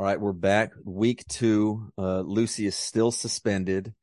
All 0.00 0.06
right, 0.06 0.20
we're 0.20 0.32
back. 0.32 0.70
Week 0.84 1.26
two. 1.26 1.90
Uh, 1.98 2.20
Lucy 2.20 2.66
is 2.66 2.76
still 2.76 3.10
suspended. 3.10 3.94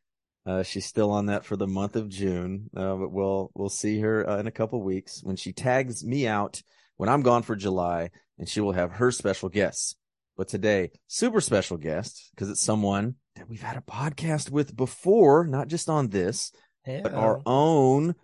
Uh, 0.46 0.62
she's 0.62 0.86
still 0.86 1.10
on 1.10 1.28
that 1.28 1.46
for 1.46 1.56
the 1.56 1.68
month 1.68 1.96
of 1.96 2.10
June. 2.10 2.70
Uh, 2.76 2.96
but 2.96 3.14
we'll 3.14 3.50
we'll 3.56 3.70
see 3.70 4.02
her 4.02 4.30
uh, 4.30 4.38
in 4.38 4.46
a 4.46 4.52
couple 4.52 4.84
weeks 4.84 5.24
when 5.24 5.38
she 5.38 5.54
tags 5.54 6.04
me 6.04 6.28
out 6.28 6.62
when 6.98 7.08
I'm 7.08 7.22
gone 7.22 7.44
for 7.44 7.56
July, 7.56 8.10
and 8.38 8.50
she 8.50 8.60
will 8.60 8.74
have 8.74 8.92
her 8.92 9.10
special 9.10 9.48
guests. 9.48 9.96
But 10.36 10.50
today, 10.50 10.92
super 11.08 11.40
special 11.40 11.78
guest 11.78 12.30
because 12.32 12.50
it's 12.50 12.60
someone 12.60 13.16
that 13.38 13.48
we've 13.48 13.62
had 13.62 13.78
a 13.78 13.82
podcast 13.82 14.52
with 14.52 14.76
before, 14.76 15.48
not 15.48 15.70
just 15.70 15.88
on 15.88 16.10
this, 16.10 16.52
but 16.86 17.14
our 17.14 17.42
own. 17.46 18.16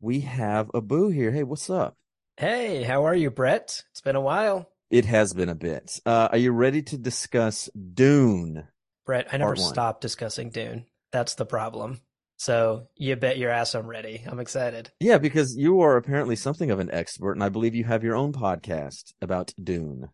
We 0.00 0.22
have 0.22 0.72
Abu 0.74 1.10
here. 1.10 1.30
Hey, 1.30 1.44
what's 1.44 1.70
up? 1.70 1.96
Hey, 2.36 2.82
how 2.82 3.06
are 3.06 3.14
you, 3.14 3.30
Brett? 3.30 3.84
It's 3.92 4.00
been 4.00 4.16
a 4.16 4.20
while. 4.20 4.71
It 4.92 5.06
has 5.06 5.32
been 5.32 5.48
a 5.48 5.54
bit. 5.54 6.00
Uh, 6.04 6.28
are 6.30 6.36
you 6.36 6.52
ready 6.52 6.82
to 6.82 6.98
discuss 6.98 7.70
Dune? 7.94 8.68
Brett, 9.06 9.26
I 9.32 9.38
never 9.38 9.56
stopped 9.56 10.02
discussing 10.02 10.50
Dune. 10.50 10.84
That's 11.10 11.34
the 11.34 11.46
problem. 11.46 12.02
So 12.36 12.88
you 12.94 13.16
bet 13.16 13.38
your 13.38 13.50
ass 13.50 13.74
I'm 13.74 13.86
ready. 13.86 14.22
I'm 14.26 14.38
excited. 14.38 14.90
Yeah, 15.00 15.16
because 15.16 15.56
you 15.56 15.80
are 15.80 15.96
apparently 15.96 16.36
something 16.36 16.70
of 16.70 16.78
an 16.78 16.90
expert, 16.90 17.32
and 17.32 17.42
I 17.42 17.48
believe 17.48 17.74
you 17.74 17.84
have 17.84 18.04
your 18.04 18.16
own 18.16 18.34
podcast 18.34 19.14
about 19.22 19.54
Dune. 19.62 20.10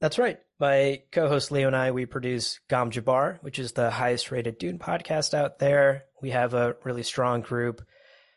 That's 0.00 0.18
right. 0.18 0.38
My 0.58 1.02
co-host 1.12 1.52
Leo 1.52 1.66
and 1.66 1.76
I, 1.76 1.90
we 1.90 2.06
produce 2.06 2.58
Gom 2.70 2.90
Jabbar, 2.90 3.38
which 3.42 3.58
is 3.58 3.72
the 3.72 3.90
highest 3.90 4.30
rated 4.30 4.56
Dune 4.56 4.78
podcast 4.78 5.34
out 5.34 5.58
there. 5.58 6.04
We 6.22 6.30
have 6.30 6.54
a 6.54 6.74
really 6.84 7.02
strong 7.02 7.42
group 7.42 7.82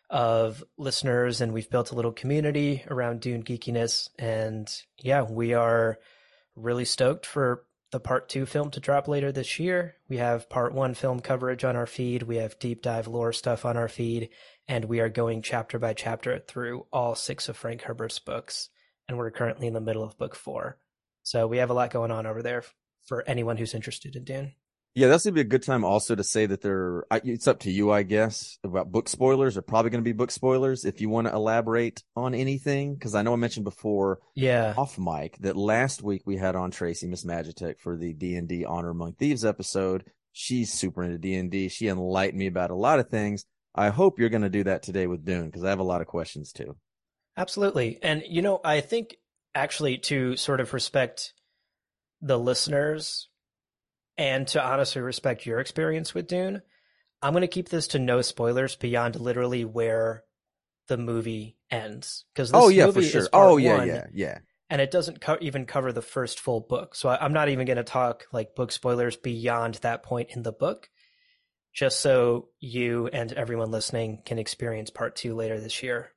of 0.09 0.63
listeners 0.77 1.41
and 1.41 1.53
we've 1.53 1.69
built 1.69 1.91
a 1.91 1.95
little 1.95 2.11
community 2.11 2.83
around 2.89 3.21
Dune 3.21 3.43
geekiness. 3.43 4.09
And 4.19 4.71
yeah, 4.97 5.23
we 5.23 5.53
are 5.53 5.99
really 6.55 6.85
stoked 6.85 7.25
for 7.25 7.63
the 7.91 7.99
part 7.99 8.29
two 8.29 8.45
film 8.45 8.71
to 8.71 8.79
drop 8.79 9.07
later 9.07 9.31
this 9.31 9.59
year. 9.59 9.95
We 10.09 10.17
have 10.17 10.49
part 10.49 10.73
one 10.73 10.93
film 10.93 11.19
coverage 11.19 11.63
on 11.63 11.75
our 11.75 11.85
feed. 11.85 12.23
We 12.23 12.37
have 12.37 12.59
deep 12.59 12.81
dive 12.81 13.07
lore 13.07 13.33
stuff 13.33 13.65
on 13.65 13.77
our 13.77 13.87
feed. 13.87 14.29
And 14.67 14.85
we 14.85 14.99
are 14.99 15.09
going 15.09 15.41
chapter 15.41 15.79
by 15.79 15.93
chapter 15.93 16.39
through 16.39 16.87
all 16.91 17.15
six 17.15 17.49
of 17.49 17.57
Frank 17.57 17.83
Herbert's 17.83 18.19
books. 18.19 18.69
And 19.07 19.17
we're 19.17 19.31
currently 19.31 19.67
in 19.67 19.73
the 19.73 19.81
middle 19.81 20.03
of 20.03 20.17
book 20.17 20.35
four. 20.35 20.77
So 21.23 21.47
we 21.47 21.57
have 21.57 21.69
a 21.69 21.73
lot 21.73 21.91
going 21.91 22.11
on 22.11 22.25
over 22.25 22.41
there 22.41 22.63
for 23.05 23.23
anyone 23.27 23.57
who's 23.57 23.75
interested 23.75 24.15
in 24.15 24.23
Dune. 24.23 24.53
Yeah, 24.95 25.09
that's 25.09 25.25
gonna 25.25 25.33
be 25.33 25.41
a 25.41 25.43
good 25.43 25.61
time 25.63 25.83
also 25.83 26.15
to 26.15 26.23
say 26.23 26.45
that 26.45 26.61
there. 26.61 27.03
It's 27.11 27.47
up 27.49 27.59
to 27.61 27.71
you, 27.71 27.91
I 27.91 28.03
guess, 28.03 28.57
about 28.63 28.91
book 28.93 29.09
spoilers. 29.09 29.57
Are 29.57 29.61
probably 29.61 29.91
going 29.91 30.01
to 30.01 30.07
be 30.07 30.13
book 30.13 30.31
spoilers 30.31 30.85
if 30.85 31.01
you 31.01 31.09
want 31.09 31.27
to 31.27 31.33
elaborate 31.33 32.01
on 32.15 32.33
anything. 32.33 32.93
Because 32.95 33.13
I 33.13 33.21
know 33.21 33.33
I 33.33 33.35
mentioned 33.35 33.65
before 33.65 34.19
Yeah. 34.35 34.73
off 34.77 34.97
mic 34.97 35.37
that 35.39 35.57
last 35.57 36.01
week 36.01 36.21
we 36.25 36.37
had 36.37 36.55
on 36.55 36.71
Tracy 36.71 37.07
Miss 37.07 37.25
Magitech 37.25 37.79
for 37.79 37.97
the 37.97 38.13
D 38.13 38.35
and 38.35 38.47
D 38.47 38.63
Honor 38.63 38.91
Among 38.91 39.13
Thieves 39.13 39.43
episode. 39.43 40.05
She's 40.31 40.71
super 40.71 41.03
into 41.03 41.17
D 41.17 41.35
and 41.35 41.51
D. 41.51 41.67
She 41.67 41.89
enlightened 41.89 42.39
me 42.39 42.47
about 42.47 42.71
a 42.71 42.75
lot 42.75 42.99
of 42.99 43.09
things. 43.09 43.45
I 43.75 43.89
hope 43.89 44.17
you're 44.17 44.29
going 44.29 44.43
to 44.43 44.49
do 44.49 44.63
that 44.63 44.83
today 44.83 45.07
with 45.07 45.25
Dune 45.25 45.47
because 45.47 45.65
I 45.65 45.69
have 45.69 45.79
a 45.79 45.83
lot 45.83 45.99
of 45.99 46.07
questions 46.07 46.53
too. 46.53 46.77
Absolutely. 47.35 47.99
And, 48.01 48.23
you 48.25 48.41
know, 48.41 48.61
I 48.63 48.79
think 48.79 49.17
actually 49.53 49.97
to 49.97 50.37
sort 50.37 50.61
of 50.61 50.73
respect 50.73 51.33
the 52.21 52.39
listeners 52.39 53.27
and 54.17 54.47
to 54.49 54.63
honestly 54.63 55.01
respect 55.01 55.45
your 55.45 55.59
experience 55.59 56.13
with 56.13 56.27
Dune, 56.27 56.61
I'm 57.21 57.33
going 57.33 57.41
to 57.41 57.47
keep 57.47 57.69
this 57.69 57.87
to 57.89 57.99
no 57.99 58.21
spoilers 58.21 58.75
beyond 58.75 59.19
literally 59.19 59.65
where 59.65 60.23
the 60.87 60.97
movie 60.97 61.57
ends. 61.71 62.25
Because 62.33 62.51
this 62.51 62.61
oh 62.61 62.69
yeah, 62.69 62.87
for 62.87 62.95
movie 62.95 63.09
sure. 63.09 63.21
is 63.21 63.29
part 63.29 63.47
Oh 63.47 63.57
yeah, 63.57 63.77
one, 63.77 63.87
yeah, 63.87 64.05
yeah. 64.13 64.37
and 64.69 64.81
it 64.81 64.91
doesn't 64.91 65.21
co- 65.21 65.37
even 65.41 65.65
cover 65.65 65.91
the 65.91 66.01
first 66.01 66.39
full 66.39 66.61
book. 66.61 66.95
So 66.95 67.09
I, 67.09 67.23
I'm 67.23 67.33
not 67.33 67.49
even 67.49 67.65
going 67.65 67.77
to 67.77 67.83
talk 67.83 68.25
like 68.31 68.55
book 68.55 68.71
spoilers 68.71 69.17
beyond 69.17 69.75
that 69.75 70.03
point 70.03 70.29
in 70.35 70.43
the 70.43 70.51
book, 70.51 70.89
just 71.73 71.99
so 71.99 72.49
you 72.59 73.07
and 73.07 73.31
everyone 73.33 73.71
listening 73.71 74.21
can 74.25 74.39
experience 74.39 74.89
part 74.89 75.15
two 75.15 75.35
later 75.35 75.59
this 75.59 75.83
year. 75.83 76.11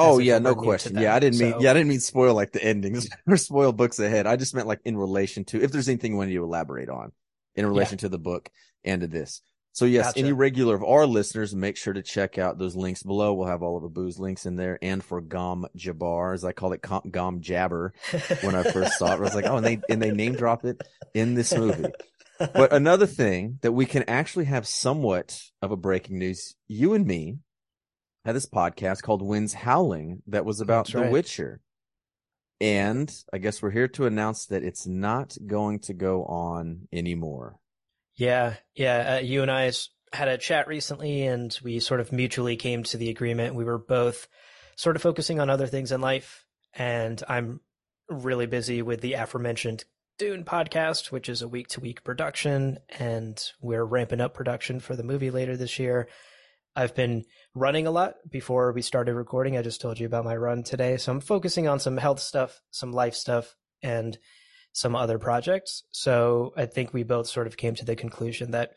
Oh 0.00 0.18
yeah, 0.18 0.38
no 0.38 0.50
were 0.50 0.56
new 0.56 0.60
to 0.62 0.66
question. 0.66 0.94
them. 0.94 1.02
Yeah, 1.02 1.14
I 1.14 1.18
didn't 1.20 1.38
mean 1.38 1.52
So- 1.52 1.60
yeah, 1.60 1.70
I 1.70 1.74
didn't 1.74 1.88
mean 1.88 2.00
spoil 2.00 2.34
like 2.34 2.52
the 2.52 2.62
endings 2.62 3.08
or 3.28 3.36
spoil 3.36 3.72
books 3.72 3.98
ahead. 3.98 4.26
I 4.26 4.36
just 4.36 4.54
meant 4.54 4.66
like 4.66 4.80
in 4.84 4.96
relation 4.96 5.44
to 5.46 5.62
if 5.62 5.72
there's 5.72 5.88
anything 5.88 6.12
you 6.12 6.18
wanted 6.18 6.32
to 6.34 6.42
elaborate 6.44 6.88
on 6.88 7.12
in 7.54 7.66
relation 7.66 7.98
to 7.98 8.08
the 8.08 8.18
book 8.18 8.48
and 8.84 9.00
to 9.02 9.06
this. 9.06 9.42
So 9.72 9.84
yes, 9.84 10.06
Gotcha. 10.06 10.18
any 10.18 10.32
regular 10.32 10.74
of 10.74 10.82
our 10.82 11.06
listeners, 11.06 11.54
make 11.54 11.76
sure 11.76 11.92
to 11.92 12.02
check 12.02 12.38
out 12.38 12.58
those 12.58 12.74
links 12.74 13.04
below. 13.04 13.34
We'll 13.34 13.46
have 13.46 13.62
all 13.62 13.76
of 13.76 13.84
Abu's 13.84 14.18
links 14.18 14.44
in 14.44 14.56
there, 14.56 14.78
and 14.82 15.02
for 15.02 15.20
Gom 15.20 15.64
Jabbar, 15.76 16.34
as 16.34 16.44
I 16.44 16.50
call 16.50 16.72
it, 16.72 16.82
Gom 16.82 17.40
Jabber. 17.40 17.92
When 18.40 18.56
I 18.56 18.64
first 18.64 18.98
saw 18.98 19.12
it, 19.12 19.18
I 19.18 19.20
was 19.20 19.34
like, 19.34 19.46
oh, 19.46 19.58
and 19.58 19.64
they 19.64 19.80
and 19.88 20.02
they 20.02 20.10
name 20.10 20.34
drop 20.34 20.64
it 20.64 20.80
in 21.14 21.34
this 21.34 21.54
movie. 21.54 21.84
But 22.38 22.72
another 22.72 23.06
thing 23.06 23.58
that 23.62 23.70
we 23.72 23.86
can 23.86 24.02
actually 24.08 24.46
have 24.46 24.66
somewhat 24.66 25.40
of 25.62 25.70
a 25.70 25.76
breaking 25.76 26.18
news, 26.18 26.56
you 26.66 26.94
and 26.94 27.06
me 27.06 27.38
had 28.24 28.36
this 28.36 28.46
podcast 28.46 29.02
called 29.02 29.22
Winds 29.22 29.54
Howling 29.54 30.22
that 30.26 30.44
was 30.44 30.60
about 30.60 30.86
That's 30.86 30.94
The 30.94 31.00
right. 31.02 31.12
Witcher. 31.12 31.60
And 32.60 33.10
I 33.32 33.38
guess 33.38 33.62
we're 33.62 33.70
here 33.70 33.88
to 33.88 34.06
announce 34.06 34.46
that 34.46 34.62
it's 34.62 34.86
not 34.86 35.36
going 35.46 35.78
to 35.80 35.94
go 35.94 36.24
on 36.24 36.88
anymore. 36.92 37.56
Yeah, 38.16 38.54
yeah. 38.74 39.16
Uh, 39.16 39.20
you 39.20 39.40
and 39.40 39.50
I 39.50 39.72
had 40.12 40.28
a 40.28 40.36
chat 40.36 40.68
recently, 40.68 41.22
and 41.22 41.58
we 41.62 41.80
sort 41.80 42.00
of 42.00 42.12
mutually 42.12 42.56
came 42.56 42.82
to 42.82 42.98
the 42.98 43.08
agreement. 43.08 43.54
We 43.54 43.64
were 43.64 43.78
both 43.78 44.28
sort 44.76 44.96
of 44.96 45.02
focusing 45.02 45.40
on 45.40 45.48
other 45.48 45.66
things 45.66 45.90
in 45.90 46.02
life, 46.02 46.44
and 46.74 47.22
I'm 47.28 47.60
really 48.10 48.46
busy 48.46 48.82
with 48.82 49.00
the 49.00 49.14
aforementioned 49.14 49.84
Dune 50.18 50.44
podcast, 50.44 51.10
which 51.10 51.30
is 51.30 51.40
a 51.40 51.48
week 51.48 51.68
to 51.68 51.80
week 51.80 52.04
production, 52.04 52.78
and 52.98 53.42
we're 53.62 53.84
ramping 53.84 54.20
up 54.20 54.34
production 54.34 54.80
for 54.80 54.94
the 54.96 55.02
movie 55.02 55.30
later 55.30 55.56
this 55.56 55.78
year. 55.78 56.08
I've 56.76 56.94
been 56.94 57.24
running 57.54 57.86
a 57.86 57.90
lot 57.90 58.14
before 58.30 58.72
we 58.72 58.82
started 58.82 59.14
recording. 59.14 59.56
I 59.56 59.62
just 59.62 59.80
told 59.80 59.98
you 59.98 60.06
about 60.06 60.24
my 60.24 60.36
run 60.36 60.62
today. 60.62 60.96
So 60.96 61.12
I'm 61.12 61.20
focusing 61.20 61.68
on 61.68 61.80
some 61.80 61.96
health 61.96 62.20
stuff, 62.20 62.60
some 62.70 62.92
life 62.92 63.14
stuff, 63.14 63.56
and 63.82 64.16
some 64.72 64.94
other 64.94 65.18
projects. 65.18 65.82
So 65.90 66.52
I 66.56 66.66
think 66.66 66.92
we 66.92 67.02
both 67.02 67.26
sort 67.26 67.46
of 67.46 67.56
came 67.56 67.74
to 67.76 67.84
the 67.84 67.96
conclusion 67.96 68.52
that 68.52 68.72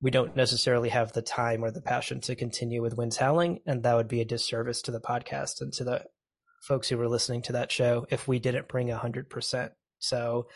we 0.00 0.10
don't 0.10 0.36
necessarily 0.36 0.88
have 0.88 1.12
the 1.12 1.22
time 1.22 1.64
or 1.64 1.70
the 1.70 1.80
passion 1.80 2.20
to 2.22 2.34
continue 2.34 2.82
with 2.82 2.96
Winds 2.96 3.16
Howling, 3.16 3.60
and 3.66 3.82
that 3.82 3.94
would 3.94 4.08
be 4.08 4.20
a 4.20 4.24
disservice 4.24 4.82
to 4.82 4.90
the 4.90 5.00
podcast 5.00 5.60
and 5.60 5.72
to 5.74 5.84
the 5.84 6.04
folks 6.62 6.88
who 6.88 6.98
were 6.98 7.08
listening 7.08 7.42
to 7.42 7.52
that 7.52 7.70
show 7.70 8.06
if 8.10 8.26
we 8.26 8.38
didn't 8.38 8.68
bring 8.68 8.90
a 8.90 8.98
hundred 8.98 9.30
percent. 9.30 9.72
So 9.98 10.48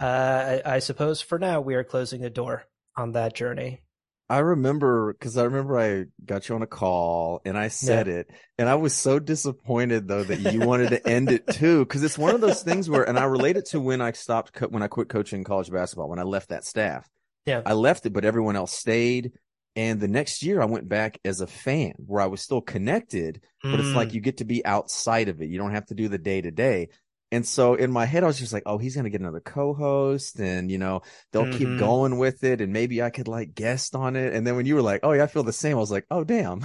uh, 0.00 0.60
I, 0.64 0.74
I 0.76 0.78
suppose 0.78 1.20
for 1.20 1.38
now 1.38 1.60
we 1.60 1.74
are 1.74 1.84
closing 1.84 2.20
the 2.20 2.30
door 2.30 2.64
on 2.96 3.12
that 3.12 3.34
journey. 3.34 3.82
I 4.28 4.38
remember 4.38 5.12
because 5.12 5.36
I 5.36 5.44
remember 5.44 5.78
I 5.78 6.06
got 6.24 6.48
you 6.48 6.56
on 6.56 6.62
a 6.62 6.66
call 6.66 7.40
and 7.44 7.56
I 7.56 7.68
said 7.68 8.08
it, 8.08 8.28
and 8.58 8.68
I 8.68 8.74
was 8.74 8.92
so 8.92 9.18
disappointed 9.20 10.08
though 10.08 10.24
that 10.24 10.40
you 10.52 10.60
wanted 10.60 10.90
to 10.90 11.08
end 11.08 11.30
it 11.30 11.46
too. 11.46 11.84
Because 11.84 12.02
it's 12.02 12.18
one 12.18 12.34
of 12.34 12.40
those 12.40 12.62
things 12.62 12.90
where, 12.90 13.08
and 13.08 13.18
I 13.18 13.24
relate 13.24 13.56
it 13.56 13.66
to 13.66 13.80
when 13.80 14.00
I 14.00 14.12
stopped 14.12 14.52
co- 14.52 14.66
when 14.68 14.82
I 14.82 14.88
quit 14.88 15.08
coaching 15.08 15.44
college 15.44 15.70
basketball 15.70 16.08
when 16.08 16.18
I 16.18 16.24
left 16.24 16.48
that 16.48 16.64
staff. 16.64 17.08
Yeah. 17.44 17.62
I 17.64 17.74
left 17.74 18.04
it, 18.06 18.12
but 18.12 18.24
everyone 18.24 18.56
else 18.56 18.72
stayed. 18.72 19.32
And 19.76 20.00
the 20.00 20.08
next 20.08 20.42
year, 20.42 20.60
I 20.60 20.64
went 20.64 20.88
back 20.88 21.20
as 21.24 21.40
a 21.42 21.46
fan, 21.46 21.92
where 21.98 22.22
I 22.22 22.26
was 22.26 22.40
still 22.40 22.62
connected, 22.62 23.42
but 23.62 23.78
it's 23.78 23.90
Mm. 23.90 23.94
like 23.94 24.14
you 24.14 24.20
get 24.22 24.38
to 24.38 24.44
be 24.44 24.64
outside 24.64 25.28
of 25.28 25.40
it. 25.42 25.50
You 25.50 25.58
don't 25.58 25.72
have 25.72 25.86
to 25.86 25.94
do 25.94 26.08
the 26.08 26.18
day 26.18 26.40
to 26.40 26.50
day. 26.50 26.88
And 27.32 27.44
so 27.46 27.74
in 27.74 27.90
my 27.90 28.04
head, 28.06 28.22
I 28.24 28.28
was 28.28 28.38
just 28.38 28.52
like, 28.52 28.62
oh, 28.66 28.78
he's 28.78 28.94
going 28.94 29.04
to 29.04 29.10
get 29.10 29.20
another 29.20 29.40
co-host 29.40 30.38
and, 30.38 30.70
you 30.70 30.78
know, 30.78 31.02
they'll 31.32 31.46
keep 31.46 31.68
Mhm. 31.68 31.78
going 31.78 32.18
with 32.18 32.44
it. 32.44 32.60
And 32.60 32.72
maybe 32.72 33.02
I 33.02 33.10
could 33.10 33.28
like 33.28 33.54
guest 33.54 33.96
on 33.96 34.14
it. 34.16 34.32
And 34.32 34.46
then 34.46 34.56
when 34.56 34.66
you 34.66 34.76
were 34.76 34.82
like, 34.82 35.00
oh, 35.02 35.12
yeah, 35.12 35.24
I 35.24 35.26
feel 35.26 35.42
the 35.42 35.52
same. 35.52 35.76
I 35.76 35.80
was 35.80 35.90
like, 35.90 36.06
oh, 36.10 36.22
damn. 36.24 36.64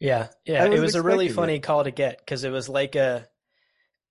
Yeah, 0.00 0.28
yeah. 0.44 0.64
It 0.66 0.80
wasn't 0.80 1.04
a 1.04 1.06
really 1.06 1.28
funny 1.28 1.60
call 1.60 1.84
to 1.84 1.90
get 1.90 2.18
because 2.18 2.44
it 2.44 2.50
was 2.50 2.68
like 2.68 2.94
a, 2.94 3.26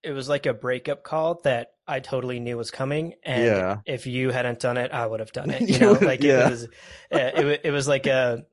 it 0.04 0.12
was 0.14 0.28
like 0.28 0.48
a 0.48 0.54
breakup 0.54 1.04
call 1.04 1.42
that 1.44 1.74
I 1.88 2.00
totally 2.00 2.40
knew 2.40 2.58
was 2.58 2.72
coming, 2.72 3.14
and 3.24 3.44
Yeah. 3.46 3.78
if 3.86 4.08
you 4.08 4.32
hadn't 4.32 4.60
done 4.60 4.78
it, 4.78 4.92
I 4.92 5.06
would 5.06 5.20
have 5.20 5.32
done 5.32 5.52
it. 5.52 5.62
You 5.70 5.78
know, 5.80 5.92
like 5.94 6.24
yeah. 6.24 6.48
it 6.48 6.50
was, 6.50 6.64
it 7.12 7.62
it 7.66 7.72
was 7.72 7.88
like 7.88 8.08
a 8.08 8.46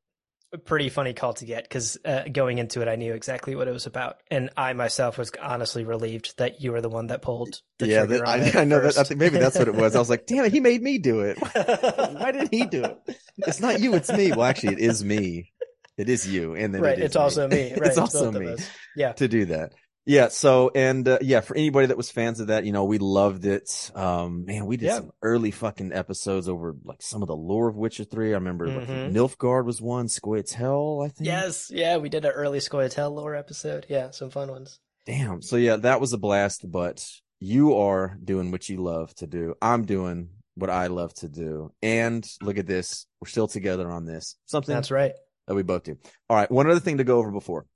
pretty 0.57 0.89
funny 0.89 1.13
call 1.13 1.35
to 1.35 1.45
get 1.45 1.65
because 1.65 1.99
uh, 2.05 2.23
going 2.33 2.59
into 2.59 2.81
it, 2.81 2.89
I 2.89 2.97
knew 2.97 3.13
exactly 3.13 3.55
what 3.55 3.69
it 3.69 3.73
was 3.73 3.87
about, 3.87 4.17
and 4.31 4.51
I 4.57 4.73
myself 4.73 5.19
was 5.19 5.31
honestly 5.41 5.85
relieved 5.85 6.39
that 6.39 6.63
you 6.63 6.73
were 6.73 6.81
the 6.81 6.89
one 6.89 7.09
that 7.09 7.21
pulled 7.21 7.61
the 7.79 7.89
yeah. 7.89 8.07
trigger 8.07 8.25
That, 8.25 8.57
I, 8.57 8.61
I 8.63 8.65
know 8.65 8.81
that. 8.81 8.97
I 8.97 9.03
think 9.03 9.21
maybe 9.21 9.39
that's 9.39 9.59
what 9.59 9.69
it 9.69 9.75
was. 9.75 9.95
I 9.95 9.99
was 9.99 10.09
like, 10.09 10.27
damn 10.27 10.45
it. 10.45 10.53
He 10.53 10.61
made 10.61 10.83
me 10.83 10.99
do 10.99 11.21
it. 11.21 11.39
Why 12.19 12.33
did 12.33 12.49
he 12.51 12.65
do 12.65 12.85
it? 12.85 13.19
It's 13.39 13.61
not 13.61 13.81
you. 13.81 13.95
It's 13.95 14.11
me. 14.11 14.31
Well, 14.33 14.45
actually, 14.45 14.75
it 14.75 14.81
is 14.81 15.05
me. 15.05 15.53
It 15.99 16.09
is 16.09 16.27
you. 16.27 16.55
And 16.55 16.73
then 16.75 16.81
right, 16.81 16.93
it 16.93 17.01
is 17.01 17.05
it's 17.07 17.17
also 17.17 17.49
me. 17.49 17.73
Right, 17.77 17.89
it's 17.89 17.99
also 17.99 18.31
me. 18.31 18.57
Yeah. 18.97 19.13
to 19.13 19.29
do 19.29 19.47
that. 19.47 19.73
Yeah. 20.09 20.29
So, 20.29 20.71
and, 20.75 21.07
uh, 21.07 21.19
yeah, 21.21 21.41
for 21.41 21.55
anybody 21.55 21.87
that 21.89 21.97
was 21.97 22.11
fans 22.11 22.41
of 22.41 22.47
that, 22.49 22.65
you 22.65 22.73
know, 22.73 22.85
we 22.85 22.97
loved 22.99 23.45
it. 23.45 23.91
Um, 23.95 24.47
man, 24.47 24.65
we 24.67 24.77
did 24.79 24.87
Yeah. 24.87 24.97
some 24.97 25.13
early 25.23 25.51
fucking 25.51 25.93
episodes 25.93 26.49
over 26.49 26.75
like 26.85 27.03
some 27.03 27.21
of 27.23 27.29
the 27.29 27.37
lore 27.37 27.69
of 27.69 27.77
Witcher 27.77 28.05
3. 28.05 28.31
I 28.31 28.39
remember 28.39 28.67
like 28.69 28.89
Mhm. 28.89 29.13
Nilfgaard 29.13 29.67
was 29.67 29.83
one, 29.83 30.09
Squid's 30.09 30.55
Hell, 30.55 31.03
I 31.05 31.09
think. 31.09 31.27
Yes, 31.29 31.71
yeah, 31.71 31.99
we 31.99 32.09
did 32.09 32.25
an 32.25 32.31
early 32.33 32.59
Scoia'tael 32.59 33.15
lore 33.15 33.35
episode. 33.37 33.85
Yeah, 33.89 34.11
some 34.11 34.31
fun 34.31 34.51
ones. 34.51 34.81
Damn. 35.07 35.43
So 35.43 35.57
yeah, 35.57 35.77
that 35.77 36.01
was 36.01 36.13
a 36.15 36.19
blast, 36.19 36.71
but 36.71 37.07
you 37.39 37.77
are 37.77 38.19
doing 38.25 38.51
what 38.51 38.69
you 38.69 38.79
love 38.83 39.15
to 39.17 39.27
do. 39.27 39.55
I'm 39.63 39.85
doing 39.85 40.31
what 40.55 40.71
I 40.71 40.87
love 40.89 41.15
to 41.15 41.29
do. 41.29 41.71
And 41.83 42.27
look 42.43 42.59
at 42.59 42.67
this. 42.67 43.07
We're 43.21 43.29
still 43.29 43.47
together 43.47 43.91
on 43.91 44.07
this. 44.07 44.37
Something 44.47 44.75
That's 44.75 44.91
right. 44.91 45.13
that 45.47 45.55
we 45.55 45.63
both 45.63 45.85
do. 45.85 45.97
All 46.29 46.37
right. 46.37 46.51
One 46.51 46.69
other 46.69 46.81
thing 46.81 46.97
to 46.99 47.05
go 47.05 47.19
over 47.19 47.31
before. 47.31 47.67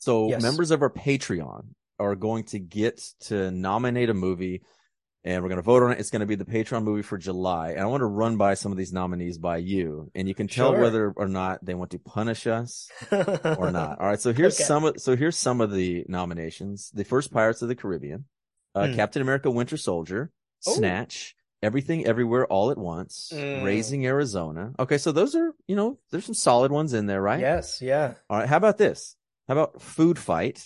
So 0.00 0.28
Yes. 0.28 0.42
members 0.42 0.70
of 0.72 0.82
our 0.82 0.90
Patreon 0.90 1.66
are 1.98 2.16
going 2.16 2.44
to 2.44 2.58
get 2.58 3.00
to 3.20 3.50
nominate 3.50 4.10
a 4.10 4.14
movie 4.14 4.62
and 5.22 5.42
we're 5.42 5.50
going 5.50 5.56
to 5.58 5.62
vote 5.62 5.82
on 5.82 5.92
it. 5.92 6.00
It's 6.00 6.08
going 6.10 6.20
to 6.20 6.26
be 6.26 6.34
the 6.34 6.46
Patreon 6.46 6.82
movie 6.82 7.02
for 7.02 7.18
July. 7.18 7.72
And 7.72 7.80
I 7.80 7.84
want 7.84 8.00
to 8.00 8.06
run 8.06 8.38
by 8.38 8.54
some 8.54 8.72
of 8.72 8.78
these 8.78 8.90
nominees 8.92 9.36
by 9.36 9.58
you 9.58 10.10
and 10.14 10.26
you 10.26 10.34
can 10.34 10.48
tell 10.48 10.72
Sure. 10.72 10.80
whether 10.80 11.10
or 11.14 11.28
not 11.28 11.62
they 11.62 11.74
want 11.74 11.90
to 11.90 11.98
punish 11.98 12.46
us 12.46 12.88
or 13.12 13.70
not. 13.70 14.00
All 14.00 14.06
right. 14.06 14.18
So 14.20 14.32
here's 14.32 14.56
Okay. 14.56 14.64
some 14.64 14.84
of, 14.84 14.98
so 15.00 15.14
here's 15.16 15.36
some 15.36 15.60
of 15.60 15.70
the 15.72 16.04
nominations. 16.08 16.90
The 16.94 17.04
first 17.04 17.30
Pirates 17.30 17.60
of 17.60 17.68
the 17.68 17.74
Caribbean, 17.76 18.24
uh, 18.74 18.86
Hmm. 18.88 18.94
Captain 18.94 19.20
America, 19.22 19.50
Winter 19.50 19.76
Soldier, 19.76 20.32
Oh. 20.66 20.72
Snatch, 20.74 21.34
Everything 21.62 22.06
Everywhere 22.06 22.46
All 22.46 22.70
at 22.70 22.78
Once, 22.78 23.30
Mm. 23.34 23.62
Raising 23.62 24.06
Arizona. 24.06 24.72
Okay. 24.78 24.96
So 24.96 25.12
those 25.12 25.34
are, 25.34 25.52
you 25.68 25.76
know, 25.76 25.98
there's 26.10 26.24
some 26.24 26.34
solid 26.34 26.72
ones 26.72 26.94
in 26.94 27.04
there, 27.04 27.20
right? 27.20 27.40
Yes, 27.40 27.82
yeah. 27.82 28.14
All 28.30 28.38
right. 28.38 28.48
How 28.48 28.56
about 28.56 28.78
this? 28.78 29.16
How 29.50 29.54
about 29.56 29.82
Food 29.82 30.16
Fight? 30.16 30.64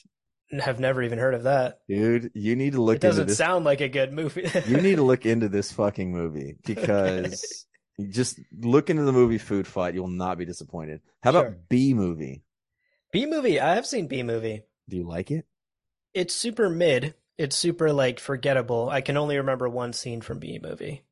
Have 0.60 0.78
never 0.78 1.02
even 1.02 1.19
heard 1.19 1.32
of 1.32 1.44
that. 1.44 1.78
Dude, 1.88 2.31
you 2.34 2.54
need 2.54 2.75
to 2.75 2.82
look 2.82 2.96
It 2.96 3.00
doesn't 3.00 3.28
this. 3.28 3.38
sound 3.38 3.64
like 3.64 3.81
a 3.81 3.88
good 3.88 4.12
movie. 4.12 4.46
you 4.66 4.76
need 4.76 4.96
to 4.96 5.02
look 5.02 5.25
into 5.25 5.48
this 5.48 5.72
fucking 5.81 6.12
movie 6.12 6.56
because 6.66 7.64
you 7.96 8.08
just 8.08 8.38
look 8.60 8.90
into 8.90 9.04
the 9.04 9.12
movie 9.12 9.38
Food 9.38 9.66
Fight. 9.66 9.94
You 9.94 10.02
will 10.02 10.08
not 10.10 10.36
be 10.36 10.44
disappointed. 10.44 11.00
How 11.22 11.31
about 11.31 11.44
Sure. 11.46 11.58
B 11.70 11.94
movie? 11.94 12.42
B 13.10 13.25
movie. 13.25 13.58
I 13.58 13.76
have 13.76 13.86
seen 13.86 14.06
B 14.06 14.22
movie. 14.22 14.64
Do 14.90 14.98
you 14.98 15.08
like 15.08 15.31
it? 15.31 15.46
It's 16.12 16.34
super 16.34 16.69
mid. 16.69 17.14
It's 17.38 17.56
super 17.56 17.90
like 17.90 18.20
forgettable. 18.20 18.90
I 18.90 19.00
can 19.00 19.16
only 19.16 19.38
remember 19.38 19.66
one 19.66 19.94
scene 19.94 20.20
from 20.20 20.40
B 20.40 20.60
movie, 20.62 21.04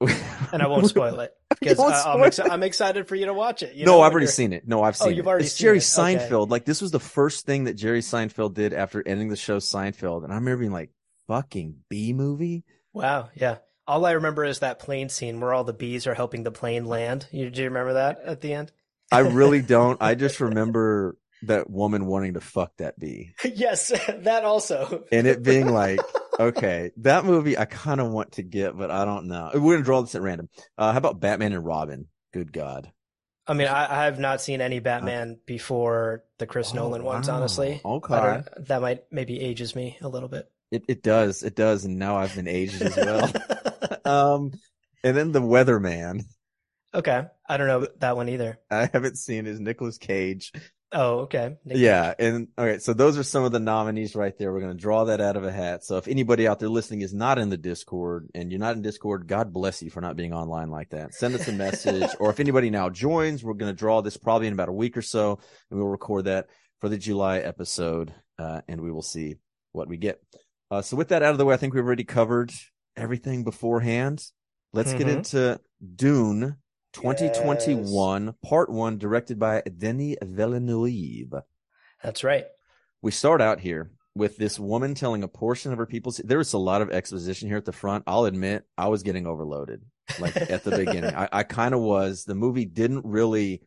and 0.52 0.62
I 0.62 0.66
won't 0.66 0.86
spoil 0.88 1.20
it 1.20 1.32
because 1.60 1.78
I'm, 1.78 2.20
exci- 2.20 2.50
I'm 2.50 2.62
excited 2.62 3.08
for 3.08 3.14
you 3.14 3.26
to 3.26 3.34
watch 3.34 3.62
it. 3.62 3.74
You 3.74 3.86
no, 3.86 3.92
know, 3.98 4.00
I've 4.02 4.12
already 4.12 4.24
you're- 4.24 4.32
seen 4.32 4.52
it. 4.52 4.66
No, 4.66 4.82
I've 4.82 4.96
seen. 4.96 5.06
Oh, 5.06 5.08
seen 5.10 5.16
you've 5.16 5.26
it. 5.26 5.28
already 5.28 5.44
it's 5.44 5.54
seen 5.54 5.64
Jerry 5.64 5.78
it. 5.78 5.98
Okay. 5.98 6.16
Seinfeld. 6.28 6.50
Like 6.50 6.64
this 6.64 6.80
was 6.82 6.90
the 6.90 7.00
first 7.00 7.46
thing 7.46 7.64
that 7.64 7.74
Jerry 7.74 8.00
Seinfeld 8.00 8.54
did 8.54 8.72
after 8.72 9.02
ending 9.06 9.28
the 9.28 9.36
show 9.36 9.58
Seinfeld, 9.58 10.24
and 10.24 10.32
I 10.32 10.36
remember 10.36 10.58
being 10.60 10.72
like, 10.72 10.90
"Fucking 11.26 11.76
B 11.88 12.12
movie." 12.12 12.64
Wow, 12.92 13.30
yeah. 13.34 13.58
All 13.86 14.04
I 14.06 14.12
remember 14.12 14.44
is 14.44 14.60
that 14.60 14.78
plane 14.78 15.08
scene 15.08 15.40
where 15.40 15.52
all 15.52 15.64
the 15.64 15.72
bees 15.72 16.06
are 16.06 16.14
helping 16.14 16.42
the 16.44 16.50
plane 16.52 16.84
land. 16.84 17.26
You, 17.32 17.50
do 17.50 17.62
you 17.62 17.68
remember 17.68 17.94
that 17.94 18.20
at 18.24 18.40
the 18.40 18.52
end? 18.54 18.70
I 19.10 19.20
really 19.20 19.62
don't. 19.76 20.00
I 20.00 20.14
just 20.14 20.40
remember 20.40 21.16
that 21.42 21.68
woman 21.70 22.06
wanting 22.06 22.34
to 22.34 22.40
fuck 22.40 22.76
that 22.76 22.98
bee. 22.98 23.32
yes, 23.44 23.88
that 24.08 24.44
also. 24.44 25.04
and 25.10 25.26
it 25.26 25.42
being 25.42 25.66
like, 25.72 25.98
okay, 26.40 26.90
that 26.98 27.24
movie 27.24 27.56
I 27.58 27.64
kind 27.66 28.00
of 28.00 28.10
want 28.10 28.32
to 28.32 28.42
get, 28.42 28.76
but 28.76 28.90
I 28.90 29.04
don't 29.04 29.26
know. 29.28 29.50
We're 29.54 29.74
gonna 29.74 29.84
draw 29.84 30.00
this 30.02 30.14
at 30.14 30.22
random. 30.22 30.48
Uh, 30.76 30.92
how 30.92 30.98
about 30.98 31.20
Batman 31.20 31.52
and 31.52 31.64
Robin? 31.64 32.06
Good 32.32 32.52
God. 32.52 32.90
I 33.46 33.54
mean, 33.54 33.66
I, 33.68 34.02
I 34.02 34.04
have 34.04 34.18
not 34.20 34.40
seen 34.40 34.60
any 34.60 34.78
Batman 34.78 35.38
before 35.44 36.22
the 36.38 36.46
Chris 36.46 36.70
Oh, 36.72 36.76
Nolan 36.76 37.02
ones, 37.02 37.28
wow. 37.28 37.36
honestly. 37.36 37.80
Okay. 37.84 38.42
That 38.58 38.80
might 38.80 39.04
maybe 39.10 39.40
ages 39.40 39.74
me 39.74 39.98
a 40.00 40.08
little 40.08 40.28
bit. 40.28 40.48
It 40.70 40.84
it 40.88 41.02
does, 41.02 41.42
it 41.42 41.56
does, 41.56 41.84
and 41.84 41.98
now 41.98 42.16
I've 42.16 42.34
been 42.34 42.46
aged 42.46 42.80
as 42.82 42.96
well. 42.96 43.32
um, 44.04 44.52
and 45.02 45.16
then 45.16 45.32
the 45.32 45.40
Weatherman. 45.42 46.22
okay, 46.94 47.26
I 47.48 47.56
don't 47.56 47.66
know 47.66 47.88
that 47.98 48.16
one 48.16 48.28
either. 48.28 48.58
I 48.70 48.88
haven't 48.92 49.18
seen 49.18 49.46
is 49.46 49.58
Nicolas 49.58 49.98
Cage. 49.98 50.52
Oh, 50.92 51.20
okay. 51.20 51.56
Nick 51.64 51.76
Yeah, 51.78 52.14
and 52.18 52.48
okay, 52.58 52.78
so 52.80 52.92
those 52.92 53.16
are 53.16 53.22
some 53.22 53.44
of 53.44 53.52
the 53.52 53.60
nominees 53.60 54.16
right 54.16 54.36
there. 54.36 54.52
We're 54.52 54.60
gonna 54.60 54.74
draw 54.74 55.04
that 55.04 55.20
out 55.20 55.36
of 55.36 55.44
a 55.44 55.52
hat. 55.52 55.84
So 55.84 55.98
if 55.98 56.08
anybody 56.08 56.48
out 56.48 56.58
there 56.58 56.68
listening 56.68 57.02
is 57.02 57.14
not 57.14 57.38
in 57.38 57.48
the 57.48 57.56
Discord 57.56 58.28
and 58.34 58.50
you're 58.50 58.58
not 58.58 58.74
in 58.74 58.82
Discord, 58.82 59.28
God 59.28 59.52
bless 59.52 59.82
you 59.82 59.90
for 59.90 60.00
not 60.00 60.16
being 60.16 60.32
online 60.32 60.68
like 60.68 60.90
that. 60.90 61.14
Send 61.14 61.34
us 61.36 61.46
a 61.46 61.52
message, 61.52 62.10
or 62.18 62.30
if 62.30 62.40
anybody 62.40 62.70
now 62.70 62.90
joins, 62.90 63.44
we're 63.44 63.54
gonna 63.54 63.72
draw 63.72 64.00
this 64.02 64.16
probably 64.16 64.48
in 64.48 64.52
about 64.52 64.68
a 64.68 64.72
week 64.72 64.96
or 64.96 65.02
so, 65.02 65.38
and 65.70 65.78
we'll 65.78 65.88
record 65.88 66.24
that 66.24 66.48
for 66.80 66.88
the 66.88 66.98
July 66.98 67.38
episode, 67.38 68.12
uh, 68.38 68.62
and 68.66 68.80
we 68.80 68.90
will 68.90 69.02
see 69.02 69.36
what 69.70 69.86
we 69.86 69.96
get. 69.96 70.20
Uh, 70.72 70.82
so 70.82 70.96
with 70.96 71.08
that 71.08 71.22
out 71.22 71.32
of 71.32 71.38
the 71.38 71.44
way, 71.44 71.54
I 71.54 71.56
think 71.56 71.72
we've 71.74 71.84
already 71.84 72.04
covered 72.04 72.52
everything 72.96 73.44
beforehand. 73.44 74.24
Let's 74.72 74.92
get 74.92 75.06
Mhm. 75.06 75.16
into 75.18 75.60
Dune 75.96 76.56
2021, 76.92 78.34
part 78.42 78.70
one, 78.70 78.98
directed 78.98 79.38
by 79.38 79.62
Denis 79.62 80.16
Villeneuve. 80.22 81.42
That's 82.02 82.24
right. 82.24 82.46
We 83.02 83.10
start 83.10 83.40
out 83.40 83.60
here 83.60 83.90
with 84.14 84.36
this 84.36 84.58
woman 84.58 84.94
telling 84.94 85.22
a 85.22 85.28
portion 85.28 85.72
of 85.72 85.78
her 85.78 85.86
people's. 85.86 86.18
There 86.18 86.38
was 86.38 86.52
a 86.52 86.58
lot 86.58 86.82
of 86.82 86.90
exposition 86.90 87.48
here 87.48 87.56
at 87.56 87.64
the 87.64 87.72
front. 87.72 88.04
I'll 88.06 88.24
admit, 88.24 88.64
I 88.76 88.88
was 88.88 89.02
getting 89.02 89.26
overloaded. 89.26 89.82
Like 90.18 90.36
at 90.36 90.64
the 90.64 90.72
beginning, 90.76 91.14
I, 91.16 91.28
I 91.32 91.42
kind 91.44 91.74
of 91.74 91.80
was. 91.80 92.24
The 92.24 92.34
movie 92.34 92.64
didn't 92.64 93.04
really. 93.04 93.62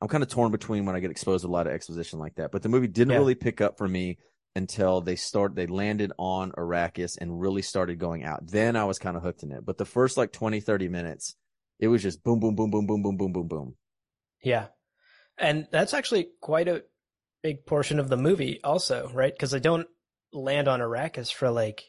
I'm 0.00 0.08
kind 0.08 0.22
of 0.22 0.28
torn 0.28 0.52
between 0.52 0.84
when 0.84 0.94
I 0.94 1.00
get 1.00 1.10
exposed 1.10 1.42
to 1.42 1.48
a 1.48 1.50
lot 1.50 1.66
of 1.66 1.72
exposition 1.72 2.18
like 2.18 2.34
that, 2.34 2.52
but 2.52 2.62
the 2.62 2.68
movie 2.68 2.86
didn't 2.86 3.12
Yeah. 3.12 3.18
really 3.18 3.34
pick 3.34 3.62
up 3.62 3.78
for 3.78 3.88
me 3.88 4.18
until 4.54 5.00
they 5.00 5.16
start. 5.16 5.54
They 5.54 5.66
landed 5.66 6.12
on 6.18 6.52
Arrakis 6.52 7.16
and 7.18 7.40
really 7.40 7.62
started 7.62 7.98
going 7.98 8.22
out. 8.24 8.46
Then 8.46 8.76
I 8.76 8.84
was 8.84 8.98
kind 8.98 9.16
of 9.16 9.22
hooked 9.22 9.42
in 9.42 9.52
it. 9.52 9.64
But 9.64 9.78
the 9.78 9.86
first 9.86 10.18
like 10.18 10.32
20, 10.32 10.60
30 10.60 10.88
minutes, 10.88 11.34
it 11.78 11.88
was 11.88 12.02
just 12.02 12.22
boom, 12.22 12.40
boom, 12.40 12.54
boom, 12.54 12.70
boom, 12.70 12.86
boom, 12.86 13.02
boom, 13.02 13.16
boom, 13.16 13.32
boom, 13.32 13.48
boom. 13.48 13.74
Yeah. 14.42 14.66
And 15.38 15.68
that's 15.70 15.94
actually 15.94 16.28
quite 16.40 16.68
a 16.68 16.84
big 17.42 17.66
portion 17.66 18.00
of 18.00 18.08
the 18.08 18.16
movie 18.16 18.60
also, 18.64 19.10
right? 19.12 19.32
Because 19.32 19.50
they 19.50 19.60
don't 19.60 19.86
land 20.32 20.68
on 20.68 20.80
Arrakis 20.80 21.32
for 21.32 21.50
like 21.50 21.84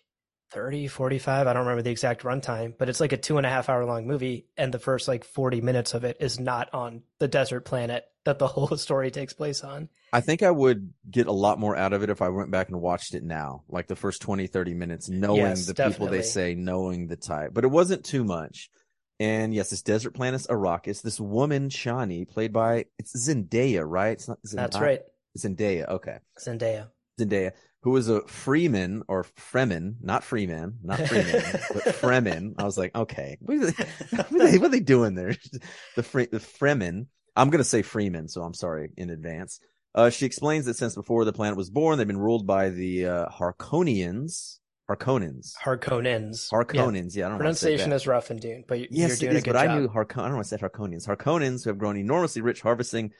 30, 0.51 0.87
45. 0.87 1.47
I 1.47 1.53
don't 1.53 1.63
remember 1.63 1.81
the 1.81 1.91
exact 1.91 2.23
runtime, 2.23 2.73
but 2.77 2.89
it's 2.89 2.99
like 2.99 3.11
a 3.11 3.17
two 3.17 3.37
and 3.37 3.45
a 3.45 3.49
half 3.49 3.69
hour 3.69 3.85
long 3.85 4.07
movie. 4.07 4.47
And 4.57 4.73
the 4.73 4.79
first 4.79 5.07
like 5.07 5.23
40 5.23 5.61
minutes 5.61 5.93
of 5.93 6.03
it 6.03 6.17
is 6.19 6.39
not 6.39 6.73
on 6.73 7.03
the 7.19 7.27
desert 7.27 7.61
planet 7.61 8.05
that 8.25 8.39
the 8.39 8.47
whole 8.47 8.75
story 8.77 9.11
takes 9.11 9.33
place 9.33 9.63
on. 9.63 9.89
I 10.13 10.21
think 10.21 10.43
I 10.43 10.51
would 10.51 10.93
get 11.09 11.27
a 11.27 11.33
lot 11.33 11.59
more 11.59 11.75
out 11.75 11.93
of 11.93 12.03
it 12.03 12.09
if 12.09 12.21
I 12.21 12.29
went 12.29 12.51
back 12.51 12.69
and 12.69 12.81
watched 12.81 13.13
it 13.13 13.23
now, 13.23 13.63
like 13.67 13.87
the 13.87 13.95
first 13.95 14.21
20, 14.21 14.47
30 14.47 14.73
minutes, 14.73 15.09
knowing 15.09 15.41
Yes, 15.41 15.65
the 15.65 15.73
people 15.73 16.07
they 16.07 16.21
say, 16.21 16.55
knowing 16.55 17.07
the 17.07 17.17
type. 17.17 17.53
But 17.53 17.65
it 17.65 17.71
wasn't 17.71 18.05
too 18.05 18.23
much. 18.23 18.69
And 19.19 19.53
yes, 19.53 19.71
this 19.71 19.81
desert 19.81 20.11
planet 20.11 20.41
is 20.41 20.47
Arrakis, 20.47 21.01
this 21.01 21.19
woman, 21.19 21.69
Chani, 21.69 22.27
played 22.27 22.53
by, 22.53 22.85
it's 22.99 23.15
Zendaya, 23.15 23.83
right? 23.85 24.11
It's 24.11 24.27
not 24.27 24.39
Zendaya. 24.43 24.55
That's 24.55 24.79
right. 24.79 25.01
Zendaya. 25.37 25.89
Okay. 25.89 26.17
Zendaya. 26.39 26.89
Zendaya, 27.19 27.51
who 27.81 27.91
was 27.91 28.09
a 28.09 28.21
Freeman 28.27 29.03
or 29.07 29.23
Fremen, 29.23 29.95
not 30.01 30.23
Freeman, 30.23 30.77
not 30.83 30.99
Freeman, 30.99 31.41
but 31.73 31.83
Fremen. 31.95 32.53
I 32.59 32.63
was 32.63 32.77
like, 32.77 32.95
okay, 32.95 33.37
what 33.41 33.57
are 33.57 33.65
they, 33.71 33.83
what 34.11 34.41
are 34.41 34.51
they, 34.51 34.57
what 34.57 34.67
are 34.67 34.69
they 34.69 34.79
doing 34.79 35.15
there? 35.15 35.35
The 35.95 36.03
Fre- 36.03 36.21
the 36.31 36.39
Fremen. 36.39 37.07
I'm 37.35 37.49
gonna 37.49 37.63
say 37.63 37.81
Freeman, 37.81 38.27
so 38.27 38.41
I'm 38.41 38.53
sorry 38.53 38.91
in 38.97 39.09
advance. 39.09 39.59
Uh, 39.95 40.09
she 40.09 40.25
explains 40.25 40.65
that 40.65 40.75
since 40.75 40.95
before 40.95 41.25
the 41.25 41.33
planet 41.33 41.57
was 41.57 41.69
born, 41.69 41.97
they've 41.97 42.05
been 42.05 42.17
ruled 42.17 42.45
by 42.45 42.69
the 42.69 43.07
uh, 43.07 43.25
Harkonians. 43.29 44.57
Harkonnens. 44.89 45.53
Harkonnens. 45.63 46.49
Yeah. 46.51 46.57
Harkonnens. 46.59 47.15
Yeah, 47.15 47.25
I 47.27 47.29
don't 47.29 47.39
know. 47.39 47.45
how 47.45 47.51
to 47.51 47.59
Pronunciation 47.59 47.91
is 47.93 48.07
rough 48.07 48.29
and 48.29 48.39
Dune, 48.39 48.63
but 48.67 48.91
Yes, 48.91 49.21
you're 49.21 49.29
doing 49.29 49.37
is, 49.37 49.43
a 49.43 49.45
good 49.45 49.53
but 49.53 49.63
job. 49.63 49.71
I 49.71 49.79
knew 49.79 49.87
Harkon. 49.87 50.19
I 50.19 50.27
don't 50.27 50.35
want 50.35 50.47
to 50.47 50.57
say 50.57 50.61
Harkonians. 50.61 51.07
Harkonnens 51.07 51.63
who 51.63 51.69
have 51.69 51.77
grown 51.77 51.97
enormously 51.97 52.41
rich, 52.41 52.61
harvesting 52.61 53.11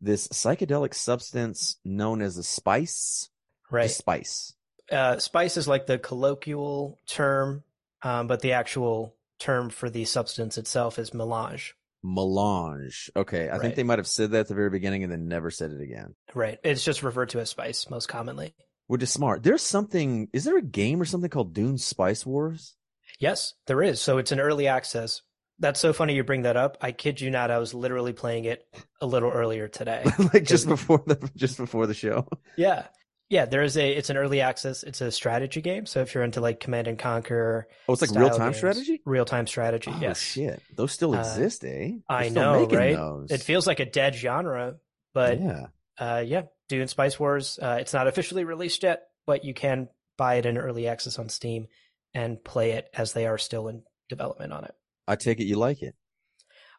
this 0.00 0.28
psychedelic 0.28 0.92
substance 0.94 1.76
known 1.84 2.20
as 2.20 2.36
a 2.36 2.42
spice. 2.42 3.30
right. 3.70 3.84
Just 3.84 3.98
spice. 3.98 4.52
uh, 4.92 5.18
spice 5.18 5.56
is 5.56 5.66
like 5.66 5.86
the 5.86 5.98
colloquial 5.98 6.98
term, 7.06 7.64
um, 8.02 8.26
but 8.26 8.40
the 8.40 8.52
actual 8.52 9.16
term 9.38 9.70
for 9.70 9.88
the 9.88 10.04
substance 10.04 10.58
itself 10.58 10.98
is 10.98 11.14
melange. 11.14 11.74
Melange. 12.02 13.10
Okay, 13.16 13.48
I 13.48 13.58
think 13.58 13.76
they 13.76 13.82
might 13.82 13.98
have 13.98 14.06
said 14.06 14.32
that 14.32 14.40
at 14.40 14.48
the 14.48 14.54
very 14.54 14.68
beginning 14.68 15.04
and 15.04 15.10
then 15.12 15.26
never 15.26 15.50
said 15.50 15.70
it 15.70 15.80
again. 15.80 16.14
Right. 16.34 16.58
It's 16.62 16.84
just 16.84 17.02
referred 17.02 17.30
to 17.30 17.40
as 17.40 17.48
spice 17.48 17.88
most 17.88 18.08
commonly. 18.08 18.54
Which 18.86 19.02
is 19.02 19.10
smart. 19.10 19.42
There's 19.42 19.62
something. 19.62 20.28
Is 20.32 20.44
there 20.44 20.58
a 20.58 20.62
game 20.62 21.00
or 21.00 21.04
something 21.04 21.30
called 21.30 21.54
Dune 21.54 21.78
Spice 21.78 22.26
Wars? 22.26 22.76
Yes, 23.18 23.54
there 23.66 23.82
is. 23.82 24.00
So 24.00 24.18
it's 24.18 24.32
an 24.32 24.40
early 24.40 24.66
access. 24.66 25.22
That's 25.60 25.78
so 25.80 25.92
funny 25.92 26.14
you 26.14 26.24
bring 26.24 26.42
that 26.42 26.56
up. 26.56 26.76
I 26.80 26.90
kid 26.92 27.20
you 27.20 27.30
not, 27.30 27.50
I 27.50 27.58
was 27.58 27.72
literally 27.74 28.12
playing 28.12 28.44
it 28.44 28.66
a 29.00 29.06
little 29.06 29.30
earlier 29.30 29.68
today. 29.68 30.04
like 30.34 30.44
just 30.44 30.66
before 30.68 31.02
the 31.06 31.30
just 31.36 31.56
before 31.56 31.86
the 31.86 31.94
show. 31.94 32.28
yeah. 32.56 32.86
Yeah, 33.30 33.46
there 33.46 33.62
is 33.62 33.76
a 33.78 33.90
it's 33.90 34.10
an 34.10 34.16
early 34.18 34.42
access. 34.42 34.82
It's 34.82 35.00
a 35.00 35.10
strategy 35.10 35.62
game. 35.62 35.86
So 35.86 36.00
if 36.00 36.12
you're 36.14 36.24
into 36.24 36.40
like 36.42 36.60
Command 36.60 36.88
and 36.88 36.98
Conquer, 36.98 37.68
Oh, 37.88 37.94
it's 37.94 38.02
like 38.02 38.10
real 38.10 38.28
time 38.30 38.52
strategy. 38.52 39.00
Real-time 39.06 39.46
strategy. 39.46 39.90
Oh 39.94 39.98
yes. 40.00 40.20
shit, 40.20 40.60
those 40.76 40.92
still 40.92 41.14
Uh, 41.14 41.20
exist, 41.20 41.64
eh? 41.64 41.68
They're 41.68 41.98
I 42.08 42.28
still 42.28 42.42
know, 42.42 42.66
right? 42.66 42.94
Those. 42.96 43.30
It 43.30 43.40
feels 43.40 43.66
like 43.66 43.80
a 43.80 43.86
dead 43.86 44.14
genre, 44.14 44.76
but 45.14 45.40
yeah. 45.40 45.66
uh, 45.98 46.22
yeah, 46.24 46.42
Dune 46.68 46.88
Spice 46.88 47.18
Wars. 47.18 47.58
Uh, 47.60 47.78
it's 47.80 47.92
not 47.92 48.06
officially 48.06 48.44
released 48.44 48.82
yet, 48.82 49.04
but 49.26 49.44
you 49.44 49.54
can 49.54 49.88
buy 50.16 50.34
it 50.36 50.46
in 50.46 50.58
early 50.58 50.86
access 50.88 51.18
on 51.18 51.28
Steam 51.28 51.66
and 52.14 52.42
play 52.42 52.72
it 52.72 52.88
as 52.94 53.12
they 53.12 53.26
are 53.26 53.38
still 53.38 53.68
in 53.68 53.82
development 54.08 54.52
on 54.52 54.64
it. 54.64 54.74
I 55.06 55.16
take 55.16 55.40
it 55.40 55.44
you 55.44 55.56
like 55.56 55.82
it. 55.82 55.94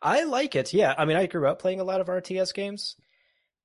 I 0.01 0.24
like 0.24 0.56
it. 0.56 0.74
Yeah, 0.74 0.94
I 0.98 1.06
mean, 1.06 1.18
I 1.18 1.25
grew 1.25 1.48
up 1.48 1.60
playing 1.60 1.80
a 1.80 1.84
lot 1.86 2.01
of 2.01 2.08
RTS 2.08 2.54
games, 2.54 2.96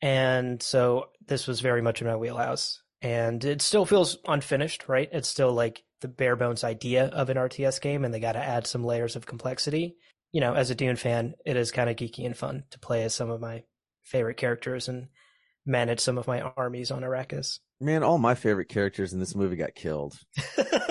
and 0.01 0.63
so 0.63 1.09
this 1.27 1.47
was 1.47 1.61
very 1.61 1.83
much 1.83 2.01
in 2.01 2.07
my 2.09 2.17
wheelhouse. 2.17 2.83
and 3.03 3.43
it 3.45 3.63
still 3.63 3.87
feels 3.87 4.19
unfinished, 4.27 4.89
right? 4.89 5.09
It's 5.13 5.29
still 5.29 5.53
like 5.53 5.83
the 6.03 6.09
bare 6.09 6.37
bones 6.37 6.65
idea 6.65 7.07
of 7.07 7.31
an 7.31 7.37
RTS 7.37 7.81
game, 7.81 8.05
and 8.05 8.13
they 8.13 8.21
got 8.21 8.33
to 8.33 8.39
add 8.45 8.67
some 8.67 8.85
layers 8.85 9.17
of 9.17 9.27
complexity. 9.27 9.97
You 10.33 10.41
know, 10.41 10.55
as 10.55 10.71
a 10.71 10.75
Dune 10.75 10.97
fan, 10.97 11.35
it 11.47 11.57
is 11.57 11.71
kind 11.73 11.89
of 11.91 11.97
geeky 11.97 12.27
and 12.27 12.37
fun 12.37 12.65
to 12.71 12.79
play 12.79 13.03
as 13.05 13.15
some 13.15 13.31
of 13.31 13.41
my 13.41 13.65
favorite 14.03 14.37
characters 14.37 14.89
and 14.89 15.09
manage 15.67 16.01
some 16.01 16.19
of 16.19 16.27
my 16.27 16.41
armies 16.41 16.91
on 16.91 17.03
Arrakis. 17.03 17.59
Man, 17.81 18.03
all 18.03 18.19
my 18.19 18.35
favorite 18.35 18.69
characters 18.69 19.13
in 19.13 19.21
this 19.21 19.35
movie 19.35 19.57
got 19.57 19.75
killed. 19.75 20.19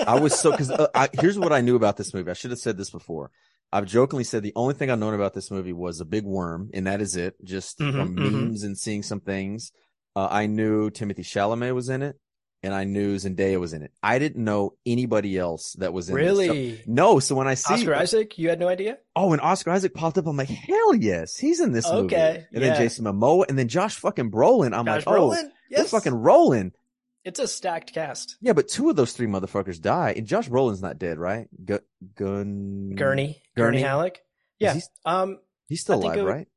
I 0.06 0.18
was 0.18 0.38
so 0.38 0.50
because 0.50 0.70
uh, 0.70 1.06
here's 1.12 1.38
what 1.38 1.52
I 1.52 1.60
knew 1.60 1.76
about 1.76 1.96
this 1.96 2.12
movie. 2.12 2.30
I 2.30 2.34
should 2.34 2.50
have 2.50 2.58
said 2.60 2.76
this 2.76 2.90
before. 2.90 3.30
I've 3.72 3.86
jokingly 3.86 4.24
said 4.24 4.42
the 4.42 4.52
only 4.56 4.74
thing 4.74 4.90
I've 4.90 4.98
known 4.98 5.14
about 5.14 5.32
this 5.32 5.50
movie 5.50 5.72
was 5.72 6.00
a 6.00 6.04
big 6.04 6.24
worm, 6.24 6.70
and 6.74 6.86
that 6.88 7.00
is 7.00 7.14
it. 7.14 7.36
Just 7.44 7.78
Mhm, 7.78 7.92
from 7.92 8.16
mhm. 8.16 8.32
memes 8.48 8.64
and 8.64 8.76
seeing 8.76 9.02
some 9.04 9.20
things. 9.20 9.70
Uh, 10.16 10.26
I 10.28 10.46
knew 10.46 10.90
Timothée 10.90 11.20
Chalamet 11.20 11.72
was 11.74 11.88
in 11.88 12.02
it, 12.02 12.16
and 12.62 12.74
I 12.74 12.84
knew 12.84 13.16
Zendaya 13.16 13.58
was 13.58 13.72
in 13.72 13.82
it. 13.82 13.92
I 14.02 14.18
didn't 14.18 14.44
know 14.44 14.74
anybody 14.84 15.38
else 15.38 15.72
that 15.78 15.92
was 15.92 16.08
in 16.10 16.16
it. 16.16 16.20
Really? 16.20 16.82
no, 16.86 17.18
so 17.20 17.34
when 17.34 17.46
I 17.48 17.54
see 17.54 17.74
Oscar 17.74 17.94
Isaac? 17.94 18.36
You 18.38 18.48
had 18.50 18.60
no 18.60 18.68
idea? 18.68 18.98
oh, 19.16 19.32
and 19.32 19.40
Oscar 19.40 19.70
Isaac 19.70 19.94
popped 19.94 20.18
up, 20.18 20.26
I'm 20.26 20.36
like, 20.36 20.48
hell 20.48 20.94
yes, 20.94 21.36
he's 21.36 21.60
in 21.60 21.72
this 21.72 21.90
movie. 21.90 22.14
Okay, 22.14 22.46
And 22.52 22.62
yeah. 22.62 22.70
then 22.70 22.76
Jason 22.82 23.04
Momoa, 23.06 23.44
and 23.48 23.58
then 23.58 23.68
Josh 23.68 23.96
fucking 23.96 24.30
Brolin. 24.30 24.76
I'm 24.76 24.84
Josh 24.86 25.06
like, 25.06 25.08
oh, 25.16 25.30
Brolin? 25.30 25.42
they're 25.70 25.80
Yes. 25.82 25.90
fucking 25.90 26.14
rolling. 26.14 26.72
It's 27.24 27.38
a 27.38 27.46
stacked 27.46 27.92
cast. 27.92 28.36
Yeah, 28.40 28.54
but 28.54 28.66
two 28.68 28.88
of 28.88 28.96
those 28.96 29.12
three 29.12 29.26
motherfuckers 29.26 29.80
die, 29.80 30.14
and 30.16 30.26
Josh 30.26 30.48
Brolin's 30.48 30.80
not 30.80 30.98
dead, 30.98 31.18
right? 31.18 31.48
Gu- 31.64 31.80
Gun 32.14 32.94
Gurney, 32.94 32.96
Gurney? 32.96 33.42
Gurney 33.56 33.80
Halleck. 33.82 34.20
Yeah. 34.58 34.74
he- 34.74 34.80
Um, 35.04 35.38
he's 35.68 35.82
still 35.82 35.96
alive, 36.02 36.16
would- 36.16 36.24
right? 36.26 36.48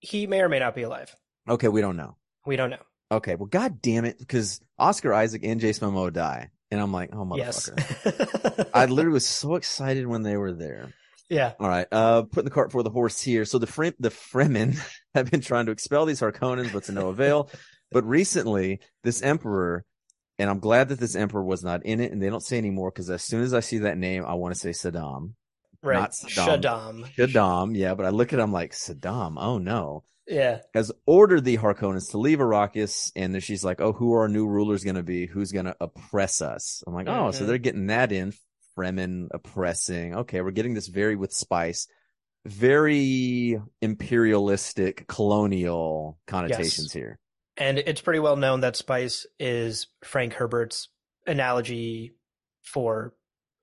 he 0.00 0.26
may 0.26 0.40
or 0.40 0.48
may 0.48 0.58
not 0.58 0.74
be 0.74 0.82
alive. 0.82 1.14
Okay, 1.48 1.68
we 1.68 1.80
don't 1.80 1.96
know. 1.96 2.16
We 2.46 2.56
don't 2.56 2.70
know. 2.70 2.78
Okay, 3.10 3.34
well, 3.36 3.46
god 3.46 3.80
damn 3.80 4.04
it, 4.04 4.18
because 4.18 4.60
Oscar 4.78 5.14
Isaac 5.14 5.42
and 5.44 5.60
Jason 5.60 5.88
Momoa 5.90 6.12
die, 6.12 6.50
and 6.70 6.80
I'm 6.80 6.92
like, 6.92 7.10
oh 7.14 7.36
Yes. 7.36 7.70
motherfucker. 7.70 8.70
I 8.74 8.84
literally 8.86 9.14
was 9.14 9.26
so 9.26 9.54
excited 9.54 10.06
when 10.06 10.22
they 10.22 10.36
were 10.36 10.52
there. 10.52 10.92
yeah. 11.30 11.52
All 11.58 11.68
right, 11.68 11.86
uh, 11.90 12.22
putting 12.22 12.44
the 12.44 12.50
cart 12.50 12.68
before 12.68 12.82
the 12.82 12.90
horse 12.90 13.20
here. 13.20 13.44
So 13.46 13.58
the 13.58 13.66
Fre- 13.66 13.96
the 13.98 14.10
Fremen 14.10 14.78
have 15.14 15.30
been 15.30 15.40
trying 15.40 15.66
to 15.66 15.72
expel 15.72 16.04
these 16.04 16.20
Harkonnens, 16.20 16.72
but 16.72 16.84
to 16.84 16.92
no 16.92 17.08
avail. 17.08 17.50
but 17.90 18.04
recently, 18.04 18.80
this 19.04 19.22
emperor, 19.22 19.84
and 20.38 20.50
I'm 20.50 20.58
glad 20.60 20.90
that 20.90 21.00
this 21.00 21.16
emperor 21.16 21.42
was 21.44 21.64
not 21.64 21.86
in 21.86 22.00
it, 22.00 22.12
and 22.12 22.22
they 22.22 22.28
don't 22.28 22.42
say 22.44 22.58
anymore 22.58 22.90
because 22.90 23.08
as 23.08 23.24
soon 23.24 23.42
as 23.42 23.54
I 23.54 23.60
see 23.60 23.78
that 23.78 23.96
name, 23.96 24.24
I 24.26 24.34
want 24.34 24.54
to 24.54 24.60
say 24.60 24.70
Saddam. 24.70 25.32
Right. 25.82 25.94
Not 26.00 26.10
Saddam. 26.12 26.60
Shaddam. 26.62 27.14
Saddam, 27.16 27.74
yeah, 27.76 27.94
but 27.94 28.04
I 28.04 28.10
look 28.10 28.34
at 28.34 28.38
him 28.38 28.52
like 28.52 28.72
Saddam. 28.72 29.36
Oh 29.38 29.56
no. 29.56 30.02
Yeah. 30.28 30.60
Has 30.74 30.92
ordered 31.06 31.44
the 31.44 31.56
Harkonnens 31.56 32.10
to 32.10 32.18
leave 32.18 32.38
Arrakis, 32.38 33.10
and 33.16 33.32
then 33.34 33.40
she's 33.40 33.64
like, 33.64 33.80
"Oh, 33.80 33.92
who 33.92 34.12
are 34.14 34.20
our 34.22 34.28
new 34.28 34.46
rulers 34.46 34.84
going 34.84 34.96
to 34.96 35.02
be? 35.02 35.26
Who's 35.26 35.52
going 35.52 35.64
to 35.64 35.76
oppress 35.80 36.42
us?" 36.42 36.82
I'm 36.86 36.94
like, 36.94 37.08
"Oh, 37.08 37.30
so 37.30 37.44
Mhm. 37.44 37.46
they're 37.46 37.58
getting 37.58 37.86
that 37.86 38.12
in 38.12 38.32
Fremen 38.76 39.28
oppressing. 39.32 40.14
Okay, 40.14 40.40
we're 40.40 40.50
getting 40.52 40.74
this 40.74 40.86
very 40.86 41.16
with 41.16 41.32
spice, 41.32 41.88
very 42.44 43.60
imperialistic, 43.80 45.06
colonial 45.08 46.18
connotations 46.26 46.92
here. 46.92 47.18
And 47.56 47.78
it's 47.78 48.00
pretty 48.00 48.20
well 48.20 48.36
known 48.36 48.60
that 48.60 48.76
spice 48.76 49.26
is 49.40 49.88
Frank 50.04 50.34
Herbert's 50.34 50.88
analogy 51.26 52.14
for 52.62 53.14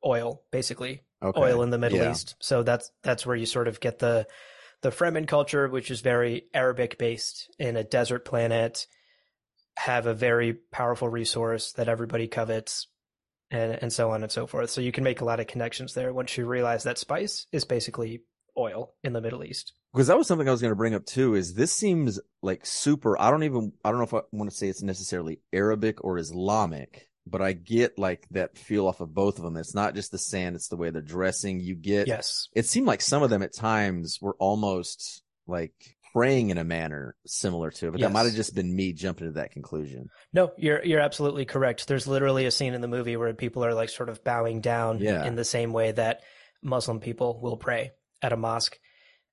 oil, 0.06 0.44
basically. 0.52 1.04
Okay, 1.24 1.40
Oil 1.40 1.64
in 1.64 1.70
the 1.70 1.78
Middle 1.78 2.00
Yeah. 2.00 2.12
East. 2.12 2.36
So 2.40 2.62
that's 2.62 2.92
that's 3.04 3.26
where 3.26 3.36
you 3.38 3.46
sort 3.46 3.68
of 3.68 3.80
get 3.80 4.00
the 4.00 4.28
the 4.86 4.92
Fremen 4.92 5.28
culture, 5.28 5.68
which 5.68 5.90
is 5.90 6.02
very 6.02 6.44
Arabic 6.54 7.00
based 7.00 7.50
in 7.58 7.76
a 7.76 7.84
desert 7.84 8.24
planet, 8.24 8.86
have 9.78 10.06
a 10.06 10.14
very 10.14 10.54
powerful 10.72 11.10
resource 11.10 11.72
that 11.72 11.90
everybody 11.90 12.28
covets 12.28 12.86
and 13.50 13.80
and 13.82 13.92
so 13.92 14.12
on 14.12 14.22
and 14.22 14.32
so 14.32 14.46
forth. 14.46 14.70
So 14.70 14.82
you 14.82 14.92
can 14.92 15.04
make 15.04 15.22
a 15.22 15.26
lot 15.26 15.40
of 15.40 15.48
connections 15.48 15.96
there 15.96 16.14
once 16.14 16.38
you 16.38 16.46
realize 16.46 16.84
that 16.84 17.00
spice 17.00 17.48
is 17.52 17.66
basically 17.66 18.22
oil 18.56 18.94
in 19.04 19.14
the 19.14 19.22
Middle 19.22 19.44
East. 19.44 19.74
because 19.92 20.06
that 20.06 20.20
was 20.20 20.28
something 20.28 20.48
I 20.48 20.52
was 20.52 20.62
going 20.62 20.72
to 20.72 20.76
bring 20.76 20.94
up 20.94 21.08
too. 21.08 21.34
Is 21.34 21.56
this 21.56 21.74
seems 21.74 22.20
like 22.44 22.64
super? 22.64 23.20
I 23.20 23.32
don't 23.32 23.42
even. 23.42 23.74
I 23.84 23.90
don't 23.90 23.98
know 23.98 24.06
if 24.06 24.14
I 24.14 24.22
want 24.32 24.52
to 24.52 24.56
say 24.56 24.68
it's 24.68 24.84
necessarily 24.84 25.40
Arabic 25.52 26.04
or 26.04 26.20
Islamic, 26.20 27.10
but 27.28 27.42
I 27.42 27.54
get 27.54 27.98
like 27.98 28.28
that 28.32 28.58
feel 28.58 28.88
off 28.88 29.02
of 29.02 29.14
both 29.14 29.38
of 29.38 29.44
them. 29.44 29.58
It's 29.58 29.76
not 29.76 29.96
just 29.96 30.12
the 30.12 30.18
sand; 30.18 30.56
it's 30.56 30.68
the 30.68 30.78
way 30.78 30.90
they're 30.90 31.02
dressing. 31.02 31.60
You 31.60 31.76
get. 31.76 32.08
Yes. 32.08 32.50
It 32.54 32.66
seemed 32.66 32.88
like 32.88 33.02
some 33.02 33.24
of 33.24 33.30
them 33.30 33.42
at 33.44 33.54
times 33.54 34.20
were 34.22 34.36
almost 34.40 35.24
like 35.48 35.74
praying 36.14 36.50
in 36.50 36.58
a 36.58 36.64
manner 36.64 37.16
similar 37.26 37.70
to 37.70 37.88
it, 37.88 37.92
but 37.92 38.00
that 38.02 38.12
might 38.12 38.26
have 38.26 38.34
just 38.36 38.56
been 38.56 38.74
me 38.74 38.94
jumping 38.94 39.28
to 39.28 39.34
that 39.34 39.52
conclusion. 39.52 40.08
No, 40.32 40.52
you're 40.58 40.84
you're 40.84 41.02
absolutely 41.02 41.46
correct. 41.46 41.88
There's 41.88 42.08
literally 42.08 42.46
a 42.46 42.52
scene 42.52 42.74
in 42.74 42.82
the 42.82 42.88
movie 42.88 43.18
where 43.18 43.34
people 43.34 43.66
are 43.66 43.74
like 43.74 43.90
sort 43.90 44.10
of 44.10 44.24
bowing 44.24 44.62
down 44.62 45.00
Yeah. 45.00 45.26
in 45.26 45.36
the 45.36 45.44
same 45.44 45.74
way 45.74 45.92
that 45.92 46.22
Muslim 46.64 47.00
people 47.00 47.40
will 47.42 47.58
pray 47.58 47.92
at 48.22 48.32
a 48.34 48.38
mosque. 48.38 48.78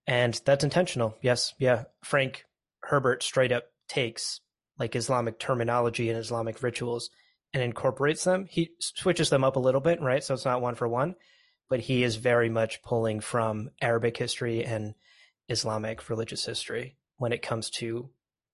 And 0.08 0.38
that's 0.44 0.64
intentional. 0.64 1.16
Yes, 1.22 1.54
yeah. 1.58 1.84
Frank 2.02 2.44
Herbert 2.82 3.22
straight 3.22 3.52
up 3.52 3.64
takes 3.88 4.40
like 4.78 4.96
Islamic 4.96 5.38
terminology 5.38 6.08
and 6.10 6.18
Islamic 6.18 6.62
rituals 6.62 7.10
and 7.52 7.62
incorporates 7.62 8.24
them. 8.24 8.46
He 8.48 8.70
switches 8.78 9.30
them 9.30 9.44
up 9.44 9.56
a 9.56 9.60
little 9.60 9.80
bit, 9.80 10.00
right? 10.00 10.22
So 10.22 10.34
it's 10.34 10.44
not 10.44 10.62
one 10.62 10.74
for 10.74 10.88
one, 10.88 11.14
but 11.68 11.80
he 11.80 12.02
is 12.02 12.16
very 12.16 12.48
much 12.48 12.82
pulling 12.82 13.20
from 13.20 13.70
Arabic 13.80 14.16
history 14.16 14.64
and 14.64 14.94
Islamic 15.48 16.08
religious 16.08 16.44
history 16.44 16.96
when 17.16 17.32
it 17.32 17.42
comes 17.42 17.70
to 17.70 18.10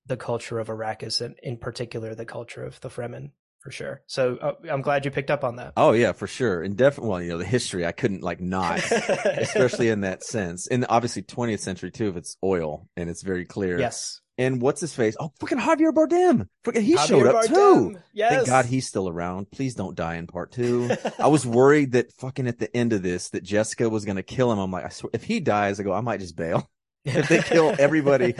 the 0.06 0.16
culture 0.16 0.58
of 0.58 0.68
Arrakis 0.68 1.20
and 1.20 1.36
in 1.42 1.58
particular 1.58 2.14
the 2.14 2.24
culture 2.24 2.64
of 2.64 2.80
the 2.80 2.88
Fremen 2.88 3.30
for 3.60 3.70
sure. 3.70 4.02
So 4.06 4.36
uh, 4.36 4.52
I'm 4.70 4.82
glad 4.82 5.04
you 5.04 5.10
picked 5.10 5.30
up 5.30 5.44
on 5.44 5.56
that. 5.56 5.72
Oh 5.76 5.92
yeah, 5.92 6.12
for 6.12 6.26
sure, 6.26 6.62
and 6.62 6.76
definitely, 6.76 7.10
well, 7.10 7.22
you 7.22 7.28
know, 7.30 7.38
the 7.38 7.44
history 7.44 7.84
I 7.84 7.92
couldn't 7.92 8.22
like 8.22 8.40
not, 8.40 8.78
especially 9.24 9.88
in 9.88 10.02
that 10.02 10.22
sense, 10.24 10.68
and 10.68 10.86
obviously 10.88 11.22
20th 11.22 11.60
century 11.60 11.90
too, 11.90 12.08
if 12.08 12.16
it's 12.16 12.36
oil 12.42 12.88
and 12.96 13.10
it's 13.10 13.22
very 13.22 13.44
clear. 13.44 13.78
yes. 13.78 14.20
And 14.38 14.62
what's 14.62 14.80
his 14.80 14.94
face? 14.94 15.16
Oh, 15.18 15.32
fucking 15.40 15.58
Javier 15.58 15.92
Bardem. 15.92 16.46
Fucking 16.64 16.82
he 16.82 16.94
Javier 16.94 17.06
showed 17.08 17.26
up 17.26 17.44
too. 17.44 17.54
Bardem. 17.54 18.02
Yes. 18.12 18.32
Thank 18.32 18.46
God 18.46 18.64
he's 18.66 18.86
still 18.86 19.08
around. 19.08 19.50
Please 19.50 19.74
don't 19.74 19.96
die 19.96 20.14
in 20.14 20.26
part 20.28 20.52
two. 20.52 20.90
I 21.18 21.26
was 21.26 21.44
worried 21.44 21.92
that 21.92 22.12
fucking 22.12 22.46
at 22.46 22.58
the 22.58 22.74
end 22.76 22.92
of 22.92 23.02
this 23.02 23.30
that 23.30 23.42
Jessica 23.42 23.88
was 23.90 24.04
gonna 24.04 24.22
kill 24.22 24.52
him. 24.52 24.58
I'm 24.60 24.70
like, 24.70 24.84
I 24.84 24.90
swear, 24.90 25.10
if 25.12 25.24
he 25.24 25.40
dies, 25.40 25.80
I 25.80 25.82
go, 25.82 25.92
I 25.92 26.00
might 26.02 26.20
just 26.20 26.36
bail. 26.36 26.70
if 27.04 27.28
they 27.28 27.42
kill 27.42 27.74
everybody, 27.78 28.34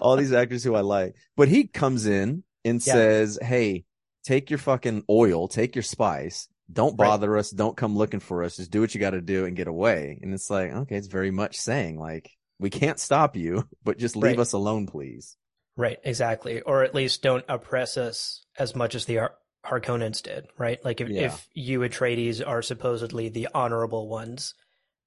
All 0.00 0.16
these 0.16 0.32
actors 0.32 0.64
who 0.64 0.74
I 0.74 0.80
like, 0.80 1.14
but 1.36 1.46
he 1.48 1.66
comes 1.68 2.06
in 2.06 2.42
and 2.64 2.84
Yeah. 2.84 2.92
says, 2.94 3.38
"Hey, 3.40 3.84
take 4.24 4.50
your 4.50 4.58
fucking 4.58 5.04
oil, 5.08 5.46
take 5.48 5.76
your 5.76 5.82
spice. 5.82 6.48
Don't 6.72 6.98
Right. 6.98 7.06
bother 7.08 7.36
us. 7.36 7.50
Don't 7.50 7.76
come 7.76 7.96
looking 7.96 8.20
for 8.20 8.42
us. 8.42 8.56
Just 8.56 8.70
do 8.70 8.80
what 8.80 8.94
you 8.94 9.00
got 9.00 9.10
to 9.10 9.20
do 9.20 9.44
and 9.44 9.56
get 9.56 9.68
away." 9.68 10.18
And 10.22 10.32
it's 10.34 10.48
like, 10.50 10.72
okay, 10.72 10.96
it's 10.96 11.06
very 11.08 11.30
much 11.30 11.58
saying 11.58 11.98
like, 11.98 12.30
we 12.58 12.70
can't 12.70 12.98
stop 12.98 13.36
you, 13.36 13.68
but 13.84 13.98
just 13.98 14.16
leave 14.16 14.32
Right. 14.32 14.38
us 14.40 14.52
alone, 14.52 14.86
please. 14.86 15.36
Right, 15.76 15.98
exactly. 16.04 16.60
Or 16.60 16.84
at 16.84 16.94
least 16.94 17.22
don't 17.22 17.44
oppress 17.48 17.96
us 17.96 18.44
as 18.58 18.74
much 18.76 18.94
as 18.94 19.06
the 19.06 19.16
Har- 19.16 19.34
Harkonnens 19.66 20.22
did, 20.22 20.46
right? 20.58 20.82
Like 20.84 21.00
if, 21.00 21.08
Yeah. 21.08 21.22
if 21.26 21.48
you 21.54 21.80
Atreides 21.80 22.46
are 22.46 22.62
supposedly 22.62 23.28
the 23.28 23.48
honorable 23.54 24.08
ones, 24.08 24.54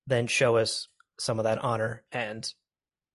then 0.08 0.28
show 0.28 0.58
us 0.58 0.88
some 1.20 1.40
of 1.40 1.46
that 1.46 1.60
honor 1.64 2.04
and 2.12 2.52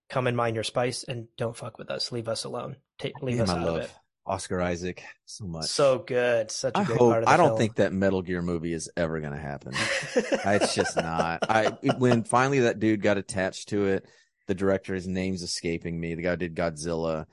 come 0.09 0.27
and 0.27 0.35
mine 0.37 0.55
your 0.55 0.63
spice 0.63 1.03
and 1.03 1.27
don't 1.37 1.55
fuck 1.55 1.77
with 1.77 1.89
us. 1.91 2.11
Leave 2.11 2.27
us 2.27 2.43
alone. 2.43 2.77
Take 2.99 3.21
leave 3.21 3.37
Damn, 3.37 3.43
us 3.43 3.49
I 3.51 3.59
out 3.59 3.65
love 3.65 3.75
of 3.77 3.81
it. 3.83 3.91
Oscar 4.25 4.61
Isaac 4.61 5.03
so 5.25 5.45
much. 5.45 5.65
So 5.65 5.99
good. 5.99 6.49
Such 6.49 6.75
a 6.75 6.79
I 6.79 6.83
great 6.85 6.97
hope. 6.97 7.11
part 7.11 7.23
of 7.23 7.27
the 7.27 7.33
I 7.33 7.37
don't 7.37 7.49
film. 7.49 7.57
think 7.59 7.75
that 7.75 7.91
Metal 7.93 8.21
Gear 8.21 8.41
movie 8.41 8.71
is 8.73 8.89
ever 8.95 9.19
going 9.19 9.33
to 9.33 9.39
happen. 9.39 9.73
it's 10.15 10.73
just 10.73 10.95
not. 10.95 11.39
I 11.49 11.71
when 11.97 12.23
finally 12.23 12.61
that 12.61 12.79
dude 12.79 13.01
got 13.01 13.17
attached 13.17 13.69
to 13.69 13.85
it, 13.87 14.05
the 14.47 14.55
director, 14.55 14.93
his 14.93 15.07
name's 15.07 15.41
escaping 15.41 15.99
me. 15.99 16.15
The 16.15 16.21
guy 16.21 16.35
did 16.37 16.55
Godzilla, 16.55 17.25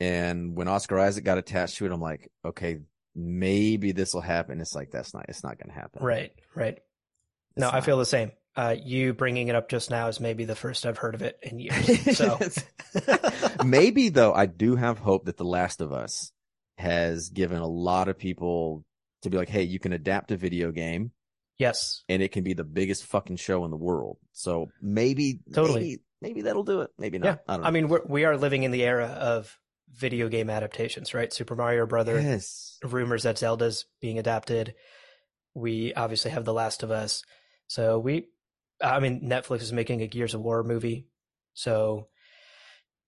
and 0.00 0.56
when 0.56 0.68
Oscar 0.68 0.98
Isaac 0.98 1.24
got 1.24 1.38
attached 1.38 1.76
to 1.78 1.86
it, 1.86 1.92
I'm 1.92 2.00
like, 2.00 2.30
okay, 2.44 2.78
maybe 3.14 3.92
this 3.92 4.14
will 4.14 4.20
happen. 4.20 4.60
It's 4.60 4.74
like 4.74 4.90
that's 4.90 5.14
not. 5.14 5.26
It's 5.28 5.42
not 5.44 5.58
going 5.58 5.68
to 5.68 5.80
happen. 5.80 6.02
Right, 6.02 6.32
right. 6.54 6.78
No, 7.56 7.68
It's 7.68 7.74
I 7.76 7.80
feel 7.80 7.98
the 7.98 8.06
same. 8.06 8.32
Uh, 8.56 8.74
you 8.84 9.12
bringing 9.14 9.48
it 9.48 9.54
up 9.56 9.68
just 9.68 9.90
now 9.90 10.06
is 10.08 10.20
maybe 10.20 10.44
the 10.44 10.54
first 10.54 10.86
I've 10.86 10.98
heard 10.98 11.14
of 11.14 11.22
it 11.22 11.38
in 11.42 11.58
years. 11.58 12.16
So 12.16 12.38
maybe 13.64 14.08
though, 14.10 14.32
I 14.32 14.46
do 14.46 14.76
have 14.76 14.98
hope 14.98 15.24
that 15.26 15.36
The 15.36 15.44
Last 15.44 15.80
of 15.80 15.92
Us 15.92 16.32
has 16.78 17.30
given 17.30 17.58
a 17.58 17.66
lot 17.66 18.08
of 18.08 18.18
people 18.18 18.84
to 19.22 19.30
be 19.30 19.36
like, 19.36 19.48
hey, 19.48 19.62
you 19.62 19.78
can 19.78 19.92
adapt 19.92 20.30
a 20.30 20.36
video 20.36 20.70
game 20.70 21.12
yes, 21.58 22.04
and 22.08 22.22
it 22.22 22.30
can 22.32 22.44
be 22.44 22.52
the 22.52 22.64
biggest 22.64 23.04
fucking 23.06 23.36
show 23.36 23.64
in 23.64 23.70
the 23.70 23.76
world. 23.76 24.18
So 24.32 24.70
maybe, 24.80 25.40
Totally. 25.52 25.80
maybe, 25.80 26.02
maybe 26.20 26.42
that'll 26.42 26.64
do 26.64 26.82
it. 26.82 26.90
Maybe 26.98 27.18
not. 27.18 27.26
yeah. 27.26 27.36
I 27.48 27.52
don't 27.54 27.62
know. 27.62 27.68
I 27.68 27.70
mean, 27.70 27.88
we're, 27.88 28.04
we 28.06 28.24
are 28.24 28.36
living 28.36 28.62
in 28.64 28.70
the 28.70 28.82
era 28.84 29.06
of 29.06 29.56
video 29.98 30.28
game 30.28 30.50
adaptations, 30.50 31.14
right? 31.14 31.32
Super 31.32 31.54
Mario 31.56 31.86
Brother. 31.86 32.20
yes. 32.20 32.78
rumors 32.82 33.22
that 33.24 33.38
Zelda's 33.38 33.86
being 34.00 34.18
adapted. 34.18 34.74
We 35.54 35.94
obviously 35.94 36.32
have 36.32 36.44
The 36.44 36.52
Last 36.52 36.82
of 36.82 36.90
Us. 36.90 37.22
So 37.68 37.98
we, 37.98 38.28
I 38.82 39.00
mean, 39.00 39.22
Netflix 39.28 39.62
is 39.62 39.72
making 39.72 40.02
a 40.02 40.06
Gears 40.06 40.34
of 40.34 40.40
War 40.40 40.62
movie. 40.64 41.06
So 41.54 42.08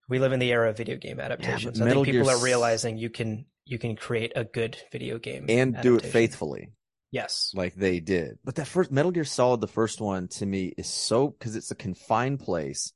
we 0.08 0.18
live 0.18 0.32
in 0.32 0.38
the 0.40 0.52
era 0.52 0.70
of 0.70 0.76
video 0.76 0.96
game 0.96 1.20
adaptations. 1.20 1.80
I 1.80 1.90
think 1.90 2.06
people 2.06 2.24
Gear 2.26 2.34
are 2.36 2.42
realizing 2.44 2.96
you 2.96 3.10
can 3.10 3.46
you 3.64 3.78
can 3.78 3.96
create 3.96 4.32
a 4.36 4.44
good 4.44 4.76
video 4.92 5.18
game 5.18 5.46
and 5.48 5.76
do 5.82 5.96
it 5.96 6.04
faithfully 6.04 6.70
Yes. 7.10 7.50
like 7.54 7.74
they 7.74 7.98
did. 7.98 8.38
But 8.44 8.54
that 8.56 8.66
first 8.68 8.92
Metal 8.92 9.10
Gear 9.10 9.24
Solid, 9.24 9.60
the 9.60 9.66
first 9.66 10.00
one 10.00 10.28
to 10.28 10.46
me 10.46 10.72
is 10.78 10.86
so 10.86 11.28
because 11.28 11.56
it's 11.56 11.72
a 11.72 11.74
confined 11.74 12.38
place. 12.40 12.92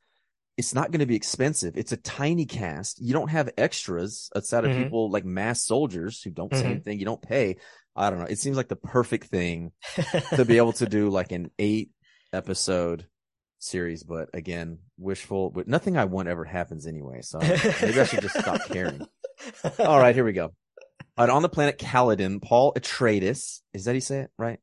It's 0.57 0.75
not 0.75 0.91
going 0.91 1.01
to 1.01 1.07
be 1.07 1.17
expensive. 1.17 1.77
It's 1.77 1.93
a 1.93 1.97
tiny 1.97 2.45
cast. 2.45 3.01
You 3.01 3.13
don't 3.15 3.31
have 3.31 3.51
extras 3.57 4.29
outside 4.37 4.65
of 4.65 4.73
Mhm. 4.73 4.83
people 4.85 5.11
like 5.11 5.25
mass 5.25 5.65
soldiers 5.65 6.23
who 6.23 6.31
don't 6.31 6.53
say 6.55 6.63
Mhm. 6.65 6.71
anything. 6.71 6.99
You 6.99 7.07
don't 7.07 7.23
pay. 7.23 7.57
I 7.97 8.11
don't 8.11 8.19
know. 8.19 8.27
It 8.27 8.39
seems 8.39 8.57
like 8.57 8.69
the 8.69 8.77
perfect 8.77 9.29
thing 9.29 9.73
to 10.37 10.45
be 10.45 10.59
able 10.59 10.73
to 10.75 10.87
do 10.87 11.09
like 11.09 11.33
an 11.33 11.51
eight 11.59 11.91
episode 12.33 13.07
series. 13.59 14.03
But 14.03 14.29
again, 14.35 14.79
wishful. 14.99 15.51
But 15.51 15.67
nothing 15.69 15.97
I 15.97 16.05
want 16.05 16.29
ever 16.29 16.45
happens 16.45 16.87
anyway. 16.87 17.21
So 17.23 17.39
I 17.41 17.49
maybe 17.83 18.01
I 18.01 18.05
should 18.05 18.21
just 18.23 18.39
stop 18.39 18.61
caring. 18.67 19.01
All 19.79 19.99
right, 19.99 20.15
here 20.15 20.25
we 20.25 20.33
go. 20.33 20.53
Right, 21.19 21.31
on 21.31 21.43
the 21.43 21.49
planet 21.49 21.79
Caladan, 21.79 22.41
Paul 22.43 22.73
Atreides. 22.75 23.61
Is 23.73 23.85
that 23.85 23.95
you 23.95 24.01
say 24.01 24.21
it 24.21 24.31
right? 24.39 24.59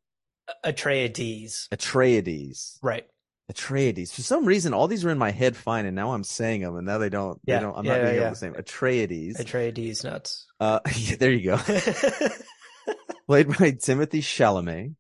Atreides. 0.65 1.67
Atreides. 1.70 2.77
Right. 2.82 3.06
Atreides. 3.51 4.13
For 4.13 4.21
some 4.21 4.45
reason, 4.45 4.73
all 4.73 4.87
these 4.87 5.05
are 5.05 5.09
in 5.09 5.17
my 5.17 5.31
head 5.31 5.55
fine, 5.55 5.85
and 5.85 5.95
now 5.95 6.11
I'm 6.13 6.23
saying 6.23 6.61
them, 6.61 6.75
and 6.75 6.85
now 6.85 6.97
they 6.97 7.09
don't. 7.09 7.39
They 7.45 7.53
Yeah, 7.53 7.59
don't. 7.61 7.77
I'm 7.77 7.85
yeah, 7.85 7.91
not 7.97 8.01
being 8.03 8.15
yeah, 8.15 8.21
able 8.21 8.29
to 8.31 8.35
say 8.35 8.49
them. 8.49 8.61
Atreides. 8.61 9.37
Atreides 9.37 10.03
nuts. 10.03 10.45
Uh, 10.59 10.79
yeah, 10.97 11.15
there 11.15 11.31
you 11.31 11.51
go. 11.51 11.57
Played 13.27 13.47
by 13.49 13.71
Timothée 13.71 14.21
Chalamet. 14.21 14.95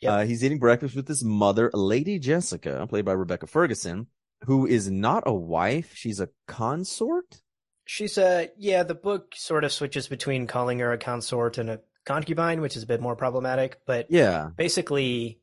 Yep. 0.00 0.12
Uh, 0.12 0.24
he's 0.24 0.44
eating 0.44 0.58
breakfast 0.58 0.94
with 0.94 1.08
his 1.08 1.24
mother, 1.24 1.70
Lady 1.72 2.18
Jessica, 2.18 2.86
played 2.88 3.04
by 3.06 3.12
Rebecca 3.12 3.46
Ferguson, 3.46 4.08
who 4.44 4.66
is 4.66 4.90
not 4.90 5.22
a 5.26 5.32
wife. 5.32 5.92
She's 5.94 6.20
a 6.20 6.28
consort. 6.46 7.40
She's 7.86 8.18
a 8.18 8.50
yeah. 8.58 8.82
The 8.82 8.94
book 8.94 9.32
sort 9.36 9.64
of 9.64 9.72
switches 9.72 10.08
between 10.08 10.46
calling 10.46 10.80
her 10.80 10.92
a 10.92 10.98
consort 10.98 11.56
and 11.56 11.70
a 11.70 11.80
concubine, 12.04 12.60
which 12.60 12.76
is 12.76 12.82
a 12.82 12.86
bit 12.86 13.00
more 13.00 13.16
problematic. 13.16 13.78
But 13.86 14.06
Yeah. 14.10 14.50
basically, 14.56 15.40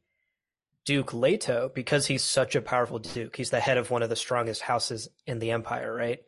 Duke 0.86 1.14
Leto, 1.14 1.72
because 1.74 2.08
he's 2.08 2.24
such 2.24 2.56
a 2.56 2.62
powerful 2.62 3.00
duke, 3.00 3.36
he's 3.36 3.50
the 3.52 3.60
head 3.60 3.78
of 3.78 3.90
one 3.90 4.04
of 4.04 4.10
the 4.10 4.16
strongest 4.16 4.62
houses 4.62 5.08
in 5.26 5.40
the 5.40 5.52
empire, 5.52 5.94
right? 5.94 6.20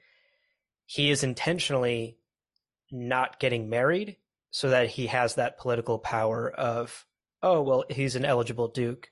He 0.86 1.12
is 1.12 1.24
intentionally 1.24 2.18
not 2.92 3.40
getting 3.40 3.70
married 3.70 4.18
so 4.52 4.70
that 4.70 4.88
he 4.88 5.08
has 5.08 5.36
that 5.36 5.58
political 5.58 6.00
power 6.00 6.50
of, 6.50 7.06
oh, 7.42 7.62
well, 7.62 7.84
he's 7.90 8.16
an 8.16 8.24
eligible 8.24 8.70
duke. 8.70 9.10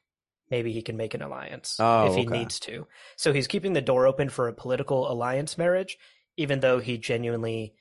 Maybe 0.50 0.72
he 0.72 0.82
can 0.82 0.98
make 0.98 1.14
an 1.14 1.22
alliance 1.22 1.78
Oh, 1.80 2.08
if 2.08 2.16
he 2.16 2.22
okay. 2.28 2.38
needs 2.38 2.60
to. 2.62 2.88
So 3.18 3.34
he's 3.34 3.48
keeping 3.48 3.74
the 3.74 3.82
door 3.82 4.08
open 4.08 4.30
for 4.30 4.48
a 4.48 4.54
political 4.54 5.12
alliance 5.12 5.58
marriage, 5.58 5.98
even 6.38 6.60
though 6.60 6.80
he 6.80 6.98
genuinely 6.98 7.74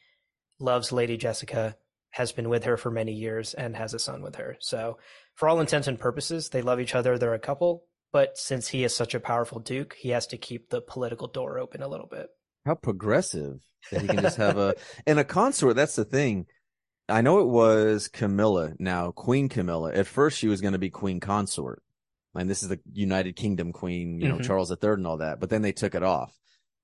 loves 0.58 0.90
Lady 0.90 1.16
Jessica, 1.16 1.76
has 2.10 2.32
been 2.32 2.48
with 2.48 2.64
her 2.64 2.76
for 2.76 2.90
many 2.90 3.12
years, 3.12 3.54
and 3.54 3.76
has 3.76 3.94
a 3.94 3.98
son 3.98 4.22
with 4.22 4.36
her. 4.36 4.56
So, 4.60 4.98
for 5.34 5.48
all 5.48 5.60
intents 5.60 5.88
and 5.88 5.98
purposes, 5.98 6.48
they 6.50 6.62
love 6.62 6.80
each 6.80 6.94
other. 6.94 7.18
They're 7.18 7.34
a 7.34 7.38
couple. 7.38 7.84
But 8.12 8.36
since 8.36 8.68
he 8.68 8.84
is 8.84 8.94
such 8.94 9.14
a 9.14 9.20
powerful 9.20 9.58
duke, 9.58 9.94
he 9.98 10.10
has 10.10 10.26
to 10.28 10.36
keep 10.36 10.68
the 10.68 10.82
political 10.82 11.28
door 11.28 11.58
open 11.58 11.82
a 11.82 11.88
little 11.88 12.06
bit. 12.06 12.28
How 12.66 12.74
progressive 12.74 13.60
that 13.90 14.02
he 14.02 14.06
can 14.08 14.20
just 14.20 14.36
have 14.36 14.58
a 14.58 14.74
and 15.06 15.18
a 15.18 15.24
consort. 15.24 15.76
That's 15.76 15.96
the 15.96 16.04
thing. 16.04 16.46
I 17.08 17.22
know 17.22 17.40
it 17.40 17.48
was 17.48 18.08
Camilla, 18.08 18.72
now 18.78 19.10
Queen 19.12 19.48
Camilla. 19.48 19.92
At 19.92 20.06
first, 20.06 20.38
she 20.38 20.46
was 20.48 20.60
going 20.60 20.74
to 20.74 20.78
be 20.78 20.90
Queen 20.90 21.20
Consort, 21.20 21.82
and 22.34 22.48
this 22.48 22.62
is 22.62 22.68
the 22.68 22.80
United 22.92 23.34
Kingdom 23.34 23.72
Queen, 23.72 24.20
you 24.20 24.28
know, 24.28 24.36
Mhm. 24.38 24.44
Charles 24.44 24.70
III 24.70 24.90
and 24.92 25.06
all 25.06 25.16
that. 25.18 25.40
But 25.40 25.50
then 25.50 25.62
they 25.62 25.72
took 25.72 25.94
it 25.94 26.02
off 26.02 26.32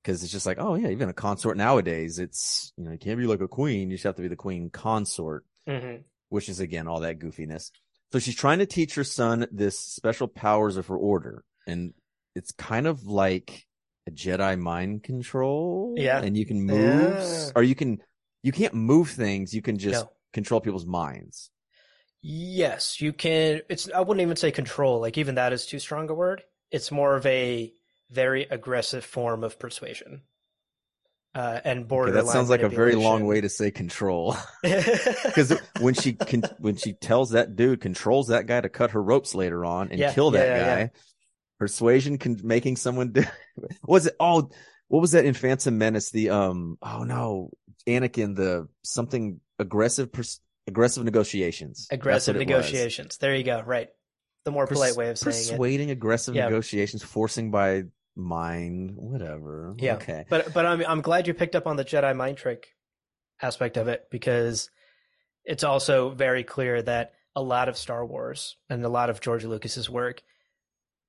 because 0.02 0.22
it's 0.22 0.32
just 0.32 0.46
like, 0.46 0.58
oh 0.58 0.74
yeah, 0.74 0.88
even 0.88 1.08
a 1.08 1.14
consort 1.14 1.56
nowadays, 1.56 2.18
it's 2.18 2.72
you 2.76 2.84
know, 2.84 2.92
you 2.92 2.98
can't 2.98 3.18
be 3.18 3.26
like 3.26 3.40
a 3.42 3.48
queen. 3.48 3.90
You 3.90 3.96
just 3.96 4.04
have 4.04 4.16
to 4.16 4.22
be 4.22 4.28
the 4.28 4.34
Queen 4.36 4.70
Consort, 4.70 5.44
Mm-hmm. 5.68 6.02
which 6.30 6.48
is 6.48 6.58
again 6.60 6.88
all 6.88 7.00
that 7.00 7.18
goofiness. 7.18 7.70
So 8.12 8.18
she's 8.18 8.36
trying 8.36 8.58
to 8.60 8.66
teach 8.66 8.94
her 8.94 9.04
son 9.04 9.46
this 9.52 9.78
special 9.78 10.28
powers 10.28 10.76
of 10.76 10.86
her 10.86 10.96
order, 10.96 11.44
and 11.66 11.92
it's 12.34 12.52
kind 12.52 12.86
of 12.86 13.04
like 13.04 13.66
a 14.06 14.10
Jedi 14.10 14.58
mind 14.58 15.02
control. 15.02 15.94
Yeah. 15.96 16.20
and 16.22 16.36
you 16.36 16.46
can 16.46 16.62
move, 16.62 17.14
Yeah. 17.14 17.50
or 17.54 17.62
you 17.62 17.74
can 17.74 18.02
you 18.42 18.52
can't 18.52 18.72
move 18.74 19.10
things. 19.10 19.52
You 19.54 19.60
can 19.62 19.76
just 19.78 20.04
No. 20.06 20.12
control 20.32 20.60
people's 20.60 20.86
minds. 20.86 21.50
Yes, 22.22 23.00
you 23.00 23.12
can. 23.12 23.60
It's. 23.68 23.90
I 23.92 24.00
wouldn't 24.00 24.22
even 24.22 24.36
say 24.36 24.50
control. 24.50 25.00
Like 25.00 25.18
even 25.18 25.34
that 25.36 25.52
is 25.52 25.66
too 25.66 25.78
strong 25.78 26.08
a 26.10 26.14
word. 26.14 26.42
It's 26.70 26.90
more 26.90 27.14
of 27.14 27.24
a 27.26 27.72
very 28.10 28.42
aggressive 28.44 29.04
form 29.04 29.44
of 29.44 29.58
persuasion. 29.58 30.22
Uh, 31.34 31.60
and 31.64 31.90
Okay, 31.92 32.10
that 32.12 32.26
sounds 32.26 32.48
like 32.50 32.62
a 32.62 32.68
very 32.68 32.94
long 32.94 33.24
way 33.26 33.40
to 33.40 33.48
say 33.48 33.70
control. 33.70 34.36
Because 34.62 35.56
when 35.80 35.94
she 35.94 36.14
can, 36.14 36.42
when 36.58 36.76
she 36.76 36.94
tells 36.94 37.30
that 37.30 37.54
dude 37.54 37.80
controls 37.80 38.28
that 38.28 38.46
guy 38.46 38.60
to 38.60 38.68
cut 38.68 38.90
her 38.92 39.02
ropes 39.02 39.34
later 39.34 39.64
on 39.64 39.90
and 39.90 39.98
Yeah, 40.00 40.12
kill 40.12 40.32
that 40.32 40.46
yeah, 40.46 40.58
guy, 40.58 40.80
yeah. 40.80 40.88
persuasion 41.58 42.18
can 42.18 42.40
making 42.42 42.76
someone 42.76 43.12
do. 43.12 43.24
was 43.86 44.06
it? 44.06 44.16
Oh, 44.18 44.50
what 44.88 45.00
was 45.00 45.12
that 45.12 45.24
in 45.26 45.34
Phantom 45.34 45.76
Menace? 45.76 46.10
The 46.10 46.30
um, 46.30 46.78
oh 46.82 47.04
no, 47.04 47.50
Anakin, 47.86 48.34
the 48.34 48.68
something 48.82 49.40
aggressive, 49.58 50.10
pers- 50.12 50.40
aggressive 50.66 51.04
negotiations. 51.04 51.86
Aggressive 51.90 52.36
negotiations. 52.36 53.18
There 53.18 53.36
you 53.36 53.44
go. 53.44 53.62
Right. 53.64 53.88
The 54.44 54.50
more 54.50 54.66
Pers- 54.66 54.78
polite 54.78 54.96
way 54.96 55.10
of 55.10 55.18
saying 55.18 55.36
it. 55.36 55.50
persuading, 55.50 55.90
aggressive 55.90 56.34
Yeah. 56.34 56.46
negotiations, 56.46 57.02
forcing 57.02 57.50
by 57.50 57.84
mind, 58.18 58.92
whatever. 58.96 59.74
Yeah. 59.78 59.94
Okay. 59.94 60.26
But 60.28 60.52
but 60.52 60.66
I'm 60.66 60.84
I'm 60.86 61.00
glad 61.00 61.26
you 61.26 61.34
picked 61.34 61.54
up 61.54 61.66
on 61.66 61.76
the 61.76 61.84
Jedi 61.84 62.14
mind 62.14 62.36
trick 62.36 62.66
aspect 63.40 63.76
of 63.76 63.88
it 63.88 64.08
because 64.10 64.70
it's 65.44 65.64
also 65.64 66.10
very 66.10 66.44
clear 66.44 66.82
that 66.82 67.12
a 67.34 67.42
lot 67.42 67.68
of 67.68 67.76
Star 67.76 68.04
Wars 68.04 68.56
and 68.68 68.84
a 68.84 68.88
lot 68.88 69.10
of 69.10 69.20
George 69.20 69.44
Lucas's 69.44 69.88
work 69.88 70.22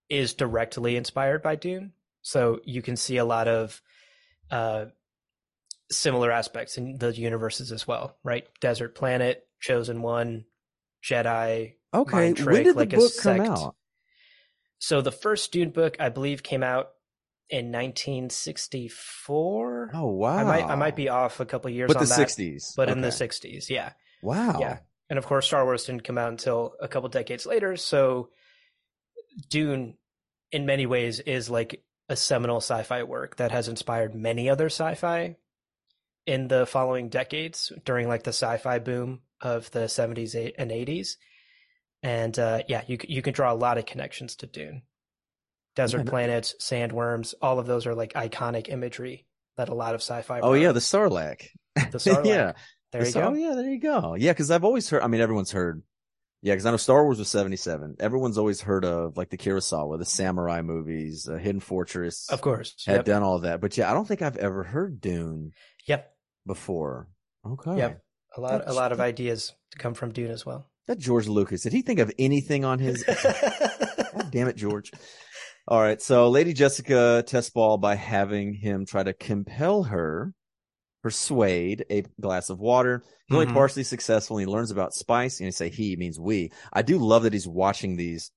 is 0.10 0.34
directly 0.34 0.96
inspired 0.96 1.42
by 1.42 1.56
Dune. 1.56 1.94
So 2.22 2.60
you 2.64 2.82
can 2.82 2.96
see 2.96 3.18
a 3.18 3.26
lot 3.26 3.48
of 3.48 3.82
uh, 4.52 4.86
similar 5.92 6.32
aspects 6.32 6.78
in 6.78 6.98
the 6.98 7.14
universes 7.14 7.72
as 7.72 7.88
well, 7.88 8.18
right? 8.24 8.48
Desert 8.62 8.96
Planet, 8.96 9.46
Chosen 9.60 10.02
One, 10.02 10.46
Jedi. 11.04 11.74
Okay. 11.94 12.18
Mind 12.18 12.40
when 12.40 12.64
did 12.64 12.76
the 12.76 12.80
like 12.80 12.90
book 12.92 13.12
come 13.22 13.42
out? 13.42 13.76
So 14.80 15.02
the 15.02 15.12
first 15.12 15.52
Dune 15.52 15.72
book, 15.72 15.98
I 16.00 16.10
believe, 16.10 16.44
came 16.44 16.64
out 16.64 16.90
in 17.50 17.72
1964. 17.72 19.92
Oh 19.94 20.08
wow. 20.08 20.38
I 20.38 20.44
might 20.44 20.66
I 20.66 20.76
might 20.76 20.96
be 20.96 21.10
off 21.10 21.40
a 21.40 21.46
couple 21.46 21.70
years 21.72 21.88
but 21.88 21.98
on 21.98 22.04
the 22.04 22.10
that, 22.10 22.16
sixties. 22.16 22.74
but 22.76 22.90
in 22.90 23.02
the 23.02 23.10
60s, 23.10 23.70
yeah. 23.70 23.94
Wow. 24.22 24.58
Yeah. 24.60 24.80
And 25.10 25.18
of 25.18 25.26
course 25.26 25.48
Star 25.48 25.66
Wars 25.66 25.86
didn't 25.86 26.04
come 26.04 26.18
out 26.18 26.30
until 26.30 26.74
a 26.80 26.88
couple 26.88 27.10
decades 27.10 27.46
later, 27.46 27.76
so 27.76 28.30
Dune 29.50 29.96
in 30.52 30.66
many 30.66 30.86
ways 30.86 31.20
is 31.20 31.50
like 31.50 31.84
a 32.08 32.16
seminal 32.16 32.58
sci-fi 32.58 33.04
work 33.04 33.38
that 33.38 33.52
has 33.52 33.68
inspired 33.68 34.16
many 34.16 34.50
other 34.50 34.68
sci-fi 34.68 35.36
in 36.26 36.48
the 36.48 36.66
following 36.66 37.10
decades 37.10 37.72
during 37.86 38.08
like 38.08 38.24
the 38.24 38.30
sci-fi 38.30 38.80
boom 38.80 39.22
of 39.42 39.70
the 39.72 39.82
70s 39.82 40.54
and 40.58 40.72
80s. 40.72 41.16
And 42.02 42.38
uh, 42.38 42.64
yeah, 42.68 42.84
you 42.88 42.98
you 43.08 43.22
can 43.22 43.34
draw 43.34 43.52
a 43.52 43.56
lot 43.56 43.78
of 43.78 43.86
connections 43.86 44.36
to 44.38 44.48
Dune. 44.48 44.84
Desert 45.82 45.98
Yeah, 46.00 46.04
no- 46.06 46.10
planets, 46.12 46.56
sandworms, 46.60 47.34
all 47.42 47.60
of 47.60 47.66
those 47.68 47.86
are 47.88 47.96
like 47.96 48.14
iconic 48.14 48.70
imagery 48.70 49.26
that 49.58 49.70
a 49.70 49.74
lot 49.74 49.96
of 49.96 50.02
sci-fi. 50.02 50.40
Oh 50.42 50.54
yeah, 50.54 50.72
the 50.72 50.80
Sarlacc. 50.80 51.48
the 51.76 51.98
Sarlacc. 51.98 52.26
yeah. 52.26 52.54
There 52.92 53.02
The 53.02 53.08
you 53.08 53.12
Sar- 53.12 53.24
go. 53.24 53.30
Oh 53.30 53.34
yeah, 53.36 53.56
there 53.56 53.70
you 53.70 53.80
go. 53.80 54.16
Yeah, 54.18 54.32
because 54.32 54.50
I've 54.52 54.64
always 54.64 54.90
heard. 54.90 55.02
I 55.04 55.08
mean, 55.08 55.22
everyone's 55.22 55.52
heard. 55.52 55.84
Yeah, 56.42 56.54
because 56.54 56.66
I 56.66 56.72
know 56.72 56.78
Star 56.78 57.04
Wars 57.04 57.20
was 57.20 57.28
seventy 57.30 57.58
seven. 57.58 57.96
Everyone's 58.00 58.38
always 58.38 58.62
heard 58.62 58.86
of 58.86 59.18
like 59.18 59.30
the 59.30 59.38
Kurosawa, 59.38 60.00
the 60.00 60.06
samurai 60.06 60.62
movies, 60.62 61.28
uh, 61.30 61.36
Hidden 61.36 61.60
Fortress. 61.60 62.30
Of 62.30 62.42
course. 62.42 62.82
had 62.88 62.96
Yep. 62.98 63.06
done 63.06 63.24
all 63.24 63.40
that, 63.40 63.60
but 63.62 63.78
yeah, 63.78 63.92
I 63.92 63.94
don't 63.94 64.08
think 64.08 64.22
I've 64.22 64.38
ever 64.38 64.64
heard 64.64 65.02
Dune 65.02 65.52
Yep. 65.86 66.10
before. 66.48 67.10
Okay. 67.46 67.78
Yep. 67.78 68.02
A 68.38 68.42
lot 68.42 68.64
a 68.68 68.74
lot 68.74 68.92
of 68.92 69.00
ideas 69.02 69.54
to 69.72 69.78
come 69.78 69.94
from 69.94 70.12
Dune 70.14 70.32
as 70.32 70.46
well. 70.46 70.70
That 70.88 70.98
George 70.98 71.28
Lucas. 71.28 71.62
Did 71.64 71.74
he 71.74 71.82
think 71.84 72.00
of 72.00 72.12
anything 72.18 72.64
on 72.66 72.80
his? 72.80 73.04
God 73.04 74.32
damn 74.32 74.48
it, 74.48 74.56
George. 74.56 74.92
All 75.70 75.80
right. 75.80 76.02
So 76.02 76.30
Lady 76.30 76.52
Jessica 76.54 77.24
tests 77.26 77.52
Paul 77.52 77.78
by 77.78 77.94
having 77.94 78.54
him 78.56 78.88
try 78.88 79.04
to 79.04 79.14
compel 79.14 79.84
her, 79.84 80.34
persuade 81.04 81.86
a 81.92 82.02
glass 82.20 82.50
of 82.50 82.60
water. 82.60 83.04
He's 83.28 83.36
only 83.36 83.46
Mhm. 83.46 83.54
partially 83.54 83.84
successful. 83.84 84.38
And 84.40 84.48
he 84.48 84.52
learns 84.52 84.72
about 84.72 84.96
spice. 84.96 85.40
And 85.40 85.46
he 85.46 85.52
say 85.52 85.70
he 85.70 85.96
means 85.96 86.20
we. 86.20 86.52
I 86.74 86.82
do 86.82 86.98
love 86.98 87.22
that 87.24 87.34
he's 87.34 87.48
watching 87.48 87.98
these 87.98 88.32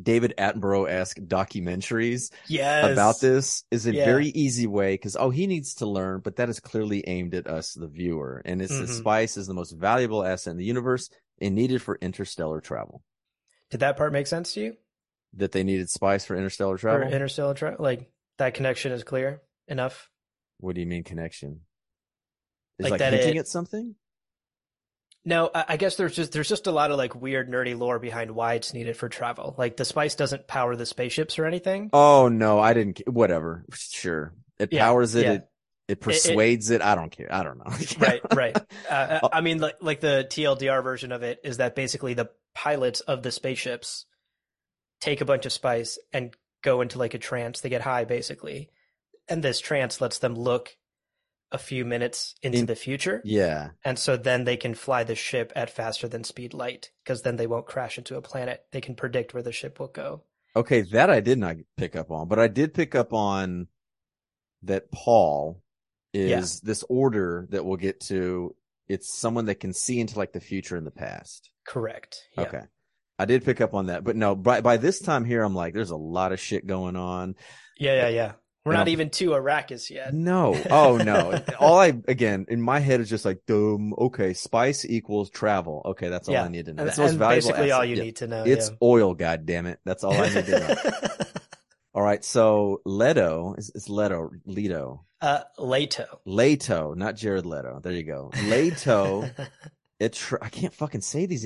David 0.00 0.34
Attenborough 0.36 0.88
esque 0.90 1.16
documentaries 1.16 2.30
yes. 2.48 2.92
about 2.92 3.18
this 3.20 3.64
is 3.70 3.86
a 3.86 3.94
Yeah. 3.94 4.04
very 4.04 4.28
easy 4.28 4.66
way 4.66 4.92
because 4.94 5.16
oh 5.16 5.30
he 5.30 5.46
needs 5.48 5.74
to 5.76 5.86
learn 5.86 6.20
but 6.20 6.36
that 6.36 6.48
is 6.50 6.60
clearly 6.60 7.02
aimed 7.08 7.34
at 7.34 7.48
us 7.48 7.72
the 7.72 7.88
viewer 7.88 8.40
and 8.44 8.62
it's 8.62 8.78
the 8.78 8.84
Mhm. 8.84 8.96
spice 8.98 9.36
is 9.36 9.48
the 9.48 9.54
most 9.54 9.72
valuable 9.72 10.22
asset 10.24 10.52
in 10.52 10.56
the 10.56 10.64
universe 10.64 11.10
and 11.40 11.56
needed 11.56 11.82
for 11.82 11.98
interstellar 12.00 12.60
travel 12.60 13.02
Did 13.70 13.80
that 13.80 13.96
part 13.96 14.12
make 14.12 14.28
sense 14.28 14.52
to 14.54 14.60
you? 14.60 14.76
That 15.34 15.52
they 15.52 15.62
needed 15.64 15.90
spice 15.90 16.24
for 16.24 16.36
interstellar 16.36 16.76
travel 16.78 17.08
interstellar 17.12 17.54
travel? 17.54 17.82
Like 17.84 18.10
that 18.38 18.54
connection 18.54 18.92
is 18.92 19.04
clear 19.04 19.42
enough? 19.66 20.10
what 20.60 20.74
do 20.74 20.80
you 20.80 20.86
mean 20.86 21.04
connection 21.04 21.60
is 22.78 22.84
Like 22.84 22.92
like, 22.92 22.98
that 23.00 23.12
hinting 23.12 23.36
it- 23.36 23.40
at 23.40 23.48
something 23.48 23.94
No, 25.24 25.50
I 25.54 25.64
I 25.70 25.76
guess 25.76 25.96
there's 25.96 26.16
just 26.16 26.32
there's 26.32 26.48
just 26.48 26.66
a 26.66 26.72
lot 26.72 26.90
of 26.90 26.96
like 26.96 27.14
weird 27.14 27.50
nerdy 27.50 27.78
lore 27.78 27.98
behind 27.98 28.30
why 28.32 28.54
it's 28.54 28.72
needed 28.72 28.96
for 28.96 29.08
travel. 29.08 29.54
Like 29.58 29.76
the 29.76 29.84
spice 29.84 30.14
doesn't 30.14 30.46
power 30.48 30.74
the 30.76 30.86
spaceships 30.86 31.38
or 31.38 31.44
anything. 31.46 31.90
Oh 31.92 32.28
no, 32.28 32.58
I 32.58 32.72
didn't. 32.72 33.02
Whatever. 33.08 33.64
Sure, 33.74 34.32
it 34.58 34.72
Yeah, 34.72 34.86
powers 34.86 35.14
it. 35.14 35.24
yeah. 35.24 35.32
It 35.32 35.48
it 35.88 36.00
persuades 36.00 36.68
it, 36.70 36.82
I 36.82 36.94
don't 36.94 37.10
care. 37.10 37.28
I 37.30 37.42
don't 37.42 37.56
know. 37.58 37.72
right, 37.98 38.20
right. 38.34 38.56
Uh, 38.90 39.20
Oh. 39.22 39.28
I 39.32 39.40
mean, 39.42 39.58
like 39.58 39.76
like 39.80 40.00
the 40.00 40.26
TLDR 40.30 40.82
version 40.82 41.12
of 41.12 41.22
it 41.22 41.40
is 41.44 41.56
that 41.58 41.74
basically 41.74 42.14
the 42.14 42.30
pilots 42.54 43.00
of 43.00 43.22
the 43.22 43.30
spaceships 43.32 44.04
take 45.00 45.20
a 45.20 45.24
bunch 45.24 45.46
of 45.46 45.52
spice 45.52 45.98
and 46.12 46.34
go 46.62 46.80
into 46.80 46.98
like 46.98 47.14
a 47.14 47.18
trance. 47.18 47.60
They 47.60 47.68
get 47.68 47.82
high, 47.82 48.04
basically, 48.04 48.70
and 49.28 49.42
this 49.42 49.60
trance 49.60 50.00
lets 50.00 50.18
them 50.18 50.34
look 50.34 50.76
a 51.50 51.58
few 51.58 51.84
minutes 51.84 52.34
into 52.42 52.58
In- 52.58 52.66
the 52.66 52.76
future, 52.76 53.22
Yeah. 53.24 53.70
and 53.82 53.98
so 53.98 54.18
then 54.18 54.44
they 54.44 54.58
can 54.58 54.74
fly 54.74 55.02
the 55.04 55.14
ship 55.14 55.50
at 55.56 55.70
faster 55.70 56.06
than 56.06 56.22
speed 56.24 56.52
light 56.52 56.90
because 57.02 57.22
then 57.22 57.36
they 57.36 57.46
won't 57.46 57.64
crash 57.66 57.96
into 57.96 58.16
a 58.16 58.22
planet. 58.22 58.66
They 58.70 58.82
can 58.82 58.94
predict 58.94 59.32
where 59.32 59.42
the 59.42 59.52
ship 59.52 59.80
will 59.80 59.88
go. 59.88 60.24
Okay, 60.54 60.82
that 60.92 61.08
I 61.08 61.20
did 61.20 61.38
not 61.38 61.56
pick 61.78 61.96
up 61.96 62.10
on, 62.10 62.28
but 62.28 62.38
I 62.38 62.48
did 62.48 62.74
pick 62.74 62.94
up 62.94 63.14
on 63.14 63.68
that 64.62 64.90
Paul 64.92 65.62
is 66.12 66.60
this 66.60 66.84
order 66.88 67.46
that 67.50 67.64
we'll 67.64 67.76
get 67.76 68.00
to. 68.00 68.54
It's 68.88 69.18
someone 69.18 69.44
that 69.46 69.60
can 69.60 69.72
see 69.72 70.00
into 70.00 70.18
like 70.18 70.32
the 70.32 70.40
future 70.40 70.76
and 70.76 70.86
the 70.86 70.90
past. 70.90 71.50
Correct. 71.66 72.16
Yeah. 72.36 72.42
Okay. 72.44 72.62
I 73.18 73.24
did 73.24 73.44
pick 73.44 73.60
up 73.60 73.74
on 73.74 73.86
that, 73.86 74.04
but 74.04 74.16
no, 74.16 74.36
by, 74.36 74.60
by 74.60 74.76
this 74.76 75.00
time 75.00 75.24
here, 75.24 75.42
I'm 75.42 75.54
like, 75.54 75.74
there's 75.74 75.90
a 75.90 75.96
lot 75.96 76.32
of 76.32 76.38
shit 76.40 76.66
going 76.66 76.94
on. 76.96 77.34
Yeah, 77.76 77.94
yeah, 77.94 78.08
yeah. 78.08 78.32
We're 78.64 78.72
And 78.72 78.78
not 78.80 78.86
I'm- 78.86 78.92
even 78.92 79.10
to 79.10 79.30
Arrakis 79.30 79.88
yet. 79.88 80.12
No. 80.12 80.60
Oh 80.70 80.98
no. 80.98 81.40
all 81.58 81.78
I, 81.78 81.94
again, 82.06 82.44
in 82.48 82.60
my 82.60 82.80
head 82.80 83.00
is 83.00 83.08
just 83.08 83.24
like, 83.24 83.40
dumb. 83.46 83.94
Okay. 83.96 84.34
Spice 84.34 84.84
equals 84.84 85.30
travel. 85.30 85.80
Okay. 85.86 86.08
That's 86.10 86.28
all 86.28 86.34
Yeah. 86.34 86.44
I 86.44 86.48
need 86.48 86.66
to 86.66 86.74
know. 86.74 86.84
That's 86.84 86.96
the 86.96 87.04
most 87.04 87.14
valuable 87.14 87.48
basically 87.48 87.70
all 87.70 87.84
you 87.84 87.96
Yeah. 87.96 88.02
need 88.02 88.16
to 88.16 88.26
know. 88.26 88.44
It's 88.44 88.68
yeah. 88.68 88.76
oil. 88.82 89.14
God 89.14 89.46
damn 89.46 89.66
it. 89.66 89.78
That's 89.86 90.04
all 90.04 90.12
I 90.12 90.28
need 90.28 90.44
to 90.46 90.58
know. 90.60 90.74
all 91.94 92.02
right. 92.02 92.22
So 92.22 92.82
Leto 92.84 93.54
is 93.56 93.72
it's 93.74 93.88
Leto, 93.88 94.30
Leto, 94.44 95.06
uh, 95.22 95.40
Leto. 95.58 96.20
Leto, 96.26 96.94
not 96.94 97.16
Jared 97.16 97.46
Leto. 97.46 97.80
There 97.82 97.92
you 97.92 98.04
go. 98.04 98.30
Leto. 98.44 99.30
Atre- 100.02 100.38
I 100.42 100.48
can't 100.48 100.74
fucking 100.74 101.00
say 101.00 101.26
these. 101.26 101.44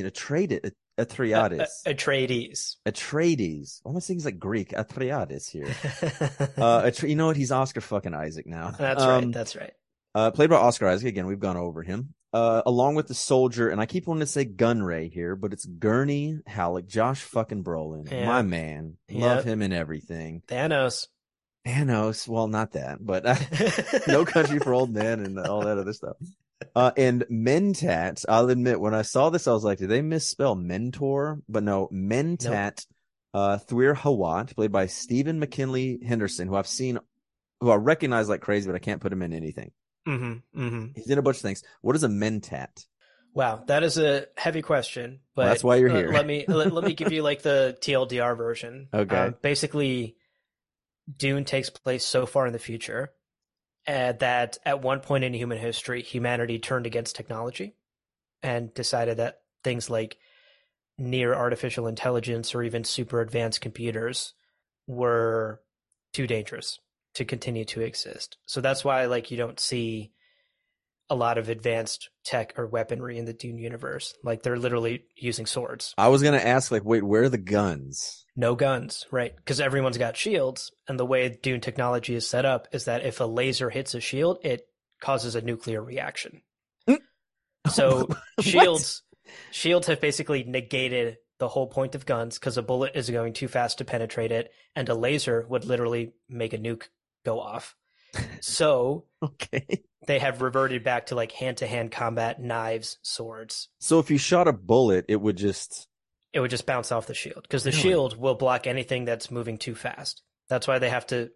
Atreides. 0.98 1.68
Atreides. 1.86 2.76
Atreides. 2.86 3.80
Almost 3.84 4.06
things 4.06 4.24
like 4.24 4.38
Greek. 4.38 4.70
Atreides 4.70 5.50
here. 5.50 5.66
Uh, 6.56 6.82
Atre- 6.82 7.08
you 7.08 7.16
know 7.16 7.26
what? 7.26 7.36
He's 7.36 7.50
Oscar 7.52 7.80
fucking 7.80 8.14
Isaac 8.14 8.46
now. 8.46 8.70
that's 8.70 9.02
Um, 9.02 9.24
right. 9.24 9.32
That's 9.32 9.56
right. 9.56 9.72
Uh, 10.14 10.30
played 10.30 10.50
by 10.50 10.56
Oscar 10.56 10.88
Isaac. 10.88 11.08
Again, 11.08 11.26
we've 11.26 11.40
gone 11.40 11.56
over 11.56 11.82
him. 11.82 12.14
Uh, 12.34 12.62
along 12.66 12.94
with 12.94 13.08
the 13.08 13.14
soldier, 13.14 13.68
and 13.68 13.80
I 13.80 13.86
keep 13.86 14.06
wanting 14.06 14.20
to 14.20 14.26
say 14.26 14.44
Gunray 14.46 15.10
here, 15.12 15.36
but 15.36 15.52
it's 15.52 15.66
Gurney 15.66 16.38
Halleck, 16.46 16.86
Josh 16.86 17.20
fucking 17.22 17.62
Brolin, 17.64 18.10
Yeah. 18.10 18.26
my 18.26 18.40
man. 18.42 18.96
Love 19.10 19.38
Yep. 19.38 19.44
him 19.44 19.62
and 19.62 19.74
everything. 19.74 20.42
Thanos. 20.46 21.08
Thanos, 21.66 22.26
well, 22.26 22.48
not 22.48 22.72
that, 22.72 22.98
but 23.04 23.24
No 24.08 24.24
Country 24.24 24.58
for 24.60 24.72
Old 24.74 24.90
Men 24.92 25.20
and 25.20 25.38
all 25.38 25.60
that 25.64 25.78
other 25.78 25.92
stuff. 25.92 26.16
Uh, 26.74 26.92
and 26.96 27.24
Mentat, 27.30 28.24
I'll 28.28 28.48
admit, 28.48 28.80
when 28.80 28.94
I 28.94 29.02
saw 29.02 29.30
this, 29.30 29.46
I 29.46 29.52
was 29.52 29.64
like, 29.64 29.78
did 29.78 29.88
they 29.88 30.02
misspell 30.02 30.54
mentor? 30.54 31.40
But 31.48 31.62
no, 31.62 31.88
Mentat, 31.92 32.86
uh, 33.34 33.58
Thufir 33.58 33.96
Hawat, 33.96 34.54
played 34.54 34.72
by 34.72 34.86
Stephen 34.86 35.38
McKinley 35.38 36.00
Henderson, 36.06 36.48
who 36.48 36.56
I've 36.56 36.66
seen, 36.66 36.98
who 37.60 37.70
I 37.70 37.76
recognize 37.76 38.28
like 38.28 38.40
crazy, 38.40 38.66
but 38.66 38.76
I 38.76 38.80
can't 38.80 39.00
put 39.00 39.12
him 39.12 39.22
in 39.22 39.32
anything. 39.32 39.70
Mm-hmm, 40.06 40.60
mm-hmm. 40.60 40.86
He's 40.94 41.10
in 41.10 41.18
a 41.18 41.22
bunch 41.22 41.36
of 41.36 41.42
things. 41.42 41.62
What 41.80 41.96
is 41.96 42.04
a 42.04 42.08
Mentat? 42.08 42.86
Wow, 43.34 43.64
that 43.66 43.82
is 43.82 43.96
a 43.98 44.26
heavy 44.36 44.60
question. 44.62 45.20
But 45.34 45.42
Well, 45.42 45.48
that's 45.48 45.64
why 45.64 45.76
you're 45.76 45.90
uh, 45.90 45.96
here. 45.96 46.12
let 46.12 46.26
me 46.26 46.44
let, 46.46 46.72
let 46.72 46.84
me 46.84 46.94
give 46.94 47.12
you 47.12 47.22
like 47.22 47.42
the 47.42 47.76
TLDR 47.80 48.36
version. 48.36 48.88
Okay. 48.92 49.16
Um, 49.16 49.34
basically, 49.40 50.16
Dune 51.16 51.44
takes 51.44 51.70
place 51.70 52.04
so 52.04 52.26
far 52.26 52.46
in 52.46 52.52
the 52.52 52.58
future 52.58 53.12
uh, 53.86 54.12
that 54.12 54.58
at 54.64 54.82
one 54.82 55.00
point 55.00 55.24
in 55.24 55.34
human 55.34 55.58
history, 55.58 56.02
humanity 56.02 56.58
turned 56.58 56.86
against 56.86 57.16
technology 57.16 57.74
and 58.42 58.72
decided 58.74 59.16
that 59.16 59.40
things 59.64 59.90
like 59.90 60.18
near 60.98 61.34
artificial 61.34 61.86
intelligence 61.86 62.54
or 62.54 62.62
even 62.62 62.84
super 62.84 63.20
advanced 63.20 63.60
computers 63.60 64.34
were 64.86 65.60
too 66.12 66.26
dangerous 66.26 66.78
to 67.14 67.24
continue 67.24 67.64
to 67.64 67.80
exist. 67.80 68.36
So 68.46 68.60
that's 68.60 68.84
why 68.84 69.06
like 69.06 69.30
you 69.30 69.36
don't 69.36 69.60
see 69.60 70.12
a 71.10 71.14
lot 71.14 71.38
of 71.38 71.48
advanced 71.48 72.10
tech 72.24 72.54
or 72.56 72.66
weaponry 72.66 73.18
in 73.18 73.24
the 73.24 73.32
Dune 73.32 73.58
universe. 73.58 74.14
Like 74.24 74.42
they're 74.42 74.58
literally 74.58 75.04
using 75.16 75.46
swords. 75.46 75.94
I 75.98 76.08
was 76.08 76.22
gonna 76.22 76.38
ask, 76.38 76.70
like, 76.70 76.84
wait, 76.84 77.02
where 77.02 77.24
are 77.24 77.28
the 77.28 77.38
guns? 77.38 78.24
No 78.34 78.54
guns, 78.54 79.06
right? 79.10 79.34
Because 79.36 79.60
everyone's 79.60 79.98
got 79.98 80.16
shields, 80.16 80.72
and 80.88 80.98
the 80.98 81.06
way 81.06 81.28
Dune 81.42 81.60
technology 81.60 82.14
is 82.14 82.28
set 82.28 82.44
up 82.44 82.68
is 82.72 82.86
that 82.86 83.04
if 83.04 83.20
a 83.20 83.24
laser 83.24 83.68
hits 83.68 83.94
a 83.94 84.00
shield, 84.00 84.38
it 84.42 84.66
causes 85.00 85.34
a 85.34 85.42
nuclear 85.42 85.82
reaction. 85.82 86.42
Mm. 86.88 86.98
So 87.70 88.08
shields, 88.40 89.02
shields 89.52 89.86
have 89.86 90.00
basically 90.00 90.42
negated 90.42 91.18
the 91.38 91.48
whole 91.48 91.66
point 91.66 91.94
of 91.94 92.06
guns 92.06 92.38
because 92.38 92.56
a 92.56 92.62
bullet 92.62 92.92
is 92.94 93.10
going 93.10 93.32
too 93.32 93.48
fast 93.48 93.78
to 93.78 93.84
penetrate 93.84 94.32
it, 94.32 94.50
and 94.74 94.88
a 94.88 94.94
laser 94.94 95.46
would 95.48 95.64
literally 95.64 96.12
make 96.28 96.52
a 96.52 96.58
nuke 96.58 96.84
go 97.24 97.40
off. 97.40 97.76
So 98.40 99.04
Okay. 99.22 99.82
they 100.06 100.18
have 100.18 100.42
reverted 100.42 100.82
back 100.84 101.06
to 101.06 101.14
like 101.14 101.32
hand 101.32 101.58
to 101.58 101.66
hand 101.66 101.90
combat, 101.92 102.40
knives, 102.40 102.98
swords. 103.02 103.68
So 103.80 103.98
if 103.98 104.10
you 104.10 104.18
shot 104.18 104.48
a 104.48 104.52
bullet, 104.52 105.04
it 105.08 105.20
would 105.20 105.36
just 105.36 105.88
It 106.32 106.40
would 106.40 106.50
just 106.50 106.66
bounce 106.66 106.90
off 106.92 107.06
the 107.06 107.14
shield 107.14 107.42
because 107.42 107.62
the 107.64 107.70
Really? 107.70 107.82
shield 107.82 108.16
will 108.18 108.34
block 108.34 108.66
anything 108.66 109.04
that's 109.04 109.30
moving 109.30 109.58
too 109.58 109.74
fast. 109.74 110.22
That's 110.48 110.66
why 110.68 110.78
they 110.78 110.90
have 110.90 111.06
to 111.08 111.30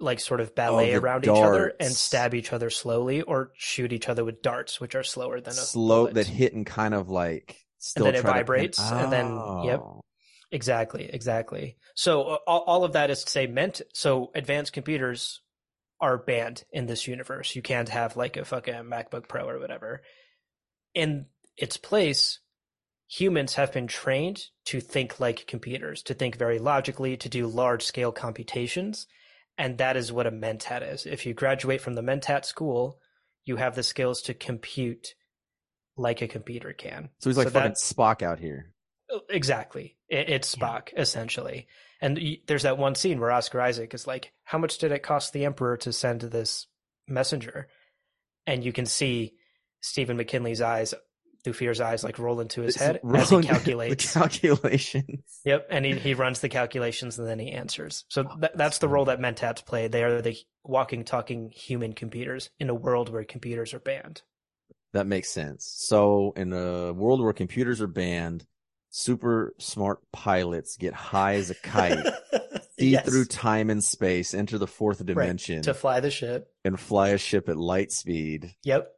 like 0.00 0.20
sort 0.20 0.40
of 0.40 0.54
ballet 0.54 0.94
Oh, 0.94 1.00
around 1.00 1.24
each 1.24 1.30
other 1.30 1.74
and 1.80 1.92
stab 1.92 2.32
each 2.34 2.52
other 2.52 2.70
slowly 2.70 3.20
or 3.22 3.50
shoot 3.56 3.92
each 3.92 4.08
other 4.08 4.24
with 4.24 4.42
darts, 4.42 4.80
which 4.80 4.94
are 4.94 5.02
slower 5.02 5.40
than 5.40 5.54
a 5.54 5.56
slow 5.56 6.02
bullet. 6.02 6.14
that 6.14 6.26
hit 6.28 6.52
and 6.54 6.64
kind 6.64 6.94
of 6.94 7.08
like 7.10 7.56
still 7.78 8.04
then 8.04 8.14
it 8.14 8.20
try 8.20 8.30
to 8.30 8.34
pin- 8.34 8.40
vibrates, 8.44 8.78
and 8.80 9.12
then- 9.12 9.32
yep. 9.64 9.80
Oh. 9.80 10.00
Exactly, 10.50 11.04
exactly. 11.12 11.76
So 11.94 12.22
uh, 12.22 12.38
all, 12.46 12.60
all 12.60 12.84
of 12.84 12.92
that 12.94 13.10
is 13.10 13.22
to 13.24 13.30
say 13.30 13.46
meant 13.46 13.82
so 13.92 14.30
advanced 14.34 14.72
computers 14.72 15.42
are 16.00 16.18
banned 16.18 16.64
in 16.72 16.86
this 16.86 17.06
universe. 17.06 17.56
You 17.56 17.62
can't 17.62 17.88
have 17.88 18.16
like 18.16 18.36
a 18.36 18.44
fucking 18.44 18.74
MacBook 18.74 19.28
Pro 19.28 19.48
or 19.48 19.58
whatever. 19.58 20.02
In 20.94 21.26
its 21.56 21.76
place, 21.76 22.40
humans 23.08 23.54
have 23.54 23.72
been 23.72 23.86
trained 23.86 24.44
to 24.66 24.80
think 24.80 25.18
like 25.18 25.46
computers, 25.46 26.02
to 26.04 26.14
think 26.14 26.36
very 26.36 26.58
logically, 26.58 27.16
to 27.16 27.28
do 27.28 27.46
large 27.46 27.84
scale 27.84 28.12
computations, 28.12 29.06
and 29.56 29.78
that 29.78 29.96
is 29.96 30.12
what 30.12 30.26
a 30.26 30.30
mentat 30.30 30.92
is. 30.92 31.06
If 31.06 31.26
you 31.26 31.34
graduate 31.34 31.80
from 31.80 31.94
the 31.94 32.02
mentat 32.02 32.44
school, 32.44 32.98
you 33.44 33.56
have 33.56 33.74
the 33.74 33.82
skills 33.82 34.22
to 34.22 34.34
compute 34.34 35.14
like 35.96 36.22
a 36.22 36.28
computer 36.28 36.72
can. 36.72 37.08
So 37.18 37.30
he's 37.30 37.36
like 37.36 37.48
So 37.48 37.54
fucking 37.54 37.72
Spock 37.72 38.22
out 38.22 38.38
here. 38.38 38.72
Exactly. 39.30 39.96
It, 40.08 40.28
it's. 40.28 40.54
Spock, 40.54 40.90
essentially. 40.96 41.66
And 42.00 42.38
there's 42.46 42.62
that 42.62 42.78
one 42.78 42.94
scene 42.94 43.18
where 43.20 43.32
Oscar 43.32 43.60
Isaac 43.60 43.92
is 43.94 44.06
like, 44.06 44.32
How 44.44 44.58
much 44.58 44.78
did 44.78 44.92
it 44.92 45.02
cost 45.02 45.32
the 45.32 45.44
Emperor 45.44 45.76
to 45.78 45.92
send 45.92 46.20
this 46.20 46.66
messenger? 47.08 47.68
And 48.46 48.64
you 48.64 48.72
can 48.72 48.86
see 48.86 49.34
Stephen 49.80 50.16
McKinley's 50.16 50.60
eyes, 50.60 50.94
Thufir's 51.44 51.80
eyes, 51.80 52.02
like 52.04 52.18
roll 52.18 52.40
into 52.40 52.62
his 52.62 52.76
It's 52.76 52.84
head 52.84 53.00
as 53.14 53.30
he 53.30 53.42
calculates. 53.42 54.14
the 54.14 54.20
calculations. 54.20 55.40
Yep. 55.44 55.66
And 55.70 55.84
he, 55.84 55.94
he 55.98 56.14
runs 56.14 56.40
the 56.40 56.48
calculations 56.48 57.18
and 57.18 57.28
then 57.28 57.38
he 57.38 57.50
answers. 57.52 58.04
So 58.08 58.26
oh, 58.30 58.40
th- 58.40 58.52
that's 58.54 58.78
the 58.78 58.88
role 58.88 59.06
that 59.06 59.20
Mentats 59.20 59.64
play. 59.64 59.88
They 59.88 60.04
are 60.04 60.22
the 60.22 60.36
walking, 60.64 61.04
talking 61.04 61.50
human 61.54 61.92
computers 61.92 62.50
in 62.58 62.70
a 62.70 62.74
world 62.74 63.08
where 63.10 63.24
computers 63.24 63.74
are 63.74 63.80
banned. 63.80 64.22
That 64.92 65.06
makes 65.06 65.30
sense. 65.30 65.70
So 65.76 66.32
in 66.36 66.52
a 66.52 66.92
world 66.92 67.20
where 67.20 67.32
computers 67.32 67.80
are 67.80 67.86
banned, 67.86 68.46
super 68.90 69.54
smart 69.58 70.00
pilots 70.12 70.76
get 70.76 70.94
high 70.94 71.34
as 71.34 71.50
a 71.50 71.54
kite, 71.54 71.98
see 72.78 72.90
Yes. 72.90 73.06
through 73.08 73.26
time 73.26 73.70
and 73.70 73.82
space, 73.84 74.34
enter 74.34 74.58
the 74.58 74.66
fourth 74.66 75.00
Right. 75.00 75.06
dimension, 75.06 75.62
to 75.62 75.74
fly 75.74 76.00
the 76.00 76.10
ship. 76.10 76.52
and 76.64 76.78
fly 76.78 77.10
a 77.10 77.18
ship 77.18 77.48
at 77.48 77.56
light 77.56 77.92
speed. 77.92 78.54
Yep. 78.64 78.90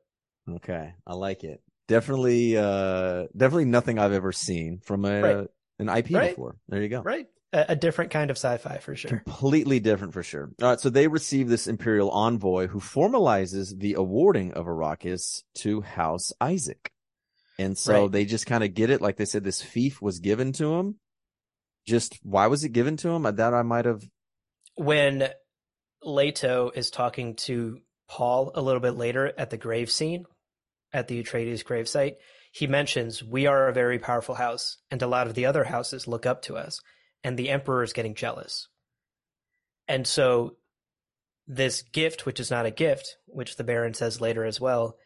Okay, 0.49 0.95
I 1.07 1.15
like 1.15 1.45
it. 1.45 1.63
Definitely, 1.89 2.57
uh, 2.57 3.27
definitely 3.37 3.65
nothing 3.67 3.99
I've 3.99 4.13
ever 4.13 4.33
seen 4.33 4.79
from 4.83 5.05
a 5.05 5.21
Right. 5.23 5.49
an 5.79 5.89
IP 5.89 6.15
Right. 6.15 6.31
before. 6.31 6.57
There 6.69 6.81
you 6.83 6.89
go. 6.89 7.03
Right. 7.03 7.27
A, 7.53 7.67
a 7.71 7.77
different 7.77 8.13
kind 8.13 8.31
of 8.31 8.37
sci-fi 8.37 8.79
for 8.79 8.95
sure. 8.95 9.09
Completely 9.11 9.81
different 9.81 10.13
for 10.13 10.23
sure. 10.23 10.51
All 10.63 10.69
right, 10.69 10.79
so 10.81 10.89
they 10.89 11.09
receive 11.09 11.49
this 11.49 11.67
imperial 11.67 12.11
envoy 12.11 12.69
who 12.69 12.79
formalizes 12.79 13.77
the 13.79 13.95
awarding 13.95 14.53
of 14.53 14.67
Arrakis 14.67 15.43
to 15.57 15.81
House 15.81 16.33
Isaac. 16.41 16.93
And 17.61 17.77
so 17.77 18.03
Right. 18.03 18.13
they 18.13 18.25
just 18.25 18.47
kind 18.47 18.65
of 18.65 18.73
get 18.75 18.89
it. 18.91 19.03
Like 19.03 19.17
they 19.17 19.27
said, 19.27 19.45
this 19.45 19.61
fief 19.61 20.01
was 20.01 20.19
given 20.19 20.53
to 20.55 20.75
him. 20.77 20.99
Just 21.87 22.19
why 22.23 22.47
was 22.47 22.65
it 22.65 22.71
given 22.71 22.97
to 22.99 23.11
him? 23.11 23.27
Uh, 23.27 23.33
that 23.33 23.55
I 23.55 23.63
might 23.63 23.85
have. 23.85 24.03
when 24.77 25.29
Leto 26.03 26.71
is 26.75 26.91
talking 26.91 27.35
to 27.37 27.81
Paul 28.09 28.53
a 28.55 28.63
little 28.63 28.81
bit 28.81 28.95
later 28.97 29.33
at 29.37 29.51
the 29.51 29.59
grave 29.59 29.91
scene 29.91 30.25
at 30.93 31.07
the 31.09 31.23
Atreides 31.23 31.63
gravesite, 31.63 32.17
he 32.53 32.67
mentions 32.67 33.23
we 33.23 33.47
are 33.47 33.69
a 33.69 33.73
very 33.75 33.99
powerful 33.99 34.37
house, 34.37 34.79
and 34.91 35.03
a 35.03 35.07
lot 35.07 35.27
of 35.27 35.35
the 35.35 35.45
other 35.45 35.65
houses 35.65 36.09
look 36.09 36.25
up 36.25 36.41
to 36.43 36.57
us, 36.57 36.81
and 37.23 37.39
the 37.39 37.51
emperor 37.51 37.83
is 37.83 37.93
getting 37.93 38.15
jealous. 38.15 38.69
And 39.87 40.07
so, 40.07 40.57
this 41.47 41.83
gift, 41.83 42.25
which 42.25 42.41
is 42.41 42.51
not 42.51 42.67
a 42.67 42.71
gift, 42.71 43.17
which 43.27 43.57
the 43.57 43.65
Baron 43.65 43.93
says 43.95 44.21
later 44.21 44.45
as 44.45 44.61
well, 44.61 44.97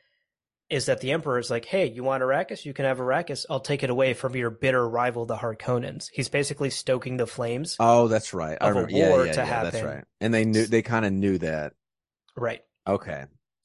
is 0.71 0.87
that 0.87 1.01
the 1.01 1.13
emperor 1.13 1.39
is 1.39 1.51
like, 1.51 1.65
"Hey, 1.65 1.87
you 1.87 2.03
want 2.03 2.23
Arrakis? 2.23 2.65
You 2.65 2.73
can 2.73 2.85
have 2.85 2.99
Arrakis. 2.99 3.47
I'll 3.51 3.61
take 3.61 3.83
it 3.83 3.91
away 3.91 4.15
from 4.15 4.35
your 4.35 4.51
bitter 4.51 4.89
rival, 4.89 5.27
the 5.27 5.37
Harkonnens." 5.37 6.09
He's 6.13 6.29
basically 6.29 6.71
stoking 6.71 7.17
the 7.17 7.27
flames. 7.27 7.77
Oh, 7.79 8.09
that's 8.09 8.33
right. 8.33 8.57
Of 8.59 8.69
a 8.69 8.75
remember. 8.75 8.93
Yeah, 8.93 9.11
war 9.11 9.27
yeah, 9.27 9.33
to 9.33 9.41
yeah, 9.41 9.45
happen. 9.45 9.73
That's 9.73 9.85
right. 9.85 10.05
And 10.21 10.33
they 10.33 10.45
knew 10.45 10.67
they 10.67 10.83
kind 10.83 11.05
of 11.05 11.13
knew 11.13 11.39
that. 11.39 11.75
Right. 12.37 12.63
Okay. 12.87 13.25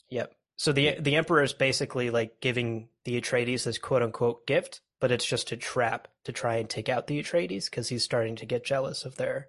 Yep. 0.09 0.33
So 0.57 0.73
the 0.73 0.99
the 0.99 1.15
emperor 1.15 1.41
is 1.41 1.53
basically 1.53 2.09
like 2.09 2.41
giving 2.41 2.89
the 3.05 3.19
Atreides 3.19 3.63
this 3.63 3.77
quote 3.77 4.03
unquote 4.03 4.45
gift, 4.45 4.81
but 4.99 5.11
it's 5.11 5.25
just 5.25 5.51
a 5.53 5.57
trap 5.57 6.09
to 6.25 6.33
try 6.33 6.57
and 6.57 6.69
take 6.69 6.89
out 6.89 7.07
the 7.07 7.21
Atreides 7.21 7.65
because 7.65 7.87
he's 7.87 8.03
starting 8.03 8.35
to 8.37 8.45
get 8.45 8.65
jealous 8.65 9.05
of 9.05 9.15
their 9.15 9.47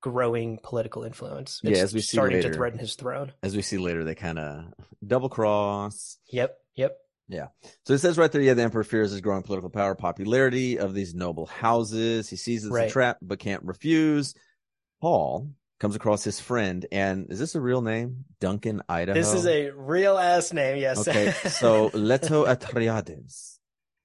growing 0.00 0.58
political 0.62 1.04
influence. 1.04 1.60
Yeah, 1.62 1.78
as 1.78 1.94
we 1.94 2.00
see 2.00 2.16
starting 2.16 2.38
later. 2.38 2.50
to 2.50 2.54
threaten 2.54 2.78
his 2.78 2.94
throne. 2.94 3.32
As 3.42 3.54
we 3.54 3.62
see 3.62 3.78
later, 3.78 4.04
they 4.04 4.14
kind 4.14 4.38
of 4.38 4.64
double 5.06 5.28
cross. 5.28 6.18
Yep. 6.30 6.58
Yep. 6.76 6.96
Yeah. 7.28 7.46
So 7.86 7.94
it 7.94 7.98
says 7.98 8.18
right 8.18 8.30
there, 8.30 8.42
yeah, 8.42 8.54
the 8.54 8.62
emperor 8.62 8.84
fears 8.84 9.10
his 9.12 9.20
growing 9.20 9.42
political 9.42 9.70
power, 9.70 9.94
popularity 9.94 10.78
of 10.78 10.92
these 10.94 11.14
noble 11.14 11.46
houses. 11.46 12.28
He 12.28 12.36
sees 12.36 12.64
it's 12.66 12.74
a 12.74 12.88
trap, 12.90 13.18
but 13.22 13.38
can't 13.38 13.62
refuse. 13.64 14.34
Paul 15.00 15.50
comes 15.80 15.96
across 15.96 16.22
his 16.24 16.40
friend, 16.40 16.84
and 16.92 17.30
is 17.30 17.38
this 17.38 17.54
a 17.54 17.60
real 17.60 17.80
name? 17.82 18.24
Duncan, 18.40 18.82
Idaho. 18.88 19.18
This 19.18 19.32
is 19.32 19.46
a 19.46 19.70
real 19.70 20.18
ass 20.18 20.52
name. 20.52 20.76
Yes. 20.76 21.06
okay. 21.08 21.32
So 21.48 21.90
Leto 21.94 22.44
Atreides. 22.46 23.58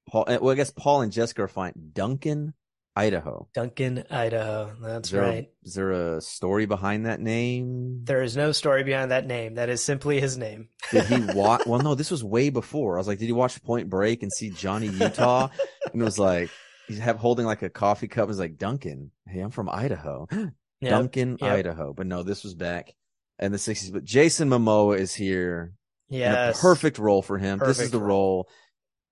Paul. 0.09 0.25
eh, 0.27 0.37
Well, 0.41 0.51
I 0.53 0.55
guess 0.55 0.71
Paul 0.71 1.01
and 1.01 1.11
Jessica 1.11 1.43
are 1.43 1.47
fine. 1.47 1.73
Duncan, 1.93 2.53
Idaho. 2.97 3.47
Duncan, 3.53 4.03
Idaho. 4.09 4.73
That's 4.81 5.07
Is 5.09 5.11
there, 5.11 5.21
right. 5.21 5.47
is 5.63 5.73
there 5.75 5.91
a 5.91 6.21
story 6.21 6.65
behind 6.65 7.05
that 7.05 7.19
name? 7.21 8.01
There 8.03 8.23
is 8.23 8.35
no 8.35 8.51
story 8.51 8.83
behind 8.83 9.11
that 9.11 9.27
name. 9.27 9.55
That 9.55 9.69
is 9.69 9.83
simply 9.83 10.19
his 10.19 10.37
name. 10.37 10.69
Did 10.91 11.05
he 11.05 11.19
watch? 11.35 11.65
well, 11.67 11.79
no, 11.81 11.95
this 11.95 12.09
was 12.11 12.23
way 12.23 12.49
before. 12.49 12.95
I 12.95 12.99
was 12.99 13.07
like, 13.07 13.19
did 13.19 13.25
he 13.27 13.31
watch 13.33 13.61
Point 13.63 13.89
Break 13.89 14.23
and 14.23 14.31
see 14.33 14.49
Johnny 14.49 14.87
Utah? 14.87 15.49
and 15.93 16.01
it 16.01 16.05
was 16.05 16.17
like 16.17 16.49
he's 16.87 16.97
have 16.99 17.17
holding 17.17 17.45
like 17.45 17.61
a 17.61 17.69
coffee 17.69 18.07
cup. 18.07 18.27
Was 18.27 18.39
like 18.39 18.57
Duncan. 18.57 19.11
Hey, 19.27 19.41
I'm 19.41 19.51
from 19.51 19.69
Idaho. 19.69 20.27
Yep. 20.79 20.91
Duncan, 20.91 21.37
yep. 21.41 21.51
Idaho. 21.53 21.91
But 21.91 22.05
no, 22.05 22.21
this 22.21 22.43
was 22.43 22.53
back 22.53 22.93
in 23.39 23.51
the 23.51 23.57
'60s. 23.57 23.91
But 23.91 24.03
Jason 24.03 24.47
Momoa 24.47 24.99
is 24.99 25.11
here 25.11 25.73
Yeah. 26.07 26.53
perfect 26.55 26.99
role 26.99 27.23
for 27.23 27.39
him. 27.39 27.57
this 27.57 27.79
is 27.79 27.89
the 27.89 27.99
role. 27.99 28.07
role. 28.07 28.49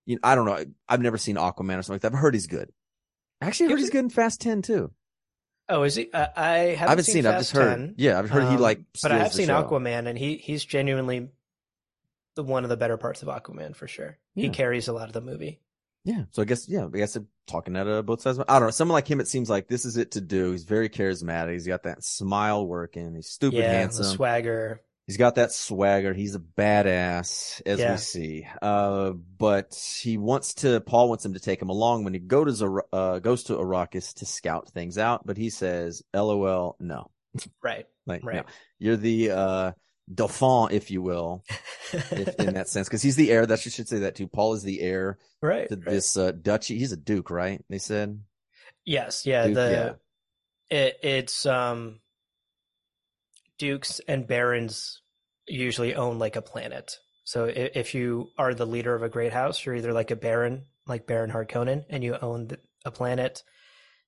You 0.04 0.14
know, 0.14 0.20
I 0.22 0.36
don't 0.36 0.46
know. 0.46 0.64
I've 0.88 1.00
never 1.00 1.18
seen 1.18 1.34
Aquaman 1.34 1.76
or 1.76 1.82
something 1.82 1.94
like 1.94 2.02
that. 2.02 2.12
I've 2.12 2.18
heard 2.20 2.34
he's 2.34 2.46
good. 2.46 2.70
Actually, 3.46 3.66
I 3.66 3.70
heard 3.70 3.78
he's 3.80 3.90
good 3.90 4.04
in 4.04 4.10
Fast 4.10 4.40
Ten 4.40 4.62
too. 4.62 4.90
Oh, 5.68 5.82
is 5.82 5.94
he? 5.96 6.08
I, 6.14 6.28
I 6.36 6.58
haven't, 6.58 6.82
I 6.82 6.88
haven't 6.90 7.04
seen, 7.04 7.14
seen. 7.14 7.26
it. 7.26 7.28
I've 7.30 7.38
just 7.40 7.52
heard. 7.52 7.68
10. 7.78 7.94
Yeah, 7.98 8.18
I've 8.18 8.30
heard 8.30 8.44
he 8.44 8.54
Um, 8.54 8.60
like. 8.60 8.80
but 9.02 9.10
I 9.12 9.18
have 9.18 9.32
seen 9.32 9.46
show. 9.46 9.62
Aquaman, 9.64 10.06
and 10.06 10.16
he 10.16 10.36
he's 10.36 10.64
genuinely 10.64 11.28
the 12.36 12.42
one 12.44 12.64
of 12.64 12.70
the 12.70 12.76
better 12.76 12.96
parts 12.96 13.22
of 13.22 13.28
Aquaman 13.28 13.74
for 13.74 13.88
sure. 13.88 14.18
He 14.34 14.50
carries 14.50 14.88
a 14.88 14.92
lot 14.92 15.08
of 15.08 15.12
the 15.12 15.20
movie. 15.20 15.60
Yeah. 16.04 16.24
So 16.30 16.42
I 16.42 16.44
guess, 16.44 16.68
yeah, 16.68 16.86
I 16.86 16.96
guess 16.96 17.14
they're 17.14 17.24
talking 17.48 17.74
at 17.74 17.88
uh, 17.88 18.02
both 18.02 18.20
sides. 18.20 18.38
I 18.38 18.44
don't 18.60 18.68
know. 18.68 18.70
Someone 18.70 18.92
like 18.92 19.10
him, 19.10 19.18
it 19.18 19.26
seems 19.26 19.50
like 19.50 19.66
this 19.66 19.84
is 19.84 19.96
it 19.96 20.12
to 20.12 20.20
do. 20.20 20.52
He's 20.52 20.62
very 20.62 20.88
charismatic. 20.88 21.54
He's 21.54 21.66
got 21.66 21.82
that 21.82 22.04
smile 22.04 22.64
working. 22.64 23.16
He's 23.16 23.26
stupid 23.28 23.58
yeah, 23.58 23.72
handsome. 23.72 24.04
the 24.04 24.10
swagger. 24.10 24.82
He's 25.06 25.16
got 25.16 25.36
that 25.36 25.52
swagger. 25.52 26.12
He's 26.12 26.34
a 26.34 26.40
badass, 26.40 27.62
as 27.64 27.78
Yeah. 27.78 27.92
we 27.92 27.98
see. 27.98 28.48
Uh, 28.60 29.10
but 29.10 29.74
he 30.02 30.18
wants 30.18 30.54
to, 30.54 30.80
Paul 30.80 31.08
wants 31.08 31.24
him 31.24 31.34
to 31.34 31.40
take 31.40 31.62
him 31.62 31.68
along 31.68 32.02
when 32.04 32.12
he 32.12 32.18
go 32.18 32.44
to, 32.44 32.52
Zara- 32.52 32.82
uh, 32.92 33.18
goes 33.20 33.44
to 33.44 33.54
Arrakis 33.54 34.14
to 34.14 34.26
scout 34.26 34.70
things 34.70 34.98
out. 34.98 35.24
But 35.24 35.36
he 35.36 35.50
says, 35.50 36.02
LOL, 36.12 36.76
no. 36.80 37.10
Right. 37.62 37.86
Like, 38.08 38.22
no. 38.22 38.30
Right. 38.30 38.44
You're 38.78 38.96
the, 38.96 39.30
uh, 39.32 39.72
Dauphin, 40.12 40.68
if 40.70 40.92
you 40.92 41.02
will, 41.02 41.42
if, 41.92 42.36
in 42.38 42.54
that 42.54 42.68
sense, 42.68 42.86
because 42.88 43.02
he's 43.02 43.16
the 43.16 43.32
heir. 43.32 43.44
That 43.44 43.64
you 43.64 43.72
should 43.72 43.88
say 43.88 43.98
that 44.00 44.14
too. 44.14 44.28
Paul 44.28 44.54
is 44.54 44.62
the 44.62 44.80
heir 44.80 45.18
right. 45.42 45.68
to 45.68 45.74
right. 45.74 45.84
this 45.84 46.16
uh, 46.16 46.30
duchy. 46.30 46.78
He's 46.78 46.92
a 46.92 46.96
duke, 46.96 47.28
right? 47.28 47.64
They 47.68 47.78
said. 47.78 48.20
Yes. 48.84 49.26
Yeah. 49.26 49.46
Duke, 49.46 49.54
the 49.56 49.98
It, 50.70 50.98
it's 51.02 51.46
um 51.46 51.98
dukes 53.58 54.00
and 54.08 54.26
barons 54.26 55.00
usually 55.46 55.94
own 55.94 56.18
like 56.18 56.36
a 56.36 56.42
planet. 56.42 56.96
So 57.24 57.44
if, 57.44 57.94
you 57.94 58.28
are 58.38 58.54
the 58.54 58.66
leader 58.66 58.94
of 58.94 59.02
a 59.02 59.08
great 59.08 59.32
house, 59.32 59.64
you're 59.64 59.74
either 59.74 59.92
like 59.92 60.12
a 60.12 60.16
baron, 60.16 60.66
like 60.86 61.06
Baron 61.06 61.30
Harkonnen, 61.30 61.84
and 61.90 62.04
you 62.04 62.16
own 62.20 62.48
a 62.84 62.90
planet, 62.92 63.42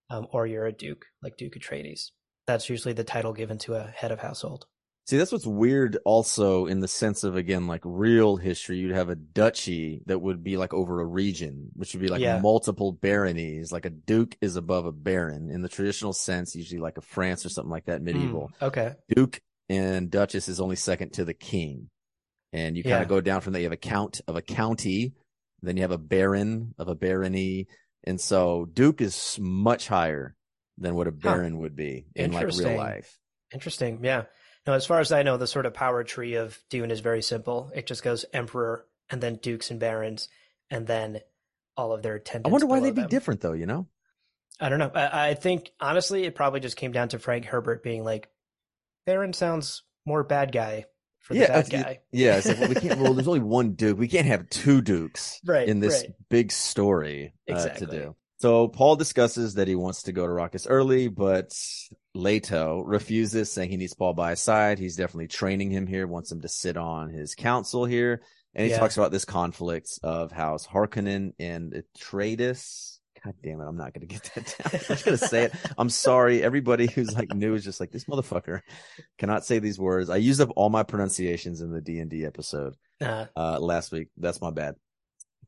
um, 0.08 0.28
or 0.30 0.46
you're 0.46 0.66
a 0.66 0.72
duke, 0.72 1.06
like 1.20 1.36
Duke 1.36 1.54
Atreides. 1.54 2.10
That's 2.46 2.70
usually 2.70 2.94
the 2.94 3.04
title 3.04 3.32
given 3.32 3.58
to 3.58 3.74
a 3.74 3.88
head 3.88 4.12
of 4.12 4.20
household. 4.20 4.66
See, 5.08 5.16
that's 5.16 5.32
what's 5.32 5.46
weird 5.46 5.96
also 6.04 6.66
in 6.66 6.80
the 6.80 6.86
sense 6.86 7.24
of, 7.24 7.34
again, 7.34 7.66
like 7.66 7.80
real 7.82 8.36
history. 8.36 8.76
You'd 8.76 8.94
have 8.94 9.08
a 9.08 9.14
duchy 9.14 10.02
that 10.04 10.18
would 10.20 10.44
be 10.44 10.58
like 10.58 10.74
over 10.74 11.00
a 11.00 11.06
region, 11.06 11.70
which 11.72 11.94
would 11.94 12.02
be 12.02 12.08
like 12.08 12.20
Yeah. 12.20 12.40
multiple 12.40 12.92
baronies. 12.92 13.72
Like 13.72 13.86
a 13.86 13.90
duke 13.90 14.36
is 14.42 14.56
above 14.56 14.84
a 14.84 14.92
baron 14.92 15.50
in 15.50 15.62
the 15.62 15.68
traditional 15.70 16.12
sense, 16.12 16.54
usually 16.54 16.78
like 16.78 16.98
a 16.98 17.00
France 17.00 17.46
or 17.46 17.48
something 17.48 17.70
like 17.70 17.86
that, 17.86 18.02
medieval. 18.02 18.50
Mm, 18.60 18.66
okay. 18.66 18.94
Duke 19.16 19.40
and 19.70 20.10
duchess 20.10 20.46
is 20.46 20.60
only 20.60 20.76
second 20.76 21.14
to 21.14 21.24
the 21.24 21.32
king. 21.32 21.88
And 22.52 22.76
you 22.76 22.82
kind 22.82 22.96
Yeah. 22.96 23.00
of 23.02 23.08
go 23.08 23.22
down 23.22 23.40
from 23.40 23.54
there. 23.54 23.62
You 23.62 23.66
have 23.66 23.72
a 23.72 23.78
count 23.78 24.20
of 24.28 24.36
a 24.36 24.42
county, 24.42 25.14
then 25.62 25.78
you 25.78 25.84
have 25.84 25.90
a 25.90 25.96
baron 25.96 26.74
of 26.76 26.88
a 26.88 26.94
barony. 26.94 27.66
And 28.04 28.20
so 28.20 28.66
duke 28.70 29.00
is 29.00 29.38
much 29.40 29.88
higher 29.88 30.36
than 30.76 30.94
what 30.94 31.06
a 31.06 31.12
baron 31.12 31.56
would 31.60 31.74
be 31.76 32.08
in 32.14 32.30
like 32.32 32.46
real 32.48 32.76
life. 32.76 33.18
Interesting. 33.54 34.00
Yeah. 34.04 34.24
No, 34.68 34.74
as 34.74 34.84
far 34.84 35.00
as 35.00 35.12
I 35.12 35.22
know, 35.22 35.38
the 35.38 35.46
sort 35.46 35.64
of 35.64 35.72
power 35.72 36.04
tree 36.04 36.34
of 36.34 36.58
Dune 36.68 36.90
is 36.90 37.00
very 37.00 37.22
simple. 37.22 37.72
It 37.74 37.86
just 37.86 38.02
goes 38.02 38.26
emperor 38.34 38.84
and 39.08 39.18
then 39.18 39.36
dukes 39.36 39.70
and 39.70 39.80
barons 39.80 40.28
and 40.70 40.86
then 40.86 41.20
all 41.74 41.94
of 41.94 42.02
their 42.02 42.16
attendants. 42.16 42.50
I 42.50 42.52
wonder 42.52 42.66
why 42.66 42.80
they'd 42.80 42.94
be 42.94 43.00
them. 43.00 43.08
different 43.08 43.40
though, 43.40 43.54
you 43.54 43.64
know? 43.64 43.86
I 44.60 44.68
don't 44.68 44.78
know. 44.78 44.90
I, 44.94 45.30
I 45.30 45.34
think 45.34 45.70
honestly, 45.80 46.24
it 46.24 46.34
probably 46.34 46.60
just 46.60 46.76
came 46.76 46.92
down 46.92 47.08
to 47.08 47.18
Frank 47.18 47.46
Herbert 47.46 47.82
being 47.82 48.04
like, 48.04 48.28
Baron 49.06 49.32
sounds 49.32 49.84
more 50.04 50.22
bad 50.22 50.52
guy 50.52 50.84
for 51.20 51.32
the 51.32 51.46
bad 51.46 51.70
guy. 51.70 52.00
Yeah, 52.12 52.42
like, 52.44 52.60
well, 52.60 52.68
we 52.68 52.74
can't. 52.74 53.00
Well, 53.00 53.14
there's 53.14 53.26
only 53.26 53.40
one 53.40 53.72
duke. 53.72 53.98
We 53.98 54.08
can't 54.08 54.26
have 54.26 54.50
two 54.50 54.82
dukes 54.82 55.40
Right, 55.46 55.66
in 55.66 55.80
this 55.80 56.02
right. 56.02 56.12
big 56.28 56.52
story 56.52 57.32
uh, 57.48 57.54
Exactly. 57.54 57.86
to 57.86 57.92
do. 57.92 58.16
So 58.36 58.68
Paul 58.68 58.96
discusses 58.96 59.54
that 59.54 59.66
he 59.66 59.76
wants 59.76 60.02
to 60.02 60.12
go 60.12 60.26
to 60.26 60.32
Raucus 60.32 60.66
early, 60.66 61.08
but 61.08 61.54
Leto 62.18 62.82
refuses, 62.82 63.50
saying 63.50 63.70
he 63.70 63.76
needs 63.76 63.94
Paul 63.94 64.12
by 64.12 64.30
his 64.30 64.40
side. 64.42 64.78
He's 64.78 64.96
definitely 64.96 65.28
training 65.28 65.70
him 65.70 65.86
here, 65.86 66.06
wants 66.06 66.32
him 66.32 66.40
to 66.42 66.48
sit 66.48 66.76
on 66.76 67.10
his 67.10 67.34
council 67.34 67.84
here, 67.84 68.22
and 68.54 68.64
he 68.66 68.72
Yeah. 68.72 68.78
talks 68.80 68.96
about 68.96 69.12
this 69.12 69.24
conflict 69.24 69.88
of 70.02 70.32
House 70.32 70.66
Harkonnen 70.66 71.32
and 71.38 71.72
Atreides. 71.72 72.98
God 73.24 73.34
damn 73.42 73.60
it, 73.60 73.64
I'm 73.66 73.76
not 73.76 73.94
going 73.94 74.06
to 74.06 74.14
get 74.14 74.30
that 74.34 74.46
down. 74.58 74.80
I'm 74.80 74.86
just 74.86 75.04
going 75.04 75.18
to 75.18 75.26
say 75.26 75.44
it. 75.44 75.52
I'm 75.76 75.90
sorry. 75.90 76.42
Everybody 76.42 76.86
who's 76.86 77.12
like 77.14 77.34
new 77.34 77.54
is 77.54 77.64
just 77.64 77.80
like, 77.80 77.90
this 77.90 78.04
motherfucker 78.04 78.60
cannot 79.18 79.44
say 79.44 79.58
these 79.58 79.78
words. 79.78 80.08
I 80.10 80.16
used 80.16 80.40
up 80.40 80.50
all 80.56 80.70
my 80.70 80.82
pronunciations 80.84 81.60
in 81.60 81.70
the 81.72 81.80
D&D 81.80 82.24
episode 82.24 82.74
Uh, 83.00 83.26
uh, 83.36 83.58
last 83.60 83.90
week. 83.92 84.08
That's 84.16 84.40
my 84.40 84.50
bad. 84.50 84.74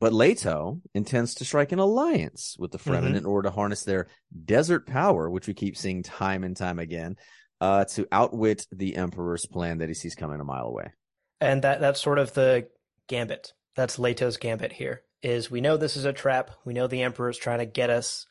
But 0.01 0.13
Leto 0.13 0.81
intends 0.95 1.35
to 1.35 1.45
strike 1.45 1.71
an 1.71 1.77
alliance 1.79 2.55
with 2.57 2.71
the 2.71 2.79
Fremen 2.79 3.13
Mhm. 3.13 3.17
in 3.17 3.25
order 3.25 3.47
to 3.47 3.55
harness 3.55 3.83
their 3.83 4.07
desert 4.45 4.87
power, 4.87 5.29
which 5.29 5.47
we 5.47 5.53
keep 5.53 5.77
seeing 5.77 6.01
time 6.01 6.43
and 6.43 6.57
time 6.57 6.79
again, 6.79 7.17
uh, 7.61 7.85
to 7.85 8.07
outwit 8.11 8.65
the 8.71 8.95
Emperor's 8.95 9.45
plan 9.45 9.77
that 9.77 9.89
he 9.89 9.93
sees 9.93 10.15
coming 10.15 10.41
a 10.41 10.43
mile 10.43 10.65
away. 10.65 10.91
and 11.39 11.63
that 11.63 11.79
that's 11.79 11.99
sort 11.99 12.19
of 12.19 12.33
the 12.33 12.67
gambit. 13.07 13.53
That's 13.75 13.97
Leto's 13.97 14.37
gambit 14.37 14.73
here. 14.73 15.03
Is 15.23 15.49
we 15.49 15.59
know 15.61 15.75
this 15.77 15.97
is 15.97 16.05
a 16.05 16.13
trap. 16.13 16.51
We 16.65 16.73
know 16.73 16.85
the 16.87 17.01
Emperor's 17.01 17.37
trying 17.37 17.57
to 17.59 17.65
get 17.65 17.89
us, 17.89 18.27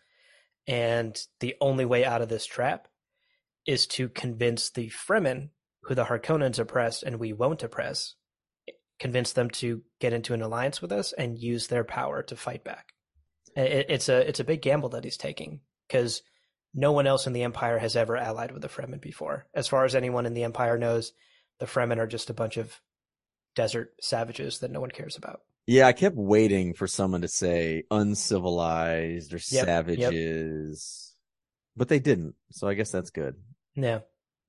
and 0.68 1.20
the 1.40 1.56
only 1.61 1.85
way 1.85 2.04
out 2.04 2.22
of 2.22 2.28
this 2.28 2.46
trap 2.46 2.87
is 3.66 3.87
to 3.88 4.09
convince 4.09 4.70
the 4.70 4.90
Fremen, 4.90 5.50
who 5.83 5.94
the 5.96 6.04
Harkonnens 6.04 6.59
oppressed 6.61 7.02
and 7.04 7.18
we 7.18 7.33
won't 7.33 7.62
oppress, 7.64 8.14
convince 9.01 9.33
them 9.33 9.51
to 9.51 9.83
get 9.99 10.13
into 10.13 10.35
an 10.35 10.43
alliance 10.43 10.81
with 10.81 10.93
us 10.93 11.13
and 11.13 11.39
use 11.39 11.67
their 11.67 11.85
power 11.85 12.23
to 12.23 12.37
fight 12.37 12.63
back. 12.63 12.93
It, 13.57 13.87
it's 13.89 14.09
a 14.09 14.29
it's 14.29 14.41
a 14.41 14.45
big 14.45 14.63
gamble 14.63 14.91
that 14.91 15.03
he's 15.03 15.17
taking 15.17 15.61
because 15.89 16.23
no 16.73 16.93
one 16.93 17.07
else 17.09 17.27
in 17.27 17.33
the 17.33 17.43
Empire 17.43 17.79
has 17.79 17.97
ever 17.97 18.17
allied 18.17 18.53
with 18.53 18.63
the 18.63 18.69
Fremen 18.69 19.01
before. 19.01 19.47
As 19.55 19.67
far 19.67 19.85
as 19.85 19.97
anyone 19.97 20.27
in 20.27 20.35
the 20.35 20.45
Empire 20.45 20.79
knows, 20.79 21.13
the 21.59 21.67
Fremen 21.67 21.99
are 21.99 22.07
just 22.07 22.31
a 22.31 22.35
bunch 22.35 22.59
of 22.59 22.79
desert 23.57 23.93
savages 24.01 24.61
that 24.61 24.71
no 24.71 24.81
one 24.81 24.91
cares 24.91 25.17
about. 25.17 25.41
Yeah, 25.67 25.87
I 25.87 25.93
kept 25.93 26.17
waiting 26.17 26.75
for 26.75 26.87
someone 26.87 27.23
to 27.23 27.29
say 27.29 27.85
uncivilized 27.91 29.33
or 29.33 29.37
yep. 29.51 29.67
savages, 29.67 31.15
but 31.77 31.89
they 31.89 31.99
didn't. 31.99 32.35
So 32.53 32.69
I 32.69 32.75
guess 32.75 32.91
that's 32.91 33.11
good. 33.11 33.35
Yeah. 33.75 34.01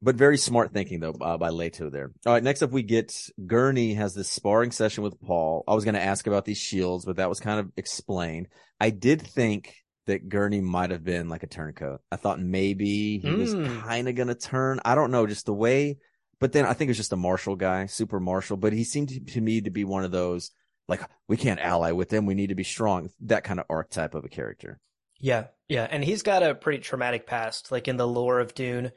But 0.02 0.16
very 0.16 0.38
smart 0.38 0.74
thinking 0.74 1.00
though 1.00 1.16
uh, 1.22 1.38
by 1.38 1.50
Leto 1.50 1.90
there. 1.90 2.12
All 2.26 2.34
right, 2.34 2.44
next 2.44 2.62
up 2.62 2.72
we 2.72 2.84
get 2.84 3.16
Gurney 3.46 3.94
has 3.94 4.14
this 4.14 4.30
sparring 4.30 4.72
session 4.72 5.04
with 5.04 5.20
Paul. 5.22 5.64
I 5.68 5.74
was 5.74 5.84
going 5.84 5.96
to 5.96 6.02
ask 6.02 6.28
about 6.28 6.46
these 6.46 6.58
shields, 6.58 7.06
but 7.06 7.18
that 7.18 7.30
was 7.30 7.40
kind 7.40 7.60
of 7.60 7.72
explained. 7.78 8.48
I 8.80 8.90
did 8.90 9.22
think 9.22 9.76
that 10.08 10.30
Gurney 10.30 10.62
might 10.62 10.92
have 10.92 11.04
been 11.04 11.30
like 11.30 11.44
a 11.44 11.48
turncoat. 11.48 12.02
I 12.12 12.16
thought 12.16 12.40
maybe 12.40 13.20
he 13.20 13.28
mm. 13.28 13.38
was 13.38 13.54
hmm. 13.54 13.80
kind 13.82 14.10
of 14.10 14.16
going 14.16 14.30
to 14.30 14.36
turn. 14.36 14.80
I 14.84 14.96
don't 14.96 15.12
know, 15.12 15.28
just 15.28 15.46
the 15.46 15.54
way. 15.54 16.00
But 16.40 16.54
then 16.54 16.66
I 16.66 16.74
think 16.74 16.88
it 16.88 16.92
was 16.92 16.98
just 16.98 17.14
a 17.14 17.18
martial 17.18 17.56
guy, 17.56 17.86
super 17.86 18.20
martial. 18.20 18.58
But 18.58 18.74
he 18.74 18.84
seemed 18.84 19.10
to, 19.10 19.20
to 19.20 19.42
me 19.42 19.62
to 19.62 19.70
be 19.70 19.84
one 19.84 20.04
of 20.04 20.12
those 20.12 20.52
like 20.88 21.02
we 21.28 21.38
can't 21.38 21.60
ally 21.60 21.92
with 21.92 22.10
them. 22.10 22.26
We 22.26 22.34
need 22.34 22.50
to 22.50 22.56
be 22.56 22.64
strong. 22.64 23.10
That 23.22 23.44
kind 23.44 23.60
of 23.60 23.68
archetype 23.70 24.16
of 24.16 24.26
a 24.26 24.30
character. 24.30 24.80
Yeah, 25.20 25.46
yeah, 25.70 25.88
and 25.90 26.04
he's 26.04 26.24
got 26.24 26.42
a 26.42 26.56
pretty 26.56 26.80
traumatic 26.80 27.28
past. 27.28 27.72
Like 27.72 27.88
in 27.88 27.98
the 27.98 28.08
lore 28.08 28.40
of 28.40 28.56
Dune, 28.56 28.92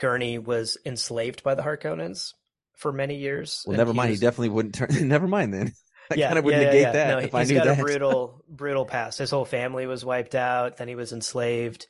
Gurney 0.00 0.38
was 0.38 0.76
enslaved 0.84 1.42
by 1.42 1.54
the 1.54 1.62
Harkonnens 1.62 2.32
for 2.76 2.92
many 2.92 3.16
years. 3.16 3.64
Well, 3.66 3.76
never 3.76 3.94
mind. 3.94 4.08
He, 4.08 4.12
was... 4.12 4.20
he 4.20 4.26
definitely 4.26 4.48
wouldn't 4.50 4.74
turn. 4.74 4.88
never 5.08 5.28
mind 5.28 5.54
then. 5.54 5.72
I 6.10 6.16
yeah, 6.16 6.26
kind 6.26 6.38
of 6.38 6.44
would 6.44 6.52
yeah, 6.52 6.60
negate 6.60 6.80
yeah, 6.82 6.92
that 6.92 7.08
no, 7.08 7.18
if 7.18 7.34
I 7.34 7.44
knew 7.44 7.54
got 7.54 7.64
that. 7.64 7.78
a 7.78 7.82
brutal, 7.82 8.44
brutal 8.48 8.84
past. 8.84 9.18
His 9.18 9.30
whole 9.30 9.46
family 9.46 9.86
was 9.86 10.04
wiped 10.04 10.34
out. 10.34 10.76
Then 10.76 10.88
he 10.88 10.94
was 10.94 11.12
enslaved, 11.12 11.86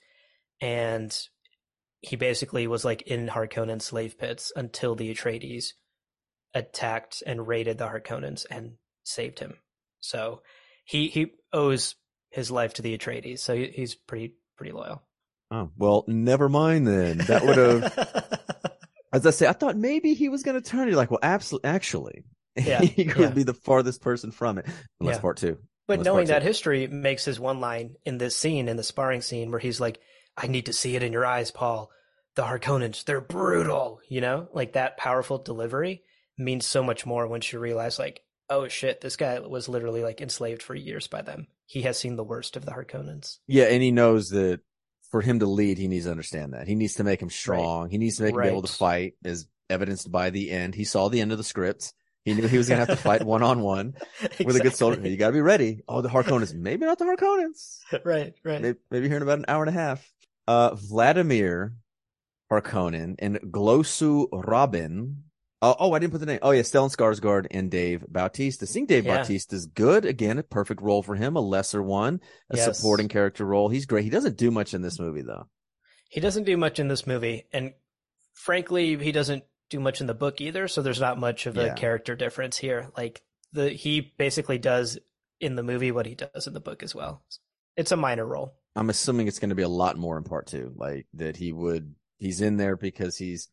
and 0.61 1.17
he 2.01 2.15
basically 2.15 2.69
was 2.69 2.85
like 2.85 3.03
in 3.03 3.27
Harkonnen 3.27 3.83
slave 3.83 4.17
pits 4.17 4.53
until 4.55 4.95
the 4.95 5.13
Atreides 5.13 5.73
attacked 6.55 7.25
and 7.27 7.49
raided 7.49 7.79
the 7.79 7.89
Harkonnens 7.89 8.47
and 8.49 8.75
saved 9.03 9.41
him. 9.41 9.55
So 10.01 10.43
he 10.85 11.09
he 11.09 11.33
owes 11.53 11.97
his 12.31 12.53
life 12.53 12.75
to 12.75 12.83
the 12.83 12.97
Atreides. 12.97 13.41
So 13.41 13.57
he, 13.57 13.67
he's 13.75 13.97
pretty 13.97 14.35
pretty 14.57 14.73
loyal. 14.73 15.03
Oh 15.55 15.71
well, 15.77 16.05
never 16.09 16.49
mind 16.49 16.89
then. 16.89 17.19
That 17.19 17.45
would 17.45 17.57
have. 17.57 18.73
as 19.13 19.25
I 19.25 19.31
say, 19.31 19.47
I 19.47 19.53
thought 19.53 19.77
maybe 19.77 20.15
he 20.15 20.29
was 20.29 20.43
going 20.43 20.61
to 20.61 20.69
turn. 20.69 20.89
You're 20.89 20.97
like, 20.97 21.13
well, 21.13 21.21
absolutely, 21.23 21.71
actually, 21.71 22.25
yeah, 22.57 22.81
he 22.81 23.05
could 23.05 23.23
yeah. 23.23 23.31
be 23.31 23.45
the 23.45 23.55
farthest 23.55 24.03
person 24.03 24.33
from 24.33 24.59
it. 24.59 24.67
Unless 24.99 25.17
yeah. 25.17 25.21
part 25.21 25.37
two. 25.37 25.59
But 25.87 25.95
unless 25.95 26.07
knowing 26.07 26.27
that 26.27 26.41
two. 26.41 26.49
history 26.49 26.89
makes 26.89 27.25
his 27.25 27.39
one 27.39 27.61
line 27.61 27.95
in 28.05 28.19
this 28.19 28.35
scene, 28.35 28.69
in 28.69 28.77
the 28.77 28.83
sparring 28.83 29.21
scene, 29.21 29.53
where 29.53 29.61
he's 29.61 29.81
like, 29.81 30.01
"I 30.37 30.49
need 30.49 30.67
to 30.67 30.73
see 30.73 30.97
it 30.97 31.05
in 31.05 31.13
your 31.13 31.25
eyes, 31.25 31.53
Paul. 31.53 31.89
The 32.35 32.43
Harkonnens, 32.43 33.05
they're 33.05 33.21
brutal." 33.21 34.01
You 34.09 34.23
know, 34.23 34.49
like 34.53 34.73
that 34.73 34.97
powerful 34.97 35.39
delivery 35.39 36.03
means 36.37 36.67
so 36.67 36.83
much 36.83 37.07
more 37.07 37.29
once 37.29 37.53
you 37.53 37.61
realize, 37.61 37.97
like, 37.97 38.23
oh 38.51 38.67
shit, 38.67 39.01
this 39.01 39.15
guy 39.15 39.39
was 39.39 39.69
literally 39.69 40.03
like 40.03 40.21
enslaved 40.21 40.65
for 40.65 40.75
years 40.75 41.07
by 41.07 41.23
them. 41.23 41.47
He 41.67 41.83
has 41.83 41.97
seen 41.97 42.17
the 42.17 42.25
worst 42.25 42.57
of 42.57 42.65
the 42.65 42.73
Harkonnens. 42.73 43.39
Yeah, 43.47 43.67
and 43.67 43.81
he 43.81 43.93
knows 43.93 44.31
that 44.31 44.61
for 45.15 45.21
him 45.21 45.39
to 45.39 45.47
lead, 45.47 45.79
he 45.79 45.87
needs 45.87 46.07
to 46.07 46.11
understand 46.11 46.55
that. 46.55 46.67
He 46.67 46.75
needs 46.75 46.95
to 46.95 47.05
make 47.05 47.23
him 47.23 47.31
strong. 47.31 47.83
Right. 47.83 47.93
He 47.93 47.99
needs 47.99 48.17
to 48.17 48.25
make 48.25 48.35
right. 48.35 48.47
him 48.47 48.51
be 48.51 48.59
able 48.59 48.67
to 48.67 48.73
fight, 48.73 49.15
as 49.25 49.47
evidenced 49.71 50.11
by 50.11 50.31
the 50.31 50.51
end. 50.51 50.75
He 50.75 50.83
saw 50.83 51.09
the 51.09 51.21
end 51.21 51.31
of 51.31 51.39
the 51.39 51.45
script. 51.45 51.93
He 52.25 52.35
knew 52.35 52.49
he 52.49 52.59
was 52.59 52.69
going 52.69 52.81
to 52.81 52.87
have 52.87 52.99
to 52.99 53.01
fight 53.01 53.23
one 53.23 53.45
on 53.45 53.61
one 53.61 53.95
with 54.45 54.57
a 54.57 54.59
good 54.59 54.75
soldier. 54.75 55.01
You 55.07 55.17
got 55.17 55.29
to 55.29 55.33
be 55.33 55.41
ready. 55.41 55.83
Oh, 55.87 56.01
the 56.01 56.09
Harkonnens. 56.09 56.53
Maybe 56.53 56.85
not 56.85 56.99
the 56.99 57.05
Harkonnens. 57.05 57.79
right, 58.05 58.35
right. 58.43 58.61
Maybe, 58.61 58.79
maybe 58.91 59.07
here 59.07 59.19
in 59.19 59.23
about 59.23 59.39
an 59.39 59.45
hour 59.47 59.63
and 59.63 59.69
a 59.69 59.79
half. 59.81 60.13
Uh, 60.49 60.75
Vladimir 60.75 61.75
Harkonnen 62.51 63.15
and 63.21 63.37
Glossu 63.37 64.29
Rabban 64.31 65.19
uh, 65.65 65.75
oh, 65.79 65.93
I 65.95 65.99
didn't 65.99 66.13
put 66.13 66.21
the 66.21 66.27
name. 66.27 66.41
Oh 66.43 66.51
yeah, 66.51 66.61
Stellan 66.61 66.95
Skarsgård 66.95 67.47
and 67.51 67.71
Dave 67.71 68.05
Bautista. 68.07 68.67
Seeing 68.67 68.85
Dave 68.85 69.07
yeah. 69.07 69.17
Bautista 69.17 69.57
is 69.57 69.65
good. 69.65 70.05
Again, 70.05 70.39
a 70.39 70.43
perfect 70.43 70.83
role 70.83 71.03
for 71.03 71.15
him, 71.15 71.37
a 71.37 71.41
lesser 71.41 71.83
one, 71.83 72.21
a 72.51 72.57
yes. 72.57 72.77
supporting 72.77 73.09
character 73.09 73.47
role. 73.47 73.71
He's 73.71 73.87
great. 73.87 74.05
He 74.05 74.11
doesn't 74.11 74.37
do 74.37 74.51
much 74.51 74.75
in 74.75 74.83
this 74.83 75.01
movie 75.01 75.23
though. 75.23 75.49
He 76.11 76.21
doesn't 76.21 76.45
do 76.45 76.59
much 76.59 76.79
in 76.79 76.89
this 76.89 77.07
movie, 77.07 77.47
and 77.51 77.73
frankly, 78.35 78.97
he 78.99 79.11
doesn't 79.11 79.45
do 79.71 79.81
much 79.81 80.03
in 80.03 80.07
the 80.07 80.15
book 80.15 80.43
either. 80.43 80.69
So 80.69 80.83
there's 80.83 81.01
not 81.01 81.19
much 81.19 81.47
of 81.47 81.57
a 81.57 81.67
yeah. 81.67 81.75
character 81.75 82.15
difference 82.15 82.59
here. 82.59 82.91
Like 82.95 83.23
the 83.53 83.71
he 83.71 84.13
basically 84.19 84.59
does 84.59 84.99
in 85.41 85.57
the 85.57 85.63
movie 85.63 85.93
what 85.93 86.05
he 86.05 86.15
does 86.15 86.47
in 86.47 86.53
the 86.53 86.61
book 86.61 86.83
as 86.83 86.95
well. 86.95 87.25
It's 87.75 87.91
a 87.93 87.97
minor 87.97 88.27
role. 88.27 88.55
I'm 88.77 88.91
assuming 88.91 89.29
it's 89.29 89.39
going 89.39 89.49
to 89.49 89.55
be 89.55 89.63
a 89.63 89.69
lot 89.69 89.97
more 89.97 90.19
in 90.19 90.25
part 90.25 90.47
two, 90.47 90.75
like 90.77 91.07
that 91.15 91.39
he 91.39 91.53
would 91.53 91.95
he's 92.19 92.43
in 92.43 92.59
there 92.59 92.77
because 92.77 93.17
he's 93.17 93.49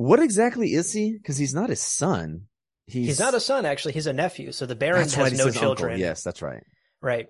what 0.00 0.18
exactly 0.18 0.72
is 0.72 0.92
he? 0.92 1.12
Because 1.12 1.36
he's 1.36 1.54
not 1.54 1.68
his 1.68 1.80
son. 1.80 2.46
He's... 2.86 3.06
he's 3.06 3.20
not 3.20 3.34
a 3.34 3.40
son, 3.40 3.66
actually. 3.66 3.92
He's 3.92 4.06
a 4.06 4.14
nephew. 4.14 4.50
So 4.50 4.64
the 4.64 4.74
Baron 4.74 5.08
has 5.10 5.38
no 5.38 5.50
children. 5.50 5.92
Uncle. 5.92 6.00
Yes, 6.00 6.22
that's 6.22 6.40
right. 6.40 6.62
Right. 7.02 7.28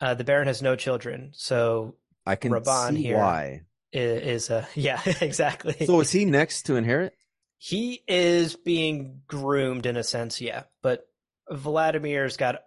Uh, 0.00 0.14
the 0.14 0.22
Baron 0.22 0.46
has 0.46 0.62
no 0.62 0.76
children. 0.76 1.32
So 1.34 1.96
I 2.24 2.36
can 2.36 2.52
Rabban 2.52 2.94
see 2.94 3.02
here 3.02 3.16
why. 3.16 3.62
Is, 3.92 4.46
is 4.46 4.50
uh, 4.52 4.66
yeah, 4.76 5.00
exactly. 5.20 5.84
So 5.84 6.00
is 6.00 6.12
he 6.12 6.24
next 6.24 6.62
to 6.64 6.76
inherit? 6.76 7.12
He 7.58 8.02
is 8.06 8.54
being 8.54 9.22
groomed 9.26 9.86
in 9.86 9.96
a 9.96 10.04
sense, 10.04 10.40
yeah. 10.40 10.64
But 10.80 11.04
Vladimir's 11.50 12.36
got 12.36 12.62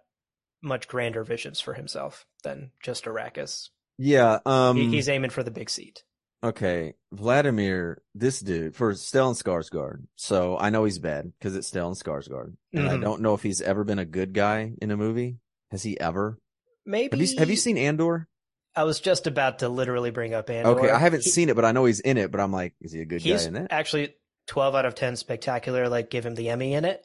much 0.62 0.86
grander 0.86 1.24
visions 1.24 1.60
for 1.60 1.72
himself 1.72 2.26
than 2.42 2.72
just 2.82 3.04
Arrakis. 3.04 3.70
Yeah, 3.98 4.38
um, 4.44 4.76
he, 4.76 4.88
he's 4.88 5.08
aiming 5.08 5.30
for 5.30 5.42
the 5.42 5.50
big 5.50 5.70
seat. 5.70 6.02
Okay, 6.44 6.94
Vladimir, 7.12 8.02
this 8.14 8.40
dude 8.40 8.76
for 8.76 8.92
Stellan 8.92 9.40
Skarsgård. 9.40 10.06
So 10.16 10.56
I 10.58 10.70
know 10.70 10.84
he's 10.84 10.98
bad 10.98 11.32
because 11.38 11.56
it's 11.56 11.70
Stellan 11.70 12.00
Skarsgård, 12.00 12.56
and 12.72 12.84
mm-hmm. 12.84 12.88
I 12.88 12.98
don't 12.98 13.22
know 13.22 13.34
if 13.34 13.42
he's 13.42 13.60
ever 13.60 13.84
been 13.84 13.98
a 13.98 14.04
good 14.04 14.32
guy 14.32 14.72
in 14.80 14.90
a 14.90 14.96
movie. 14.96 15.38
Has 15.70 15.82
he 15.82 15.98
ever? 15.98 16.38
Maybe. 16.84 17.16
Have 17.18 17.28
you, 17.28 17.38
have 17.38 17.50
you 17.50 17.56
seen 17.56 17.78
Andor? 17.78 18.28
I 18.76 18.84
was 18.84 19.00
just 19.00 19.26
about 19.26 19.60
to 19.60 19.68
literally 19.68 20.10
bring 20.10 20.34
up 20.34 20.50
Andor. 20.50 20.78
Okay, 20.78 20.90
I 20.90 20.98
haven't 20.98 21.24
he, 21.24 21.30
seen 21.30 21.48
it, 21.48 21.56
but 21.56 21.64
I 21.64 21.72
know 21.72 21.86
he's 21.86 22.00
in 22.00 22.18
it. 22.18 22.30
But 22.30 22.40
I'm 22.40 22.52
like, 22.52 22.74
is 22.80 22.92
he 22.92 23.00
a 23.00 23.06
good 23.06 23.24
guy 23.24 23.42
in 23.42 23.54
that? 23.54 23.68
Actually, 23.70 24.14
twelve 24.46 24.74
out 24.74 24.84
of 24.84 24.94
ten 24.94 25.16
spectacular. 25.16 25.88
Like, 25.88 26.10
give 26.10 26.26
him 26.26 26.34
the 26.34 26.50
Emmy 26.50 26.74
in 26.74 26.84
it, 26.84 27.04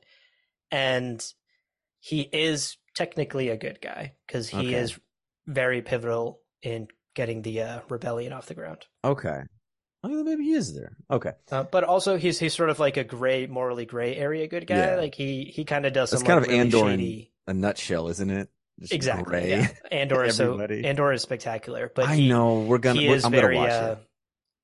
and 0.69 1.25
he 1.99 2.21
is 2.21 2.77
technically 2.93 3.49
a 3.49 3.57
good 3.57 3.79
guy 3.81 4.13
because 4.27 4.49
he 4.49 4.57
okay. 4.57 4.73
is 4.73 4.99
very 5.47 5.81
pivotal 5.81 6.41
in 6.61 6.87
getting 7.15 7.41
the 7.41 7.61
uh, 7.61 7.79
rebellion 7.89 8.33
off 8.33 8.45
the 8.45 8.53
ground. 8.53 8.85
Okay. 9.03 9.41
Oh, 10.03 10.23
maybe 10.23 10.45
he 10.45 10.53
is 10.53 10.73
there. 10.73 10.97
Okay. 11.11 11.31
Uh, 11.51 11.63
but 11.63 11.83
also, 11.83 12.17
he's 12.17 12.39
he's 12.39 12.55
sort 12.55 12.69
of 12.69 12.79
like 12.79 12.97
a 12.97 13.03
gray, 13.03 13.45
morally 13.45 13.85
gray 13.85 14.15
area 14.15 14.47
good 14.47 14.65
guy. 14.65 14.77
Yeah. 14.77 14.95
Like 14.95 15.13
he 15.13 15.45
he 15.45 15.63
kind 15.63 15.85
of 15.85 15.93
does 15.93 16.09
some. 16.09 16.17
It's 16.17 16.27
kind 16.27 16.39
like 16.39 16.47
of 16.47 16.51
really 16.51 16.59
Andor 16.59 16.89
shady... 16.89 17.31
in 17.47 17.55
a 17.55 17.59
nutshell, 17.59 18.07
isn't 18.07 18.29
it? 18.29 18.49
Just 18.79 18.93
exactly. 18.93 19.49
Yeah. 19.49 19.67
Andor 19.91 20.23
is 20.23 20.37
so 20.37 20.59
Andor 20.59 21.13
is 21.13 21.21
spectacular, 21.21 21.91
but 21.93 22.05
I 22.05 22.15
he, 22.15 22.29
know 22.29 22.61
we're 22.61 22.79
gonna. 22.79 22.99
We're, 22.99 23.19
I'm 23.23 23.31
very, 23.31 23.55
gonna 23.55 23.67
watch 23.67 23.71
uh, 23.71 23.95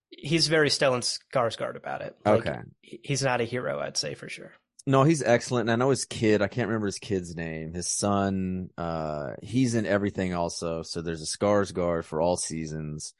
it. 0.10 0.28
He's 0.28 0.48
very 0.48 0.70
Stellan 0.70 1.04
Skarsgård 1.34 1.76
about 1.76 2.02
it. 2.02 2.16
Like, 2.26 2.48
okay. 2.48 2.60
He's 2.82 3.22
not 3.22 3.42
a 3.42 3.44
hero, 3.44 3.80
I'd 3.80 3.98
say 3.98 4.16
for 4.16 4.30
sure. 4.30 4.54
No, 4.88 5.04
he's 5.04 5.21
excellent. 5.21 5.69
And 5.69 5.71
I 5.71 5.76
know 5.76 5.89
his 5.89 6.06
kid, 6.06 6.41
I 6.41 6.47
can't 6.47 6.69
remember 6.69 6.86
his 6.86 6.97
kid's 6.97 7.36
name. 7.36 7.73
His 7.73 7.88
son, 7.88 8.69
uh, 8.78 9.32
he's 9.43 9.76
in 9.76 9.86
everything 9.86 10.34
also. 10.34 10.82
So 10.82 11.02
there's 11.02 11.21
a 11.21 11.38
Skarsgård 11.38 12.06
for 12.06 12.21
all 12.21 12.38
seasons. 12.38 13.13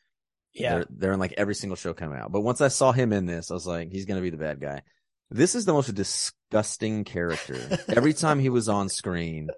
Yeah. 0.53 0.75
They're, 0.75 0.86
they're 0.89 1.12
in 1.12 1.19
like 1.19 1.34
every 1.36 1.56
single 1.56 1.75
show 1.75 1.93
coming 1.93 2.17
out. 2.17 2.32
But 2.32 2.39
once 2.39 2.62
I 2.62 2.69
saw 2.69 2.93
him 2.93 3.12
in 3.12 3.25
this, 3.25 3.51
I 3.51 3.53
was 3.53 3.67
like, 3.67 3.91
he's 3.91 4.06
going 4.06 4.15
to 4.15 4.21
be 4.21 4.30
the 4.30 4.38
bad 4.38 4.62
guy. 4.62 4.82
This 5.30 5.56
is 5.56 5.65
the 5.65 5.73
most 5.73 5.93
disgusting 5.93 7.03
character. 7.03 7.60
every 7.89 8.13
time 8.13 8.39
he 8.39 8.47
was 8.47 8.69
on 8.69 8.88
screen, 8.88 9.49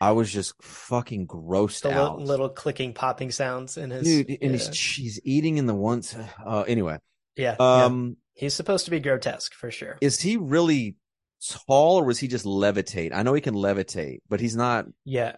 I 0.00 0.10
was 0.10 0.32
just 0.32 0.60
fucking 0.60 1.28
grossed 1.28 1.82
the 1.82 1.92
out. 1.92 2.18
Little, 2.18 2.26
little, 2.26 2.48
clicking, 2.48 2.92
popping 2.92 3.30
sounds 3.30 3.76
in 3.76 3.90
his. 3.90 4.02
Dude, 4.02 4.30
and 4.30 4.50
yeah. 4.50 4.50
he's, 4.50 4.96
he's 4.96 5.20
eating 5.22 5.58
in 5.58 5.66
the 5.66 5.76
once. 5.76 6.16
Uh, 6.44 6.62
anyway. 6.62 6.98
Yeah. 7.36 7.54
Um, 7.60 8.16
yeah. 8.34 8.40
he's 8.40 8.54
supposed 8.54 8.86
to 8.86 8.90
be 8.90 8.98
grotesque 8.98 9.54
for 9.54 9.70
sure. 9.70 9.96
Is 10.00 10.20
he 10.20 10.36
really 10.36 10.96
tall 11.66 12.00
or 12.00 12.04
was 12.04 12.18
he 12.18 12.28
just 12.28 12.44
levitate? 12.44 13.12
I 13.12 13.22
know 13.22 13.34
he 13.34 13.40
can 13.40 13.54
levitate, 13.54 14.20
but 14.28 14.40
he's 14.40 14.56
not. 14.56 14.86
Yeah. 15.04 15.36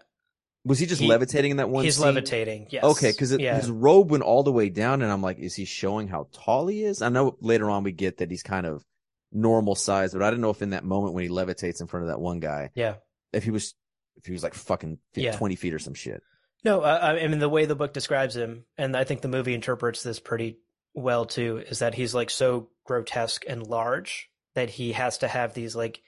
Was 0.65 0.79
he 0.79 0.87
just 0.87 1.01
he, 1.01 1.09
levitating 1.09 1.51
in 1.51 1.57
that 1.57 1.69
one? 1.69 1.85
He's 1.85 1.97
scene? 1.97 2.07
levitating. 2.07 2.69
Yes. 2.71 2.85
Okay, 2.85 3.11
because 3.11 3.33
yeah. 3.33 3.57
his 3.57 3.71
robe 3.71 4.11
went 4.11 4.23
all 4.23 4.45
the 4.45 4.53
way 4.53 4.69
down, 4.69 5.03
and 5.03 5.11
I'm 5.11 5.23
like, 5.23 5.39
is 5.39 5.57
he 5.57 5.65
showing 5.65 6.07
how 6.07 6.29
tall 6.33 6.69
he 6.69 6.85
is? 6.85 7.03
I 7.03 7.09
know 7.09 7.37
later 7.41 7.69
on 7.69 7.83
we 7.83 7.91
get 7.91 8.19
that 8.19 8.31
he's 8.31 8.45
kind 8.45 8.67
of 8.67 8.85
normal 9.33 9.75
size, 9.75 10.13
but 10.13 10.23
I 10.23 10.31
didn't 10.31 10.43
know 10.43 10.51
if 10.51 10.63
in 10.63 10.71
that 10.71 10.85
moment 10.85 11.15
when 11.15 11.25
he 11.25 11.31
levitates 11.31 11.81
in 11.81 11.89
front 11.89 12.05
of 12.05 12.09
that 12.11 12.21
one 12.21 12.39
guy, 12.39 12.71
yeah, 12.75 12.97
if 13.33 13.43
he 13.43 13.51
was 13.51 13.75
if 14.17 14.27
he 14.27 14.33
was 14.33 14.45
like 14.45 14.55
fucking 14.55 14.99
yeah. 15.15 15.37
twenty 15.37 15.57
feet 15.57 15.75
or 15.75 15.81
some 15.81 15.95
shit. 15.95 16.23
No, 16.65 16.83
uh, 16.83 17.17
I 17.19 17.27
mean 17.27 17.41
the 17.41 17.49
way 17.49 17.65
the 17.65 17.75
book 17.75 17.93
describes 17.93 18.37
him, 18.37 18.65
and 18.79 18.97
I 18.97 19.03
think 19.03 19.21
the 19.21 19.29
movie 19.29 19.55
interprets 19.55 20.05
this 20.05 20.21
pretty 20.21 20.59
well 20.95 21.25
too, 21.25 21.59
is 21.67 21.81
that 21.81 21.95
he's 21.95 22.15
like 22.15 22.31
so 22.31 22.69
grotesque 22.85 23.45
and 23.49 23.67
large 23.67 24.29
that 24.55 24.71
he 24.71 24.93
has 24.93 25.19
to 25.19 25.29
have 25.29 25.55
these 25.55 25.75
like 25.75 26.03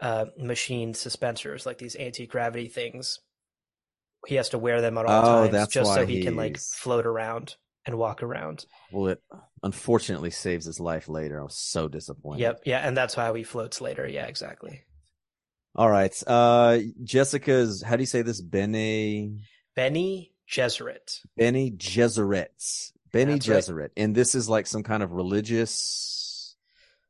uh, 0.00 0.26
machine 0.38 0.92
suspensors, 0.92 1.64
like 1.64 1.78
these 1.78 1.94
anti 1.94 2.26
gravity 2.26 2.68
things. 2.68 3.20
He 4.26 4.36
has 4.36 4.50
to 4.50 4.58
wear 4.58 4.80
them 4.80 4.98
at 4.98 5.06
all 5.06 5.44
oh, 5.44 5.50
times 5.50 5.68
just 5.68 5.94
so 5.94 6.06
he 6.06 6.16
he's... 6.16 6.24
can 6.24 6.36
like 6.36 6.58
float 6.58 7.06
around 7.06 7.56
and 7.84 7.98
walk 7.98 8.22
around. 8.22 8.66
Well, 8.92 9.08
it 9.08 9.22
unfortunately 9.62 10.30
saves 10.30 10.66
his 10.66 10.78
life 10.78 11.08
later. 11.08 11.40
I 11.40 11.44
was 11.44 11.56
so 11.56 11.88
disappointed. 11.88 12.40
Yep, 12.40 12.62
yeah, 12.66 12.86
and 12.86 12.96
that's 12.96 13.14
how 13.14 13.34
he 13.34 13.42
floats 13.42 13.80
later. 13.80 14.06
Yeah, 14.06 14.26
exactly. 14.26 14.82
All 15.74 15.90
right, 15.90 16.14
uh, 16.26 16.78
Jessica's. 17.02 17.82
How 17.82 17.96
do 17.96 18.02
you 18.02 18.06
say 18.06 18.22
this? 18.22 18.40
Benny? 18.40 19.40
Bene 19.74 20.26
Gesserit. 20.48 21.20
Bene 21.36 21.70
Gesserit. 21.70 22.92
Bene 23.10 23.38
Gesserit, 23.38 23.76
right. 23.76 23.90
and 23.96 24.14
this 24.14 24.34
is 24.34 24.48
like 24.48 24.66
some 24.66 24.82
kind 24.82 25.02
of 25.02 25.12
religious 25.12 26.21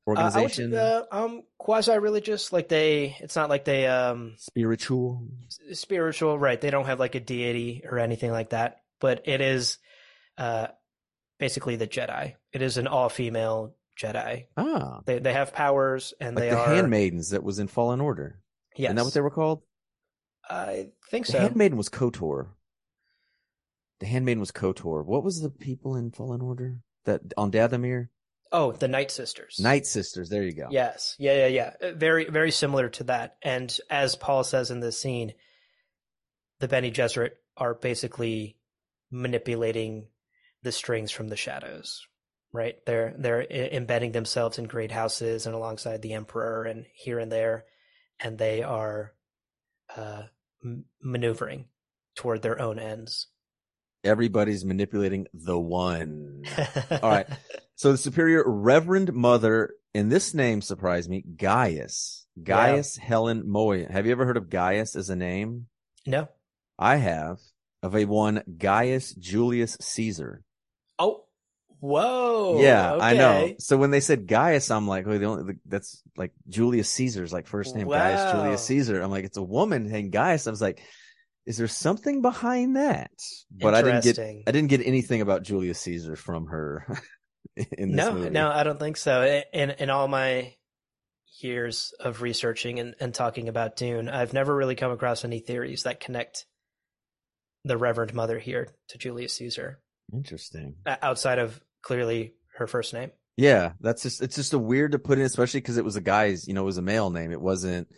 organization? 0.06 0.74
Uh, 0.74 1.02
uh, 1.10 1.24
um, 1.24 1.42
quasi-religious. 1.58 2.52
Like 2.52 2.68
they, 2.68 3.16
it's 3.20 3.36
not 3.36 3.48
like 3.48 3.64
they 3.64 3.86
um 3.86 4.34
spiritual. 4.38 5.26
Spiritual, 5.72 6.38
right? 6.38 6.60
They 6.60 6.70
don't 6.70 6.86
have 6.86 7.00
like 7.00 7.14
a 7.14 7.20
deity 7.20 7.82
or 7.88 7.98
anything 7.98 8.30
like 8.30 8.50
that. 8.50 8.78
But 9.00 9.22
it 9.26 9.40
is, 9.40 9.78
uh, 10.38 10.68
basically 11.38 11.76
the 11.76 11.88
Jedi. 11.88 12.34
It 12.52 12.62
is 12.62 12.76
an 12.76 12.86
all-female 12.86 13.74
Jedi. 14.00 14.46
Ah, 14.56 15.00
they 15.04 15.18
they 15.18 15.32
have 15.32 15.52
powers 15.52 16.14
and 16.20 16.36
like 16.36 16.44
they 16.44 16.50
the 16.50 16.58
are 16.58 16.74
handmaidens 16.74 17.30
that 17.30 17.42
was 17.42 17.58
in 17.58 17.68
Fallen 17.68 18.00
Order. 18.00 18.40
Yes, 18.76 18.86
isn't 18.86 18.96
that 18.96 19.04
what 19.04 19.14
they 19.14 19.20
were 19.20 19.30
called? 19.30 19.62
I 20.48 20.88
think 21.10 21.26
so. 21.26 21.32
the 21.32 21.38
so. 21.38 21.42
handmaiden 21.42 21.76
was 21.76 21.88
Kotor. 21.88 22.48
The 24.00 24.06
handmaiden 24.06 24.40
was 24.40 24.50
Kotor. 24.50 25.04
What 25.04 25.24
was 25.24 25.40
the 25.40 25.50
people 25.50 25.96
in 25.96 26.10
Fallen 26.10 26.40
Order 26.40 26.78
that 27.04 27.20
on 27.36 27.50
Dathomir? 27.50 28.08
Oh, 28.52 28.72
the 28.72 28.88
Night 28.88 29.10
Sisters. 29.10 29.58
Night 29.58 29.86
Sisters. 29.86 30.28
There 30.28 30.42
you 30.42 30.52
go. 30.52 30.68
Yes. 30.70 31.16
Yeah. 31.18 31.46
Yeah. 31.46 31.72
Yeah. 31.80 31.88
Uh, 31.88 31.92
Very, 31.94 32.26
very 32.26 32.50
similar 32.50 32.90
to 32.90 33.04
that. 33.04 33.36
And 33.42 33.74
as 33.88 34.14
Paul 34.14 34.44
says 34.44 34.70
in 34.70 34.80
this 34.80 35.00
scene, 35.00 35.32
the 36.60 36.68
Bene 36.68 36.90
Gesserit 36.90 37.32
are 37.56 37.74
basically 37.74 38.58
manipulating 39.10 40.06
the 40.62 40.72
strings 40.72 41.10
from 41.10 41.28
the 41.28 41.36
shadows. 41.36 42.06
Right. 42.52 42.76
They're 42.84 43.14
they're 43.18 43.42
embedding 43.50 44.12
themselves 44.12 44.58
in 44.58 44.64
great 44.64 44.92
houses 44.92 45.46
and 45.46 45.54
alongside 45.54 46.02
the 46.02 46.12
emperor 46.12 46.64
and 46.64 46.84
here 46.94 47.18
and 47.18 47.32
there, 47.32 47.64
and 48.20 48.38
they 48.38 48.62
are 48.62 49.14
uh, 49.96 50.24
maneuvering 51.02 51.66
toward 52.14 52.42
their 52.42 52.60
own 52.60 52.78
ends. 52.78 53.28
Everybody's 54.04 54.64
manipulating 54.64 55.26
the 55.32 55.58
one. 55.58 56.42
All 56.90 57.10
right. 57.10 57.26
So 57.76 57.92
the 57.92 57.98
superior 57.98 58.42
Reverend 58.44 59.12
Mother, 59.12 59.74
and 59.94 60.10
this 60.10 60.34
name 60.34 60.60
surprised 60.60 61.08
me, 61.08 61.22
Gaius. 61.36 62.26
Gaius 62.42 62.96
Helen 62.96 63.48
Moy. 63.48 63.86
Have 63.86 64.06
you 64.06 64.12
ever 64.12 64.24
heard 64.24 64.36
of 64.36 64.50
Gaius 64.50 64.96
as 64.96 65.10
a 65.10 65.16
name? 65.16 65.66
No. 66.06 66.28
I 66.78 66.96
have. 66.96 67.38
Of 67.82 67.96
a 67.96 68.04
one 68.04 68.42
Gaius 68.58 69.12
Julius 69.14 69.76
Caesar. 69.80 70.42
Oh. 70.98 71.24
Whoa. 71.80 72.60
yeah, 72.60 72.94
I 72.94 73.14
know. 73.14 73.54
So 73.58 73.76
when 73.76 73.90
they 73.90 73.98
said 73.98 74.28
Gaius, 74.28 74.70
I'm 74.70 74.86
like, 74.86 75.04
oh, 75.04 75.18
the 75.18 75.24
only 75.24 75.54
that's 75.66 76.00
like 76.16 76.30
Julius 76.48 76.88
Caesar's 76.90 77.32
like 77.32 77.48
first 77.48 77.74
name, 77.74 77.88
Gaius 77.88 78.30
Julius 78.30 78.62
Caesar. 78.66 79.00
I'm 79.02 79.10
like, 79.10 79.24
it's 79.24 79.36
a 79.36 79.42
woman 79.42 79.88
named 79.88 80.12
Gaius. 80.12 80.46
I 80.46 80.50
was 80.50 80.62
like, 80.62 80.80
is 81.46 81.56
there 81.56 81.68
something 81.68 82.22
behind 82.22 82.76
that? 82.76 83.12
But 83.50 83.74
I 83.74 83.82
didn't 83.82 84.04
get 84.04 84.18
I 84.18 84.50
didn't 84.50 84.68
get 84.68 84.86
anything 84.86 85.20
about 85.20 85.42
Julius 85.42 85.80
Caesar 85.80 86.16
from 86.16 86.46
her 86.46 86.86
in 87.56 87.92
this 87.92 87.96
no, 87.96 88.12
movie. 88.14 88.30
no, 88.30 88.50
I 88.50 88.62
don't 88.62 88.78
think 88.78 88.96
so. 88.96 89.42
In 89.52 89.70
in 89.70 89.90
all 89.90 90.08
my 90.08 90.54
years 91.40 91.92
of 91.98 92.22
researching 92.22 92.78
and, 92.78 92.94
and 93.00 93.12
talking 93.14 93.48
about 93.48 93.76
Dune, 93.76 94.08
I've 94.08 94.32
never 94.32 94.54
really 94.54 94.76
come 94.76 94.92
across 94.92 95.24
any 95.24 95.40
theories 95.40 95.82
that 95.82 96.00
connect 96.00 96.46
the 97.64 97.76
Reverend 97.76 98.14
Mother 98.14 98.38
here 98.38 98.68
to 98.88 98.98
Julius 98.98 99.34
Caesar 99.34 99.80
Interesting. 100.12 100.76
outside 100.86 101.38
of 101.38 101.60
clearly 101.82 102.34
her 102.56 102.66
first 102.66 102.92
name. 102.92 103.10
Yeah, 103.36 103.72
that's 103.80 104.02
just 104.02 104.22
it's 104.22 104.36
just 104.36 104.52
a 104.52 104.58
weird 104.58 104.92
to 104.92 104.98
put 104.98 105.18
in, 105.18 105.24
especially 105.24 105.60
because 105.60 105.78
it 105.78 105.84
was 105.84 105.96
a 105.96 106.00
guy's, 106.02 106.46
you 106.46 106.54
know, 106.54 106.62
it 106.62 106.66
was 106.66 106.78
a 106.78 106.82
male 106.82 107.10
name. 107.10 107.32
It 107.32 107.40
wasn't, 107.40 107.88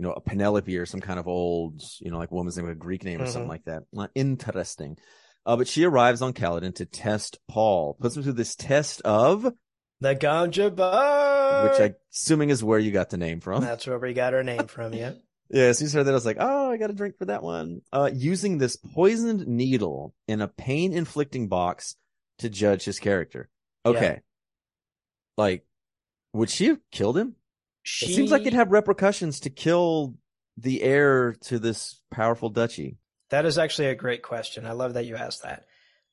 you 0.00 0.06
know, 0.06 0.12
a 0.12 0.20
Penelope 0.22 0.74
or 0.78 0.86
some 0.86 1.00
kind 1.00 1.18
of 1.20 1.28
old, 1.28 1.82
you 2.00 2.10
know, 2.10 2.16
like 2.16 2.32
woman's 2.32 2.56
name, 2.56 2.66
a 2.70 2.74
Greek 2.74 3.04
name 3.04 3.20
or 3.20 3.26
something 3.26 3.44
Mhm. 3.44 3.48
like 3.50 3.64
that. 3.66 3.82
Interesting. 4.14 4.96
Uh, 5.44 5.58
but 5.58 5.68
she 5.68 5.84
arrives 5.84 6.22
on 6.22 6.32
Caladan 6.32 6.74
to 6.76 6.86
test 6.86 7.38
Paul, 7.48 7.98
puts 8.00 8.16
him 8.16 8.22
through 8.22 8.32
this 8.32 8.56
test 8.56 9.02
of, 9.02 9.52
The 10.00 10.14
Gom 10.14 10.52
Jabbar, 10.52 11.64
which 11.70 11.80
I 11.80 11.94
assuming 12.10 12.48
is 12.48 12.64
where 12.64 12.78
you 12.78 12.92
got 12.92 13.10
the 13.10 13.18
name 13.18 13.40
from. 13.40 13.60
that's 13.62 13.86
where 13.86 13.98
we 13.98 14.14
got 14.14 14.32
her 14.32 14.42
name 14.42 14.68
from. 14.68 14.94
Yeah, 14.94 15.12
Yeah, 15.50 15.64
as 15.64 15.82
I 15.82 15.98
heard 15.98 16.04
that, 16.06 16.12
I 16.12 16.14
was 16.14 16.24
like, 16.24 16.38
oh, 16.40 16.70
I 16.70 16.78
got 16.78 16.88
a 16.88 16.94
drink 16.94 17.18
for 17.18 17.26
that 17.26 17.42
one. 17.42 17.82
Uh, 17.92 18.08
using 18.10 18.56
this 18.56 18.76
poisoned 18.76 19.46
needle 19.46 20.14
in 20.26 20.40
a 20.40 20.48
pain 20.48 20.94
inflicting 20.94 21.48
box 21.48 21.96
to 22.38 22.48
judge 22.48 22.84
his 22.86 22.98
character. 22.98 23.50
Okay. 23.84 24.20
Like, 25.36 25.66
would 26.32 26.48
she 26.48 26.68
have 26.68 26.78
killed 26.90 27.18
him? 27.18 27.34
She 27.82 28.06
It 28.06 28.14
seems 28.14 28.30
like 28.30 28.42
it'd 28.42 28.54
have 28.54 28.72
repercussions 28.72 29.40
to 29.40 29.50
kill 29.50 30.14
the 30.56 30.82
heir 30.82 31.34
to 31.42 31.58
this 31.58 32.00
powerful 32.10 32.48
duchy. 32.50 32.98
That 33.30 33.46
is 33.46 33.58
actually 33.58 33.88
a 33.88 33.94
great 33.94 34.22
question. 34.22 34.66
I 34.66 34.72
love 34.72 34.94
that 34.94 35.06
you 35.06 35.16
asked 35.16 35.42
that. 35.42 35.66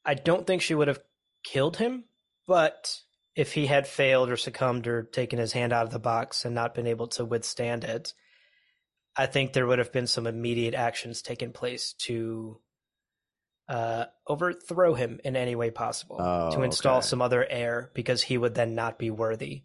I 0.05 0.13
don't 0.13 0.45
think 0.47 0.61
she 0.61 0.75
would 0.75 0.87
have 0.87 0.99
killed 1.43 1.77
him, 1.77 2.05
but 2.45 2.99
if 3.35 3.53
he 3.53 3.65
had 3.65 3.87
failed 3.87 4.29
or 4.29 4.37
succumbed 4.37 4.87
or 4.87 5.03
taken 5.03 5.39
his 5.39 5.51
hand 5.51 5.73
out 5.73 5.85
of 5.85 5.91
the 5.91 5.99
box 5.99 6.45
and 6.45 6.55
not 6.55 6.73
been 6.73 6.87
able 6.87 7.07
to 7.09 7.25
withstand 7.25 7.83
it, 7.83 8.13
I 9.15 9.25
think 9.25 9.51
there 9.53 9.67
would 9.67 9.79
have 9.79 9.91
been 9.91 10.07
some 10.07 10.27
immediate 10.27 10.75
actions 10.75 11.21
taken 11.21 11.51
place 11.51 11.93
to 12.03 12.59
uh, 13.67 14.05
overthrow 14.27 14.93
him 14.93 15.19
in 15.23 15.35
any 15.35 15.55
way 15.55 15.71
possible, 15.71 16.17
Oh, 16.19 16.51
to 16.51 16.61
install 16.61 16.99
okay. 16.99 17.07
some 17.07 17.21
other 17.21 17.45
heir, 17.45 17.91
because 17.93 18.21
he 18.23 18.37
would 18.37 18.55
then 18.55 18.75
not 18.75 18.97
be 18.97 19.11
worthy 19.11 19.63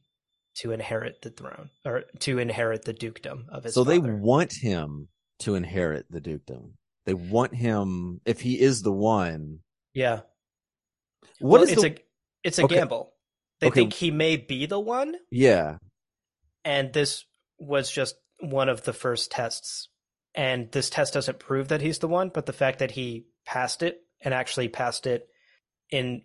to 0.56 0.72
inherit 0.72 1.22
the 1.22 1.30
throne 1.30 1.70
or 1.84 2.04
to 2.20 2.38
inherit 2.38 2.84
the 2.84 2.92
dukedom 2.92 3.46
of 3.50 3.64
his 3.64 3.74
so 3.74 3.84
they 3.84 3.98
want 3.98 4.52
him 4.52 5.08
to 5.40 5.54
inherit 5.54 6.06
the 6.10 6.20
dukedom. 6.20 6.74
They 7.06 7.14
want 7.14 7.54
him, 7.54 8.20
if 8.24 8.40
he 8.42 8.60
is 8.60 8.82
the 8.82 8.92
one. 8.92 9.58
yeah. 9.94 10.20
What 11.40 11.60
well, 11.60 11.62
is 11.64 11.70
it's 11.72 11.82
the, 11.82 11.88
a 11.88 11.96
it's 12.44 12.58
a 12.58 12.64
Okay. 12.64 12.76
gamble. 12.76 13.12
They 13.60 13.68
Okay. 13.68 13.80
think 13.80 13.92
he 13.94 14.10
may 14.10 14.36
be 14.36 14.66
the 14.66 14.78
one, 14.78 15.14
yeah. 15.30 15.78
and 16.64 16.92
this 16.92 17.24
was 17.58 17.90
just 17.90 18.16
one 18.40 18.68
of 18.68 18.82
the 18.84 18.92
first 18.92 19.30
tests. 19.30 19.88
And 20.34 20.70
this 20.72 20.90
test 20.90 21.12
doesn't 21.14 21.38
prove 21.38 21.68
that 21.68 21.80
he's 21.82 21.98
the 21.98 22.08
one, 22.08 22.28
but 22.30 22.46
the 22.46 22.52
fact 22.52 22.78
that 22.78 22.92
he 22.92 23.26
passed 23.46 23.82
it 23.82 23.98
and 24.20 24.32
actually 24.32 24.68
passed 24.68 25.06
it 25.06 25.26
in 25.90 26.22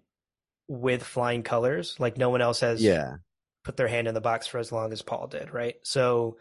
with 0.67 1.03
flying 1.03 1.43
colors, 1.43 1.95
like 1.99 2.17
no 2.17 2.29
one 2.29 2.41
else 2.41 2.59
has 2.61 2.81
Yeah. 2.81 3.15
Put 3.67 3.75
their 3.75 3.89
hand 3.89 4.07
in 4.07 4.13
the 4.13 4.21
box 4.21 4.47
for 4.47 4.59
as 4.59 4.71
long 4.71 4.93
as 4.93 5.01
Paul 5.01 5.27
did, 5.27 5.53
right? 5.53 5.75
So 5.83 6.37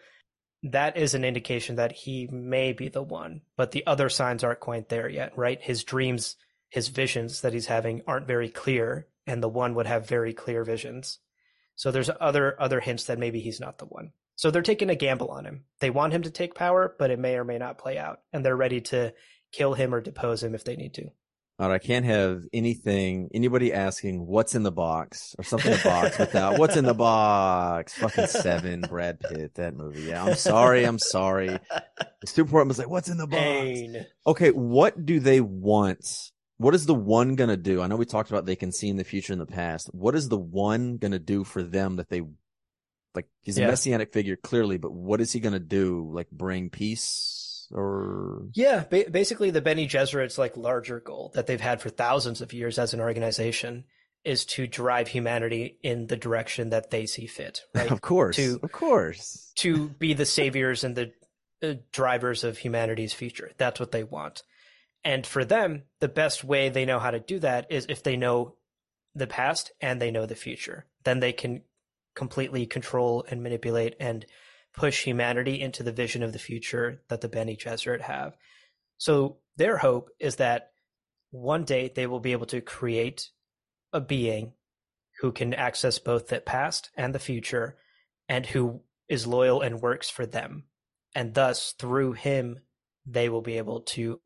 that 0.63 0.97
is 0.97 1.15
an 1.15 1.25
indication 1.25 1.75
that 1.75 1.91
he 1.91 2.29
may 2.29 2.73
be 2.73 2.89
the 2.89 3.03
one, 3.03 3.41
but 3.57 3.73
the 3.73 3.85
other 3.85 4.09
signs 4.09 4.45
aren't 4.45 4.61
quite 4.61 4.89
there 4.89 5.09
yet, 5.09 5.37
right? 5.37 5.61
His 5.61 5.83
dreams, 5.83 6.37
his 6.69 6.87
visions 6.87 7.41
that 7.41 7.53
he's 7.53 7.67
having 7.67 8.03
aren't 8.07 8.29
very 8.29 8.49
clear, 8.49 9.09
and 9.27 9.43
the 9.43 9.49
one 9.49 9.75
would 9.75 9.89
have 9.89 10.09
very 10.09 10.35
clear 10.35 10.63
visions. 10.63 11.19
So 11.75 11.91
there's 11.91 12.11
other 12.21 12.55
other 12.63 12.79
hints 12.79 13.07
that 13.07 13.19
maybe 13.19 13.41
he's 13.41 13.59
not 13.59 13.79
the 13.79 13.87
one. 13.87 14.13
So 14.37 14.53
they're 14.53 14.63
taking 14.63 14.91
a 14.91 14.95
gamble 14.95 15.31
on 15.31 15.47
him. 15.47 15.65
They 15.81 15.91
want 15.91 16.13
him 16.13 16.23
to 16.23 16.31
take 16.31 16.55
power, 16.55 16.95
but 16.97 17.11
it 17.11 17.19
may 17.19 17.35
or 17.35 17.45
may 17.45 17.59
not 17.59 17.79
play 17.79 17.99
out, 17.99 18.21
and 18.33 18.45
they're 18.45 18.55
ready 18.55 18.83
to 18.83 19.15
kill 19.51 19.75
him 19.75 19.93
or 19.93 20.01
depose 20.01 20.45
him 20.45 20.55
if 20.55 20.63
they 20.63 20.77
need 20.77 20.95
to. 20.95 21.11
All 21.59 21.69
right, 21.71 21.77
I 21.77 21.79
can't 21.79 22.05
have 22.05 22.43
anything, 22.53 23.31
anybody 23.33 23.73
asking 23.73 24.27
what's 24.27 24.55
in 24.55 24.63
the 24.63 24.71
box 24.71 25.35
or 25.39 25.45
something 25.45 25.73
in 25.73 25.79
the 25.79 25.85
box 25.85 26.19
without 26.19 26.59
what's 26.59 26.77
in 26.77 26.85
the 26.85 26.93
box. 26.93 27.95
Fucking 27.95 28.27
seven, 28.27 28.83
Brad 28.83 29.21
Pitt, 29.21 29.55
that 29.55 29.75
movie. 29.75 30.03
Yeah, 30.03 30.23
I'm 30.23 30.35
sorry. 30.35 30.85
I'm 30.85 30.99
sorry. 30.99 31.59
It's 32.21 32.35
too 32.35 32.43
important. 32.43 32.73
It's 32.73 32.79
like, 32.79 32.91
what's 32.91 33.09
in 33.09 33.17
the 33.17 33.27
box? 33.27 33.41
Pain. 33.43 34.05
Okay, 34.27 34.51
what 34.51 35.07
do 35.07 35.19
they 35.19 35.41
want? 35.41 36.31
What 36.59 36.75
is 36.75 36.85
the 36.85 36.95
one 36.95 37.37
gonna 37.37 37.57
do? 37.57 37.81
I 37.81 37.87
know 37.87 37.97
we 37.97 38.05
talked 38.05 38.29
about 38.31 38.45
they 38.45 38.57
can 38.57 38.71
see 38.71 38.89
in 38.91 38.97
the 38.97 39.05
future 39.05 39.33
and 39.33 39.41
the 39.41 39.47
past. 39.47 39.89
What 39.95 40.15
is 40.15 40.29
the 40.29 40.39
one 40.39 40.99
gonna 40.99 41.19
do 41.19 41.43
for 41.43 41.63
them 41.63 41.97
that 41.97 42.11
they 42.11 42.21
like? 43.15 43.29
He's 43.41 43.57
a 43.57 43.63
Yeah. 43.63 43.69
messianic 43.69 44.13
figure, 44.13 44.37
clearly, 44.37 44.77
but 44.77 44.93
what 44.93 45.23
is 45.23 45.33
he 45.33 45.41
gonna 45.41 45.59
do? 45.59 46.11
Like 46.13 46.31
bring 46.31 46.69
peace 46.69 47.36
or? 47.73 48.43
Yeah, 48.55 48.85
ba- 48.89 49.11
basically 49.11 49.51
the 49.51 49.61
Bene 49.61 49.87
Gesserit's 49.87 50.39
like 50.39 50.57
larger 50.57 51.01
goal 51.01 51.31
that 51.35 51.47
they've 51.47 51.61
had 51.61 51.81
for 51.81 51.89
thousands 51.91 52.41
of 52.41 52.53
years 52.53 52.79
as 52.79 52.95
an 52.95 53.01
organization 53.01 53.85
is 54.25 54.45
to 54.45 54.67
drive 54.67 55.09
humanity 55.09 55.79
in 55.83 56.07
the 56.09 56.17
direction 56.17 56.71
that 56.71 56.91
they 56.91 57.07
see 57.07 57.27
fit, 57.27 57.63
right? 57.75 57.91
Of 57.91 58.01
course, 58.01 58.37
To- 58.37 58.61
of 58.63 58.73
course. 58.73 59.53
to 59.57 59.89
be 59.89 60.15
the 60.15 60.27
saviors 60.27 60.83
and 60.85 60.97
the 60.97 61.13
uh, 61.63 61.75
drivers 61.93 62.45
of 62.45 62.59
humanity's 62.59 63.13
future. 63.15 63.51
That's 63.57 63.81
what 63.81 63.93
they 63.93 64.05
want. 64.05 64.43
And 65.05 65.25
for 65.27 65.45
them, 65.45 65.85
the 66.01 66.09
best 66.09 66.43
way 66.43 66.69
they 66.69 66.85
know 66.85 66.99
how 66.99 67.13
to 67.13 67.21
do 67.21 67.39
that 67.39 67.67
is 67.71 67.87
if 67.89 68.03
they 68.03 68.17
know 68.17 68.57
the 69.15 69.27
past 69.29 69.71
and 69.81 70.01
they 70.03 70.11
know 70.11 70.27
the 70.27 70.35
future. 70.35 70.85
Then 71.05 71.21
they 71.21 71.33
can 71.33 71.63
completely 72.17 72.67
control 72.67 73.25
and 73.31 73.43
manipulate 73.43 73.95
and 74.01 74.27
push 74.77 75.05
humanity 75.05 75.61
into 75.61 75.83
the 75.83 75.93
vision 75.93 76.23
of 76.23 76.33
the 76.33 76.39
future 76.39 77.03
that 77.09 77.21
the 77.21 77.29
Bene 77.29 77.57
Gesserit 77.57 78.03
have. 78.03 78.37
So 78.99 79.39
their 79.57 79.79
hope 79.79 80.11
is 80.21 80.37
that 80.37 80.71
one 81.31 81.65
day 81.65 81.91
they 81.95 82.07
will 82.07 82.21
be 82.21 82.33
able 82.33 82.47
to 82.47 82.61
create 82.61 83.31
a 83.93 84.01
being 84.01 84.53
who 85.21 85.33
can 85.33 85.55
access 85.55 85.99
both 85.99 86.29
the 86.29 86.41
past 86.41 86.91
and 86.97 87.15
the 87.15 87.19
future 87.19 87.77
and 88.29 88.45
who 88.45 88.83
is 89.09 89.27
loyal 89.27 89.63
and 89.63 89.81
works 89.81 90.11
for 90.11 90.27
them. 90.27 90.65
And 91.15 91.33
thus, 91.33 91.75
through 91.79 92.13
him, 92.13 92.61
they 93.07 93.29
will 93.29 93.41
be 93.41 93.57
able 93.57 93.81
to 93.81 94.21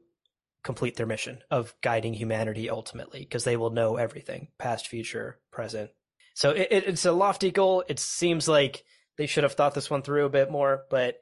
complete 0.64 0.96
their 0.96 1.06
mission 1.06 1.40
of 1.50 1.74
guiding 1.80 2.14
humanity 2.14 2.68
ultimately, 2.68 3.20
because 3.20 3.44
they 3.44 3.56
will 3.56 3.70
know 3.70 3.96
everything 3.96 4.48
past, 4.58 4.88
future, 4.88 5.38
present. 5.52 5.90
So 6.34 6.50
it, 6.50 6.68
it, 6.70 6.84
it's 6.86 7.04
a 7.04 7.12
lofty 7.12 7.50
goal. 7.50 7.84
It 7.88 7.98
seems 7.98 8.48
like 8.48 8.84
they 9.20 9.26
should 9.26 9.44
have 9.44 9.52
thought 9.52 9.74
this 9.74 9.90
one 9.90 10.00
through 10.00 10.24
a 10.24 10.30
bit 10.30 10.50
more, 10.50 10.84
but 10.88 11.16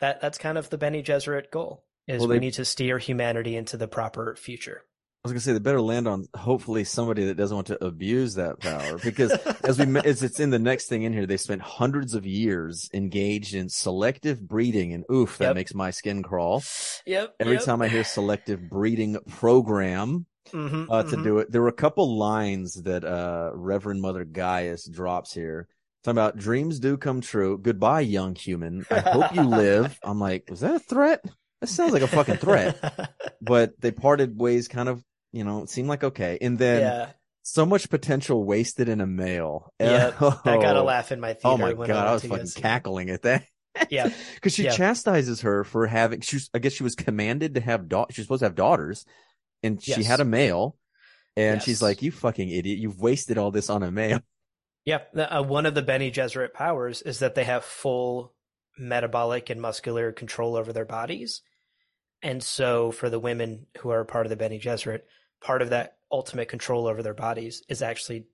that 0.00 0.22
that's 0.22 0.38
kind 0.38 0.56
of 0.56 0.70
the 0.70 0.78
Bene 0.78 1.02
Gesserit 1.02 1.50
goal 1.50 1.84
is 2.08 2.20
Well, 2.20 2.30
we 2.30 2.38
need 2.38 2.54
to 2.54 2.64
steer 2.64 2.96
humanity 2.98 3.56
into 3.56 3.76
the 3.76 3.86
proper 3.86 4.34
future. 4.36 4.80
I 5.22 5.28
was 5.28 5.32
gonna 5.32 5.40
say 5.40 5.52
they 5.52 5.58
better 5.58 5.82
land 5.82 6.08
on 6.08 6.24
hopefully 6.34 6.84
somebody 6.84 7.26
that 7.26 7.36
doesn't 7.36 7.54
want 7.54 7.66
to 7.66 7.84
abuse 7.84 8.36
that 8.36 8.58
power 8.60 8.98
because 9.04 9.36
as 9.64 9.78
we 9.78 9.98
as 10.00 10.22
it's 10.22 10.40
in 10.40 10.48
the 10.48 10.58
next 10.58 10.86
thing 10.86 11.02
in 11.02 11.12
here, 11.12 11.26
they 11.26 11.36
spent 11.36 11.60
hundreds 11.60 12.14
of 12.14 12.24
years 12.24 12.88
engaged 12.94 13.54
in 13.54 13.68
selective 13.68 14.40
breeding, 14.48 14.94
and 14.94 15.04
oof, 15.12 15.36
that 15.36 15.48
Yep. 15.48 15.56
makes 15.56 15.74
my 15.74 15.90
skin 15.90 16.22
crawl. 16.22 16.64
Yep. 17.04 17.34
Every 17.38 17.58
time 17.58 17.82
I 17.82 17.88
hear 17.88 18.02
selective 18.02 18.66
breeding 18.70 19.18
program 19.28 20.24
hmm 20.52 20.84
uh, 20.88 21.02
to 21.02 21.22
do 21.22 21.38
it, 21.40 21.52
there 21.52 21.60
were 21.60 21.68
a 21.68 21.72
couple 21.72 22.16
lines 22.16 22.80
that 22.84 23.04
uh, 23.04 23.50
Reverend 23.52 24.00
Mother 24.00 24.24
Gaius 24.24 24.88
drops 24.88 25.34
here. 25.34 25.68
Talking 26.06 26.18
about 26.18 26.36
dreams 26.38 26.78
do 26.78 26.96
come 26.96 27.20
true. 27.20 27.58
Goodbye, 27.58 28.02
young 28.02 28.36
human. 28.36 28.86
I 28.92 29.00
hope 29.00 29.34
you 29.34 29.42
live. 29.42 29.98
I'm 30.04 30.20
like, 30.20 30.48
was 30.48 30.60
that 30.60 30.76
a 30.76 30.78
threat? 30.78 31.24
That 31.60 31.66
sounds 31.66 31.92
like 31.92 32.02
a 32.02 32.06
fucking 32.06 32.36
threat. 32.36 32.78
But 33.42 33.80
they 33.80 33.90
parted 33.90 34.38
ways, 34.40 34.68
kind 34.68 34.88
of. 34.88 35.04
You 35.32 35.42
know, 35.44 35.62
it 35.64 35.68
seemed 35.70 35.88
like 35.88 36.02
okay, 36.04 36.38
and 36.40 36.56
then 36.58 36.80
yeah, 36.80 37.10
so 37.42 37.66
much 37.66 37.90
potential 37.90 38.44
wasted 38.44 38.88
in 38.88 39.00
a 39.00 39.06
male. 39.06 39.72
Yeah, 39.80 40.12
I 40.18 40.56
got 40.56 40.76
a 40.76 40.80
Oh. 40.80 40.84
laugh 40.84 41.12
in 41.12 41.20
my 41.20 41.34
theater. 41.34 41.48
Oh 41.48 41.56
my 41.58 41.72
when 41.74 41.88
god, 41.88 41.96
went 41.96 42.08
I 42.08 42.12
was 42.12 42.24
fucking 42.24 42.62
cackling 42.62 43.10
at 43.10 43.22
that. 43.22 43.44
Yeah. 43.90 44.10
because 44.36 44.54
she 44.54 44.64
Yeah. 44.64 44.70
chastises 44.76 45.40
her 45.42 45.64
for 45.64 45.86
having. 45.86 46.20
She, 46.22 46.36
was- 46.36 46.50
I 46.54 46.60
guess, 46.60 46.72
she 46.72 46.82
was 46.84 46.94
commanded 46.94 47.54
to 47.56 47.60
have 47.60 47.88
daughters. 47.88 48.14
She's 48.14 48.24
supposed 48.24 48.40
to 48.40 48.46
have 48.46 48.54
daughters, 48.54 49.04
and 49.62 49.82
she 49.82 50.02
had 50.04 50.20
a 50.20 50.24
male. 50.24 50.76
And 51.36 51.60
she's 51.62 51.82
like, 51.82 52.00
"You 52.00 52.10
fucking 52.12 52.48
idiot! 52.48 52.78
You've 52.78 52.98
wasted 53.00 53.36
all 53.38 53.50
this 53.50 53.68
on 53.68 53.82
a 53.82 53.90
male." 53.90 54.20
Yeah, 54.86 55.00
uh, 55.16 55.42
one 55.42 55.66
of 55.66 55.74
the 55.74 55.82
Bene 55.82 56.12
Gesserit 56.12 56.54
powers 56.54 57.02
is 57.02 57.18
that 57.18 57.34
they 57.34 57.44
have 57.44 57.64
full 57.64 58.32
metabolic 58.78 59.50
and 59.50 59.60
muscular 59.60 60.12
control 60.12 60.54
over 60.56 60.72
their 60.72 60.84
bodies. 60.84 61.42
And 62.22 62.42
so 62.42 62.92
for 62.92 63.10
the 63.10 63.18
women 63.18 63.66
who 63.78 63.90
are 63.90 64.04
part 64.04 64.26
of 64.26 64.30
the 64.30 64.36
Bene 64.36 64.60
Gesserit, 64.60 65.02
part 65.40 65.60
of 65.60 65.70
that 65.70 65.96
ultimate 66.10 66.48
control 66.48 66.86
over 66.86 67.02
their 67.02 67.14
bodies 67.14 67.64
is 67.68 67.82
actually 67.82 68.26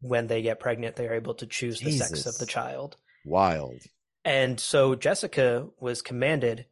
when 0.00 0.26
they 0.26 0.42
get 0.42 0.60
pregnant, 0.60 0.96
they 0.96 1.08
are 1.08 1.14
able 1.14 1.34
to 1.34 1.46
choose 1.46 1.80
the 1.80 1.92
sex 1.92 2.26
of 2.26 2.36
the 2.36 2.46
child. 2.46 2.98
Wild. 3.24 3.80
And 4.22 4.60
so 4.60 4.94
Jessica 4.94 5.68
was 5.80 6.02
commanded 6.02 6.66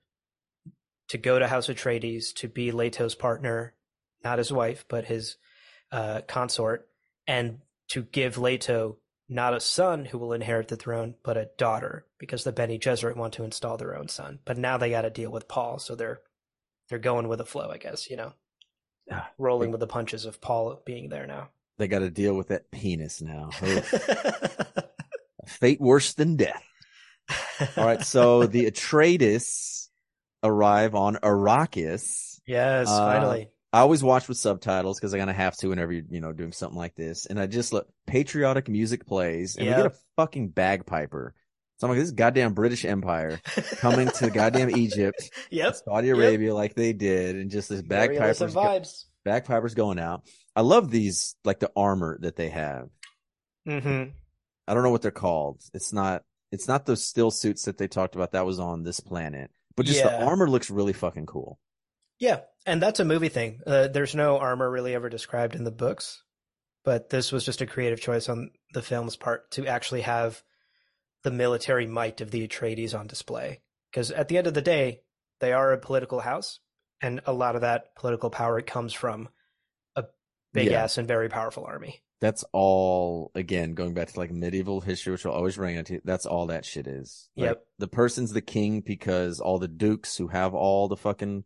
to 1.09 1.19
go 1.19 1.39
to 1.39 1.49
House 1.49 1.69
Atreides 1.69 2.35
to 2.37 2.49
be 2.49 2.73
Leto's 2.73 3.15
partner, 3.15 3.75
not 4.23 4.39
his 4.39 4.53
wife, 4.53 4.85
but 4.89 5.07
his 5.07 5.37
uh, 5.91 6.21
consort, 6.27 6.89
and 7.27 7.61
to 7.89 8.03
give 8.03 8.37
Leto 8.37 8.99
not 9.35 9.53
a 9.55 9.61
son 9.61 10.05
who 10.07 10.17
will 10.19 10.33
inherit 10.33 10.69
the 10.69 10.77
throne, 10.77 11.17
but 11.23 11.37
a 11.37 11.51
daughter, 11.59 12.07
because 12.19 12.45
the 12.45 12.53
Bene 12.53 12.79
Gesserit 12.79 13.17
want 13.17 13.35
to 13.35 13.45
install 13.45 13.77
their 13.77 13.97
own 13.97 14.09
son. 14.09 14.39
But 14.45 14.57
now 14.57 14.79
they 14.79 14.91
got 14.91 15.03
to 15.03 15.11
deal 15.11 15.31
with 15.31 15.49
Paul, 15.49 15.79
so 15.79 15.95
they're 15.95 16.21
they're 16.89 16.99
going 16.99 17.29
with 17.29 17.39
the 17.39 17.45
flow, 17.47 17.69
I 17.71 17.79
guess. 17.79 18.09
You 18.09 18.17
know, 18.17 18.33
Ah, 19.11 19.31
rolling 19.37 19.71
with 19.71 19.81
the 19.81 19.87
punches 19.87 20.25
of 20.25 20.41
Paul 20.41 20.81
being 20.87 21.09
there 21.11 21.27
now. 21.27 21.51
They 21.77 21.89
got 21.89 21.99
to 21.99 22.11
deal 22.11 22.35
with 22.35 22.49
that 22.49 22.71
penis 22.71 23.21
now. 23.21 23.51
Fate 25.47 25.81
worse 25.81 26.15
than 26.15 26.37
death. 26.37 26.63
All 27.77 27.85
right, 27.85 28.03
so 28.03 28.47
the 28.47 28.71
Atreides 28.71 29.89
arrive 30.43 30.95
on 30.95 31.17
Arrakis. 31.17 32.41
yes, 32.47 32.89
Uh, 32.89 33.07
finally. 33.07 33.49
I 33.75 33.81
always 33.81 34.05
watch 34.05 34.29
with 34.29 34.39
subtitles 34.39 35.01
because 35.01 35.13
I 35.15 35.19
kind 35.19 35.29
of 35.31 35.35
have 35.35 35.57
to 35.57 35.67
whenever 35.69 35.91
you're, 35.91 36.05
you 36.09 36.21
know, 36.21 36.33
doing 36.33 36.53
something 36.53 36.79
like 36.79 36.95
this. 36.95 37.27
And 37.27 37.41
I 37.41 37.47
just 37.47 37.73
look, 37.73 37.89
patriotic 38.07 38.69
music 38.69 39.05
plays, 39.05 39.57
and 39.57 39.67
we 39.67 39.75
get 39.75 39.87
a 39.87 39.95
fucking 40.15 40.51
bagpiper. 40.51 41.35
So 41.79 41.87
I'm 41.87 41.91
like, 41.91 41.99
this 41.99 42.07
is 42.07 42.13
goddamn 42.13 42.55
British 42.55 42.85
Empire 42.85 43.41
coming 43.79 44.07
to 44.09 44.31
goddamn 44.31 44.71
Egypt, 44.77 45.29
Yep. 45.51 45.75
Saudi 45.85 46.11
Arabia, 46.11 46.55
like 46.55 46.75
they 46.75 46.93
did, 46.93 47.35
and 47.35 47.51
just 47.51 47.69
this 47.69 47.83
bagpipers, 47.83 48.39
go- 48.39 48.47
vibes. 48.61 49.07
bagpipers 49.25 49.75
going 49.75 49.99
out. 49.99 50.23
I 50.55 50.61
love 50.61 50.89
these, 50.89 51.35
like 51.45 51.59
the 51.59 51.73
armor 51.75 52.17
that 52.21 52.37
they 52.37 52.51
have. 52.51 52.91
Mm-hmm. 53.69 54.11
I 54.69 54.75
don't 54.75 54.85
know 54.85 54.91
what 54.91 55.03
they're 55.03 55.11
called. 55.11 55.63
It's 55.75 55.93
not, 55.93 56.23
it's 56.53 56.69
not 56.69 56.87
those 56.87 57.05
still 57.05 57.33
suits 57.33 57.65
that 57.65 57.77
they 57.77 57.89
talked 57.89 58.15
about 58.15 58.33
that 58.33 58.47
was 58.47 58.61
on 58.61 58.85
this 58.85 59.01
planet, 59.01 59.51
but 59.75 59.85
just 59.85 60.05
the 60.05 60.25
armor 60.25 60.49
looks 60.49 60.71
really 60.71 60.93
fucking 60.93 61.27
cool. 61.27 61.59
Yeah, 62.19 62.41
and 62.67 62.81
that's 62.81 63.01
a 63.01 63.05
movie 63.05 63.29
thing. 63.29 63.61
Uh, 63.67 63.89
there's 63.89 64.15
no 64.15 64.39
armor 64.39 64.71
really 64.71 64.95
ever 64.95 65.09
described 65.09 65.55
in 65.55 65.65
the 65.65 65.71
books, 65.71 66.23
but 66.85 67.11
this 67.11 67.33
was 67.33 67.45
just 67.45 67.61
a 67.61 67.67
creative 67.67 68.01
choice 68.01 68.29
on 68.29 68.51
the 68.73 68.83
film's 68.83 69.17
part 69.17 69.51
to 69.53 69.67
actually 69.67 70.03
have 70.03 70.43
the 71.23 71.31
military 71.31 71.87
might 71.87 72.21
of 72.21 72.31
the 72.31 72.47
Atreides 72.47 72.99
on 72.99 73.07
display. 73.07 73.61
Because 73.91 74.11
at 74.11 74.29
the 74.29 74.39
end 74.39 74.47
of 74.47 74.55
the 74.55 74.63
day, 74.63 75.01
they 75.41 75.53
are 75.53 75.73
a 75.73 75.79
political 75.79 76.21
house, 76.21 76.61
and 77.01 77.21
a 77.27 77.33
lot 77.33 77.55
of 77.55 77.63
that 77.63 77.95
political 77.97 78.31
power 78.31 78.61
comes 78.63 78.93
from 78.93 79.29
a 79.97 80.05
big 80.53 80.71
Yeah. 80.71 80.85
ass 80.85 80.99
and 80.99 81.07
very 81.09 81.29
powerful 81.29 81.65
army. 81.65 82.03
That's 82.21 82.45
all 82.53 83.31
again 83.35 83.75
going 83.75 83.93
back 83.93 84.09
to 84.09 84.19
like 84.19 84.31
medieval 84.31 84.81
history, 84.81 85.13
which 85.13 85.25
will 85.25 85.33
always 85.33 85.57
bring 85.57 85.77
it 85.77 85.87
to. 85.87 86.01
That's 86.05 86.25
all 86.27 86.47
that 86.47 86.65
shit 86.65 86.87
is. 86.87 87.29
Like, 87.37 87.49
Yep. 87.51 87.67
the 87.79 87.89
person's 87.89 88.33
the 88.33 88.41
king 88.41 88.81
because 88.81 89.41
all 89.41 89.59
the 89.59 89.69
dukes 89.69 90.17
who 90.17 90.29
have 90.29 90.55
all 90.55 90.89
the 90.89 90.97
fucking 90.97 91.45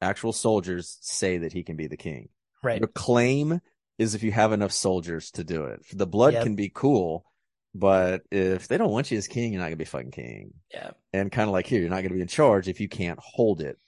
actual 0.00 0.32
soldiers 0.32 0.98
say 1.00 1.38
that 1.38 1.52
he 1.52 1.62
can 1.62 1.76
be 1.76 1.86
the 1.86 1.96
king. 1.96 2.28
Right. 2.62 2.80
Your 2.80 2.88
claim 2.88 3.60
is 3.98 4.14
if 4.14 4.22
you 4.22 4.32
have 4.32 4.52
enough 4.52 4.72
soldiers 4.72 5.30
to 5.32 5.44
do 5.44 5.64
it. 5.64 5.80
The 5.92 6.06
blood 6.06 6.32
Yep. 6.34 6.42
can 6.44 6.54
be 6.56 6.70
cool, 6.72 7.24
but 7.74 8.22
if 8.30 8.66
they 8.68 8.78
don't 8.78 8.90
want 8.90 9.10
you 9.10 9.18
as 9.18 9.28
king, 9.28 9.52
you're 9.52 9.60
not 9.60 9.66
gonna 9.68 9.76
be 9.76 9.84
fucking 9.84 10.10
king. 10.10 10.54
Yeah. 10.72 10.90
And 11.12 11.30
kind 11.30 11.48
of 11.48 11.52
like 11.52 11.66
here, 11.66 11.80
you're 11.80 11.90
not 11.90 12.02
gonna 12.02 12.14
be 12.14 12.20
in 12.22 12.26
charge 12.28 12.68
if 12.68 12.80
you 12.80 12.88
can't 12.88 13.18
hold 13.22 13.60
it, 13.60 13.78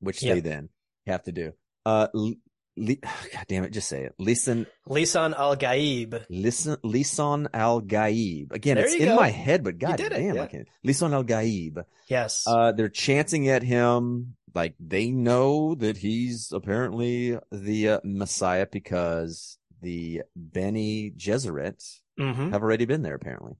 which 0.00 0.20
they 0.20 0.40
then 0.40 0.68
have 1.06 1.22
to 1.24 1.32
do. 1.32 1.52
Uh, 1.84 2.08
li- 2.14 2.38
li- 2.76 3.00
God 3.32 3.44
damn 3.48 3.64
it, 3.64 3.70
just 3.72 3.88
say 3.88 4.04
it. 4.04 4.14
Listen, 4.18 4.66
Lisan 4.88 5.34
al 5.38 5.56
Gaib. 5.56 6.24
Listen, 6.30 6.76
Lisan 6.84 7.48
Al 7.52 7.82
Gaib. 7.82 8.52
Again, 8.52 8.76
There 8.76 8.86
it's 8.86 8.94
in 8.94 9.06
go. 9.08 9.16
my 9.16 9.28
head, 9.30 9.62
but 9.64 9.78
god 9.78 9.96
did 9.96 10.12
it, 10.12 10.22
yeah. 10.34 10.42
I 10.42 10.46
can't. 10.46 10.68
Lisan 10.86 11.12
Al 11.12 11.24
Gaib. 11.24 11.84
Yes. 12.08 12.44
Uh, 12.46 12.72
they're 12.72 12.88
chanting 12.88 13.48
at 13.48 13.62
him 13.62 14.36
like 14.54 14.74
they 14.78 15.10
know 15.10 15.74
that 15.76 15.96
he's 15.98 16.52
apparently 16.52 17.38
the 17.50 17.88
uh, 17.88 18.00
Messiah 18.04 18.66
because 18.70 19.58
the 19.80 20.22
Bene 20.36 21.10
Gesserit 21.16 22.00
hmm 22.18 22.50
have 22.50 22.62
already 22.62 22.84
been 22.84 23.02
there. 23.02 23.14
Apparently, 23.14 23.54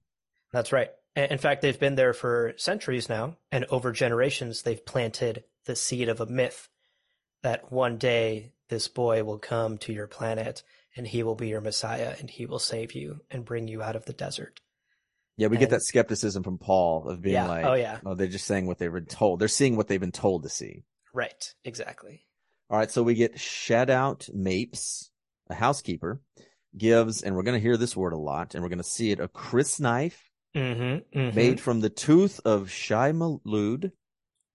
That's 0.51 0.71
right. 0.71 0.91
In 1.15 1.37
fact, 1.37 1.61
they've 1.61 1.79
been 1.79 1.95
there 1.95 2.13
for 2.13 2.53
centuries 2.57 3.07
now, 3.07 3.37
and 3.51 3.65
over 3.65 3.91
generations, 3.91 4.63
they've 4.63 4.83
planted 4.83 5.43
the 5.65 5.75
seed 5.75 6.09
of 6.09 6.19
a 6.19 6.25
myth 6.25 6.69
that 7.43 7.71
one 7.71 7.97
day 7.97 8.53
this 8.69 8.87
boy 8.87 9.23
will 9.23 9.37
come 9.37 9.77
to 9.77 9.93
your 9.93 10.07
planet 10.07 10.63
and 10.95 11.07
he 11.07 11.21
will 11.21 11.35
be 11.35 11.49
your 11.49 11.61
Messiah 11.61 12.15
and 12.19 12.29
he 12.29 12.45
will 12.45 12.59
save 12.59 12.93
you 12.93 13.21
and 13.29 13.45
bring 13.45 13.67
you 13.67 13.83
out 13.83 13.95
of 13.95 14.05
the 14.05 14.13
desert. 14.13 14.59
Yeah, 15.37 15.47
we 15.47 15.57
get 15.57 15.71
that 15.71 15.81
skepticism 15.81 16.43
from 16.43 16.57
Paul 16.59 17.09
of 17.09 17.21
being 17.21 17.33
yeah. 17.35 17.47
like, 17.47 17.65
oh, 17.65 17.73
yeah. 17.73 17.97
oh, 18.05 18.13
they're 18.13 18.27
just 18.27 18.45
saying 18.45 18.67
what 18.67 18.77
they've 18.77 18.91
been 18.93 19.05
told. 19.05 19.39
They're 19.39 19.47
seeing 19.47 19.75
what 19.75 19.87
they've 19.87 19.99
been 19.99 20.11
told 20.11 20.43
to 20.43 20.49
see. 20.49 20.83
Right. 21.13 21.53
Exactly. 21.65 22.21
All 22.69 22.77
right, 22.77 22.89
so 22.91 23.01
we 23.03 23.15
get 23.15 23.35
Shadout 23.35 24.31
Mapes, 24.33 25.09
a 25.49 25.55
housekeeper, 25.55 26.21
gives, 26.77 27.21
and 27.23 27.35
we're 27.35 27.43
going 27.43 27.57
to 27.59 27.61
hear 27.61 27.77
this 27.77 27.95
word 27.95 28.13
a 28.13 28.17
lot, 28.17 28.53
and 28.53 28.63
we're 28.63 28.69
going 28.69 28.77
to 28.77 28.83
see 28.83 29.11
it, 29.11 29.19
a 29.19 29.27
crysknife 29.27 30.13
Mm-hmm. 30.55 31.35
made 31.35 31.59
from 31.59 31.79
the 31.79 31.89
tooth 31.89 32.39
of 32.45 32.69
Shai 32.69 33.11
Malud. 33.11 33.91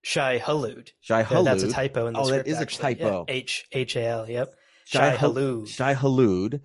Shai 0.04 0.38
Halud. 0.38 0.90
Shai 1.00 1.20
Yeah, 1.20 1.24
Halud. 1.26 1.44
that's 1.44 1.62
a 1.64 1.70
typo 1.72 2.06
in 2.06 2.12
the 2.14 2.20
Oh, 2.20 2.22
that 2.26 2.28
script. 2.28 2.48
is 2.48 2.56
a 2.58 2.60
actually. 2.60 2.94
Yeah, 3.00 3.04
typo. 3.04 3.24
H 3.26 3.66
H 3.72 3.96
A 3.96 4.06
L. 4.06 4.30
Yep. 4.30 4.54
Shai 4.84 4.98
Shai 5.10 5.16
Hal- 5.16 5.34
Halud. 5.34 5.68
Shai 5.68 5.94
Halud, 5.96 6.60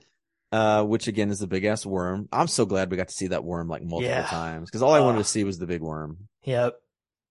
uh, 0.54 0.84
which 0.84 1.08
again 1.08 1.30
is 1.32 1.40
the 1.40 1.48
big 1.48 1.66
ass 1.66 1.86
worm. 1.86 2.30
I'm 2.32 2.48
so 2.48 2.66
glad 2.66 2.90
we 2.92 2.98
got 2.98 3.08
to 3.10 3.14
see 3.14 3.28
that 3.28 3.44
worm 3.44 3.68
like 3.68 3.82
multiple 3.82 4.04
Yeah. 4.16 4.26
times 4.26 4.70
because 4.70 4.82
all 4.84 4.94
I 4.94 5.00
wanted 5.02 5.18
to 5.18 5.24
see 5.24 5.44
was 5.44 5.58
the 5.58 5.68
big 5.68 5.82
worm, 5.82 6.30
Yep. 6.44 6.76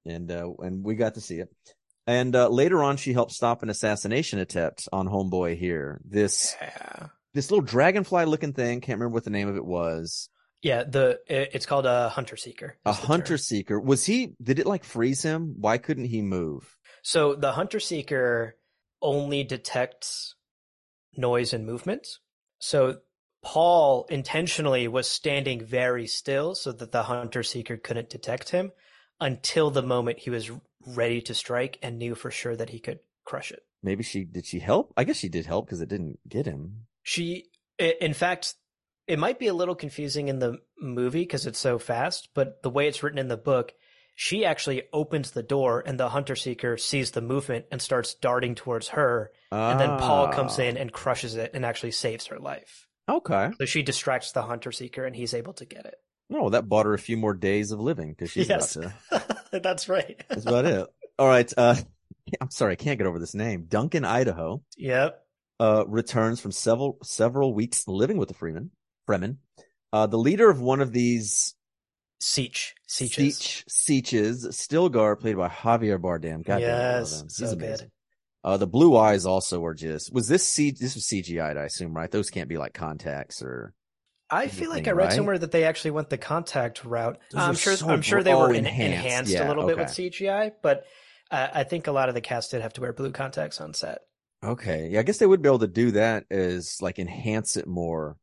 and 0.04 0.30
uh, 0.30 0.50
and 0.58 0.84
we 0.84 0.94
got 0.96 1.14
to 1.14 1.20
see 1.20 1.36
it. 1.36 1.48
And 2.06 2.34
uh, 2.34 2.48
later 2.48 2.82
on, 2.82 2.96
she 2.96 3.12
helped 3.12 3.30
stop 3.32 3.62
an 3.62 3.70
assassination 3.70 4.40
attempt 4.40 4.88
on 4.92 5.06
Homeboy 5.08 5.56
here. 5.56 6.00
This 6.04 6.54
Yeah. 6.60 7.06
this 7.32 7.50
little 7.50 7.64
dragonfly 7.64 8.24
looking 8.26 8.52
thing, 8.52 8.80
can't 8.80 8.98
remember 8.98 9.14
what 9.14 9.24
the 9.24 9.30
name 9.30 9.48
of 9.48 9.56
it 9.56 9.64
was. 9.64 10.28
Yeah. 10.62 10.82
The 10.82 11.20
it's 11.28 11.64
called 11.66 11.86
a 11.86 12.08
hunter 12.08 12.36
seeker. 12.36 12.76
A 12.84 12.92
hunter 12.92 13.34
term. 13.34 13.38
seeker. 13.38 13.80
Was 13.80 14.04
he? 14.04 14.34
Did 14.42 14.58
it 14.58 14.66
like 14.66 14.82
freeze 14.84 15.22
him? 15.22 15.54
Why 15.58 15.78
couldn't 15.78 16.06
he 16.06 16.22
move? 16.22 16.76
So 17.04 17.34
the 17.36 17.52
hunter 17.52 17.78
seeker 17.80 18.56
only 19.00 19.44
detects 19.44 20.34
noise 21.16 21.52
and 21.52 21.64
movement. 21.66 22.06
So 22.58 22.98
Paul 23.42 24.06
intentionally 24.08 24.86
was 24.88 25.08
standing 25.08 25.64
very 25.64 26.06
still 26.06 26.54
so 26.54 26.72
that 26.72 26.92
the 26.92 27.02
hunter 27.04 27.42
seeker 27.42 27.76
couldn't 27.76 28.10
detect 28.10 28.50
him 28.50 28.72
until 29.20 29.70
the 29.70 29.82
moment 29.82 30.20
he 30.20 30.30
was 30.30 30.50
ready 30.86 31.20
to 31.22 31.34
strike 31.34 31.78
and 31.82 31.98
knew 31.98 32.14
for 32.14 32.30
sure 32.30 32.56
that 32.56 32.70
he 32.70 32.78
could 32.78 33.00
crush 33.24 33.50
it. 33.50 33.64
Maybe 33.82 34.02
she 34.02 34.24
did. 34.24 34.46
She 34.46 34.60
help? 34.60 34.92
I 34.96 35.04
guess 35.04 35.16
she 35.16 35.28
did 35.28 35.46
help 35.46 35.66
because 35.66 35.80
it 35.80 35.88
didn't 35.88 36.18
get 36.28 36.46
him. 36.46 36.86
She, 37.02 37.46
in 37.78 38.14
fact, 38.14 38.54
it 39.08 39.18
might 39.18 39.38
be 39.38 39.48
a 39.48 39.54
little 39.54 39.74
confusing 39.74 40.28
in 40.28 40.38
the 40.38 40.58
movie 40.80 41.22
because 41.22 41.46
it's 41.46 41.58
so 41.58 41.78
fast, 41.78 42.28
but 42.34 42.62
the 42.62 42.70
way 42.70 42.86
it's 42.86 43.02
written 43.02 43.18
in 43.18 43.28
the 43.28 43.36
book, 43.36 43.74
she 44.14 44.44
actually 44.44 44.84
opens 44.92 45.32
the 45.32 45.42
door 45.42 45.82
and 45.84 45.98
the 45.98 46.10
hunter 46.10 46.36
seeker 46.36 46.76
sees 46.76 47.10
the 47.10 47.20
movement 47.20 47.66
and 47.72 47.82
starts 47.82 48.14
darting 48.14 48.54
towards 48.54 48.88
her. 48.88 49.32
And 49.50 49.80
then 49.80 49.98
Paul 49.98 50.28
comes 50.28 50.58
in 50.58 50.76
Ah, 50.76 50.80
and 50.80 50.92
crushes 50.92 51.34
it 51.34 51.50
and 51.54 51.64
actually 51.66 51.90
saves 51.90 52.26
her 52.26 52.38
life. 52.38 52.86
Okay. 53.12 53.50
So 53.58 53.64
she 53.66 53.82
distracts 53.82 54.32
the 54.32 54.42
hunter 54.42 54.72
seeker 54.72 55.04
and 55.04 55.14
he's 55.14 55.34
able 55.34 55.52
to 55.54 55.64
get 55.64 55.84
it. 55.86 55.96
No, 56.30 56.48
that 56.50 56.68
bought 56.68 56.86
her 56.86 56.94
a 56.94 56.98
few 56.98 57.16
more 57.16 57.34
days 57.34 57.72
of 57.72 57.80
living 57.80 58.10
because 58.12 58.30
she's 58.30 58.48
yes. 58.48 58.76
about 58.76 58.92
to. 59.50 59.50
That's 59.60 59.88
right. 59.88 60.22
That's 60.28 60.46
about 60.46 60.64
it. 60.64 60.86
All 61.18 61.28
right. 61.28 61.52
Uh, 61.56 61.74
I'm 62.40 62.50
sorry, 62.50 62.72
I 62.72 62.76
can't 62.76 62.98
get 62.98 63.06
over 63.06 63.18
this 63.18 63.34
name. 63.34 63.66
Duncan, 63.68 64.04
Idaho, 64.04 64.62
Yep. 64.78 65.22
uh, 65.60 65.84
returns 65.86 66.40
from 66.40 66.52
several 66.52 66.98
several 67.02 67.52
weeks 67.52 67.86
living 67.86 68.16
with 68.16 68.28
the 68.28 68.34
Freeman. 68.34 68.70
Fremen. 69.08 69.36
Uh, 69.92 70.06
the 70.06 70.16
leader 70.16 70.48
of 70.48 70.60
one 70.60 70.80
of 70.80 70.92
these 70.92 71.54
Siege. 72.20 72.74
Sieges. 72.86 73.16
siege 73.36 73.64
sieges, 73.68 74.46
Stilgar, 74.52 75.18
played 75.18 75.36
by 75.36 75.48
Javier 75.48 75.98
Bardem. 76.00 76.44
God 76.46 76.60
damn, 76.60 76.60
yes. 76.60 77.22
He's 77.22 77.36
So 77.36 77.56
good. 77.56 77.90
Uh, 78.44 78.56
the 78.56 78.66
blue 78.66 78.96
eyes 78.96 79.24
also 79.24 79.64
are 79.64 79.74
just. 79.74 80.12
Was 80.12 80.28
this 80.28 80.46
C? 80.46 80.72
This 80.72 80.94
was 80.94 81.04
CGI'd, 81.04 81.56
I 81.56 81.64
assume, 81.64 81.94
right? 81.94 82.10
Those 82.10 82.30
can't 82.30 82.48
be 82.48 82.58
like 82.58 82.74
contacts 82.74 83.42
or. 83.42 83.72
I 84.30 84.48
feel 84.48 84.70
like 84.70 84.88
I 84.88 84.92
read 84.92 85.08
right? 85.08 85.12
somewhere 85.12 85.38
that 85.38 85.52
they 85.52 85.64
actually 85.64 85.90
went 85.90 86.08
the 86.08 86.16
contact 86.16 86.84
route. 86.86 87.18
Those 87.30 87.42
I'm 87.42 87.54
sure. 87.54 87.76
so 87.76 87.88
I'm 87.90 88.00
sure 88.00 88.22
they 88.22 88.34
were 88.34 88.48
en- 88.48 88.64
enhanced. 88.64 89.04
enhanced, 89.06 89.32
Yeah, 89.32 89.46
a 89.46 89.48
little 89.48 89.66
bit 89.66 89.76
with. 89.76 89.88
CGI, 89.88 90.52
but 90.62 90.84
uh, 91.30 91.48
I 91.52 91.64
think 91.64 91.86
a 91.86 91.92
lot 91.92 92.08
of 92.08 92.14
the 92.14 92.22
cast 92.22 92.50
did 92.50 92.62
have 92.62 92.72
to 92.74 92.80
wear 92.80 92.94
blue 92.94 93.12
contacts 93.12 93.60
on 93.60 93.74
set. 93.74 93.98
Okay, 94.42 94.88
yeah, 94.88 95.00
I 95.00 95.02
guess 95.02 95.18
they 95.18 95.26
would 95.26 95.42
be 95.42 95.48
able 95.48 95.60
to 95.60 95.68
do 95.68 95.92
that 95.92 96.24
as 96.30 96.78
like 96.80 96.98
enhance 96.98 97.56
it 97.56 97.66
more 97.66 98.16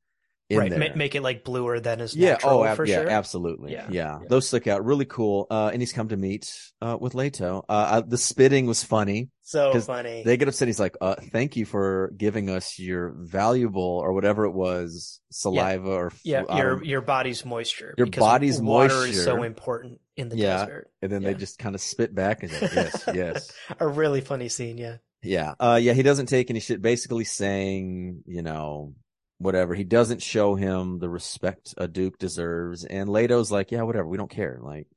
right, 0.58 0.70
there. 0.70 0.80
ma- 0.80 0.96
make 0.96 1.14
it 1.16 1.22
like 1.22 1.44
bluer 1.44 1.80
than 1.80 2.00
is 2.02 2.16
yeah, 2.16 2.32
natural 2.32 2.60
oh, 2.60 2.66
ab- 2.66 2.76
for 2.78 2.86
yeah, 2.86 3.02
sure. 3.02 3.10
absolutely. 3.10 3.72
Yeah. 3.74 3.88
Yeah. 3.90 4.20
Yeah. 4.22 4.28
those 4.30 4.48
stick 4.48 4.68
out. 4.68 4.84
Really 4.84 5.06
cool. 5.06 5.46
Uh, 5.52 5.70
and 5.72 5.82
he's 5.82 5.94
come 5.94 6.08
to 6.10 6.18
meet 6.18 6.52
uh 6.82 6.98
with 7.00 7.14
Leto. 7.14 7.64
Uh, 7.70 7.72
uh, 7.72 8.02
the 8.02 8.18
spitting 8.18 8.66
was 8.66 8.84
funny. 8.84 9.30
So 9.44 9.80
funny. 9.82 10.24
They 10.24 10.38
get 10.38 10.48
upset. 10.48 10.68
He's 10.68 10.80
like, 10.80 10.96
"Uh, 11.02 11.16
thank 11.32 11.56
you 11.56 11.66
for 11.66 12.14
giving 12.18 12.50
us 12.50 12.78
your 12.80 13.14
valuable 13.18 13.82
or 13.82 14.14
whatever 14.14 14.46
it 14.46 14.52
was, 14.52 15.20
saliva 15.32 15.90
or 15.90 16.08
f- 16.08 16.22
yeah, 16.24 16.44
I 16.48 16.58
your 16.60 16.84
your 16.84 17.02
body's 17.02 17.44
moisture. 17.46 17.94
Your 17.98 18.06
because 18.06 18.22
body's 18.22 18.62
water 18.62 19.06
is 19.06 19.24
so 19.24 19.44
important 19.44 20.00
in 20.16 20.30
the 20.30 20.38
Yeah. 20.38 20.58
desert. 20.66 20.92
And 21.02 21.12
then 21.12 21.24
they 21.24 21.34
just 21.34 21.58
kind 21.60 21.74
of 21.76 21.82
spit 21.82 22.14
back 22.14 22.44
and 22.44 22.52
like, 22.52 22.74
yes, 22.74 23.04
yes. 23.14 23.52
A 23.80 23.88
really 23.88 24.22
funny 24.22 24.50
scene. 24.50 24.78
Yeah. 24.78 24.98
Yeah. 25.24 25.56
Uh, 25.60 25.80
yeah, 25.82 25.94
he 25.94 26.04
doesn't 26.04 26.28
take 26.28 26.50
any 26.50 26.60
shit, 26.60 26.82
basically 26.82 27.24
saying, 27.26 28.24
you 28.26 28.42
know, 28.42 28.94
whatever. 29.40 29.74
He 29.74 29.84
doesn't 29.84 30.22
show 30.22 30.56
him 30.56 31.00
the 31.00 31.10
respect 31.10 31.74
a 31.78 31.88
Duke 31.88 32.20
deserves. 32.20 32.86
And 32.86 33.10
Leto's 33.10 33.52
like, 33.52 33.72
yeah, 33.72 33.82
whatever. 33.82 34.08
We 34.08 34.18
don't 34.18 34.30
care. 34.30 34.60
Like, 34.62 34.88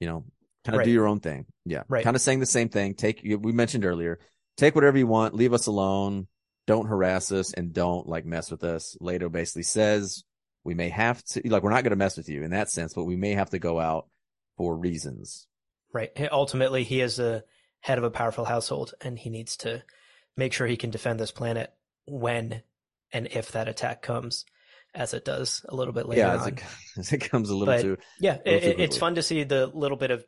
you 0.00 0.08
know, 0.08 0.24
kind 0.64 0.74
of 0.74 0.78
Right. 0.78 0.84
do 0.84 0.90
your 0.90 1.06
own 1.06 1.20
thing. 1.20 1.46
Yeah. 1.64 1.84
Right. 1.88 2.02
Kind 2.02 2.16
of 2.16 2.22
saying 2.22 2.40
the 2.40 2.46
same 2.46 2.68
thing. 2.68 2.94
Take, 2.94 3.20
we 3.22 3.52
mentioned 3.52 3.84
earlier, 3.84 4.18
take 4.56 4.74
whatever 4.74 4.98
you 4.98 5.06
want, 5.06 5.34
leave 5.34 5.52
us 5.52 5.66
alone. 5.66 6.26
Don't 6.66 6.88
harass 6.88 7.30
us 7.30 7.52
and 7.52 7.72
don't 7.72 8.08
like 8.08 8.24
mess 8.24 8.50
with 8.50 8.64
us. 8.64 8.96
Leto 9.00 9.28
basically 9.28 9.62
says 9.62 10.24
we 10.64 10.74
may 10.74 10.88
have 10.88 11.22
to, 11.26 11.42
like, 11.48 11.62
we're 11.62 11.70
not 11.70 11.84
going 11.84 11.90
to 11.90 11.96
mess 11.96 12.16
with 12.16 12.28
you 12.28 12.42
in 12.42 12.50
that 12.50 12.68
sense, 12.70 12.92
but 12.92 13.04
we 13.04 13.14
may 13.14 13.34
have 13.34 13.50
to 13.50 13.60
go 13.60 13.78
out 13.78 14.08
for 14.56 14.76
reasons. 14.76 15.46
Right. 15.92 16.10
Ultimately, 16.32 16.82
he 16.82 17.00
is 17.00 17.16
the 17.16 17.44
head 17.80 17.98
of 17.98 18.04
a 18.04 18.10
powerful 18.10 18.44
household, 18.44 18.94
and 19.00 19.16
he 19.16 19.30
needs 19.30 19.56
to 19.58 19.84
make 20.36 20.52
sure 20.52 20.66
he 20.66 20.76
can 20.76 20.90
defend 20.90 21.20
this 21.20 21.30
planet 21.30 21.72
when 22.06 22.62
and 23.16 23.28
if 23.32 23.52
that 23.52 23.68
attack 23.68 24.02
comes, 24.02 24.44
as 24.94 25.14
it 25.14 25.24
does 25.24 25.64
a 25.68 25.74
little 25.74 25.92
bit 25.92 26.06
later 26.06 26.22
yeah. 26.22 26.34
As 26.34 26.42
on. 26.42 26.48
it, 26.48 26.62
as 26.98 27.12
it 27.12 27.18
comes 27.30 27.50
a 27.50 27.56
little 27.56 27.74
But- 27.74 27.82
too, 27.82 27.98
Yeah, 28.20 28.38
Little 28.44 28.52
it, 28.70 28.76
too 28.76 28.82
it's 28.82 28.96
fun 28.96 29.14
to 29.14 29.22
see 29.22 29.44
the 29.44 29.66
little 29.66 29.96
bit 29.96 30.10
of 30.10 30.24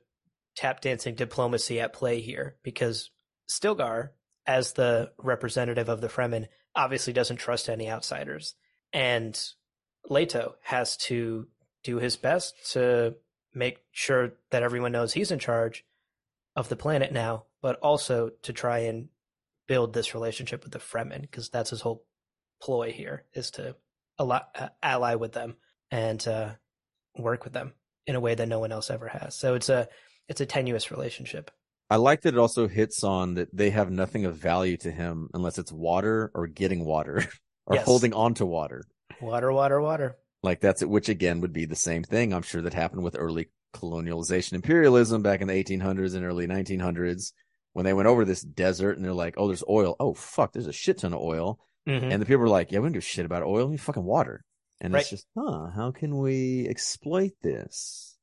tap 0.56 0.80
dancing 0.80 1.14
diplomacy 1.14 1.80
at 1.80 1.92
play 1.92 2.20
here 2.20 2.56
because 2.62 3.10
Stilgar, 3.48 4.10
as 4.46 4.72
the 4.72 5.12
representative 5.18 5.88
of 5.88 6.00
the 6.00 6.08
Fremen, 6.08 6.46
obviously 6.74 7.12
doesn't 7.12 7.36
trust 7.36 7.68
any 7.68 7.90
outsiders. 7.90 8.54
And 8.92 9.38
Leto 10.08 10.54
has 10.62 10.96
to 10.96 11.46
do 11.84 11.98
his 11.98 12.16
best 12.16 12.54
to 12.72 13.14
make 13.54 13.78
sure 13.92 14.32
that 14.50 14.62
everyone 14.62 14.92
knows 14.92 15.12
he's 15.12 15.30
in 15.30 15.38
charge 15.38 15.84
of 16.56 16.68
the 16.68 16.76
planet 16.76 17.12
now, 17.12 17.44
but 17.62 17.76
also 17.80 18.30
to 18.42 18.52
try 18.52 18.80
and 18.80 19.08
build 19.66 19.92
this 19.92 20.14
relationship 20.14 20.64
with 20.64 20.72
the 20.72 20.78
Fremen 20.78 21.20
because 21.22 21.48
that's 21.50 21.70
his 21.70 21.80
whole 21.82 22.04
ploy 22.60 22.92
here 22.92 23.24
is 23.34 23.50
to 23.52 23.76
ally, 24.18 24.40
uh, 24.54 24.68
ally 24.82 25.14
with 25.14 25.32
them 25.32 25.56
and 25.90 26.26
uh, 26.26 26.50
work 27.16 27.44
with 27.44 27.52
them 27.52 27.72
in 28.06 28.14
a 28.14 28.20
way 28.20 28.34
that 28.34 28.48
no 28.48 28.58
one 28.58 28.72
else 28.72 28.90
ever 28.90 29.08
has. 29.08 29.34
So 29.36 29.54
it's 29.54 29.68
a 29.68 29.88
it's 30.28 30.40
a 30.40 30.46
tenuous 30.46 30.90
relationship. 30.90 31.50
I 31.90 31.96
like 31.96 32.20
that 32.22 32.34
it 32.34 32.38
also 32.38 32.68
hits 32.68 33.02
on 33.02 33.34
that 33.34 33.48
they 33.56 33.70
have 33.70 33.90
nothing 33.90 34.26
of 34.26 34.36
value 34.36 34.76
to 34.78 34.90
him 34.90 35.30
unless 35.32 35.58
it's 35.58 35.72
water 35.72 36.30
or 36.34 36.46
getting 36.46 36.84
water 36.84 37.24
or 37.66 37.76
Yes. 37.76 37.86
holding 37.86 38.12
on 38.12 38.34
to 38.34 38.46
water. 38.46 38.84
Water, 39.20 39.50
water, 39.52 39.80
water. 39.80 40.16
Like 40.42 40.60
that's 40.60 40.82
it, 40.82 40.88
which 40.90 41.08
again 41.08 41.40
would 41.40 41.52
be 41.52 41.64
the 41.64 41.74
same 41.76 42.02
thing. 42.04 42.32
I'm 42.34 42.42
sure 42.42 42.60
that 42.62 42.74
happened 42.74 43.02
with 43.04 43.16
early 43.18 43.48
colonialization 43.74 44.52
imperialism 44.54 45.22
back 45.22 45.40
in 45.40 45.48
the 45.48 45.54
1800s 45.64 46.14
and 46.14 46.24
early 46.24 46.46
1900s 46.46 47.32
when 47.72 47.84
they 47.84 47.92
went 47.92 48.08
over 48.08 48.24
this 48.24 48.42
desert 48.42 48.96
and 48.96 49.04
they're 49.04 49.12
like, 49.12 49.34
oh, 49.36 49.46
there's 49.46 49.64
oil. 49.68 49.96
Oh, 50.00 50.14
fuck, 50.14 50.52
there's 50.52 50.66
a 50.66 50.72
shit 50.72 50.98
ton 50.98 51.12
of 51.14 51.20
oil. 51.20 51.58
Mhm. 51.88 52.12
And 52.12 52.22
the 52.22 52.26
people 52.26 52.40
were 52.42 52.48
like, 52.48 52.70
yeah, 52.70 52.78
we 52.80 52.84
don't 52.84 52.92
give 52.92 53.02
a 53.02 53.06
shit 53.06 53.24
about 53.26 53.42
oil. 53.42 53.64
We 53.66 53.72
need 53.72 53.80
fucking 53.80 54.04
water. 54.04 54.44
And 54.80 54.92
Right. 54.94 55.00
it's 55.00 55.10
just, 55.10 55.26
huh, 55.36 55.70
how 55.74 55.90
can 55.90 56.18
we 56.18 56.68
exploit 56.68 57.32
this 57.42 58.16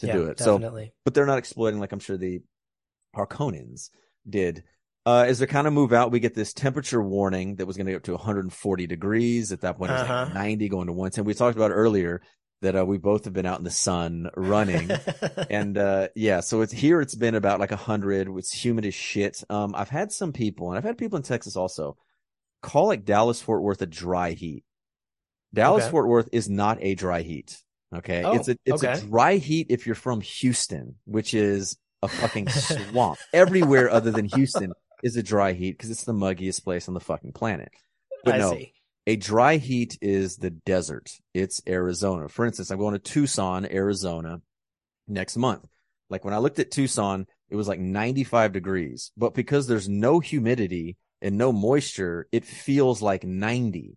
to 0.00 0.06
yeah, 0.06 0.12
do 0.12 0.26
it? 0.26 0.38
So 0.38 0.58
Definitely. 0.58 0.92
but 1.04 1.14
they're 1.14 1.26
not 1.26 1.38
exploiting 1.38 1.80
like 1.80 1.92
I'm 1.92 1.98
sure 1.98 2.16
the 2.16 2.42
Harkonnens 3.16 3.90
did. 4.28 4.64
Uh, 5.06 5.24
as 5.26 5.38
they 5.38 5.46
kind 5.46 5.66
of 5.66 5.72
move 5.72 5.92
out, 5.92 6.12
we 6.12 6.20
get 6.20 6.34
this 6.34 6.52
temperature 6.52 7.02
warning 7.02 7.56
that 7.56 7.66
was 7.66 7.76
going 7.76 7.86
to 7.86 7.92
go 7.92 7.96
up 7.96 8.02
to 8.04 8.12
140 8.12 8.86
degrees. 8.86 9.50
At 9.50 9.62
that 9.62 9.76
point, 9.78 9.90
it 9.90 9.94
was 9.94 10.02
like 10.02 10.10
Uh-huh. 10.10 10.34
90 10.34 10.68
going 10.68 10.86
to 10.86 10.92
110. 10.92 11.24
We 11.24 11.34
talked 11.34 11.56
about 11.56 11.70
earlier 11.70 12.20
that 12.60 12.76
uh, 12.76 12.84
we 12.84 12.98
both 12.98 13.24
have 13.24 13.32
been 13.32 13.46
out 13.46 13.58
in 13.58 13.64
the 13.64 13.70
sun 13.70 14.28
running. 14.36 14.90
and 15.50 15.78
uh, 15.78 16.08
yeah, 16.14 16.40
so 16.40 16.60
it's 16.60 16.72
here. 16.72 17.00
It's 17.00 17.14
been 17.14 17.34
about 17.34 17.58
like 17.58 17.70
100. 17.70 18.28
It's 18.36 18.52
humid 18.52 18.84
as 18.84 18.94
shit. 18.94 19.42
Um, 19.48 19.74
I've 19.74 19.88
had 19.88 20.12
some 20.12 20.32
people, 20.34 20.68
and 20.68 20.76
I've 20.76 20.84
had 20.84 20.98
people 20.98 21.16
in 21.16 21.22
Texas 21.22 21.56
also, 21.56 21.96
call 22.62 22.86
like 22.88 23.04
Dallas 23.04 23.40
Fort 23.40 23.62
Worth 23.62 23.82
a 23.82 23.86
dry 23.86 24.32
heat. 24.32 24.64
Dallas 25.52 25.84
Okay. 25.84 25.90
Fort 25.90 26.08
Worth 26.08 26.28
is 26.32 26.48
not 26.48 26.78
a 26.80 26.94
dry 26.94 27.22
heat. 27.22 27.56
Okay, 27.94 28.22
Oh, 28.22 28.34
it's 28.36 28.48
a 28.48 28.56
it's 28.64 28.82
a 28.84 29.00
dry 29.00 29.36
heat 29.36 29.66
if 29.70 29.84
you're 29.86 29.96
from 29.96 30.20
Houston, 30.20 30.94
which 31.06 31.34
is 31.34 31.76
a 32.02 32.08
fucking 32.08 32.48
swamp. 32.50 33.18
Everywhere 33.32 33.90
other 33.90 34.12
than 34.12 34.26
Houston 34.26 34.72
is 35.02 35.16
a 35.16 35.22
dry 35.22 35.52
heat 35.52 35.72
because 35.72 35.90
it's 35.90 36.04
the 36.04 36.12
muggiest 36.12 36.62
place 36.62 36.86
on 36.86 36.94
the 36.94 37.00
fucking 37.00 37.32
planet. 37.32 37.70
But 38.24 38.34
I 38.34 38.38
no, 38.38 38.52
see. 38.52 38.72
a 39.06 39.16
dry 39.16 39.56
heat 39.56 39.98
is 40.00 40.36
the 40.36 40.50
desert. 40.50 41.10
It's 41.34 41.62
Arizona. 41.66 42.28
For 42.28 42.46
instance, 42.46 42.70
I'm 42.70 42.78
going 42.78 42.92
to 42.92 42.98
Tucson, 43.00 43.66
Arizona 43.66 44.40
next 45.08 45.36
month. 45.36 45.66
Like 46.10 46.24
when 46.24 46.34
I 46.34 46.38
looked 46.38 46.58
at 46.60 46.70
Tucson, 46.70 47.26
it 47.48 47.56
was 47.56 47.66
like 47.66 47.80
95 47.80 48.52
degrees, 48.52 49.10
but 49.16 49.34
because 49.34 49.66
there's 49.66 49.88
no 49.88 50.20
humidity 50.20 50.96
and 51.22 51.36
no 51.38 51.52
moisture, 51.52 52.26
it 52.32 52.44
feels 52.44 53.02
like 53.02 53.24
90. 53.24 53.96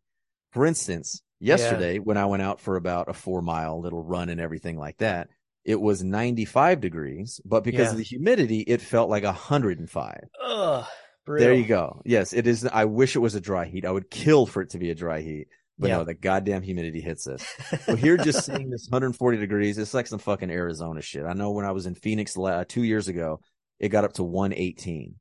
For 0.51 0.65
instance, 0.65 1.21
yesterday 1.39 1.99
when 1.99 2.17
I 2.17 2.25
went 2.25 2.43
out 2.43 2.59
for 2.59 2.75
about 2.75 3.09
a 3.09 3.13
four 3.13 3.41
mile 3.41 3.81
little 3.81 4.03
run 4.03 4.29
and 4.29 4.39
everything 4.39 4.77
like 4.77 4.97
that, 4.97 5.29
it 5.65 5.79
was 5.79 6.03
95 6.03 6.81
degrees, 6.81 7.39
but 7.45 7.63
because 7.63 7.85
Yeah. 7.87 7.91
of 7.91 7.97
the 7.97 8.03
humidity, 8.03 8.59
it 8.59 8.81
felt 8.81 9.09
like 9.09 9.23
105. 9.23 10.19
Ugh. 10.43 10.85
There 11.25 11.53
you 11.53 11.65
go. 11.65 12.01
Yes, 12.03 12.33
it 12.33 12.47
is. 12.47 12.65
I 12.65 12.83
wish 12.85 13.15
it 13.15 13.19
was 13.19 13.33
a 13.35 13.39
dry 13.41 13.65
heat. 13.65 13.85
I 13.85 13.91
would 13.91 14.09
kill 14.11 14.45
for 14.45 14.61
it 14.61 14.71
to 14.71 14.77
be 14.77 14.89
a 14.91 14.95
dry 14.95 15.21
heat. 15.21 15.47
But 15.79 15.87
Yeah. 15.87 15.97
no, 15.97 16.03
the 16.03 16.13
goddamn 16.13 16.61
humidity 16.63 16.99
hits 17.01 17.25
us. 17.27 17.43
Well, 17.87 17.95
here 17.95 18.17
just 18.17 18.45
seeing 18.45 18.69
this 18.69 18.87
140 18.89 19.37
degrees, 19.37 19.77
it's 19.77 19.93
like 19.93 20.05
some 20.07 20.19
fucking 20.19 20.51
Arizona 20.51 21.01
shit. 21.01 21.23
I 21.25 21.33
know 21.33 21.51
when 21.51 21.65
I 21.65 21.71
was 21.71 21.85
in 21.87 21.95
Phoenix 21.95 22.35
la- 22.37 22.49
uh, 22.59 22.65
two 22.67 22.83
years 22.83 23.07
ago, 23.07 23.39
it 23.79 23.87
got 23.89 24.03
up 24.03 24.13
to 24.13 24.23
118. 24.23 25.15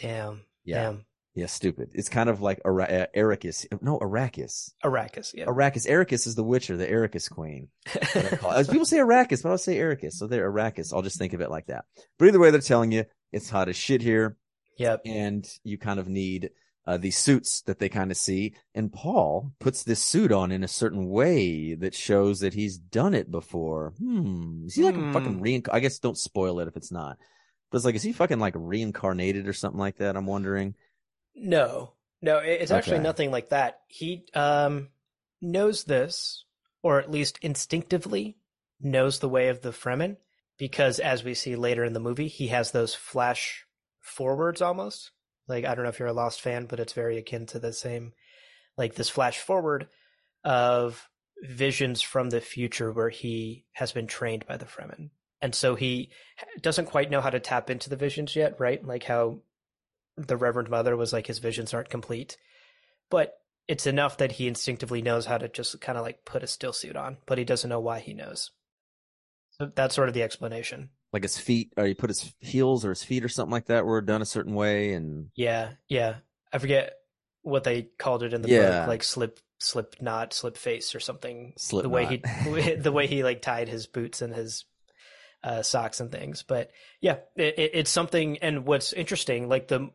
Damn. 0.00 0.42
Yeah. 0.64 0.82
Damn. 0.92 1.04
Yeah, 1.38 1.46
stupid. 1.46 1.90
It's 1.94 2.08
kind 2.08 2.28
of 2.28 2.40
like 2.42 2.60
Ara- 2.64 3.06
Arrakis. 3.16 3.64
No, 3.80 3.96
Arrakis. 4.00 4.72
Arrakis. 4.84 5.34
Yeah. 5.34 5.44
Arrakis. 5.44 5.86
Arrakis 5.88 6.26
is 6.26 6.34
the 6.34 6.42
Witcher, 6.42 6.76
the 6.76 6.86
Arrakis 6.88 7.30
queen. 7.30 7.68
What 8.12 8.32
I 8.32 8.36
call 8.36 8.50
it. 8.50 8.56
As 8.56 8.68
people 8.68 8.86
say 8.86 8.96
Arrakis, 8.96 9.44
but 9.44 9.50
I'll 9.50 9.58
say 9.58 9.76
Arrakis. 9.76 10.14
So 10.14 10.26
they're 10.26 10.50
Arrakis. 10.50 10.92
I'll 10.92 11.02
just 11.02 11.16
think 11.16 11.34
of 11.34 11.40
it 11.40 11.48
like 11.48 11.66
that. 11.66 11.84
But 12.18 12.26
either 12.26 12.40
way, 12.40 12.50
they're 12.50 12.60
telling 12.60 12.90
you 12.90 13.04
it's 13.30 13.50
hot 13.50 13.68
as 13.68 13.76
shit 13.76 14.02
here 14.02 14.36
yep. 14.78 15.00
and 15.06 15.48
you 15.62 15.78
kind 15.78 16.00
of 16.00 16.08
need 16.08 16.50
uh, 16.88 16.96
these 16.96 17.16
suits 17.18 17.60
that 17.66 17.78
they 17.78 17.88
kind 17.88 18.10
of 18.10 18.16
see. 18.16 18.54
And 18.74 18.92
Paul 18.92 19.52
puts 19.60 19.84
this 19.84 20.02
suit 20.02 20.32
on 20.32 20.50
in 20.50 20.64
a 20.64 20.68
certain 20.68 21.08
way 21.08 21.74
that 21.74 21.94
shows 21.94 22.40
that 22.40 22.54
he's 22.54 22.78
done 22.78 23.14
it 23.14 23.30
before. 23.30 23.92
Hmm. 23.98 24.64
Is 24.66 24.74
he 24.74 24.82
like 24.82 24.96
a 24.96 24.98
Hmm. 24.98 25.12
fucking 25.12 25.40
reinc? 25.40 25.68
I 25.70 25.78
guess 25.78 26.00
don't 26.00 26.18
spoil 26.18 26.58
it 26.58 26.66
if 26.66 26.76
it's 26.76 26.90
not. 26.90 27.16
But 27.70 27.76
it's 27.76 27.84
like, 27.84 27.94
is 27.94 28.02
he 28.02 28.12
fucking 28.12 28.40
like 28.40 28.54
reincarnated 28.56 29.46
or 29.46 29.52
something 29.52 29.78
like 29.78 29.98
that? 29.98 30.16
I'm 30.16 30.26
wondering. 30.26 30.74
No. 31.40 31.92
No, 32.20 32.38
it- 32.38 32.60
it's 32.62 32.70
actually 32.72 32.96
Okay. 32.96 33.02
nothing 33.04 33.30
like 33.30 33.50
that. 33.50 33.82
He 33.88 34.26
um 34.34 34.90
knows 35.40 35.84
this, 35.84 36.44
or 36.82 36.98
at 37.00 37.10
least 37.10 37.38
instinctively 37.42 38.38
knows 38.80 39.18
the 39.20 39.28
way 39.28 39.48
of 39.48 39.60
the 39.62 39.70
Fremen, 39.72 40.16
because 40.56 40.98
as 40.98 41.22
we 41.22 41.34
see 41.34 41.54
later 41.56 41.84
in 41.84 41.92
the 41.92 42.00
movie, 42.00 42.28
he 42.28 42.48
has 42.48 42.70
those 42.72 42.94
flash 42.94 43.66
forwards 44.00 44.60
almost. 44.60 45.12
Like 45.46 45.64
I 45.64 45.74
don't 45.74 45.84
know 45.84 45.90
if 45.90 45.98
you're 45.98 46.08
a 46.08 46.12
Lost 46.12 46.40
fan, 46.40 46.66
but 46.66 46.80
it's 46.80 46.92
very 46.92 47.16
akin 47.18 47.46
to 47.46 47.58
the 47.58 47.72
same, 47.72 48.12
like 48.76 48.94
this 48.94 49.08
flash 49.08 49.38
forward 49.38 49.88
of 50.44 51.08
visions 51.42 52.02
from 52.02 52.30
the 52.30 52.40
future 52.40 52.90
where 52.92 53.10
he 53.10 53.64
has 53.72 53.92
been 53.92 54.06
trained 54.08 54.44
by 54.46 54.56
the 54.56 54.66
Fremen. 54.66 55.10
And 55.40 55.54
so 55.54 55.76
he 55.76 56.10
doesn't 56.60 56.86
quite 56.86 57.10
know 57.10 57.20
how 57.20 57.30
to 57.30 57.38
tap 57.38 57.70
into 57.70 57.88
the 57.88 57.96
visions 57.96 58.34
yet, 58.34 58.58
right? 58.58 58.84
Like 58.84 59.04
how 59.04 59.38
the 60.18 60.36
Reverend 60.36 60.68
Mother 60.70 60.96
was 60.96 61.12
like 61.12 61.26
his 61.26 61.38
visions 61.38 61.72
aren't 61.72 61.88
complete. 61.90 62.36
But 63.10 63.34
it's 63.66 63.86
enough 63.86 64.16
that 64.18 64.32
he 64.32 64.48
instinctively 64.48 65.02
knows 65.02 65.26
how 65.26 65.38
to 65.38 65.48
just 65.48 65.80
kind 65.80 65.98
of 65.98 66.04
like 66.04 66.24
put 66.24 66.42
a 66.42 66.46
still 66.46 66.72
suit 66.72 66.96
on, 66.96 67.18
but 67.26 67.38
he 67.38 67.44
doesn't 67.44 67.70
know 67.70 67.80
why 67.80 68.00
he 68.00 68.14
knows. 68.14 68.50
So 69.58 69.70
that's 69.74 69.94
sort 69.94 70.08
of 70.08 70.14
the 70.14 70.22
explanation. 70.22 70.90
Like 71.12 71.22
his 71.22 71.38
feet, 71.38 71.72
or 71.76 71.86
he 71.86 71.94
put 71.94 72.10
his 72.10 72.34
heels 72.38 72.84
or 72.84 72.90
his 72.90 73.02
feet 73.02 73.24
or 73.24 73.28
something 73.28 73.52
like 73.52 73.66
that 73.66 73.86
were 73.86 74.00
done 74.00 74.22
a 74.22 74.26
certain 74.26 74.54
way, 74.54 74.92
and 74.92 75.28
Yeah, 75.34 75.70
yeah. 75.88 76.16
I 76.52 76.58
forget 76.58 76.94
what 77.42 77.64
they 77.64 77.82
called 77.98 78.22
it 78.22 78.34
in 78.34 78.42
the 78.42 78.48
Yeah. 78.48 78.80
book, 78.80 78.88
like 78.88 79.02
slip 79.02 79.40
slip 79.58 79.96
knot, 80.00 80.32
slip 80.32 80.56
face 80.56 80.94
or 80.94 81.00
something. 81.00 81.54
Slip 81.56 81.82
the 81.82 81.88
way 81.88 82.04
knot. 82.04 82.20
he 82.54 82.74
the 82.74 82.92
way 82.92 83.06
he 83.06 83.22
like 83.24 83.42
tied 83.42 83.68
his 83.68 83.86
boots 83.86 84.22
and 84.22 84.34
his 84.34 84.64
uh, 85.42 85.62
socks 85.62 86.00
and 86.00 86.12
things. 86.12 86.42
But 86.42 86.70
yeah, 87.00 87.18
it, 87.36 87.58
it, 87.58 87.70
it's 87.74 87.90
something. 87.90 88.38
And 88.38 88.66
what's 88.66 88.92
interesting, 88.92 89.48
like 89.48 89.68
the 89.68 89.90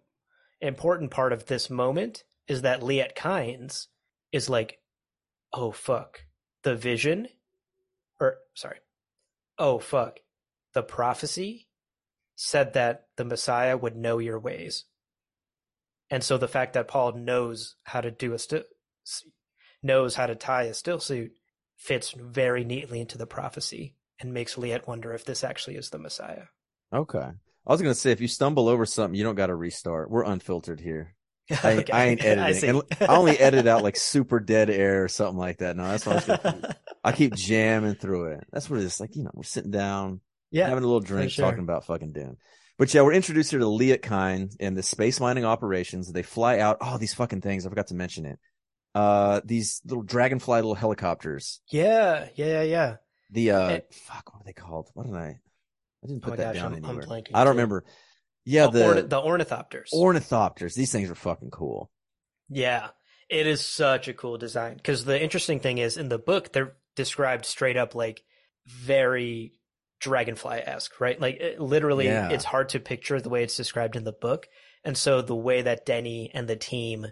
important 0.65 1.11
part 1.11 1.33
of 1.33 1.45
this 1.45 1.69
moment 1.69 2.23
is 2.47 2.61
that 2.61 2.81
Liet 2.81 3.15
Kynes 3.15 3.87
is 4.31 4.49
like, 4.49 4.79
oh 5.51 5.71
fuck, 5.71 6.25
the 6.63 6.75
vision, 6.75 7.27
or 8.19 8.37
sorry, 8.53 8.77
oh 9.57 9.79
fuck, 9.79 10.19
the 10.73 10.83
prophecy 10.83 11.67
said 12.35 12.73
that 12.73 13.07
the 13.15 13.25
Messiah 13.25 13.77
would 13.77 13.95
know 13.95 14.17
your 14.17 14.39
ways. 14.39 14.85
And 16.09 16.23
so 16.23 16.37
the 16.37 16.47
fact 16.47 16.73
that 16.73 16.87
Paul 16.87 17.13
knows 17.13 17.75
how 17.83 18.01
to 18.01 18.11
do 18.11 18.33
a 18.33 18.37
knows 19.81 20.15
how 20.15 20.27
to 20.27 20.35
tie 20.35 20.63
a 20.63 20.73
still 20.73 20.99
suit 20.99 21.31
fits 21.75 22.11
very 22.11 22.63
neatly 22.63 23.01
into 23.01 23.17
the 23.17 23.27
prophecy 23.27 23.95
and 24.19 24.33
makes 24.33 24.57
Liet 24.57 24.87
wonder 24.87 25.13
if 25.13 25.25
this 25.25 25.43
actually 25.43 25.75
is 25.75 25.89
the 25.89 25.97
Messiah. 25.97 26.45
okay. 26.93 27.31
I 27.65 27.71
was 27.71 27.81
gonna 27.81 27.95
say 27.95 28.11
if 28.11 28.21
you 28.21 28.27
stumble 28.27 28.67
over 28.67 28.85
something, 28.85 29.15
you 29.15 29.23
don't 29.23 29.35
got 29.35 29.47
to 29.47 29.55
restart. 29.55 30.09
We're 30.11 30.23
unfiltered 30.23 30.79
here. 30.79 31.15
I, 31.63 31.71
ain't- 31.71 31.93
I 31.93 32.05
ain't 32.05 32.23
editing. 32.23 32.69
And 32.69 32.83
I 33.09 33.15
only 33.15 33.37
edit 33.39 33.67
out 33.67 33.83
like 33.83 33.95
super 33.97 34.39
dead 34.39 34.69
air 34.69 35.03
or 35.03 35.07
something 35.07 35.37
like 35.37 35.57
that. 35.59 35.75
No, 35.75 35.87
that's 35.87 36.05
what 36.05 36.13
I 36.13 36.15
was 36.15 36.41
gonna 36.43 36.61
do. 36.61 36.67
I 37.03 37.11
keep 37.11 37.33
jamming 37.35 37.95
through 37.95 38.31
it. 38.33 38.47
That's 38.51 38.69
what 38.69 38.79
it 38.79 38.85
is. 38.85 38.99
Like, 38.99 39.15
you 39.15 39.23
know, 39.23 39.31
we're 39.33 39.43
sitting 39.43 39.71
down, 39.71 40.21
yeah, 40.51 40.67
having 40.67 40.83
a 40.83 40.87
little 40.87 40.99
drink, 41.01 41.31
sure. 41.31 41.45
talking 41.45 41.63
about 41.63 41.85
fucking 41.85 42.11
Dune. 42.13 42.37
But 42.77 42.93
yeah, 42.93 43.01
we're 43.03 43.13
introduced 43.13 43.51
here 43.51 43.59
to 43.59 43.67
Liet 43.67 44.01
Kyne 44.01 44.49
and 44.59 44.75
the 44.75 44.83
space 44.83 45.19
mining 45.19 45.45
operations. 45.45 46.11
They 46.11 46.23
fly 46.23 46.59
out. 46.59 46.77
Oh, 46.81 46.97
these 46.97 47.13
fucking 47.13 47.41
things. 47.41 47.65
I 47.65 47.69
forgot 47.69 47.87
to 47.87 47.95
mention 47.95 48.25
it. 48.25 48.39
Uh, 48.95 49.41
these 49.45 49.81
little 49.85 50.03
dragonfly 50.03 50.55
little 50.57 50.75
helicopters. 50.75 51.61
yeah, 51.69 52.27
yeah, 52.35 52.45
yeah, 52.45 52.63
yeah. 52.63 52.95
The, 53.31 53.51
uh, 53.51 53.67
Eh. 53.69 53.79
fuck, 53.91 54.33
what 54.33 54.41
are 54.41 54.45
they 54.45 54.53
called? 54.53 54.89
What 54.93 55.07
did 55.07 55.15
I, 55.15 55.39
I 56.03 56.07
didn't 56.07 56.23
Oh 56.23 56.29
put 56.29 56.37
my 56.39 56.43
that 56.43 56.53
gosh, 56.53 56.61
down 56.61 56.73
I'm- 56.73 56.83
I'm 56.85 56.89
anywhere. 56.99 57.05
blanking 57.07 57.31
I 57.33 57.43
don't 57.43 57.53
too. 57.53 57.57
remember. 57.57 57.85
Yeah, 58.45 58.65
oh, 58.65 58.71
the, 58.71 58.85
orn- 58.85 58.95
the, 58.97 59.01
the 59.03 59.21
ornithopters. 59.21 59.89
ornithopters. 59.93 60.73
These 60.73 60.91
things 60.91 61.09
are 61.09 61.15
fucking 61.15 61.51
cool. 61.51 61.89
Yeah, 62.49 62.89
it 63.29 63.47
is 63.47 63.65
such 63.65 64.07
a 64.09 64.13
cool 64.13 64.37
design. 64.37 64.75
Because 64.75 65.05
the 65.05 65.21
interesting 65.21 65.59
thing 65.61 65.77
is, 65.77 65.97
in 65.97 66.09
the 66.09 66.17
book, 66.17 66.51
they're 66.51 66.75
described 66.95 67.45
straight 67.45 67.77
up 67.77 67.95
like 67.95 68.23
very 68.67 69.53
dragonfly 70.01 70.57
esque, 70.65 70.99
right? 70.99 71.19
Like 71.19 71.37
it, 71.39 71.59
literally, 71.61 72.05
Yeah. 72.05 72.29
it's 72.29 72.43
hard 72.43 72.69
to 72.69 72.79
picture 72.79 73.19
the 73.21 73.29
way 73.29 73.43
it's 73.43 73.55
described 73.55 73.95
in 73.95 74.03
the 74.03 74.11
book. 74.11 74.47
And 74.83 74.97
so 74.97 75.21
the 75.21 75.35
way 75.35 75.61
that 75.61 75.85
Denis 75.85 76.27
and 76.33 76.47
the 76.47 76.57
team 76.57 77.07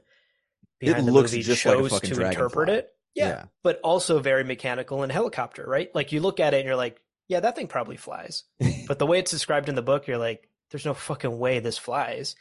behind 0.80 1.08
the 1.08 1.12
looks 1.14 1.32
movie 1.32 1.44
just 1.44 1.66
like 1.66 1.78
chose 1.78 2.02
to 2.02 2.26
interpret 2.26 2.68
it, 2.70 2.90
yeah, 3.16 3.28
Yeah. 3.28 3.44
but 3.64 3.80
also 3.82 4.20
very 4.20 4.44
mechanical 4.44 5.04
and 5.04 5.12
helicopter, 5.12 5.64
right? 5.66 5.90
Like 5.96 6.12
you 6.12 6.20
look 6.20 6.42
at 6.42 6.54
it 6.54 6.58
and 6.58 6.66
you're 6.66 6.76
like, 6.76 7.00
yeah, 7.32 7.40
that 7.40 7.56
thing 7.56 7.68
probably 7.68 7.98
flies. 7.98 8.44
But 8.88 9.00
the 9.00 9.08
way 9.08 9.20
it's 9.20 9.32
described 9.32 9.70
in 9.70 9.76
the 9.76 9.82
book, 9.82 10.08
you're 10.08 10.18
like, 10.18 10.50
there's 10.70 10.86
no 10.86 10.94
fucking 10.94 11.38
way 11.40 11.60
this 11.60 11.78
flies. 11.78 12.36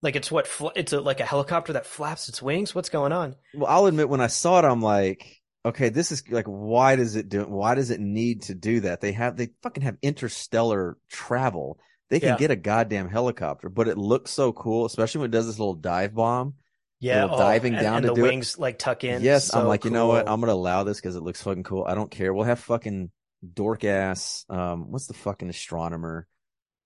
Like 0.00 0.16
it's 0.16 0.30
what 0.30 0.46
fl- 0.46 0.68
it's 0.76 0.92
a, 0.94 1.00
like 1.00 1.20
a 1.20 1.24
helicopter 1.26 1.74
that 1.74 1.84
flaps 1.86 2.28
its 2.28 2.40
wings. 2.40 2.74
What's 2.74 2.88
going 2.88 3.12
on? 3.12 3.36
Well, 3.54 3.66
I'll 3.70 3.86
admit 3.86 4.08
when 4.08 4.20
I 4.22 4.28
saw 4.28 4.58
it, 4.60 4.64
I'm 4.64 4.80
like, 4.80 5.42
okay, 5.66 5.88
this 5.90 6.10
is 6.12 6.22
like, 6.30 6.46
why 6.46 6.96
does 6.96 7.16
it 7.16 7.28
do? 7.28 7.42
Why 7.42 7.74
does 7.74 7.90
it 7.90 8.00
need 8.00 8.42
to 8.42 8.54
do 8.54 8.80
that? 8.80 9.00
They 9.02 9.12
have, 9.12 9.36
they 9.36 9.50
fucking 9.62 9.82
have 9.82 9.96
interstellar 10.00 10.96
travel. 11.10 11.78
They 12.10 12.20
can 12.20 12.30
Yeah. 12.30 12.36
get 12.38 12.50
a 12.50 12.56
goddamn 12.56 13.10
helicopter, 13.10 13.68
but 13.68 13.88
it 13.88 13.98
looks 13.98 14.30
so 14.30 14.52
cool, 14.52 14.86
especially 14.86 15.20
when 15.22 15.28
it 15.30 15.32
does 15.36 15.46
this 15.46 15.58
little 15.58 15.74
dive 15.74 16.14
bomb. 16.14 16.54
Yeah, 17.00 17.22
Little 17.24 17.36
oh, 17.36 17.40
diving 17.40 17.74
and, 17.74 17.82
down 17.82 17.96
and 17.98 18.02
to 18.04 18.08
the 18.08 18.14
do 18.14 18.24
it. 18.24 18.28
wings 18.28 18.58
like 18.58 18.78
tuck 18.78 19.04
in. 19.04 19.22
yes, 19.22 19.54
I'm 19.54 19.62
So 19.62 19.68
like, 19.68 19.84
you 19.84 19.90
know 19.90 20.06
what? 20.08 20.28
I'm 20.28 20.40
gonna 20.40 20.52
allow 20.52 20.82
this 20.84 20.96
because 20.98 21.14
it 21.16 21.22
looks 21.22 21.42
fucking 21.42 21.62
cool. 21.64 21.84
I 21.84 21.94
don't 21.94 22.10
care. 22.10 22.32
We'll 22.34 22.44
have 22.46 22.58
fucking 22.60 23.10
dork 23.54 23.84
ass. 23.84 24.44
Um, 24.48 24.90
what's 24.90 25.06
the 25.06 25.14
fucking 25.14 25.48
astronomer 25.48 26.26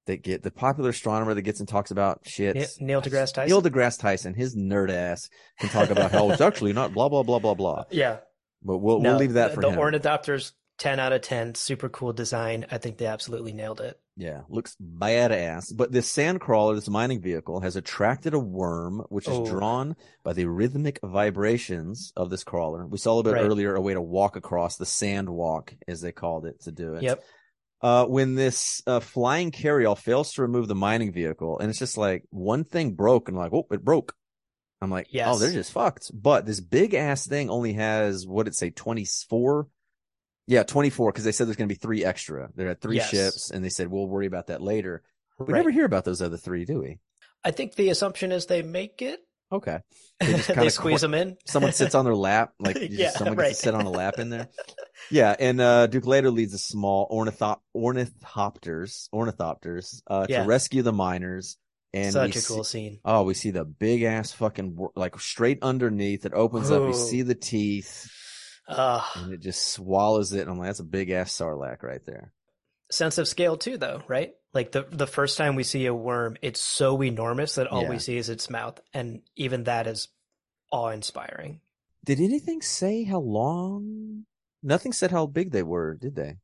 that 0.06 0.22
get 0.22 0.42
the 0.42 0.50
popular 0.50 0.90
astronomer 0.90 1.32
that 1.34 1.42
gets 1.42 1.60
and 1.60 1.68
talks 1.68 1.90
about 1.90 2.20
shit? 2.26 2.54
Ne- 2.56 2.66
Neil 2.86 3.02
deGrasse 3.02 3.32
Tyson. 3.34 3.46
Neil 3.48 3.62
deGrasse 3.62 3.98
Tyson, 4.00 4.34
his 4.34 4.56
nerd 4.56 4.90
ass 4.90 5.28
can 5.60 5.68
talk 5.70 5.90
about 5.90 6.10
how 6.12 6.30
it's 6.30 6.40
actually 6.40 6.72
not 6.72 6.92
blah 6.92 7.08
blah 7.08 7.22
blah 7.22 7.38
blah 7.38 7.54
blah. 7.54 7.84
yeah, 7.90 8.18
But 8.62 8.78
we'll 8.78 9.00
no, 9.00 9.10
we'll 9.10 9.18
leave 9.18 9.34
that 9.34 9.48
the, 9.50 9.54
for 9.56 9.60
the 9.62 9.70
him. 9.70 9.78
ornithopters. 9.78 10.52
Ten 10.78 10.98
out 10.98 11.12
of 11.12 11.20
ten. 11.22 11.54
Super 11.54 11.88
cool 11.88 12.12
design. 12.12 12.66
I 12.70 12.78
think 12.78 12.98
they 12.98 13.06
absolutely 13.06 13.52
nailed 13.52 13.80
it. 13.80 13.98
Yeah, 14.16 14.42
looks 14.48 14.76
badass. 14.82 15.74
But 15.74 15.92
this 15.92 16.10
sand 16.10 16.40
crawler, 16.40 16.74
this 16.74 16.88
mining 16.88 17.20
vehicle, 17.22 17.60
has 17.60 17.76
attracted 17.76 18.34
a 18.34 18.38
worm, 18.38 19.04
which 19.08 19.26
is 19.28 19.36
Oh. 19.38 19.46
drawn 19.46 19.96
by 20.22 20.32
the 20.32 20.44
rhythmic 20.46 20.98
vibrations 21.02 22.12
of 22.16 22.28
this 22.30 22.44
crawler. 22.44 22.86
We 22.86 22.98
saw 22.98 23.18
a 23.18 23.22
bit 23.22 23.34
Right. 23.34 23.44
earlier 23.44 23.74
a 23.74 23.80
way 23.80 23.94
to 23.94 24.00
walk 24.02 24.36
across 24.36 24.76
the 24.76 24.84
sand 24.86 25.30
walk, 25.30 25.74
as 25.88 26.00
they 26.00 26.12
called 26.12 26.46
it, 26.46 26.60
to 26.62 26.72
do 26.72 26.94
it. 26.94 27.02
Yep. 27.04 27.24
Uh, 27.80 28.06
when 28.06 28.34
this 28.34 28.82
uh, 28.86 29.00
flying 29.00 29.50
carryall 29.50 29.98
fails 29.98 30.32
to 30.34 30.42
remove 30.42 30.68
the 30.68 30.74
mining 30.74 31.12
vehicle, 31.12 31.58
and 31.58 31.68
it's 31.70 31.78
just 31.78 31.96
like 31.98 32.24
one 32.30 32.64
thing 32.64 32.92
broke, 32.92 33.28
and 33.28 33.36
like, 33.36 33.52
oh, 33.52 33.66
it 33.70 33.84
broke. 33.84 34.14
I'm 34.80 34.90
like, 34.90 35.08
oh, 35.24 35.38
they're 35.38 35.52
just 35.52 35.72
fucked. 35.72 36.10
But 36.12 36.44
this 36.44 36.60
big 36.60 36.92
ass 36.94 37.26
thing 37.26 37.50
only 37.50 37.72
has 37.74 38.26
what 38.26 38.46
it 38.48 38.54
say, 38.54 38.70
24. 38.70 39.68
Yeah, 40.46 40.62
24, 40.64 41.12
because 41.12 41.24
they 41.24 41.32
said 41.32 41.46
there's 41.46 41.56
going 41.56 41.68
to 41.68 41.74
be 41.74 41.78
three 41.78 42.04
extra. 42.04 42.50
There 42.56 42.68
are 42.70 42.74
three 42.74 42.96
Yes. 42.96 43.10
ships, 43.10 43.50
and 43.50 43.64
they 43.64 43.68
said 43.68 43.88
we'll 43.88 44.08
worry 44.08 44.26
about 44.26 44.48
that 44.48 44.60
later. 44.60 45.02
We 45.38 45.46
Right. 45.52 45.58
never 45.60 45.70
hear 45.70 45.84
about 45.84 46.04
those 46.04 46.20
other 46.22 46.36
three, 46.36 46.64
do 46.64 46.80
we? 46.80 46.98
I 47.44 47.50
think 47.52 47.74
the 47.74 47.88
assumption 47.90 48.32
is 48.32 48.46
they 48.46 48.62
make 48.62 49.02
it. 49.02 49.20
Okay. 49.52 49.80
They, 50.20 50.32
They 50.54 50.68
squeeze 50.68 51.00
qu- 51.00 51.06
them 51.08 51.14
in. 51.14 51.36
Someone 51.46 51.72
sits 51.72 51.94
on 51.94 52.04
their 52.04 52.14
lap, 52.14 52.52
like 52.60 52.76
you 52.80 52.88
just- 52.96 53.18
someone 53.18 53.36
right. 53.36 53.48
gets 53.48 53.58
to 53.60 53.64
sit 53.64 53.74
on 53.74 53.86
a 53.86 53.90
lap 53.90 54.18
in 54.18 54.30
there. 54.30 54.48
Yeah, 55.10 55.34
and 55.38 55.60
uh, 55.60 55.88
Duke 55.88 56.06
later 56.06 56.30
leads 56.30 56.54
a 56.54 56.58
small 56.58 57.08
ornithop- 57.10 57.60
ornithopters, 57.76 59.08
ornithopters, 59.12 60.00
uh, 60.06 60.26
Yeah. 60.28 60.42
to 60.42 60.48
rescue 60.48 60.82
the 60.82 60.92
miners. 60.92 61.56
And 61.94 62.12
Such 62.12 62.36
a 62.36 62.40
see- 62.40 62.54
cool 62.54 62.64
scene. 62.64 63.00
oh, 63.04 63.24
we 63.24 63.34
see 63.34 63.50
the 63.50 63.66
big 63.66 64.02
ass 64.02 64.32
fucking 64.32 64.78
like 64.96 65.18
straight 65.20 65.58
underneath. 65.60 66.24
It 66.24 66.32
opens 66.32 66.70
up. 66.70 66.82
You 66.88 66.94
see 66.94 67.20
the 67.20 67.34
teeth, 67.34 68.10
Uh, 68.68 69.02
and 69.16 69.32
it 69.32 69.40
just 69.40 69.70
swallows 69.72 70.32
it. 70.32 70.42
And 70.42 70.50
I'm 70.50 70.58
like, 70.58 70.68
that's 70.68 70.80
a 70.80 70.84
big 70.84 71.10
ass 71.10 71.32
sarlacc 71.36 71.82
right 71.82 72.04
there. 72.06 72.32
sense 72.90 73.18
of 73.18 73.26
scale 73.28 73.56
too, 73.56 73.76
though, 73.78 74.02
right? 74.08 74.32
Like 74.54 74.72
the 74.72 74.86
the 74.90 75.06
first 75.06 75.38
time 75.38 75.54
we 75.56 75.62
see 75.64 75.86
a 75.86 75.94
worm, 75.94 76.36
it's 76.42 76.60
so 76.60 77.02
enormous 77.02 77.54
that 77.56 77.66
all 77.66 77.82
Yeah. 77.84 77.90
we 77.90 77.98
see 77.98 78.16
is 78.18 78.28
its 78.28 78.50
mouth, 78.50 78.80
and 78.92 79.22
even 79.34 79.64
that 79.64 79.86
is 79.86 80.08
awe 80.70 80.88
inspiring. 80.90 81.60
Did 82.04 82.20
anything 82.20 82.60
say 82.62 83.04
how 83.04 83.20
long? 83.20 84.26
Nothing 84.62 84.92
said 84.92 85.10
how 85.10 85.26
big 85.26 85.50
they 85.52 85.62
were, 85.62 85.94
did 85.94 86.14
they? 86.16 86.36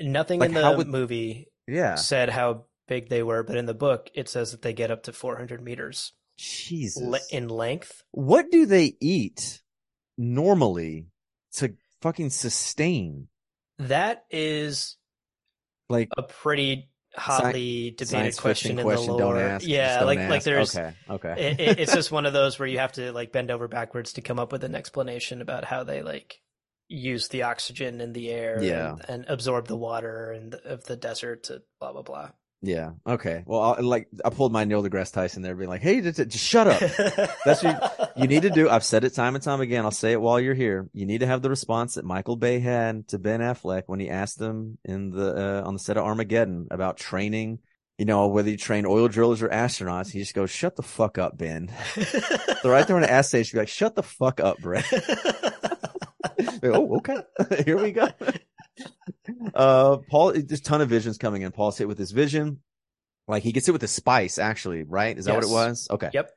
Nothing 0.00 0.40
Like, 0.40 0.48
in 0.50 0.54
the 0.54 0.74
would- 0.76 0.86
movie 0.88 1.48
Yeah. 1.66 1.96
said 1.96 2.30
how 2.30 2.64
big 2.86 3.08
they 3.10 3.22
were, 3.22 3.42
but 3.42 3.56
in 3.56 3.66
the 3.66 3.74
book 3.74 4.10
it 4.14 4.28
says 4.28 4.52
that 4.52 4.62
they 4.62 4.72
get 4.72 4.90
up 4.90 5.02
to 5.04 5.12
400 5.12 5.60
meters 5.62 6.12
Jesus. 6.38 7.28
in 7.30 7.48
length. 7.48 8.02
what 8.12 8.50
do 8.50 8.64
they 8.64 8.96
eat 9.00 9.60
normally 10.16 11.06
to 11.54 11.74
fucking 12.02 12.30
sustain? 12.30 13.28
That 13.78 14.24
is 14.30 14.96
Like 15.88 16.08
a 16.16 16.22
pretty 16.22 16.90
hotly 17.16 17.92
debated 17.96 18.36
question 18.36 18.78
in 18.78 18.84
question, 18.84 19.08
the 19.16 19.24
lore. 19.24 19.38
ask. 19.38 19.66
yeah, 19.66 19.86
just 19.86 19.98
don't 20.00 20.06
like 20.06 20.30
like 20.30 20.42
there's 20.44 20.76
okay, 20.76 20.94
okay. 21.10 21.34
it, 21.50 21.60
it- 21.60 21.80
it's 21.80 21.94
just 21.94 22.12
one 22.12 22.26
of 22.26 22.32
those 22.32 22.58
where 22.58 22.68
you 22.68 22.78
have 22.78 22.92
to 22.92 23.12
like 23.12 23.32
bend 23.32 23.50
over 23.50 23.66
backwards 23.68 24.12
to 24.14 24.20
come 24.20 24.38
up 24.38 24.52
with 24.52 24.62
an 24.64 24.74
explanation 24.74 25.40
about 25.40 25.64
how 25.64 25.84
they 25.84 26.02
like 26.02 26.40
use 26.88 27.28
the 27.28 27.42
oxygen 27.42 28.00
in 28.00 28.12
the 28.12 28.30
air 28.30 28.62
Yeah. 28.62 28.92
and, 28.92 29.04
and 29.08 29.24
absorb 29.28 29.66
the 29.68 29.76
water 29.76 30.32
and 30.32 30.54
of 30.54 30.84
the 30.84 30.96
desert 30.96 31.44
to 31.44 31.62
blah 31.80 31.92
blah 31.92 32.02
blah 32.02 32.30
Yeah. 32.60 32.92
Okay. 33.06 33.44
Well, 33.46 33.60
I, 33.60 33.80
like 33.80 34.08
I 34.24 34.30
pulled 34.30 34.52
my 34.52 34.64
Neil 34.64 34.82
deGrasse 34.82 35.12
Tyson 35.12 35.42
there, 35.42 35.54
being 35.54 35.70
like, 35.70 35.80
"Hey, 35.80 36.00
just, 36.00 36.16
just 36.16 36.44
shut 36.44 36.66
up." 36.66 36.80
That's 37.44 37.62
what 37.62 38.08
you, 38.16 38.22
you 38.22 38.28
need 38.28 38.42
to 38.42 38.50
do. 38.50 38.68
I've 38.68 38.82
said 38.82 39.04
it 39.04 39.14
time 39.14 39.36
and 39.36 39.44
time 39.44 39.60
again. 39.60 39.84
I'll 39.84 39.92
say 39.92 40.12
it 40.12 40.20
while 40.20 40.40
you're 40.40 40.54
here. 40.54 40.88
You 40.92 41.06
need 41.06 41.20
to 41.20 41.26
have 41.26 41.40
the 41.40 41.50
response 41.50 41.94
that 41.94 42.04
Michael 42.04 42.36
Bay 42.36 42.58
had 42.58 43.06
to 43.08 43.18
Ben 43.18 43.40
Affleck 43.40 43.84
when 43.86 44.00
he 44.00 44.10
asked 44.10 44.40
him 44.40 44.78
in 44.84 45.10
the 45.10 45.62
uh, 45.62 45.66
on 45.66 45.74
the 45.74 45.78
set 45.78 45.96
of 45.96 46.04
Armageddon 46.04 46.66
about 46.70 46.96
training. 46.96 47.60
You 47.96 48.04
know, 48.04 48.26
whether 48.28 48.50
you 48.50 48.56
train 48.56 48.86
oil 48.86 49.08
drillers 49.08 49.42
or 49.42 49.48
astronauts. 49.48 50.10
He 50.10 50.18
just 50.18 50.34
goes, 50.34 50.50
"Shut 50.50 50.74
the 50.74 50.82
fuck 50.82 51.16
up, 51.16 51.38
Ben." 51.38 51.72
so 51.94 52.70
right 52.70 52.86
there 52.86 52.96
on 52.96 53.02
the 53.02 53.10
ass 53.10 53.28
stage, 53.28 53.52
be 53.52 53.58
like, 53.58 53.68
"Shut 53.68 53.94
the 53.94 54.02
fuck 54.02 54.40
up, 54.40 54.58
Brett." 54.58 54.84
oh, 56.64 56.96
okay. 56.96 57.22
here 57.64 57.80
we 57.80 57.92
go. 57.92 58.08
Uh, 59.54 59.98
Paul, 60.10 60.32
there's 60.32 60.60
a 60.60 60.62
ton 60.62 60.80
of 60.80 60.88
visions 60.88 61.18
coming 61.18 61.42
in. 61.42 61.52
Paul's 61.52 61.78
hit 61.78 61.88
with 61.88 61.98
his 61.98 62.10
vision. 62.10 62.60
Like 63.26 63.42
he 63.42 63.52
gets 63.52 63.66
hit 63.66 63.72
with 63.72 63.82
the 63.82 63.88
spice, 63.88 64.38
actually, 64.38 64.84
right? 64.84 65.16
Is 65.16 65.26
that 65.26 65.34
what 65.34 65.44
it 65.44 65.50
was? 65.50 65.86
Okay. 65.90 66.10
Yep. 66.12 66.30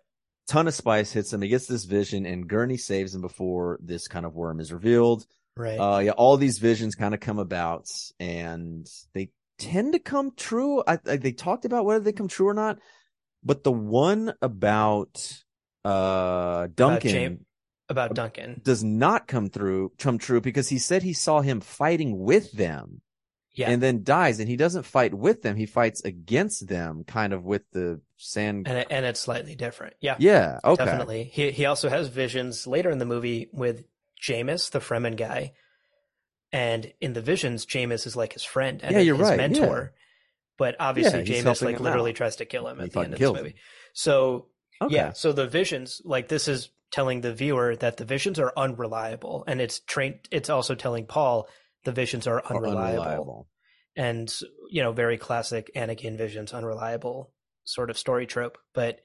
Ton 0.48 0.68
of 0.68 0.74
spice 0.74 1.12
hits 1.12 1.32
him. 1.32 1.42
He 1.42 1.48
gets 1.48 1.68
this 1.68 1.86
vision 1.86 2.26
and 2.26 2.48
Gurney 2.48 2.78
saves 2.78 3.16
him 3.16 3.22
before 3.22 3.80
this 3.82 4.08
kind 4.08 4.26
of 4.26 4.36
worm 4.36 4.60
is 4.60 4.74
revealed. 4.74 5.26
Right. 5.56 5.78
Uh, 5.78 6.00
yeah, 6.00 6.12
all 6.12 6.38
these 6.38 6.60
visions 6.60 6.96
kind 6.96 7.14
of 7.14 7.20
come 7.20 7.40
about 7.40 7.86
and 8.20 8.88
they 9.14 9.30
tend 9.58 9.94
to 9.94 10.00
come 10.00 10.32
true. 10.36 10.84
I, 10.86 11.00
I 11.06 11.18
they 11.18 11.32
talked 11.32 11.66
about 11.66 11.86
whether 11.86 12.04
they 12.04 12.12
come 12.12 12.28
true 12.28 12.50
or 12.50 12.54
not, 12.54 12.80
but 13.44 13.64
the 13.64 13.72
one 13.72 14.34
about, 14.42 15.44
uh, 15.86 16.68
Duncan 16.76 17.12
Jam- 17.12 17.46
About 17.92 18.16
Duncan. 18.16 18.62
does 18.64 18.84
not 18.84 19.28
come 19.28 19.48
through, 19.50 19.92
come 20.00 20.18
true 20.18 20.42
because 20.42 20.70
he 20.70 20.80
said 20.80 21.04
he 21.04 21.14
saw 21.14 21.42
him 21.42 21.60
fighting 21.62 22.18
with 22.20 22.52
them 22.54 23.02
Yeah. 23.54 23.70
and 23.70 23.82
then 23.84 24.04
dies 24.04 24.40
and 24.40 24.48
he 24.50 24.56
doesn't 24.56 24.84
fight 24.84 25.14
with 25.14 25.42
them. 25.44 25.56
He 25.58 25.66
fights 25.66 26.02
against 26.04 26.68
them 26.68 27.04
kind 27.06 27.34
of 27.34 27.44
with 27.44 27.64
the 27.72 28.02
sand. 28.18 28.68
and 28.68 28.78
it, 28.80 28.88
and 28.90 29.06
it's 29.06 29.20
slightly 29.20 29.56
different. 29.56 29.94
Yeah. 30.00 30.16
yeah. 30.20 30.60
Okay. 30.64 30.84
Definitely. 30.86 31.24
He 31.26 31.52
he 31.52 31.66
also 31.66 31.90
has 31.90 32.08
visions 32.08 32.66
later 32.66 32.90
in 32.90 32.98
the 32.98 33.06
movie 33.06 33.50
with 33.52 33.84
Jamis, 34.22 34.72
the 34.72 34.80
Fremen 34.80 35.16
guy. 35.18 35.54
And 36.54 36.92
in 37.00 37.14
the 37.14 37.22
visions, 37.22 37.66
Jamis 37.66 38.06
is 38.06 38.16
like 38.16 38.34
his 38.34 38.44
friend 38.44 38.82
and 38.84 38.94
Yeah, 38.94 39.00
you're 39.02 39.16
his 39.16 39.30
right, 39.30 39.38
mentor. 39.38 39.94
But 40.58 40.76
obviously 40.80 41.24
Yeah, 41.24 41.42
Jamis 41.42 41.62
like 41.62 41.80
literally 41.80 42.12
out. 42.12 42.18
tries 42.18 42.36
to 42.38 42.46
kill 42.46 42.68
him 42.68 42.78
He 42.78 42.84
at 42.86 42.92
the 42.92 43.00
end 43.00 43.06
of 43.06 43.12
this 43.12 43.20
kills 43.20 43.38
him. 43.38 43.44
movie. 43.44 43.56
So 43.94 44.48
Okay. 44.82 44.96
yeah, 44.96 45.14
so 45.14 45.32
the 45.32 45.48
visions, 45.48 46.02
like 46.04 46.28
this 46.28 46.48
is 46.48 46.70
telling 46.92 47.22
the 47.22 47.34
viewer 47.34 47.76
that 47.78 47.98
the 47.98 48.06
visions 48.06 48.40
are 48.40 48.54
unreliable. 48.56 49.44
And 49.48 49.62
it's 49.62 49.80
trained 49.80 50.28
it's 50.32 50.50
also 50.50 50.76
telling 50.76 51.06
Paul 51.06 51.48
the 51.84 51.92
visions 51.92 52.28
are 52.28 52.40
Or 52.40 52.58
unreliable. 52.58 53.48
And 53.96 54.34
you 54.70 54.84
know, 54.84 54.92
very 54.92 55.18
classic 55.18 55.72
Anakin 55.76 56.18
visions, 56.18 56.54
unreliable 56.54 57.32
sort 57.64 57.90
of 57.90 57.98
story 57.98 58.26
trope. 58.26 58.58
But 58.74 59.02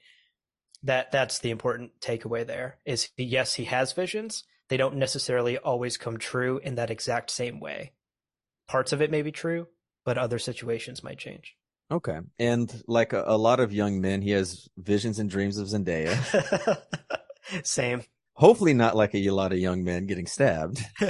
that 0.83 1.11
that's 1.11 1.39
the 1.39 1.51
important 1.51 1.91
takeaway 1.99 2.45
there 2.45 2.77
is 2.85 3.09
yes 3.17 3.55
he 3.55 3.65
has 3.65 3.93
visions 3.93 4.43
they 4.69 4.77
don't 4.77 4.95
necessarily 4.95 5.57
always 5.57 5.97
come 5.97 6.17
true 6.17 6.59
in 6.63 6.75
that 6.75 6.91
exact 6.91 7.31
same 7.31 7.59
way 7.59 7.91
parts 8.67 8.93
of 8.93 9.01
it 9.01 9.09
may 9.09 9.23
be 9.23 9.31
true 9.31 9.67
but 10.05 10.19
other 10.19 10.37
situations 10.37 11.03
might 11.03 11.17
change 11.17 11.57
Okay. 11.89 12.19
And 12.37 12.83
like 12.87 13.13
a, 13.13 13.23
a 13.25 13.37
lot 13.37 13.59
of 13.59 13.71
young 13.71 14.01
men, 14.01 14.21
he 14.21 14.31
has 14.31 14.67
visions 14.77 15.19
and 15.19 15.29
dreams 15.29 15.57
of 15.57 15.67
Zendaya. 15.67 16.17
same 17.63 18.03
Hopefully 18.33 18.75
not 18.75 18.95
like 18.95 19.15
a 19.15 19.29
lot 19.31 19.51
of 19.51 19.57
young 19.57 19.83
men 19.83 20.05
getting 20.05 20.27
stabbed. 20.27 20.79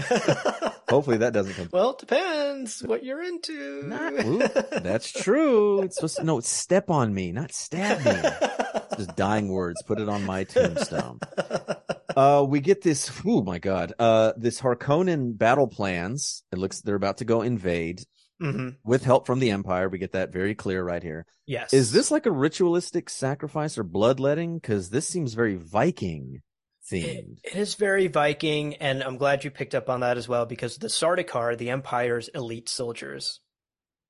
Hopefully 0.89 1.17
that 1.17 1.33
doesn't 1.33 1.55
come. 1.55 1.67
well 1.73 1.89
it 1.89 1.99
depends 1.99 2.79
what 2.83 3.03
you're 3.03 3.21
into 3.21 3.83
Not- 3.83 4.13
ooh, 4.25 4.37
that's 4.79 5.11
true. 5.11 5.81
It's 5.81 5.95
supposed 5.97 6.15
to, 6.15 6.23
no, 6.23 6.37
it's 6.37 6.47
step 6.47 6.89
on 6.89 7.13
me, 7.13 7.33
not 7.33 7.51
stab 7.51 7.99
me. 8.05 8.29
Just 8.97 9.17
dying 9.17 9.49
words. 9.49 9.83
Put 9.83 9.99
it 9.99 10.07
on 10.07 10.23
my 10.23 10.45
tombstone. 10.45 11.19
Uh, 12.15 12.45
we 12.47 12.61
get 12.61 12.81
this. 12.81 13.11
Oh 13.25 13.43
my 13.43 13.59
god. 13.59 13.93
Uh, 13.99 14.31
this 14.37 14.61
Harkonnen 14.61 15.37
battle 15.37 15.67
plans. 15.67 16.43
It 16.53 16.57
looks 16.57 16.81
they're 16.81 16.95
about 16.95 17.17
to 17.17 17.25
go 17.25 17.41
invade 17.41 18.03
hmm 18.39 18.69
with 18.83 19.03
help 19.03 19.25
from 19.25 19.39
the 19.39 19.51
Empire. 19.51 19.89
We 19.89 19.97
get 19.97 20.13
that 20.13 20.31
very 20.31 20.55
clear 20.55 20.83
right 20.83 21.03
here. 21.03 21.25
yes 21.45 21.73
Is 21.73 21.91
this 21.91 22.11
like 22.11 22.25
a 22.25 22.31
ritualistic 22.31 23.09
sacrifice 23.09 23.77
or 23.77 23.83
bloodletting? 23.83 24.59
Because 24.59 24.89
this 24.89 25.07
seems 25.07 25.33
very 25.33 25.55
Viking 25.55 26.41
themed. 26.91 27.39
it 27.43 27.55
is 27.55 27.75
very 27.75 28.07
Viking, 28.07 28.75
and 28.75 29.03
I'm 29.03 29.17
glad 29.17 29.43
you 29.43 29.51
picked 29.51 29.75
up 29.75 29.89
on 29.89 30.01
that 30.01 30.17
as 30.17 30.27
well 30.27 30.45
because 30.45 30.77
the 30.77 30.87
Sardaukar, 30.87 31.57
the 31.57 31.69
Empire's 31.69 32.29
elite 32.29 32.69
soldiers, 32.69 33.41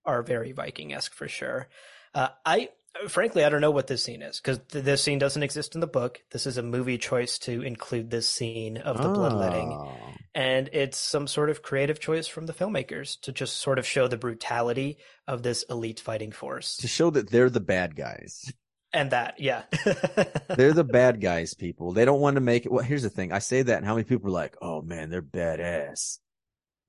are 0.06 0.24
very 0.24 0.52
Viking-esque 0.52 1.14
for 1.14 1.28
sure. 1.28 1.68
Uh, 2.14 2.30
I 2.46 2.70
frankly 3.08 3.44
I 3.44 3.50
don't 3.50 3.62
know 3.62 3.72
what 3.72 3.88
this 3.88 4.04
scene 4.04 4.22
is 4.22 4.40
because 4.40 4.60
th- 4.70 4.84
this 4.84 5.02
scene 5.04 5.20
doesn't 5.20 5.44
exist 5.44 5.76
in 5.76 5.82
the 5.82 5.88
book. 5.88 6.22
This 6.32 6.46
is 6.48 6.58
a 6.58 6.64
movie 6.64 6.98
choice 6.98 7.38
to 7.40 7.62
include 7.62 8.10
this 8.10 8.28
scene 8.28 8.78
of 8.78 8.98
the 9.02 9.10
bloodletting, 9.10 9.72
Oh. 9.72 9.98
and 10.36 10.70
it's 10.74 10.98
some 10.98 11.28
sort 11.28 11.50
of 11.50 11.62
creative 11.62 12.00
choice 12.00 12.28
from 12.28 12.46
the 12.46 12.54
filmmakers 12.54 13.20
to 13.22 13.32
just 13.32 13.58
sort 13.58 13.80
of 13.80 13.86
show 13.86 14.08
the 14.08 14.18
brutality 14.18 14.98
of 15.28 15.44
this 15.44 15.64
elite 15.70 16.00
fighting 16.00 16.32
force. 16.32 16.78
to 16.78 16.88
show 16.88 17.10
that 17.12 17.30
they're 17.30 17.50
the 17.50 17.60
bad 17.60 17.96
guys. 17.96 18.52
And 18.94 19.12
that, 19.12 19.40
yeah, 19.40 19.64
They're 20.56 20.74
the 20.74 20.84
bad 20.86 21.20
guys, 21.20 21.54
people. 21.54 21.92
They 21.92 22.06
don't 22.06 22.22
want 22.22 22.36
to 22.36 22.42
make 22.42 22.66
it. 22.66 22.72
Well, 22.72 22.84
here's 22.86 23.04
the 23.04 23.10
thing. 23.10 23.32
I 23.34 23.40
say 23.40 23.62
that, 23.62 23.78
and 23.78 23.86
how 23.86 23.94
many 23.96 24.06
people 24.06 24.28
are 24.30 24.32
like, 24.32 24.56
"Oh 24.62 24.82
man, 24.82 25.10
they're 25.10 25.22
badass," 25.22 26.20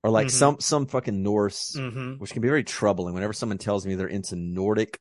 or 0.04 0.10
like 0.10 0.28
Mhm. 0.28 0.30
some 0.30 0.60
some 0.60 0.86
fucking 0.86 1.22
Norse, 1.24 1.74
hmm 1.76 2.12
which 2.14 2.30
can 2.32 2.40
be 2.40 2.48
very 2.48 2.62
troubling. 2.62 3.14
Whenever 3.14 3.32
someone 3.32 3.58
tells 3.58 3.84
me 3.84 3.96
they're 3.96 4.06
into 4.06 4.36
Nordic, 4.36 4.98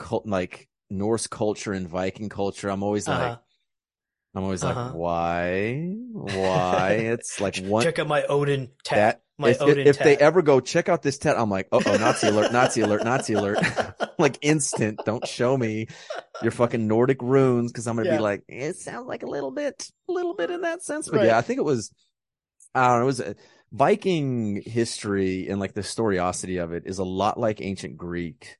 cult, 0.00 0.26
like 0.26 0.68
Norse 0.90 1.26
culture 1.28 1.72
and 1.72 1.88
Viking 1.88 2.28
culture, 2.28 2.68
I'm 2.68 2.82
always 2.82 3.06
like, 3.06 3.20
Uh-huh. 3.20 3.36
I'm 4.34 4.44
always 4.44 4.64
Uh-huh. 4.64 4.80
like, 4.86 4.94
why, 4.94 5.94
why? 6.12 6.92
It's 7.14 7.40
like 7.40 7.56
one 7.56 7.84
Check 7.84 7.98
out 7.98 8.08
my 8.08 8.24
Odin 8.24 8.70
tat. 8.84 9.20
my 9.38 9.50
if, 9.50 9.60
Odin 9.60 9.86
if 9.86 9.98
they 9.98 10.16
ever 10.16 10.42
go 10.42 10.60
check 10.60 10.88
out 10.88 11.02
this 11.02 11.18
tat, 11.18 11.38
I'm 11.38 11.50
like, 11.50 11.68
oh, 11.72 11.82
oh, 11.84 11.96
Nazi 11.96 12.28
alert, 12.28 12.50
Nazi 12.52 12.80
alert, 12.80 13.04
Nazi 13.04 13.34
alert. 13.34 13.60
like 14.18 14.38
instant. 14.42 15.04
Don't 15.04 15.26
show 15.26 15.56
me 15.56 15.86
your 16.42 16.52
fucking 16.52 16.86
Nordic 16.86 17.22
runes 17.22 17.72
because 17.72 17.86
I'm 17.86 17.96
gonna 17.96 18.06
Yeah. 18.10 18.16
be 18.18 18.22
like, 18.22 18.42
it 18.48 18.76
sounds 18.76 19.06
like 19.08 19.22
a 19.22 19.26
little 19.26 19.50
bit, 19.50 19.90
a 20.08 20.12
little 20.12 20.34
bit 20.34 20.50
in 20.50 20.62
that 20.62 20.82
sense. 20.82 21.08
But 21.08 21.16
Right. 21.18 21.26
yeah, 21.26 21.38
I 21.38 21.42
think 21.42 21.58
it 21.58 21.64
was, 21.64 21.90
I 22.74 22.88
don't 22.88 22.98
know, 22.98 23.02
it 23.02 23.06
was 23.06 23.20
uh, 23.20 23.34
Viking 23.72 24.62
history 24.64 25.48
and 25.48 25.60
like 25.60 25.74
the 25.74 25.82
storiosity 25.82 26.62
of 26.62 26.72
it 26.72 26.84
is 26.86 26.98
a 26.98 27.04
lot 27.04 27.38
like 27.38 27.60
ancient 27.60 27.96
Greek, 27.96 28.56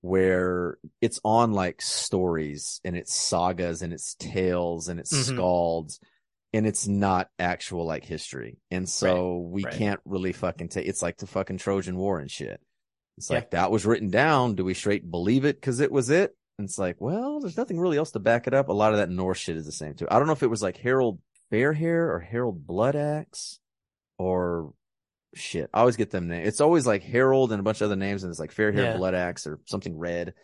where 0.00 0.78
it's 1.00 1.20
on 1.24 1.52
like 1.52 1.82
stories 1.82 2.80
and 2.84 2.96
it's 2.96 3.12
sagas 3.12 3.82
and 3.82 3.92
it's 3.92 4.14
tales 4.14 4.88
and 4.88 5.00
it's 5.00 5.12
Mhm. 5.12 5.36
skalds. 5.36 5.98
And 6.54 6.66
it's 6.66 6.88
not 6.88 7.28
actual 7.38 7.84
like 7.84 8.06
history. 8.06 8.56
And 8.70 8.88
so 8.88 9.36
we 9.36 9.64
right. 9.64 9.74
can't 9.74 10.00
really 10.06 10.32
fucking 10.32 10.68
take 10.70 10.86
it's 10.86 11.02
like 11.02 11.18
the 11.18 11.26
fucking 11.26 11.58
Trojan 11.58 11.96
War 11.96 12.20
and 12.20 12.30
shit. 12.30 12.58
It's 13.18 13.28
Yeah. 13.28 13.36
like 13.36 13.50
that 13.50 13.70
was 13.70 13.84
written 13.84 14.08
down. 14.08 14.54
Do 14.54 14.64
we 14.64 14.72
straight 14.72 15.10
believe 15.10 15.44
it 15.44 15.56
because 15.56 15.80
it 15.80 15.92
was 15.92 16.08
it? 16.08 16.34
And 16.58 16.66
it's 16.66 16.78
like, 16.78 17.00
well, 17.00 17.38
there's 17.40 17.58
nothing 17.58 17.78
really 17.78 17.98
else 17.98 18.12
to 18.12 18.18
back 18.18 18.46
it 18.46 18.54
up. 18.54 18.68
A 18.70 18.72
lot 18.72 18.92
of 18.92 18.98
that 18.98 19.10
Norse 19.10 19.38
shit 19.38 19.56
is 19.56 19.66
the 19.66 19.72
same 19.72 19.94
too. 19.94 20.06
I 20.10 20.18
don't 20.18 20.26
know 20.26 20.32
if 20.32 20.42
it 20.42 20.46
was 20.48 20.62
like 20.62 20.78
Harold 20.78 21.20
Fairhair 21.52 22.08
or 22.14 22.20
Harold 22.20 22.66
Bloodaxe 22.66 23.58
or 24.18 24.72
shit. 25.38 25.70
I 25.72 25.80
always 25.80 25.96
get 25.96 26.10
them 26.10 26.28
names. 26.28 26.48
It's 26.48 26.60
always 26.60 26.86
like 26.86 27.02
Harold 27.02 27.52
and 27.52 27.60
a 27.60 27.62
bunch 27.62 27.80
of 27.80 27.86
other 27.86 27.96
names, 27.96 28.22
and 28.24 28.30
it's 28.30 28.40
like 28.40 28.52
Fair 28.52 28.72
Hair 28.72 28.84
Yeah. 28.84 28.96
Bloodaxe 28.96 29.46
or 29.46 29.60
something 29.66 29.96
red. 29.96 30.34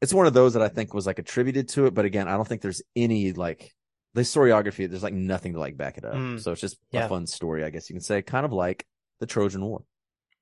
It's 0.00 0.14
one 0.14 0.26
of 0.26 0.32
those 0.32 0.52
that 0.54 0.62
I 0.62 0.68
think 0.68 0.94
was 0.94 1.06
like 1.06 1.18
attributed 1.18 1.68
to 1.70 1.86
it, 1.86 1.94
but 1.94 2.04
again, 2.04 2.28
I 2.28 2.36
don't 2.36 2.46
think 2.46 2.62
there's 2.62 2.82
any 2.96 3.32
like 3.32 3.72
the 4.14 4.20
historiography. 4.22 4.88
There's 4.88 5.02
like 5.02 5.14
nothing 5.14 5.54
to 5.54 5.60
like 5.60 5.76
back 5.76 5.98
it 5.98 6.04
up. 6.04 6.14
Mm. 6.14 6.40
So 6.40 6.52
it's 6.52 6.60
just 6.60 6.78
Yeah. 6.92 7.06
a 7.06 7.08
fun 7.08 7.26
story, 7.26 7.64
I 7.64 7.70
guess 7.70 7.90
you 7.90 7.94
can 7.94 8.02
say, 8.02 8.22
kind 8.22 8.46
of 8.46 8.52
like 8.52 8.86
the 9.20 9.26
Trojan 9.26 9.64
War. 9.64 9.82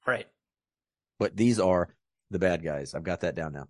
right. 0.07 0.27
But 1.19 1.35
these 1.37 1.59
are 1.59 1.89
the 2.31 2.39
bad 2.39 2.63
guys. 2.63 2.95
I've 2.95 3.03
got 3.03 3.21
that 3.23 3.35
down 3.35 3.55
now. 3.55 3.69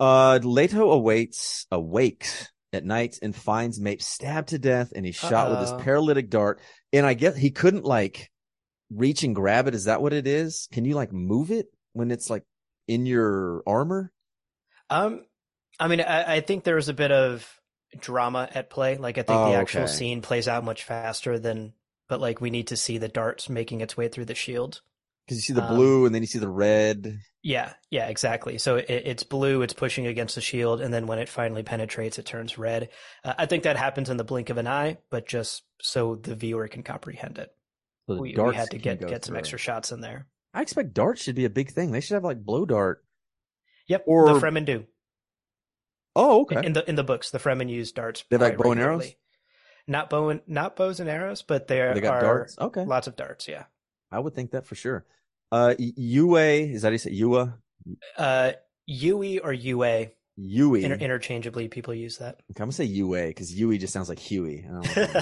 Uh, 0.00 0.40
Leto 0.42 0.90
awaits, 0.90 1.66
awakes 1.70 2.50
at 2.72 2.84
night 2.84 3.20
and 3.22 3.34
finds 3.34 3.78
Mape 3.78 4.02
stabbed 4.02 4.48
to 4.48 4.58
death 4.58 4.92
and 4.96 5.06
he's 5.06 5.14
shot 5.14 5.50
with 5.50 5.58
Uh-oh. 5.60 5.76
his 5.76 5.84
paralytic 5.84 6.30
dart. 6.30 6.60
And 6.92 7.06
I 7.06 7.14
guess 7.14 7.36
he 7.36 7.50
couldn't 7.52 7.84
like 7.84 8.28
reach 8.90 9.22
and 9.22 9.34
grab 9.34 9.66
it. 9.68 9.74
Is 9.74 9.84
that 9.84 10.02
what 10.02 10.12
it 10.12 10.26
is? 10.26 10.68
Can 10.72 10.84
you 10.84 10.94
like 10.94 11.12
move 11.12 11.50
it 11.50 11.66
when 11.92 12.10
it's 12.10 12.30
like 12.30 12.44
in 12.88 13.06
your 13.06 13.62
armor? 13.66 14.12
Um, 14.90 15.24
I 15.78 15.88
mean, 15.88 16.00
I, 16.00 16.36
I 16.36 16.40
think 16.40 16.64
there 16.64 16.76
was 16.76 16.88
a 16.88 16.94
bit 16.94 17.12
of 17.12 17.48
drama 17.98 18.48
at 18.54 18.70
play. 18.70 18.96
Like, 18.96 19.18
I 19.18 19.22
think 19.22 19.28
Oh, 19.28 19.44
the 19.44 19.54
actual 19.54 19.82
okay. 19.82 19.92
scene 19.92 20.22
plays 20.22 20.48
out 20.48 20.64
much 20.64 20.84
faster 20.84 21.38
than, 21.38 21.74
but 22.08 22.20
like, 22.20 22.40
we 22.40 22.50
need 22.50 22.68
to 22.68 22.76
see 22.76 22.98
the 22.98 23.08
darts 23.08 23.48
making 23.48 23.80
its 23.80 23.96
way 23.96 24.08
through 24.08 24.26
the 24.26 24.34
shield. 24.34 24.82
Because 25.26 25.38
you 25.38 25.42
see 25.42 25.52
the 25.52 25.62
Um, 25.62 25.66
blue 25.74 26.06
and 26.06 26.14
then 26.14 26.22
you 26.22 26.26
see 26.26 26.38
the 26.38 26.48
red. 26.48 27.18
Yeah, 27.42 27.74
yeah, 27.90 28.06
exactly. 28.08 28.56
So 28.58 28.76
it, 28.76 28.86
it's 28.88 29.22
blue, 29.22 29.62
it's 29.62 29.74
pushing 29.74 30.06
against 30.06 30.34
the 30.34 30.40
shield, 30.40 30.80
and 30.80 30.92
then 30.94 31.06
when 31.06 31.18
it 31.18 31.28
finally 31.28 31.62
penetrates, 31.62 32.18
it 32.18 32.24
turns 32.26 32.56
red. 32.56 32.88
Uh, 33.22 33.34
I 33.36 33.46
think 33.46 33.64
that 33.64 33.76
happens 33.76 34.08
in 34.08 34.16
the 34.16 34.24
blink 34.24 34.48
of 34.50 34.56
an 34.58 34.66
eye, 34.66 34.98
but 35.10 35.26
just 35.26 35.62
so 35.80 36.14
the 36.14 36.34
viewer 36.34 36.68
can 36.68 36.82
comprehend 36.82 37.38
it. 37.38 37.50
So 38.08 38.16
We, 38.16 38.34
we 38.34 38.54
had 38.54 38.70
to 38.70 38.78
get 38.78 39.06
get 39.06 39.24
some 39.24 39.36
extra 39.36 39.58
shots 39.58 39.92
in 39.92 40.00
there. 40.00 40.26
I 40.52 40.62
expect 40.62 40.94
darts 40.94 41.22
should 41.22 41.34
be 41.34 41.46
a 41.46 41.50
big 41.50 41.70
thing. 41.70 41.90
They 41.90 42.00
should 42.00 42.14
have 42.14 42.24
like 42.24 42.44
blow 42.44 42.64
dart. 42.64 43.04
Yep. 43.88 44.04
Or- 44.06 44.32
the 44.32 44.40
Fremen 44.40 44.64
do. 44.64 44.84
Oh, 46.16 46.42
okay. 46.42 46.64
In 46.64 46.72
the 46.74 46.88
in 46.88 46.94
the 46.94 47.02
books, 47.02 47.30
the 47.30 47.38
Fremen 47.38 47.68
use 47.68 47.90
darts. 47.92 48.24
They 48.30 48.36
like, 48.36 48.56
bow 48.56 48.72
and 48.72 48.80
arrows? 48.80 49.14
Not 49.86 50.10
bow 50.10 50.28
and 50.28 50.40
not 50.46 50.76
bows 50.76 51.00
and 51.00 51.10
arrows, 51.10 51.42
but 51.42 51.66
there 51.66 51.92
They 51.92 52.00
got 52.00 52.16
are 52.16 52.20
darts. 52.20 52.56
Okay, 52.58 52.84
lots 52.84 53.06
of 53.06 53.16
darts. 53.16 53.48
Yeah. 53.48 53.64
I 54.12 54.20
would 54.20 54.34
think 54.34 54.52
that 54.52 54.66
for 54.66 54.76
sure. 54.76 55.04
Uh, 55.50 55.74
Yue 55.78 56.36
is 56.36 56.82
that 56.82 56.88
how 56.88 56.92
you 56.92 56.98
say 56.98 57.12
Yua? 57.12 57.54
Uh, 58.16 58.52
Yui 58.86 59.40
or 59.40 59.52
Yue, 59.52 60.08
Yui. 60.36 60.84
inter- 60.84 60.96
interchangeably, 60.96 61.68
people 61.68 61.94
use 61.94 62.18
that. 62.18 62.34
Okay, 62.34 62.42
I'm 62.58 62.64
gonna 62.64 62.72
say 62.72 62.84
Yue 62.84 63.26
because 63.28 63.54
Yui 63.54 63.78
just 63.78 63.92
sounds 63.92 64.08
like 64.08 64.18
Huey. 64.18 64.64
I 64.68 64.72
don't 64.72 64.84
know 64.84 65.02
if 65.02 65.16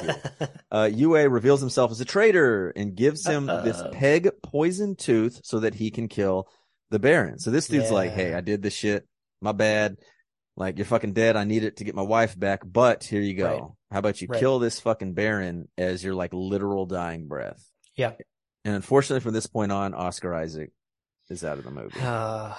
I'm 0.71 0.99
Yue. 0.99 1.15
uh, 1.15 1.29
reveals 1.29 1.61
himself 1.61 1.91
as 1.91 2.01
a 2.01 2.05
traitor 2.05 2.71
and 2.71 2.95
gives 2.95 3.27
him 3.27 3.47
this 3.47 3.79
Uh-oh. 3.79 3.91
peg 3.91 4.31
poison 4.43 4.97
tooth 4.97 5.41
so 5.45 5.61
that 5.61 5.75
he 5.75 5.91
can 5.91 6.09
kill 6.09 6.49
the 6.91 6.99
Baron. 6.99 7.39
So 7.39 7.51
this 7.51 7.69
dude's 7.69 7.91
like, 7.91 8.13
"Hey, 8.13 8.35
I 8.35 8.41
did 8.41 8.63
this 8.63 8.75
shit. 8.75 9.07
My 9.41 9.53
bad. 9.53 9.97
Like 10.57 10.77
you're 10.79 10.85
fucking 10.87 11.13
dead. 11.15 11.37
I 11.37 11.45
need 11.45 11.65
it 11.65 11.79
to 11.79 11.85
get 11.85 11.95
my 11.95 12.03
wife 12.03 12.39
back. 12.39 12.61
But 12.65 13.05
here 13.05 13.23
you 13.23 13.35
go. 13.35 13.47
Right. 13.51 13.63
How 13.93 13.99
about 13.99 14.21
you 14.21 14.29
Right. 14.31 14.39
kill 14.41 14.59
this 14.59 14.81
fucking 14.81 15.15
Baron 15.15 15.69
as 15.79 16.03
your 16.05 16.15
like 16.15 16.33
literal 16.33 16.87
dying 16.87 17.27
breath?" 17.29 17.63
Yeah. 17.97 18.13
And 18.65 18.75
unfortunately, 18.77 19.21
from 19.21 19.35
this 19.35 19.47
point 19.47 19.73
on, 19.73 19.93
Oscar 19.93 20.33
Isaac 20.35 20.71
is 21.29 21.45
out 21.45 21.59
of 21.59 21.65
the 21.65 21.71
movie, 21.71 21.99
uh, 22.01 22.55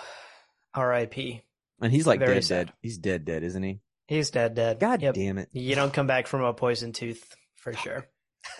R.I.P. 0.76 1.41
and 1.82 1.92
he's 1.92 2.08
like 2.08 2.20
very 2.20 2.36
dead, 2.36 2.44
sad. 2.46 2.68
dead. 2.68 2.76
He's 2.82 2.98
dead, 2.98 3.26
dead, 3.26 3.44
isn't 3.44 3.64
he? 3.64 3.80
He's 4.08 4.30
dead, 4.32 4.56
dead. 4.56 4.80
God 4.80 5.02
Yep. 5.02 5.16
damn 5.16 5.38
it. 5.38 5.50
You 5.54 5.76
don't 5.76 5.94
come 5.94 6.08
back 6.08 6.28
from 6.28 6.42
a 6.44 6.54
poison 6.54 6.92
tooth 6.92 7.24
for 7.56 7.74
sure. 7.74 8.08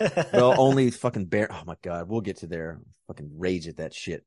well, 0.32 0.54
only 0.58 0.90
fucking 0.90 1.26
bear. 1.26 1.48
Oh 1.52 1.62
my 1.66 1.76
god, 1.82 2.08
we'll 2.08 2.20
get 2.22 2.38
to 2.38 2.46
there. 2.46 2.80
Fucking 3.08 3.32
rage 3.36 3.68
at 3.68 3.76
that 3.76 3.92
shit. 3.94 4.24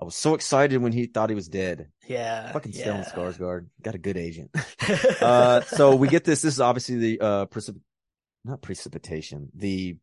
I 0.00 0.04
was 0.04 0.16
so 0.16 0.34
excited 0.34 0.80
when 0.82 0.90
he 0.92 1.06
thought 1.06 1.28
he 1.30 1.36
was 1.36 1.48
dead. 1.48 1.88
yeah. 2.08 2.50
Fucking 2.52 2.72
yeah. 2.72 2.84
Stellan 3.04 3.12
Skarsgård 3.12 3.66
got 3.82 3.94
a 3.94 3.98
good 3.98 4.16
agent. 4.16 4.50
uh, 5.20 5.60
so 5.62 5.94
we 5.96 6.08
get 6.08 6.24
this. 6.24 6.42
This 6.42 6.54
is 6.54 6.60
obviously 6.60 6.96
the 6.96 7.20
uh, 7.20 7.46
precip- 7.46 7.80
not 8.44 8.60
precipitation. 8.62 9.50
The 9.54 9.96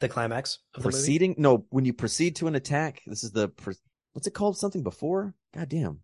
the 0.00 0.08
climax 0.08 0.58
of 0.74 0.82
the 0.82 0.88
movie. 0.88 0.96
proceeding. 0.96 1.34
No, 1.38 1.64
when 1.70 1.84
you 1.84 1.92
proceed 1.94 2.36
to 2.36 2.46
an 2.46 2.54
attack, 2.54 3.00
this 3.06 3.24
is 3.24 3.32
the 3.32 3.48
pre- 3.48 3.74
what's 4.12 4.26
it 4.26 4.34
called? 4.34 4.58
Something 4.58 4.82
before? 4.82 5.34
God 5.54 5.68
damn, 5.68 6.00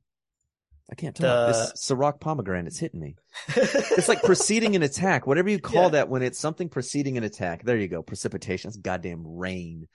I 0.90 0.94
can't 0.94 1.14
talk. 1.14 1.22
The- 1.22 1.52
This 1.72 1.72
Ciroc 1.86 2.18
pomegranate 2.20 2.76
hitting 2.76 3.00
me. 3.00 3.16
It's 3.56 4.08
like 4.08 4.22
preceding 4.22 4.74
an 4.76 4.82
attack, 4.82 5.26
whatever 5.26 5.50
you 5.50 5.58
call 5.58 5.84
Yeah. 5.84 5.88
that 5.90 6.08
when 6.08 6.22
it's 6.22 6.38
something 6.38 6.68
preceding 6.68 7.18
an 7.18 7.24
attack. 7.24 7.64
There 7.64 7.76
you 7.76 7.88
go. 7.88 8.02
Precipitation. 8.02 8.68
It's 8.68 8.76
goddamn 8.78 9.22
rain. 9.26 9.88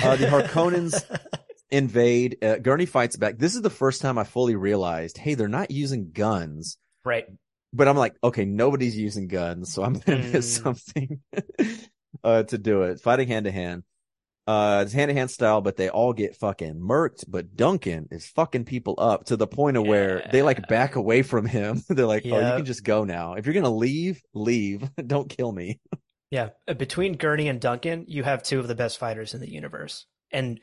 Uh, 0.00 0.16
the 0.16 0.26
Harkonnens 0.26 1.02
invade. 1.70 2.36
Uh, 2.42 2.56
Gurney 2.56 2.86
fights 2.86 3.16
back. 3.16 3.38
This 3.38 3.54
is 3.56 3.62
the 3.62 3.70
first 3.70 4.00
time 4.02 4.18
I 4.18 4.24
fully 4.24 4.54
realized, 4.54 5.18
hey, 5.18 5.34
they're 5.34 5.48
not 5.48 5.70
using 5.70 6.10
guns. 6.12 6.78
right. 7.04 7.26
But 7.70 7.86
I'm 7.86 7.98
like, 7.98 8.14
okay, 8.24 8.46
nobody's 8.46 8.96
using 8.96 9.28
guns, 9.28 9.74
so 9.74 9.82
I'm 9.82 9.92
gonna 9.94 10.18
miss 10.20 10.58
Mm. 10.58 10.62
something 10.62 11.20
uh, 12.24 12.42
to 12.44 12.56
do 12.56 12.82
it. 12.84 13.00
Fighting 13.00 13.28
hand 13.28 13.44
to 13.44 13.50
hand. 13.52 13.82
Uh, 14.48 14.80
it's 14.82 14.94
hand 14.94 15.10
to 15.10 15.14
hand 15.14 15.30
style, 15.30 15.60
but 15.60 15.76
they 15.76 15.90
all 15.90 16.14
get 16.14 16.34
fucking 16.36 16.76
murked. 16.80 17.24
But 17.28 17.54
Duncan 17.54 18.08
is 18.10 18.26
fucking 18.28 18.64
people 18.64 18.94
up 18.96 19.26
to 19.26 19.36
the 19.36 19.46
point 19.46 19.76
of 19.76 19.86
where 19.86 20.26
they 20.32 20.42
like 20.42 20.66
back 20.68 20.96
away 20.96 21.20
from 21.22 21.44
him. 21.44 21.82
They're 21.90 22.06
like, 22.06 22.24
oh, 22.24 22.28
you 22.38 22.56
can 22.56 22.64
just 22.64 22.82
go 22.82 23.04
now. 23.04 23.34
If 23.34 23.44
you're 23.44 23.54
gonna 23.54 23.68
leave, 23.68 24.22
leave. 24.32 24.88
Don't 25.06 25.28
kill 25.28 25.52
me. 25.52 25.80
Yeah. 26.30 26.50
Uh, 26.68 26.74
Between 26.74 27.16
Gurney 27.16 27.48
and 27.48 27.58
Duncan, 27.58 28.04
you 28.06 28.22
have 28.22 28.42
two 28.42 28.58
of 28.60 28.68
the 28.68 28.74
best 28.74 28.98
fighters 28.98 29.32
in 29.32 29.40
the 29.40 29.50
universe. 29.50 30.04
And 30.30 30.60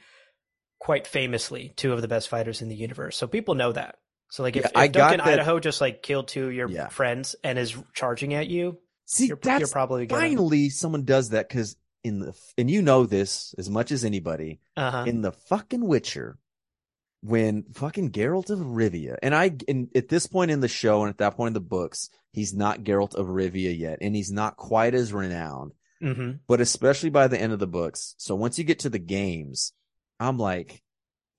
quite 0.79 1.07
famously, 1.07 1.73
two 1.75 1.91
of 1.91 2.03
the 2.03 2.07
best 2.07 2.29
fighters 2.29 2.61
in 2.61 2.69
the 2.69 2.75
universe. 2.75 3.17
So 3.17 3.25
people 3.25 3.55
know 3.55 3.71
that. 3.71 3.95
So 4.29 4.43
like 4.43 4.55
if, 4.55 4.61
Yeah, 4.63 4.69
if 4.69 4.77
I 4.77 4.87
Duncan 4.89 5.17
that- 5.25 5.27
Idaho 5.39 5.59
just 5.59 5.81
like 5.81 6.03
killed 6.03 6.27
two 6.27 6.47
of 6.49 6.53
your 6.53 6.69
Yeah. 6.69 6.89
friends 6.89 7.35
and 7.43 7.57
is 7.57 7.75
charging 7.95 8.35
at 8.35 8.47
you, 8.47 8.77
See, 9.05 9.25
you're, 9.25 9.39
that's 9.41 9.59
you're 9.59 9.67
probably 9.69 10.05
gonna 10.05 10.21
finally 10.21 10.69
someone 10.69 11.03
does 11.03 11.29
that 11.29 11.49
because 11.49 11.75
in 12.05 12.19
the 12.19 12.33
and 12.57 12.69
you 12.69 12.83
know 12.83 13.05
this 13.05 13.55
as 13.57 13.67
much 13.67 13.91
as 13.91 14.05
anybody 14.05 14.59
uh-huh. 14.77 15.05
in 15.07 15.21
the 15.21 15.31
fucking 15.31 15.85
Witcher 15.85 16.37
when 17.21 17.63
fucking 17.73 18.11
Geralt 18.11 18.51
of 18.51 18.59
Rivia 18.59 19.17
and 19.23 19.33
I 19.33 19.55
and 19.67 19.89
at 19.95 20.07
this 20.07 20.27
point 20.27 20.51
in 20.51 20.59
the 20.59 20.67
show 20.67 21.01
and 21.01 21.09
at 21.09 21.17
that 21.17 21.35
point 21.35 21.47
in 21.47 21.53
the 21.53 21.61
books 21.61 22.11
he's 22.31 22.53
not 22.53 22.83
Geralt 22.83 23.15
of 23.15 23.25
Rivia 23.25 23.77
yet 23.77 23.97
and 24.01 24.15
he's 24.15 24.31
not 24.31 24.55
quite 24.55 24.93
as 24.93 25.11
renowned 25.11 25.73
hmm 25.99 26.33
but 26.47 26.61
especially 26.61 27.09
by 27.09 27.27
the 27.27 27.41
end 27.41 27.53
of 27.53 27.59
the 27.59 27.65
books 27.65 28.13
so 28.19 28.35
once 28.35 28.59
you 28.59 28.63
get 28.63 28.79
to 28.79 28.89
the 28.89 28.99
games 28.99 29.73
I'm 30.19 30.37
like 30.37 30.83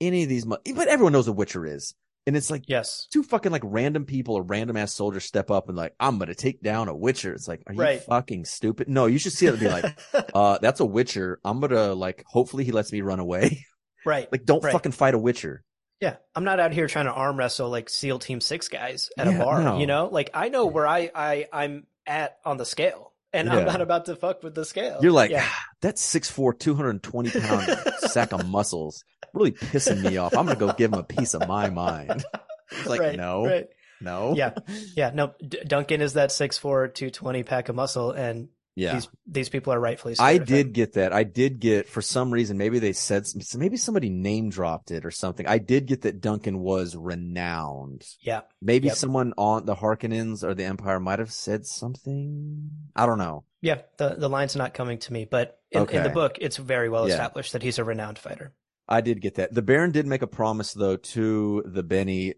any 0.01 0.25
of 0.25 0.29
these 0.29 0.45
but 0.45 0.89
everyone 0.89 1.13
knows 1.13 1.29
what 1.29 1.37
Witcher 1.37 1.65
is 1.65 1.95
and 2.27 2.37
it's 2.37 2.51
like 2.51 2.65
Yes. 2.67 3.07
two 3.13 3.23
fucking 3.23 3.53
like 3.53 3.63
random 3.65 4.05
people 4.05 4.35
or 4.35 4.43
random 4.43 4.77
ass 4.77 4.95
soldiers 4.95 5.25
step 5.25 5.51
up 5.51 5.69
and 5.69 5.77
like 5.77 5.95
I'm 6.01 6.19
gonna 6.19 6.35
take 6.35 6.61
down 6.63 6.89
a 6.89 6.97
Witcher 6.97 7.33
it's 7.33 7.49
like 7.49 7.63
are 7.67 7.75
you 7.75 7.81
Right. 7.81 8.03
fucking 8.03 8.45
stupid 8.45 8.89
no 8.89 9.07
you 9.07 9.19
should 9.19 9.33
see 9.33 9.47
it 9.47 9.51
and 9.51 9.61
be 9.61 9.69
like 9.69 9.99
uh 10.35 10.59
that's 10.61 10.81
a 10.81 10.85
Witcher 10.85 11.39
I'm 11.45 11.61
gonna 11.61 11.95
like 11.95 12.25
hopefully 12.27 12.65
he 12.65 12.73
lets 12.73 12.93
me 12.93 13.01
run 13.01 13.21
away 13.21 13.65
right. 14.05 14.31
like 14.33 14.45
don't 14.45 14.63
Right. 14.65 14.73
fucking 14.73 14.93
fight 14.93 15.15
a 15.15 15.19
Witcher 15.19 15.63
Yeah, 16.01 16.17
I'm 16.35 16.45
not 16.45 16.61
out 16.61 16.73
here 16.73 16.87
trying 16.89 17.07
to 17.07 17.13
arm 17.13 17.39
wrestle 17.39 17.71
like 17.71 17.89
SEAL 17.89 18.19
Team 18.19 18.41
Six 18.41 18.69
guys 18.69 19.09
at 19.17 19.27
Yeah, 19.27 19.33
a 19.41 19.45
bar. 19.45 19.63
no. 19.63 19.79
You 19.79 19.87
know, 19.87 20.09
like 20.13 20.31
I 20.35 20.49
know 20.51 20.67
where 20.67 20.87
I 20.87 21.11
I 21.15 21.47
I'm 21.53 21.87
at 22.07 22.37
on 22.45 22.57
the 22.59 22.65
scale, 22.67 23.15
and 23.33 23.49
I'm 23.51 23.65
not 23.65 23.81
about 23.81 24.05
to 24.07 24.15
fuck 24.15 24.43
with 24.43 24.55
the 24.55 24.65
scale. 24.65 24.99
You're 25.03 25.11
like, 25.11 25.31
yeah, 25.33 25.49
that 25.81 25.97
6'4", 25.97 26.57
220 26.59 27.31
pound 27.41 27.67
sack 27.99 28.33
of 28.33 28.47
muscles 28.47 29.03
really 29.37 29.53
pissing 29.53 30.03
me 30.03 30.17
off. 30.17 30.35
I'm 30.35 30.47
gonna 30.47 30.59
go 30.59 30.73
give 30.73 30.93
him 30.93 30.99
a 30.99 31.05
piece 31.05 31.35
of 31.35 31.47
my 31.47 31.71
mind. 31.71 32.25
It's 32.69 32.87
like, 32.89 33.01
right, 33.01 33.17
no, 33.17 33.47
right. 33.47 33.69
no, 34.01 34.35
Yeah. 34.35 34.55
yeah. 34.97 35.13
No, 35.15 35.35
D- 35.41 35.61
Duncan 35.65 36.01
is 36.01 36.15
that 36.15 36.31
6'4", 36.31 36.93
220 36.93 37.45
pack 37.45 37.69
of 37.69 37.77
muscle, 37.77 38.11
and 38.11 38.49
yeah. 38.75 38.95
these 38.95 39.09
these 39.25 39.49
people 39.49 39.73
are 39.73 39.79
rightfully. 39.79 40.17
I 40.19 40.39
did 40.39 40.73
get 40.73 40.95
that. 40.95 41.13
I 41.13 41.23
did 41.23 41.61
get 41.61 41.89
for 41.89 42.03
some 42.03 42.33
reason. 42.33 42.59
Maybe 42.59 42.81
they 42.81 42.93
said 42.93 43.25
maybe 43.57 43.77
somebody 43.77 44.11
name 44.11 44.51
dropped 44.51 44.91
it 44.91 45.07
or 45.07 45.13
something. 45.13 45.47
I 45.47 45.59
did 45.59 45.87
get 45.87 46.03
that 46.03 46.21
Duncan 46.21 46.59
was 46.59 46.97
renowned. 46.97 48.05
Yeah, 48.21 48.41
Maybe 48.61 48.89
Yep. 48.89 48.97
someone 48.97 49.33
on 49.39 49.65
the 49.65 49.77
Harkonnens 49.77 50.43
or 50.43 50.53
the 50.55 50.65
Empire 50.65 50.99
might 50.99 51.21
have 51.21 51.33
said 51.33 51.67
something. 51.67 52.71
I 52.97 53.07
don't 53.07 53.19
know. 53.19 53.45
yeah. 53.63 53.83
The 53.99 54.17
the 54.19 54.29
line's 54.29 54.57
not 54.57 54.75
coming 54.75 54.99
to 54.99 55.13
me, 55.13 55.25
but 55.25 55.59
in, 55.71 55.89
in 55.89 56.03
the 56.03 56.09
book, 56.11 56.39
it's 56.41 56.57
very 56.57 56.89
well 56.89 57.07
Yeah. 57.07 57.15
established 57.15 57.53
that 57.53 57.63
he's 57.63 57.79
a 57.79 57.85
renowned 57.85 58.19
fighter. 58.19 58.53
I 58.89 59.01
did 59.01 59.21
get 59.21 59.37
that. 59.37 59.53
The 59.53 59.63
Baron 59.63 59.91
did 59.91 60.07
make 60.07 60.23
a 60.23 60.27
promise 60.27 60.73
though 60.73 60.97
to 60.97 61.63
the 61.67 61.83
Bene. 61.83 62.35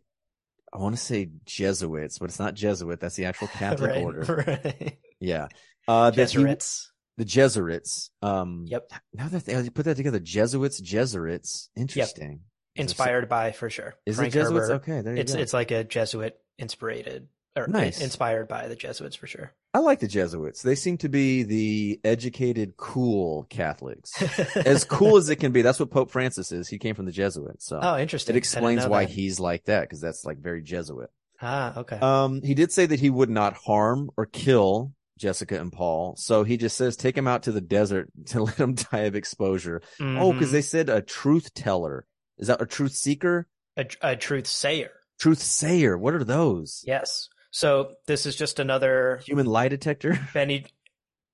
I 0.72 0.78
want 0.78 0.94
to 0.96 1.00
say 1.00 1.30
Jesuits, 1.46 2.18
but 2.18 2.26
it's 2.26 2.38
not 2.38 2.54
Jesuit. 2.54 3.00
That's 3.00 3.16
the 3.16 3.24
actual 3.26 3.48
Catholic 3.58 3.90
right, 3.90 4.02
order. 4.02 4.44
right. 4.46 4.98
Yeah. 5.20 5.48
Uh, 5.86 6.10
he- 6.10 6.16
Jesuits. 6.16 6.92
the 7.16 7.24
Jesuits. 7.24 8.10
Um, 8.22 8.64
Yep. 8.68 8.90
Now 9.14 9.28
that 9.28 9.44
they 9.46 9.60
you 9.60 9.70
put 9.70 9.84
that 9.86 9.96
together, 9.96 10.18
Jesuits, 10.20 10.78
Jesuits. 10.80 11.70
Interesting. 11.76 12.40
It- 12.74 12.80
Inspired 12.82 13.28
by 13.28 13.50
for 13.52 13.68
sure. 13.70 13.94
Is 14.06 14.16
Frank 14.16 14.32
it 14.34 14.38
Jesuits? 14.38 14.68
Herbert. 14.68 14.74
Okay, 14.82 15.00
there 15.00 15.14
you 15.14 15.20
It's 15.20 15.34
go. 15.34 15.40
it's 15.40 15.52
like 15.52 15.70
a 15.72 15.82
Jesuit 15.84 16.38
inspired 16.58 17.26
or 17.56 17.66
Nice. 17.66 18.00
inspired 18.00 18.46
by 18.46 18.68
the 18.68 18.76
Jesuits 18.76 19.16
for 19.16 19.26
sure. 19.26 19.52
I 19.74 19.80
like 19.80 20.00
the 20.00 20.08
Jesuits. 20.08 20.62
They 20.62 20.74
seem 20.74 20.96
to 20.98 21.08
be 21.08 21.42
the 21.42 22.00
educated, 22.02 22.76
cool 22.76 23.44
Catholics. 23.50 24.10
as 24.56 24.84
cool 24.84 25.16
as 25.18 25.28
it 25.28 25.36
can 25.36 25.52
be. 25.52 25.62
That's 25.62 25.78
what 25.78 25.90
Pope 25.90 26.10
Francis 26.10 26.52
is. 26.52 26.68
He 26.68 26.78
came 26.78 26.94
from 26.94 27.04
the 27.06 27.12
Jesuits, 27.12 27.66
so 27.66 27.78
oh, 27.82 27.98
interesting. 27.98 28.34
it 28.34 28.38
explains 28.38 28.86
why 28.86 29.04
that. 29.04 29.10
he's 29.12 29.38
like 29.38 29.64
that 29.64 29.82
because 29.82 30.00
that's 30.00 30.24
like 30.24 30.38
very 30.38 30.62
Jesuit. 30.62 31.10
Ah, 31.42 31.78
okay. 31.80 31.98
Um, 32.00 32.40
he 32.42 32.54
did 32.54 32.72
say 32.72 32.86
that 32.86 32.98
he 32.98 33.10
would 33.10 33.30
not 33.30 33.54
harm 33.54 34.10
or 34.16 34.26
kill 34.26 34.92
Jessica 35.18 35.60
and 35.60 35.72
Paul, 35.72 36.16
so 36.16 36.44
he 36.44 36.56
just 36.56 36.76
says 36.76 36.96
take 36.96 37.16
him 37.16 37.28
out 37.28 37.42
to 37.44 37.52
the 37.52 37.60
desert 37.60 38.08
to 38.26 38.42
let 38.44 38.56
him 38.56 38.74
die 38.74 39.00
of 39.00 39.14
exposure. 39.14 39.82
Oh, 40.00 40.32
because 40.32 40.48
Mhm. 40.48 40.52
they 40.52 40.62
said 40.62 40.88
a 40.88 41.02
truth 41.02 41.52
teller. 41.54 42.06
Is 42.38 42.48
that 42.48 42.62
a 42.62 42.66
truth 42.66 42.92
seeker? 42.92 43.48
a, 43.76 43.86
a 44.00 44.16
truth 44.16 44.46
sayer. 44.46 44.90
Truth 45.20 45.40
sayer. 45.42 45.96
What 45.98 46.14
are 46.14 46.24
those? 46.24 46.82
Yes. 46.86 47.28
So 47.50 47.92
this 48.06 48.26
is 48.26 48.36
just 48.36 48.58
another 48.58 49.20
Human 49.24 49.46
lie 49.46 49.68
detector. 49.68 50.18
Bene. 50.34 50.64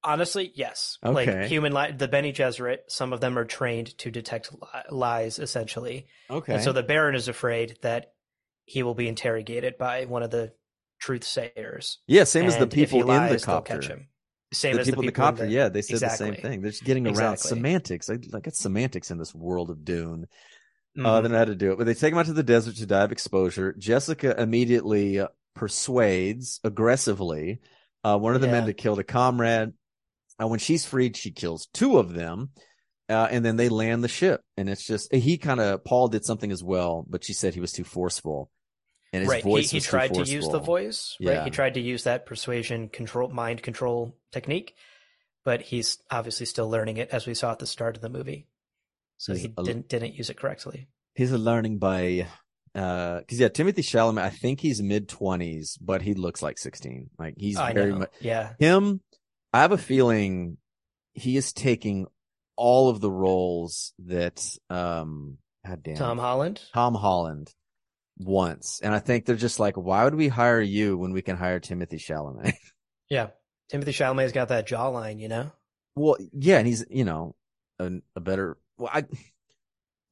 Honestly, 0.02 0.52
yes. 0.54 0.98
Okay. 1.04 1.40
Like 1.40 1.48
human 1.48 1.72
lie, 1.72 1.90
the 1.92 2.08
Bene 2.08 2.30
Gesserit, 2.32 2.78
some 2.88 3.12
of 3.14 3.20
them 3.20 3.38
are 3.38 3.46
trained 3.46 3.96
to 3.98 4.10
detect 4.10 4.52
li- 4.52 4.58
lies, 4.90 5.38
essentially, 5.38 6.06
Okay. 6.28 6.54
and 6.54 6.62
so 6.62 6.72
the 6.72 6.82
Baron 6.82 7.14
is 7.14 7.26
afraid 7.26 7.78
that 7.80 8.12
he 8.66 8.82
will 8.82 8.94
be 8.94 9.08
interrogated 9.08 9.78
by 9.78 10.04
one 10.04 10.22
of 10.22 10.30
the 10.30 10.52
truth 11.00 11.24
sayers. 11.24 11.98
yeah, 12.06 12.24
same 12.24 12.44
as 12.44 12.56
the 12.56 12.64
and 12.64 12.72
if 12.74 12.78
he 12.78 12.84
people 12.84 13.00
in 13.00 13.06
the 13.06 13.12
lies, 13.14 13.30
they'll 13.44 13.54
copter. 13.56 13.74
catch 13.78 13.86
him. 13.88 14.08
Same 14.52 14.74
the 14.74 14.80
as 14.82 14.86
people 14.86 15.02
the 15.02 15.08
in 15.08 15.14
the 15.14 15.20
copter, 15.20 15.46
the- 15.46 15.50
yeah, 15.52 15.68
they 15.70 15.80
said 15.82 16.00
the 16.00 16.10
same 16.10 16.34
thing. 16.34 16.60
They're 16.60 16.70
just 16.70 16.84
getting 16.84 17.06
around 17.06 17.32
Exactly. 17.34 17.48
semantics. 17.48 18.10
I 18.10 18.18
like 18.30 18.46
it's 18.46 18.58
semantics 18.58 19.10
in 19.10 19.16
this 19.16 19.34
world 19.34 19.70
of 19.70 19.84
Dune. 19.86 20.26
Uh, 20.96 21.00
Mhm. 21.00 21.22
they 21.22 21.28
know 21.30 21.38
how 21.38 21.44
to 21.46 21.54
do 21.56 21.72
it, 21.72 21.78
but 21.78 21.86
they 21.86 21.94
take 21.94 22.12
him 22.12 22.18
out 22.18 22.26
to 22.26 22.34
the 22.34 22.42
desert 22.42 22.76
to 22.76 22.84
die 22.86 23.04
of 23.04 23.10
exposure. 23.10 23.72
Jessica 23.72 24.38
immediately 24.40 25.18
uh, 25.18 25.28
persuades 25.54 26.60
aggressively 26.64 27.60
uh, 28.04 28.18
one 28.18 28.34
of 28.34 28.40
the 28.42 28.48
men 28.48 28.62
Yeah. 28.64 28.66
to 28.66 28.74
kill 28.74 28.96
the 28.96 29.04
comrade. 29.04 29.72
Uh, 30.42 30.46
when 30.48 30.58
she's 30.58 30.84
freed, 30.84 31.16
she 31.16 31.30
kills 31.30 31.68
two 31.72 31.96
of 31.98 32.12
them, 32.12 32.50
uh, 33.08 33.28
and 33.30 33.44
then 33.44 33.56
they 33.56 33.68
land 33.68 34.02
the 34.04 34.08
ship. 34.08 34.40
And 34.56 34.68
it's 34.68 34.84
just 34.84 35.14
he 35.14 35.38
kind 35.38 35.60
of 35.60 35.84
Paul 35.84 36.08
did 36.08 36.24
something 36.24 36.50
as 36.52 36.62
well, 36.62 37.06
but 37.08 37.24
she 37.24 37.32
said 37.32 37.54
he 37.54 37.60
was 37.60 37.72
too 37.72 37.84
forceful. 37.84 38.50
and 39.12 39.22
his 39.22 39.30
right. 39.30 39.44
voice 39.44 39.70
he 39.70 39.78
he 39.78 39.80
tried 39.80 40.12
to 40.12 40.24
use 40.24 40.48
the 40.48 40.58
voice. 40.58 41.16
Right. 41.20 41.34
Yeah. 41.34 41.44
He 41.44 41.50
tried 41.50 41.74
to 41.74 41.80
use 41.80 42.04
that 42.04 42.26
persuasion 42.26 42.88
control, 42.88 43.28
mind 43.28 43.62
control 43.62 44.16
technique, 44.32 44.74
but 45.44 45.62
he's 45.62 45.98
obviously 46.10 46.46
still 46.46 46.68
learning 46.68 46.96
it, 46.96 47.10
as 47.10 47.26
we 47.26 47.34
saw 47.34 47.52
at 47.52 47.60
the 47.60 47.66
start 47.66 47.94
of 47.96 48.02
the 48.02 48.08
movie. 48.08 48.48
So 49.18 49.32
He's 49.34 49.42
he 49.42 49.52
a- 49.56 49.62
didn't 49.62 49.88
didn't 49.88 50.14
use 50.14 50.28
it 50.30 50.36
correctly. 50.36 50.88
He's 51.14 51.30
a 51.30 51.38
learning 51.38 51.78
by, 51.78 52.26
uh, 52.74 53.20
because 53.20 53.38
yeah, 53.40 53.48
Timothée 53.48 53.78
Chalamet. 53.78 54.22
I 54.22 54.30
think 54.30 54.60
he's 54.60 54.82
mid 54.82 55.08
twenties, 55.08 55.78
but 55.80 56.02
he 56.02 56.14
looks 56.14 56.42
like 56.42 56.58
sixteen. 56.58 57.10
Like 57.18 57.34
he's 57.38 57.56
I 57.56 57.72
very 57.72 57.92
know. 57.92 57.98
much 58.00 58.12
Yeah. 58.20 58.52
him. 58.58 59.00
I 59.52 59.60
have 59.60 59.72
a 59.72 59.78
feeling 59.78 60.56
he 61.12 61.36
is 61.36 61.52
taking 61.52 62.06
all 62.56 62.88
of 62.88 63.00
the 63.00 63.10
roles 63.10 63.92
that, 64.06 64.44
um, 64.70 65.38
God 65.66 65.82
damn, 65.82 65.96
Tom 65.96 66.18
Holland. 66.18 66.60
Tom 66.72 66.94
Holland 66.94 67.52
once. 68.18 68.80
and 68.82 68.94
I 68.94 68.98
think 69.00 69.24
they're 69.26 69.36
just 69.36 69.58
like, 69.60 69.76
why 69.76 70.04
would 70.04 70.14
we 70.14 70.28
hire 70.28 70.60
you 70.60 70.96
when 70.96 71.12
we 71.12 71.22
can 71.22 71.36
hire 71.36 71.60
Timothée 71.60 71.94
Chalamet? 72.00 72.54
Yeah. 73.10 73.28
Timothée 73.72 73.88
Chalamet's 73.88 74.32
got 74.32 74.48
that 74.48 74.66
jawline, 74.66 75.20
you 75.20 75.28
know. 75.28 75.52
Well, 75.94 76.16
yeah, 76.32 76.58
and 76.58 76.66
he's 76.66 76.84
you 76.90 77.04
know 77.04 77.34
a, 77.78 77.90
a 78.16 78.20
better. 78.20 78.56
Well, 78.78 78.90
I 78.92 79.04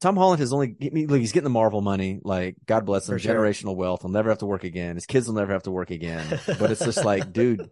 Tom 0.03 0.16
Holland 0.16 0.40
has 0.40 0.53
only 0.53 0.74
he's 0.80 1.30
getting 1.30 1.44
the 1.44 1.50
Marvel 1.50 1.80
money. 1.80 2.18
Like 2.24 2.57
God 2.66 2.84
bless 2.84 3.09
him, 3.09 3.16
sure. 3.18 3.34
generational 3.34 3.76
wealth. 3.76 4.03
He'll 4.03 4.11
never 4.11 4.30
have 4.30 4.38
to 4.38 4.46
work 4.46 4.64
again. 4.64 4.96
His 4.96 5.07
kids 5.07 5.28
will 5.28 5.36
never 5.36 5.53
have 5.53 5.62
to 5.62 5.70
work 5.70 5.92
again. 5.92 6.40
But 6.59 6.72
it's 6.72 6.84
just 6.84 7.05
like, 7.05 7.32
dude, 7.32 7.70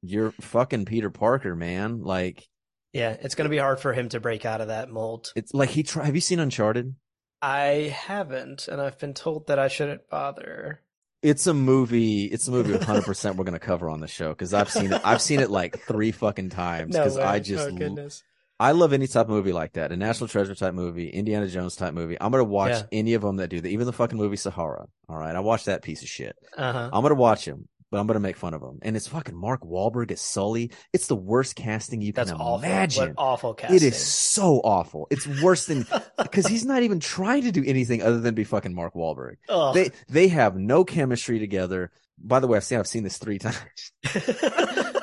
you're 0.00 0.30
fucking 0.30 0.84
Peter 0.84 1.10
Parker, 1.10 1.56
man. 1.56 2.02
Like 2.02 2.46
Yeah, 2.92 3.16
it's 3.20 3.34
going 3.34 3.46
to 3.46 3.50
be 3.50 3.58
hard 3.58 3.80
for 3.80 3.92
him 3.92 4.08
to 4.10 4.20
break 4.20 4.46
out 4.46 4.60
of 4.60 4.68
that 4.68 4.90
mold. 4.90 5.32
it's 5.34 5.52
like 5.52 5.70
he 5.70 5.82
try. 5.82 6.04
Have 6.04 6.14
you 6.14 6.20
seen 6.20 6.38
Uncharted? 6.38 6.94
I 7.42 7.92
haven't, 7.92 8.68
and 8.68 8.80
I've 8.80 9.00
been 9.00 9.14
told 9.14 9.48
that 9.48 9.58
I 9.58 9.66
shouldn't 9.66 10.08
bother. 10.08 10.80
It's 11.20 11.48
a 11.48 11.54
movie. 11.54 12.26
It's 12.26 12.46
a 12.46 12.52
movie. 12.52 12.74
100 12.74 13.02
percent 13.02 13.34
we're 13.34 13.44
gonna 13.44 13.58
cover 13.58 13.90
on 13.90 13.98
the 13.98 14.06
show 14.06 14.28
because 14.28 14.54
I've 14.54 14.70
seen 14.70 14.92
it. 14.92 15.02
I've 15.04 15.20
seen 15.20 15.40
it 15.40 15.50
like 15.50 15.80
three 15.80 16.12
fucking 16.12 16.50
times 16.50 16.96
because 16.96 17.16
way. 17.16 17.24
I 17.24 17.40
just 17.40 17.68
oh 17.68 17.72
goodness. 17.72 18.22
I 18.60 18.72
love 18.72 18.92
any 18.92 19.06
type 19.08 19.26
of 19.26 19.30
movie 19.30 19.52
like 19.52 19.72
that, 19.72 19.90
a 19.92 19.96
National 19.96 20.28
Treasure 20.28 20.54
type 20.54 20.74
movie, 20.74 21.08
Indiana 21.08 21.48
Jones 21.48 21.74
type 21.74 21.94
movie. 21.94 22.16
I'm 22.20 22.30
gonna 22.30 22.44
watch 22.44 22.70
Yeah. 22.72 22.82
any 22.92 23.14
of 23.14 23.22
them 23.22 23.36
that 23.36 23.48
do 23.48 23.60
that. 23.60 23.68
Even 23.68 23.86
the 23.86 23.92
fucking 23.92 24.18
movie 24.18 24.36
Sahara. 24.36 24.86
All 25.08 25.16
right, 25.16 25.34
I 25.34 25.40
watched 25.40 25.66
that 25.66 25.82
piece 25.82 26.02
of 26.02 26.08
shit. 26.08 26.36
Uh 26.56 26.72
huh. 26.72 26.90
I'm 26.92 27.02
gonna 27.02 27.16
watch 27.16 27.44
him, 27.44 27.66
but 27.90 27.98
I'm 27.98 28.06
gonna 28.06 28.20
make 28.20 28.36
fun 28.36 28.54
of 28.54 28.62
him. 28.62 28.78
And 28.82 28.94
it's 28.96 29.08
fucking 29.08 29.34
Mark 29.34 29.62
Wahlberg 29.62 30.12
as 30.12 30.20
Sully. 30.20 30.70
It's 30.92 31.08
the 31.08 31.16
worst 31.16 31.56
casting 31.56 32.02
you 32.02 32.12
That's 32.12 32.30
can 32.30 32.40
awful. 32.40 32.64
imagine. 32.64 33.08
What 33.08 33.14
awful 33.18 33.54
casting. 33.54 33.76
It 33.76 33.82
is 33.82 33.96
so 33.96 34.60
awful. 34.62 35.08
It's 35.10 35.26
worse 35.42 35.66
than 35.66 35.84
because 36.22 36.46
he's 36.46 36.64
not 36.64 36.84
even 36.84 37.00
trying 37.00 37.42
to 37.42 37.52
do 37.52 37.64
anything 37.66 38.00
other 38.02 38.20
than 38.20 38.34
be 38.36 38.44
fucking 38.44 38.74
Mark 38.74 38.94
Wahlberg. 38.94 39.36
Ugh. 39.48 39.74
They 39.74 39.90
they 40.08 40.28
have 40.28 40.54
no 40.56 40.84
chemistry 40.84 41.40
together. 41.40 41.90
By 42.24 42.38
the 42.38 42.46
way, 42.46 42.58
I've 42.58 42.64
seen 42.64 42.78
I've 42.78 42.86
seen 42.86 43.02
this 43.02 43.18
three 43.18 43.38
times. 43.40 43.56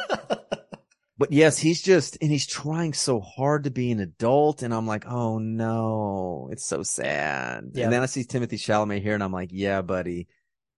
But 1.19 1.31
yes, 1.33 1.57
he's 1.57 1.81
just 1.81 2.17
and 2.21 2.31
he's 2.31 2.47
trying 2.47 2.93
so 2.93 3.19
hard 3.19 3.65
to 3.65 3.69
be 3.71 3.91
an 3.91 3.99
adult, 3.99 4.63
and 4.63 4.73
I'm 4.73 4.87
like, 4.87 5.05
oh 5.05 5.37
no, 5.37 6.49
it's 6.51 6.65
so 6.65 6.81
sad. 6.81 7.65
Yeah. 7.73 7.83
And 7.83 7.93
then 7.93 8.01
I 8.01 8.05
see 8.07 8.23
Timothée 8.23 8.53
Chalamet 8.53 9.01
here, 9.01 9.13
and 9.13 9.23
I'm 9.23 9.33
like, 9.33 9.49
yeah, 9.51 9.81
buddy, 9.81 10.27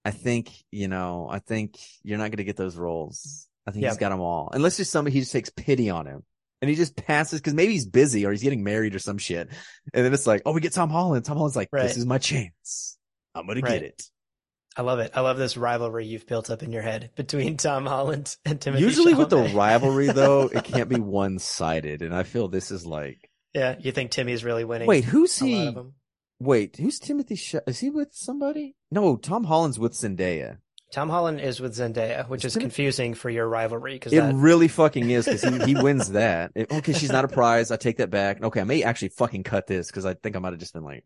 I 0.04 0.12
think 0.12 0.52
you 0.72 0.88
know, 0.88 1.28
I 1.32 1.40
think 1.40 1.78
you're 2.04 2.18
not 2.18 2.26
going 2.32 2.38
to 2.38 2.44
get 2.44 2.58
those 2.58 2.76
roles. 2.76 3.48
I 3.68 3.72
think 3.72 3.84
Yeah. 3.84 3.90
he's 3.90 3.98
got 4.00 4.10
them 4.10 4.20
all, 4.20 4.50
unless 4.52 4.78
there's 4.78 4.90
somebody 4.90 5.14
he 5.14 5.20
just 5.20 5.32
takes 5.32 5.52
pity 5.52 5.90
on 5.92 6.08
him. 6.08 6.24
And 6.64 6.70
he 6.70 6.76
just 6.76 6.96
passes 6.96 7.40
because 7.40 7.54
maybe 7.56 7.74
he's 7.74 7.88
busy 7.88 8.24
or 8.26 8.32
he's 8.32 8.44
getting 8.44 8.64
married 8.64 8.94
or 8.94 9.00
some 9.00 9.18
shit. 9.18 9.48
And 9.94 10.06
then 10.06 10.14
it's 10.14 10.28
like, 10.28 10.44
oh, 10.46 10.52
we 10.54 10.62
get 10.62 10.74
Tom 10.74 10.92
Holland. 10.92 11.26
Tom 11.26 11.38
Holland's 11.38 11.56
like, 11.56 11.70
Right. 11.72 11.84
this 11.84 11.98
is 11.98 12.06
my 12.06 12.18
chance. 12.20 12.98
I'm 13.34 13.48
gonna 13.48 13.62
get 13.62 13.84
it. 13.84 14.04
I 14.78 14.84
love 14.84 15.00
it. 15.00 15.12
I 15.14 15.22
love 15.22 15.38
this 15.38 15.58
rivalry 15.58 16.06
you've 16.06 16.28
built 16.28 16.50
up 16.50 16.64
in 16.64 16.72
your 16.72 16.82
head 16.82 17.10
between 17.16 17.58
Tom 17.58 17.86
Holland 17.86 18.36
and 18.46 18.60
Timothy. 18.62 18.84
Usually 18.84 19.14
with 19.14 19.30
the 19.30 19.38
rivalry 19.54 20.08
though, 20.14 20.44
it 20.44 20.64
can't 20.64 20.88
be 20.90 21.00
one 21.00 21.40
sided, 21.40 22.02
and 22.02 22.16
I 22.16 22.24
feel 22.24 22.48
this 22.48 22.72
is 22.72 22.86
like, 22.86 23.30
yeah, 23.54 23.76
you 23.80 23.92
think 23.92 24.12
Timmy's 24.12 24.44
really 24.46 24.64
winning? 24.64 24.88
wait, 24.88 25.04
who's 25.04 25.38
he? 25.38 25.76
Wait, 26.40 26.78
who's 26.78 27.00
Timothy? 27.00 27.36
Sh- 27.36 27.56
is 27.68 27.80
he 27.80 27.90
with 27.90 28.10
somebody? 28.14 28.76
No, 28.90 29.16
Tom 29.18 29.44
Holland's 29.44 29.78
with 29.78 29.92
Zendaya. 29.94 30.58
Tom 30.92 31.10
Holland 31.10 31.40
is 31.40 31.60
with 31.60 31.74
Zendaya, 31.76 32.28
which 32.28 32.44
is 32.44 32.54
Timothy- 32.54 32.66
confusing 32.66 33.14
for 33.14 33.30
your 33.30 33.48
rivalry 33.48 33.94
because 33.94 34.12
It 34.12 34.20
that 34.22 34.34
really 34.36 34.68
fucking 34.68 35.10
is 35.10 35.26
because 35.26 35.44
he, 35.44 35.74
he 35.76 35.82
wins 35.82 36.10
that. 36.12 36.52
It- 36.56 36.72
okay, 36.72 36.94
she's 36.94 37.12
not 37.12 37.26
a 37.26 37.30
prize. 37.30 37.72
I 37.72 37.76
take 37.78 37.98
that 37.98 38.10
back. 38.10 38.42
Okay, 38.42 38.60
I 38.62 38.64
may 38.66 38.84
actually 38.84 39.10
fucking 39.10 39.44
cut 39.44 39.68
this 39.68 39.88
because 39.88 40.06
I 40.06 40.16
think 40.16 40.36
I 40.36 40.40
might 40.40 40.52
have 40.54 40.60
just 40.60 40.74
been 40.74 40.84
like, 40.84 41.04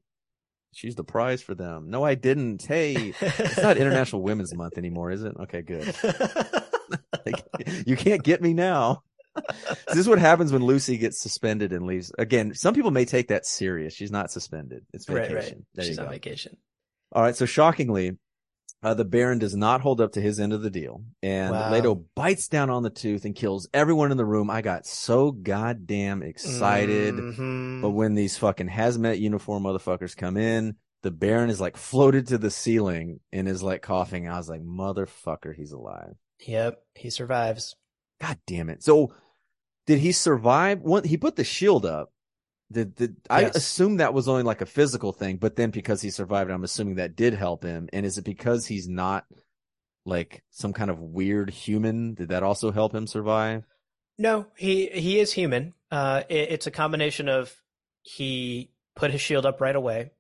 she's 0.76 0.95
the 0.95 1.03
prize 1.03 1.41
for 1.41 1.55
them. 1.55 1.89
No, 1.89 2.03
I 2.03 2.15
didn't. 2.15 2.63
Hey, 2.65 3.13
it's 3.19 3.57
not 3.57 3.78
International 3.78 4.21
Women's 4.21 4.53
Month 4.57 4.78
anymore, 4.78 5.09
is 5.09 5.23
it? 5.23 5.34
Okay, 5.39 5.61
good. 5.61 5.95
Like, 7.26 7.43
you 7.88 7.95
can't 7.95 8.23
get 8.23 8.41
me 8.43 8.53
now. 8.53 9.01
this 9.88 9.97
is 9.97 10.07
what 10.07 10.19
happens 10.19 10.53
when 10.53 10.63
Lucy 10.63 10.97
gets 10.97 11.19
suspended 11.19 11.73
and 11.73 11.88
leaves. 11.88 12.11
Again, 12.19 12.53
some 12.53 12.76
people 12.76 12.91
may 12.91 13.05
take 13.05 13.30
that 13.30 13.45
serious. 13.45 13.93
She's 13.93 14.11
not 14.11 14.30
suspended. 14.30 14.86
It's 14.93 15.05
vacation. 15.05 15.36
right. 15.36 15.57
There 15.73 15.86
She's 15.86 15.97
on 15.97 16.09
vacation. 16.09 16.57
All 17.11 17.23
right. 17.23 17.36
So 17.36 17.47
shockingly, 17.47 18.17
uh, 18.86 18.93
the 18.93 19.03
Baron 19.03 19.39
does 19.39 19.55
not 19.55 19.81
hold 19.81 19.99
up 19.99 20.11
to 20.11 20.21
his 20.21 20.39
end 20.39 20.53
of 20.53 20.61
the 20.61 20.69
deal, 20.69 21.01
and 21.23 21.51
Wow. 21.51 21.71
Leto 21.71 21.95
bites 22.15 22.47
down 22.47 22.69
on 22.69 22.83
the 22.83 22.89
tooth 22.91 23.25
and 23.25 23.36
kills 23.36 23.67
everyone 23.73 24.11
in 24.11 24.17
the 24.17 24.25
room. 24.25 24.49
I 24.49 24.61
got 24.61 24.86
so 24.86 25.31
goddamn 25.31 26.21
excited. 26.21 27.15
Mhm. 27.15 27.81
But 27.81 27.89
when 27.89 28.13
these 28.13 28.38
fucking 28.38 28.69
hazmat 28.69 29.19
uniform 29.19 29.63
motherfuckers 29.63 30.15
come 30.15 30.38
in, 30.38 30.75
the 31.01 31.11
Baron 31.11 31.49
is 31.49 31.59
like 31.59 31.77
floated 31.77 32.27
to 32.27 32.38
the 32.38 32.51
ceiling 32.51 33.19
and 33.33 33.47
is 33.47 33.63
like 33.63 33.81
coughing. 33.81 34.27
I 34.27 34.38
was 34.38 34.49
like, 34.49 34.61
motherfucker, 34.61 35.55
he's 35.55 35.71
alive. 35.71 36.15
Yep, 36.45 36.79
he 36.95 37.09
survives. 37.09 37.75
God 38.21 38.38
damn 38.45 38.69
it. 38.69 38.83
So 38.83 39.13
did 39.88 39.99
he 39.99 40.11
survive? 40.11 40.81
One, 40.81 41.03
he 41.03 41.17
put 41.17 41.36
the 41.36 41.43
shield 41.43 41.86
up. 41.86 42.11
Did, 42.72 42.95
did 42.95 43.16
I 43.30 43.43
assume 43.43 43.97
that 43.97 44.13
was 44.13 44.28
only 44.28 44.43
like 44.43 44.61
a 44.61 44.66
physical 44.66 45.11
thing, 45.11 45.38
but 45.38 45.55
then 45.55 45.70
because 45.70 46.01
he 46.01 46.09
survived, 46.09 46.49
I'm 46.49 46.63
assuming 46.63 46.95
that 46.95 47.16
did 47.16 47.34
help 47.34 47.63
him. 47.63 47.89
And 47.93 48.05
is 48.05 48.18
it 48.18 48.26
because 48.26 48.66
he's 48.66 48.88
not 48.88 49.26
like 50.05 50.43
some 50.49 50.74
kind 50.74 50.89
of 50.89 50.99
weird 50.99 51.51
human? 51.51 52.16
Did 52.16 52.30
that 52.30 52.43
also 52.43 52.72
help 52.72 52.93
him 52.93 53.05
survive? 53.05 53.63
No, 54.18 54.47
he 54.57 54.88
he 54.88 55.20
is 55.20 55.34
human. 55.34 55.74
Uh, 55.91 56.24
it, 56.30 56.51
it's 56.51 56.68
a 56.68 56.72
combination 56.72 57.30
of 57.30 57.53
he 58.01 58.72
put 58.95 59.11
his 59.11 59.22
shield 59.22 59.45
up 59.45 59.61
right 59.61 59.76
away, 59.76 60.11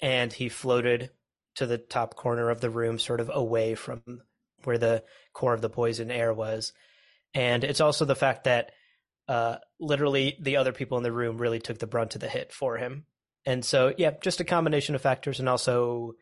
and 0.00 0.32
he 0.32 0.48
floated 0.48 1.10
to 1.56 1.66
the 1.66 1.78
top 1.78 2.14
corner 2.14 2.50
of 2.50 2.60
the 2.60 2.70
room, 2.70 2.98
sort 2.98 3.20
of 3.20 3.30
away 3.32 3.74
from 3.74 4.02
where 4.64 4.78
the 4.78 5.04
core 5.32 5.54
of 5.54 5.60
the 5.60 5.70
poison 5.70 6.10
air 6.10 6.32
was. 6.32 6.72
And 7.34 7.64
it's 7.64 7.80
also 7.80 8.04
the 8.04 8.14
fact 8.14 8.44
that 8.44 8.70
uh, 9.28 9.56
literally 9.80 10.36
the 10.40 10.56
other 10.56 10.72
people 10.72 10.96
in 10.98 11.02
the 11.04 11.12
room 11.12 11.38
really 11.38 11.58
took 11.60 11.78
the 11.78 11.86
brunt 11.86 12.14
of 12.14 12.20
the 12.20 12.28
hit 12.28 12.52
for 12.52 12.76
him. 12.76 13.06
And 13.46 13.64
so, 13.64 13.92
yeah, 13.98 14.12
just 14.22 14.40
a 14.40 14.44
combination 14.44 14.94
of 14.94 15.02
factors, 15.02 15.38
and 15.40 15.48
also 15.48 16.12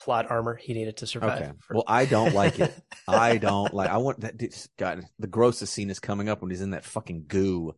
plot 0.00 0.28
armor 0.30 0.56
he 0.56 0.74
needed 0.74 0.96
to 0.98 1.06
survive. 1.06 1.40
Okay. 1.42 1.52
for- 1.60 1.74
Well, 1.74 1.84
I 1.86 2.04
don't 2.06 2.34
like 2.34 2.58
it. 2.58 2.74
I 3.08 3.38
don't 3.38 3.72
like. 3.72 3.88
I 3.90 3.98
want 3.98 4.20
that. 4.20 4.34
God, 4.76 5.04
the 5.20 5.28
grossest 5.28 5.72
scene 5.72 5.90
is 5.90 6.00
coming 6.00 6.28
up 6.28 6.42
when 6.42 6.50
he's 6.50 6.60
in 6.60 6.70
that 6.70 6.84
fucking 6.84 7.26
goo. 7.28 7.74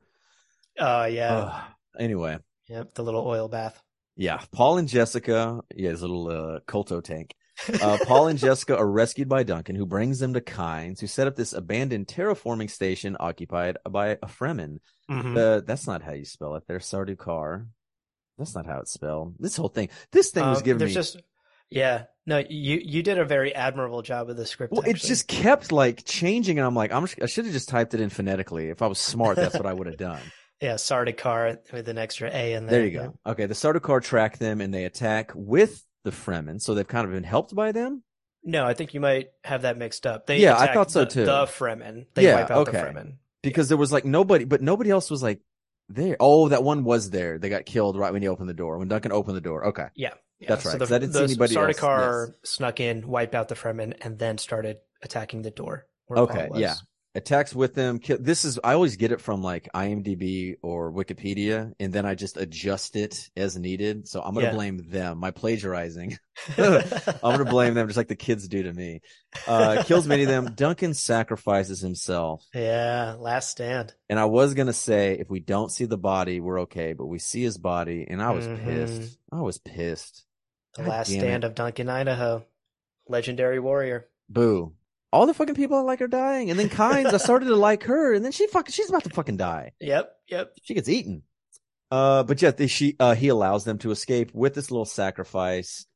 uh, 0.79 1.09
yeah. 1.11 1.65
Anyway, 1.99 2.39
yep, 2.69 2.95
the 2.95 3.03
little 3.05 3.27
oil 3.27 3.49
bath. 3.49 3.81
yeah. 4.17 4.41
Paul 4.53 4.79
and 4.79 4.89
Jessica, 4.89 5.61
yeah, 5.75 5.91
his 5.91 6.01
little 6.01 6.29
uh, 6.29 6.61
Colto 6.67 7.03
tank. 7.05 7.35
Uh, 7.81 7.99
Paul 8.05 8.29
and 8.29 8.39
Jessica 8.39 8.77
are 8.77 8.87
rescued 8.91 9.29
by 9.29 9.43
Duncan, 9.45 9.77
who 9.77 9.87
brings 9.87 10.19
them 10.19 10.35
to 10.35 10.41
Kynes, 10.41 11.01
who 11.01 11.07
set 11.07 11.27
up 11.27 11.37
this 11.37 11.53
abandoned 11.53 12.07
terraforming 12.09 12.69
station 12.71 13.17
occupied 13.21 13.77
by 13.89 14.09
a 14.09 14.27
Fremen. 14.27 14.79
Mhm. 15.11 15.37
Uh, 15.37 15.61
that's 15.65 15.87
not 15.87 16.03
how 16.03 16.13
you 16.13 16.25
spell 16.25 16.57
it. 16.57 16.65
There, 16.67 16.79
Sardukar. 16.79 17.67
That's 18.39 18.55
not 18.55 18.67
how 18.67 18.81
it's 18.81 18.93
spelled. 18.93 19.35
This 19.39 19.57
whole 19.57 19.69
thing. 19.69 19.89
This 20.11 20.31
thing 20.31 20.45
was 20.45 20.59
Um, 20.59 20.65
giving 20.65 20.79
there's 20.81 20.91
me. 20.91 20.95
just 20.95 21.23
yeah 21.71 22.05
no 22.27 22.39
you 22.49 22.79
you 22.85 23.03
did 23.03 23.19
a 23.19 23.25
very 23.25 23.55
admirable 23.55 24.03
job 24.03 24.27
with 24.29 24.37
the 24.37 24.45
script 24.47 24.73
Well, 24.73 24.83
it 24.83 24.97
just 24.97 25.27
kept 25.29 25.73
like 25.73 26.05
changing, 26.05 26.59
and 26.59 26.67
I'm 26.67 26.75
like, 26.75 26.93
I'm 26.93 27.07
I 27.23 27.27
should 27.27 27.45
have 27.47 27.55
just 27.55 27.69
typed 27.69 27.95
it 27.95 28.01
in 28.01 28.11
phonetically. 28.11 28.69
If 28.69 28.83
I 28.83 28.87
was 28.87 28.99
smart, 28.99 29.37
that's 29.37 29.55
what 29.55 29.67
I 29.67 29.73
would 29.73 29.87
have 29.87 29.97
done. 29.97 30.21
yeah 30.61 30.75
Sardaukar 30.75 31.59
with 31.73 31.89
an 31.89 31.99
extra 31.99 32.29
a 32.33 32.53
in 32.55 32.67
there 32.67 32.81
There 32.81 32.87
you 32.89 32.99
go. 32.99 33.19
Okay, 33.27 33.47
the 33.47 33.55
Sardaukar 33.55 34.03
track 34.03 34.39
them, 34.39 34.61
and 34.61 34.75
they 34.75 34.85
attack 34.85 35.31
with 35.35 35.83
the 36.05 36.11
Fremen, 36.11 36.61
so 36.61 36.75
they've 36.75 36.87
kind 36.87 37.07
of 37.07 37.13
been 37.13 37.25
helped 37.25 37.55
by 37.55 37.73
them. 37.73 38.03
no 38.45 38.67
i 38.67 38.75
think 38.75 38.93
you 38.95 39.01
might 39.01 39.29
have 39.43 39.63
that 39.63 39.79
mixed 39.79 40.07
up 40.07 40.27
they 40.27 40.39
Yeah, 40.39 40.57
I 40.59 40.73
thought 40.75 40.91
so 40.91 41.01
the, 41.05 41.11
too. 41.11 41.25
the 41.25 41.47
fremen 41.47 42.07
they 42.15 42.25
Yeah, 42.25 42.37
wipe 42.37 42.51
out 42.51 42.69
okay. 42.69 42.73
the 42.73 42.85
fremen 42.87 43.15
because 43.43 43.69
there 43.69 43.79
was 43.79 43.91
like 43.93 44.05
nobody, 44.05 44.45
but 44.45 44.63
nobody 44.63 44.91
else 44.91 45.11
was 45.11 45.23
like 45.23 45.41
there. 45.89 46.17
Oh, 46.19 46.49
that 46.49 46.63
one 46.65 46.83
was 46.85 47.11
there. 47.11 47.39
They 47.39 47.51
got 47.51 47.67
killed 47.67 47.97
right 47.99 48.13
when 48.13 48.23
he 48.23 48.29
opened 48.29 48.49
the 48.49 48.55
door. 48.55 48.79
When 48.79 48.89
Duncan 48.89 49.13
opened 49.13 49.37
the 49.37 49.43
door. 49.43 49.67
Okay, 49.67 49.89
yeah, 49.95 50.15
yeah. 50.39 50.49
That's 50.49 50.65
right, 50.65 50.79
so 50.79 50.87
the, 50.87 50.95
I 50.95 50.99
didn't 50.99 51.13
see 51.15 51.19
the 51.19 51.25
anybody 51.25 51.57
else. 51.57 51.79
Sardaukar 51.79 52.35
snuck 52.43 52.81
in 52.81 53.07
wiped 53.07 53.35
out 53.35 53.49
the 53.49 53.55
fremen 53.55 53.95
and 54.01 54.19
then 54.19 54.39
started 54.39 54.79
attacking 55.03 55.43
the 55.43 55.51
door 55.51 55.87
where 56.07 56.21
okay, 56.21 56.47
Paul 56.49 56.49
was. 56.51 56.61
yeah. 56.61 56.75
Attacks 57.15 57.55
with 57.55 57.75
them. 57.75 57.99
Kill, 57.99 58.19
this 58.21 58.45
is 58.45 58.59
I 58.65 58.75
always 58.75 58.97
get 58.97 59.13
it 59.13 59.21
from 59.21 59.43
like 59.43 59.69
IMDb 59.75 60.57
or 60.63 60.93
Wikipedia, 60.93 61.73
and 61.79 61.93
then 61.93 62.05
I 62.07 62.15
just 62.15 62.37
adjust 62.37 62.97
it 62.97 63.31
as 63.37 63.57
needed. 63.57 64.09
So 64.09 64.21
I'm 64.23 64.35
gonna 64.35 64.47
Yeah. 64.47 64.53
blame 64.55 64.79
them. 64.91 65.19
My 65.19 65.31
plagiarizing. 65.31 66.19
I'm 66.59 67.21
gonna 67.23 67.45
blame 67.45 67.75
them, 67.75 67.87
just 67.87 67.97
like 67.97 68.09
the 68.09 68.17
kids 68.17 68.49
do 68.49 68.65
to 68.65 68.73
me. 68.73 69.01
Uh, 69.47 69.83
kills 69.87 70.07
many 70.07 70.23
of 70.25 70.29
them. 70.29 70.53
Duncan 70.57 70.93
sacrifices 70.95 71.81
himself, 71.81 72.45
yeah, 72.55 73.15
last 73.19 73.51
stand. 73.51 73.95
and 74.09 74.19
I 74.19 74.25
was 74.25 74.55
gonna 74.55 74.73
say 74.73 75.17
if 75.19 75.31
we 75.31 75.41
don't 75.41 75.71
see 75.71 75.85
the 75.85 75.99
body, 75.99 76.41
we're 76.41 76.63
okay, 76.63 76.93
but 76.93 77.07
we 77.07 77.19
see 77.19 77.43
his 77.43 77.59
body, 77.59 78.07
and 78.09 78.21
I 78.21 78.33
was 78.33 78.47
Mhm. 78.49 78.65
pissed. 78.65 79.19
I 79.33 79.41
was 79.41 79.59
pissed. 79.59 80.25
The 80.77 80.83
God 80.83 80.89
last 80.91 81.09
stand 81.13 81.45
it. 81.45 81.47
of 81.47 81.55
Duncan, 81.55 81.89
Idaho. 81.89 82.45
Legendary 83.09 83.61
warrior. 83.61 84.09
Boo. 84.29 84.73
All 85.15 85.27
the 85.27 85.35
fucking 85.35 85.55
people 85.55 85.77
I 85.77 85.83
like 85.83 86.03
are 86.03 86.09
dying, 86.09 86.51
and 86.51 86.59
then 86.59 86.69
Kynes, 86.69 87.15
I 87.15 87.19
started 87.19 87.47
to 87.47 87.55
like 87.55 87.85
her, 87.85 88.15
and 88.15 88.25
then 88.25 88.33
she 88.33 88.49
fucking 88.49 88.73
she's 88.73 88.89
about 88.89 89.05
to 89.05 89.11
fucking 89.11 89.37
die. 89.37 89.71
Yep, 89.81 90.11
yep. 90.29 90.53
she 90.65 90.75
gets 90.75 90.89
eaten. 90.89 91.23
Uh, 91.89 92.25
but 92.25 92.43
yet 92.43 92.57
the, 92.57 92.67
she 92.67 92.97
uh, 92.99 93.15
he 93.15 93.29
allows 93.29 93.63
them 93.63 93.79
to 93.79 93.93
escape 93.93 94.33
with 94.35 94.55
this 94.55 94.73
little 94.73 94.85
sacrifice. 94.85 95.87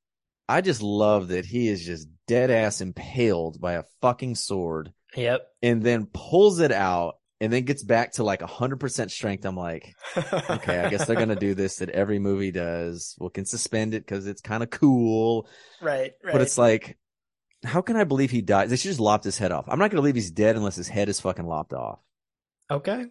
I 0.49 0.61
just 0.61 0.83
love 0.83 1.29
that 1.29 1.45
he 1.45 1.67
is 1.67 1.85
just 1.85 2.07
dead 2.29 2.53
ass 2.53 2.81
impaled 2.81 3.61
by 3.61 3.73
a 3.73 3.83
fucking 4.01 4.37
sword, 4.37 4.93
Yep. 5.17 5.45
and 5.63 5.83
then 5.83 6.07
pulls 6.07 6.61
it 6.61 6.71
out, 6.71 7.17
and 7.41 7.53
then 7.53 7.65
gets 7.65 7.83
back 7.83 8.13
to 8.13 8.23
like 8.23 8.41
hundred 8.41 8.79
percent 8.79 9.11
strength. 9.11 9.45
I'm 9.45 9.57
like, 9.57 9.97
okay, 10.17 10.79
I 10.79 10.91
guess 10.91 11.07
they're 11.07 11.17
gonna 11.17 11.35
do 11.35 11.55
this 11.55 11.79
that 11.79 11.91
every 11.91 12.21
movie 12.21 12.53
does. 12.53 13.17
We 13.19 13.31
can 13.31 13.47
suspend 13.47 13.95
it 13.95 14.07
because 14.07 14.29
it's 14.29 14.43
kind 14.43 14.63
of 14.63 14.71
cool, 14.71 15.49
right, 15.81 16.13
right. 16.23 16.33
but 16.33 16.41
it's 16.41 16.57
like, 16.57 16.97
how 17.65 17.81
can 17.81 17.97
I 17.97 18.05
believe 18.05 18.31
he 18.31 18.41
died? 18.43 18.69
They 18.71 18.77
should 18.77 18.89
just 18.91 19.01
lopped 19.01 19.25
his 19.25 19.39
head 19.39 19.53
off. 19.53 19.65
I'm 19.69 19.79
not 19.79 19.91
gonna 19.91 20.03
believe 20.03 20.15
he's 20.15 20.31
dead 20.31 20.57
unless 20.57 20.77
his 20.77 20.89
head 20.89 21.09
is 21.09 21.21
fucking 21.21 21.47
lopped 21.47 21.73
off. 21.73 21.99
okay. 22.71 23.07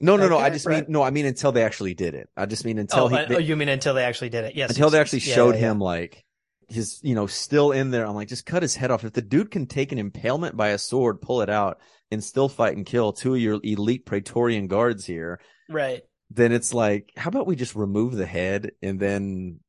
No, 0.00 0.16
no, 0.16 0.28
no. 0.28 0.38
I 0.38 0.50
just 0.50 0.64
right. 0.64 0.84
mean 0.84 0.92
no. 0.92 1.02
I 1.02 1.10
mean 1.10 1.26
until 1.26 1.50
they 1.50 1.64
actually 1.64 1.92
did 1.94 2.14
it. 2.14 2.28
I 2.36 2.46
just 2.46 2.64
mean 2.64 2.78
oh, 2.78 2.82
until 2.82 3.04
Oh, 3.04 3.08
he. 3.08 3.16
they- 3.26 3.34
oh, 3.34 3.38
you 3.38 3.56
mean 3.56 3.68
until 3.68 3.94
they 3.94 4.04
actually 4.04 4.28
did 4.28 4.44
it? 4.44 4.54
Yes. 4.54 4.70
until 4.70 4.90
they 4.90 5.00
actually 5.00 5.18
showed 5.20 5.56
yeah, 5.56 5.60
yeah. 5.62 5.70
him 5.72 5.80
like 5.80 6.24
his 6.68 7.00
you 7.02 7.14
know 7.14 7.26
still 7.26 7.72
in 7.72 7.90
there 7.90 8.06
i'm 8.06 8.14
like 8.14 8.28
just 8.28 8.44
cut 8.44 8.60
his 8.60 8.76
head 8.76 8.90
off 8.90 9.02
if 9.02 9.14
the 9.14 9.22
dude 9.22 9.50
can 9.50 9.64
take 9.64 9.90
an 9.90 9.96
impalement 9.96 10.54
by 10.54 10.68
a 10.68 10.76
sword 10.76 11.18
pull 11.22 11.40
it 11.40 11.48
out 11.48 11.78
and 12.10 12.22
still 12.22 12.46
fight 12.46 12.76
and 12.76 12.84
kill 12.84 13.10
two 13.10 13.32
of 13.34 13.40
your 13.40 13.58
elite 13.64 14.04
praetorian 14.04 14.66
guards 14.66 15.06
here 15.06 15.40
Right. 15.70 16.02
then 16.30 16.52
it's 16.52 16.74
like 16.74 17.10
how 17.16 17.28
about 17.28 17.46
we 17.46 17.56
just 17.56 17.74
remove 17.74 18.16
the 18.16 18.26
head 18.26 18.72
and 18.82 19.00
then 19.00 19.60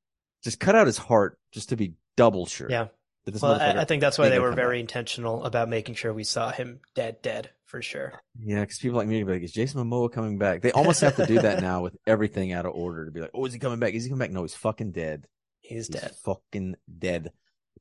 just 0.44 0.60
cut 0.60 0.76
out 0.76 0.88
his 0.88 0.98
heart 0.98 1.40
just 1.53 1.69
to 1.69 1.77
be 1.77 1.94
double 2.18 2.45
sure 2.45 2.69
Yeah. 2.69 2.88
This 3.31 3.41
Well, 3.41 3.60
I, 3.60 3.81
I 3.81 3.85
think 3.85 4.01
that's 4.01 4.18
why 4.18 4.30
they 4.30 4.39
were 4.39 4.51
very 4.53 4.77
back. 4.77 4.81
intentional 4.81 5.43
about 5.45 5.69
making 5.69 5.95
sure 5.95 6.14
we 6.14 6.23
saw 6.23 6.51
him 6.51 6.80
dead, 6.95 7.22
dead 7.22 7.49
for 7.65 7.81
sure. 7.81 8.14
yeah 8.41 8.61
because 8.61 8.80
people 8.80 8.97
like 8.97 9.07
me 9.07 9.23
be 9.23 9.31
like 9.31 9.43
is 9.43 9.51
jason 9.51 9.80
momoa 9.84 10.11
coming 10.11 10.39
back 10.39 10.61
they 10.61 10.72
almost 10.72 11.01
have 11.01 11.15
to 11.18 11.26
do 11.27 11.39
that 11.39 11.61
now 11.69 11.81
with 11.84 11.95
everything 12.07 12.51
out 12.51 12.65
of 12.65 12.73
order 12.73 13.06
to 13.06 13.11
be 13.11 13.19
like 13.22 13.30
oh 13.35 13.45
is 13.45 13.53
he 13.53 13.60
coming 13.60 13.77
back 13.80 13.93
is 13.93 14.03
he 14.03 14.10
coming 14.10 14.26
back 14.26 14.31
no 14.31 14.41
he's 14.41 14.56
fucking 14.56 14.91
dead 14.91 15.27
He's 15.61 15.85
He's 15.88 16.01
dead. 16.01 16.11
fucking 16.26 16.76
dead. 16.97 17.31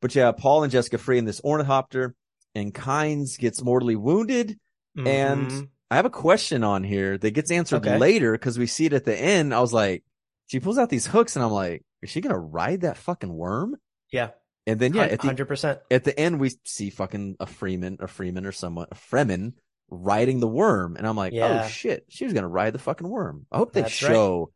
But 0.03 0.15
yeah, 0.15 0.31
Paul 0.33 0.63
and 0.63 0.71
Jessica 0.71 0.99
free 0.99 1.17
in 1.17 1.25
this 1.25 1.41
ornithopter, 1.43 2.15
and 2.55 2.75
Kynes 2.75 3.39
gets 3.39 3.63
mortally 3.63 3.97
wounded. 3.97 4.59
And 4.97 5.49
Mhm. 5.51 5.69
I 5.91 5.97
have 5.97 6.05
a 6.05 6.11
question 6.11 6.63
on 6.65 6.85
here 6.85 7.17
that 7.17 7.31
gets 7.31 7.51
answered 7.51 7.87
Okay. 7.87 7.97
later 7.97 8.33
because 8.33 8.59
we 8.59 8.67
see 8.67 8.85
it 8.87 8.93
at 8.93 9.05
the 9.07 9.17
end. 9.19 9.55
I 9.55 9.61
was 9.61 9.73
like, 9.73 10.05
she 10.49 10.61
pulls 10.61 10.77
out 10.77 10.91
these 10.91 11.07
hooks, 11.07 11.35
and 11.35 11.43
I'm 11.45 11.53
like, 11.53 11.83
is 12.03 12.11
she 12.11 12.21
gonna 12.21 12.39
ride 12.39 12.83
that 12.83 12.99
fucking 12.99 13.33
worm? 13.33 13.77
yeah, 14.13 14.31
And 14.69 14.79
then 14.79 14.93
yeah, 14.95 15.03
at 15.05 15.21
the 15.21 15.27
hundred 15.27 15.47
percent. 15.49 15.81
at 15.91 16.05
the 16.05 16.19
end 16.19 16.39
we 16.39 16.53
see 16.65 16.91
fucking 16.91 17.37
a 17.41 17.47
Freeman, 17.47 17.97
a 18.01 18.07
Freeman 18.07 18.47
or 18.47 18.53
someone, 18.53 18.87
a 18.93 18.95
Fremen 18.95 19.55
riding 19.91 20.41
the 20.41 20.47
worm, 20.47 20.97
and 20.97 21.07
I'm 21.07 21.17
like, 21.17 21.33
Yeah. 21.33 21.63
oh 21.65 21.69
shit, 21.69 22.05
she 22.09 22.25
was 22.25 22.35
gonna 22.35 22.47
ride 22.49 22.75
the 22.75 22.79
fucking 22.79 23.09
worm. 23.09 23.47
I 23.51 23.57
hope 23.59 23.73
they 23.73 23.81
That's 23.83 24.03
right. 24.03 24.13
show 24.13 24.53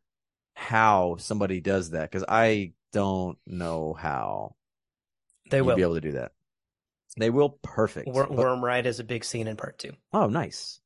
how 0.55 1.15
somebody 1.17 1.59
does 1.59 1.89
that 1.91 2.09
because 2.11 2.23
I 2.29 2.73
don't 2.91 3.37
know 3.47 3.93
how 3.93 4.55
They 5.49 5.61
will. 5.61 5.75
be 5.75 5.81
able 5.81 5.95
to 5.95 6.01
do 6.01 6.11
that. 6.13 6.31
They 7.17 7.29
will 7.31 7.57
perfect. 7.63 8.07
Wor- 8.07 8.27
But- 8.27 8.37
Worm 8.37 8.63
ride 8.63 8.85
is 8.85 8.99
a 8.99 9.03
big 9.03 9.23
scene 9.25 9.47
in 9.47 9.57
part 9.57 9.79
two. 9.79 9.93
oh, 10.13 10.27
nice. 10.27 10.79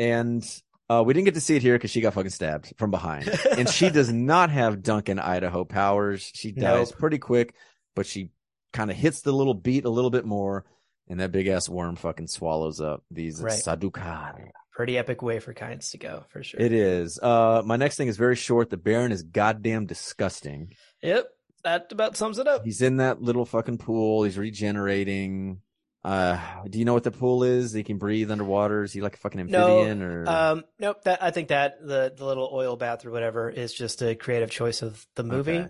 And 0.00 0.44
uh, 0.90 1.02
we 1.06 1.14
didn't 1.14 1.26
get 1.26 1.34
to 1.34 1.40
see 1.40 1.54
it 1.56 1.62
here 1.62 1.74
because 1.76 1.90
she 1.92 2.00
got 2.00 2.14
fucking 2.14 2.30
stabbed 2.30 2.72
from 2.78 2.90
behind, 2.90 3.28
and 3.56 3.68
she 3.68 3.88
does 3.90 4.12
not 4.12 4.50
have 4.50 4.82
Duncan 4.82 5.18
Idaho 5.20 5.64
powers. 5.64 6.28
She 6.34 6.50
dies 6.52 6.90
Nope. 6.90 6.98
pretty 6.98 7.18
quick, 7.18 7.54
but 7.94 8.04
she 8.06 8.30
kind 8.74 8.90
of 8.90 8.96
hits 8.98 9.22
the 9.22 9.32
little 9.32 9.54
beat 9.54 9.86
a 9.86 9.88
little 9.88 10.10
bit 10.10 10.26
more, 10.26 10.66
and 11.08 11.18
that 11.20 11.32
big 11.32 11.46
ass 11.46 11.68
worm 11.68 11.96
fucking 11.96 12.26
swallows 12.26 12.80
up 12.80 13.02
these 13.10 13.40
Right. 13.40 13.54
Sardaukar. 13.54 14.48
Pretty 14.74 14.98
epic 14.98 15.22
way 15.22 15.38
for 15.38 15.54
Kynes 15.54 15.92
to 15.92 15.98
go 15.98 16.24
for 16.30 16.42
sure. 16.42 16.60
It 16.60 16.72
is. 16.72 17.18
Uh, 17.22 17.62
my 17.64 17.76
next 17.76 17.96
thing 17.96 18.08
is 18.08 18.16
very 18.16 18.34
short. 18.36 18.68
The 18.70 18.76
Baron 18.76 19.12
is 19.12 19.22
goddamn 19.22 19.86
disgusting. 19.86 20.74
Yep, 21.00 21.28
that 21.62 21.92
about 21.92 22.16
sums 22.16 22.38
it 22.38 22.46
up. 22.48 22.64
He's 22.64 22.82
in 22.82 22.96
that 22.98 23.22
little 23.22 23.44
fucking 23.46 23.78
pool. 23.78 24.24
He's 24.24 24.36
regenerating. 24.36 25.60
Uh, 26.02 26.38
do 26.68 26.78
you 26.78 26.84
know 26.84 26.92
what 26.92 27.04
the 27.04 27.10
pool 27.10 27.44
is? 27.44 27.72
He 27.72 27.82
can 27.84 27.96
breathe 27.98 28.30
underwater. 28.30 28.82
Is 28.82 28.92
he 28.92 29.00
like 29.00 29.14
a 29.14 29.18
fucking 29.18 29.46
No, 29.46 29.78
amphibian 29.80 30.02
or? 30.02 30.28
Um, 30.28 30.64
nope. 30.78 31.02
That 31.04 31.22
I 31.22 31.30
think 31.30 31.48
that 31.48 31.76
the 31.80 32.12
the 32.14 32.24
little 32.26 32.50
oil 32.52 32.76
bath 32.76 33.06
or 33.06 33.10
whatever 33.10 33.48
is 33.48 33.72
just 33.72 34.02
a 34.02 34.14
creative 34.14 34.50
choice 34.50 34.82
of 34.82 35.06
the 35.14 35.22
movie, 35.22 35.52
Okay. 35.60 35.68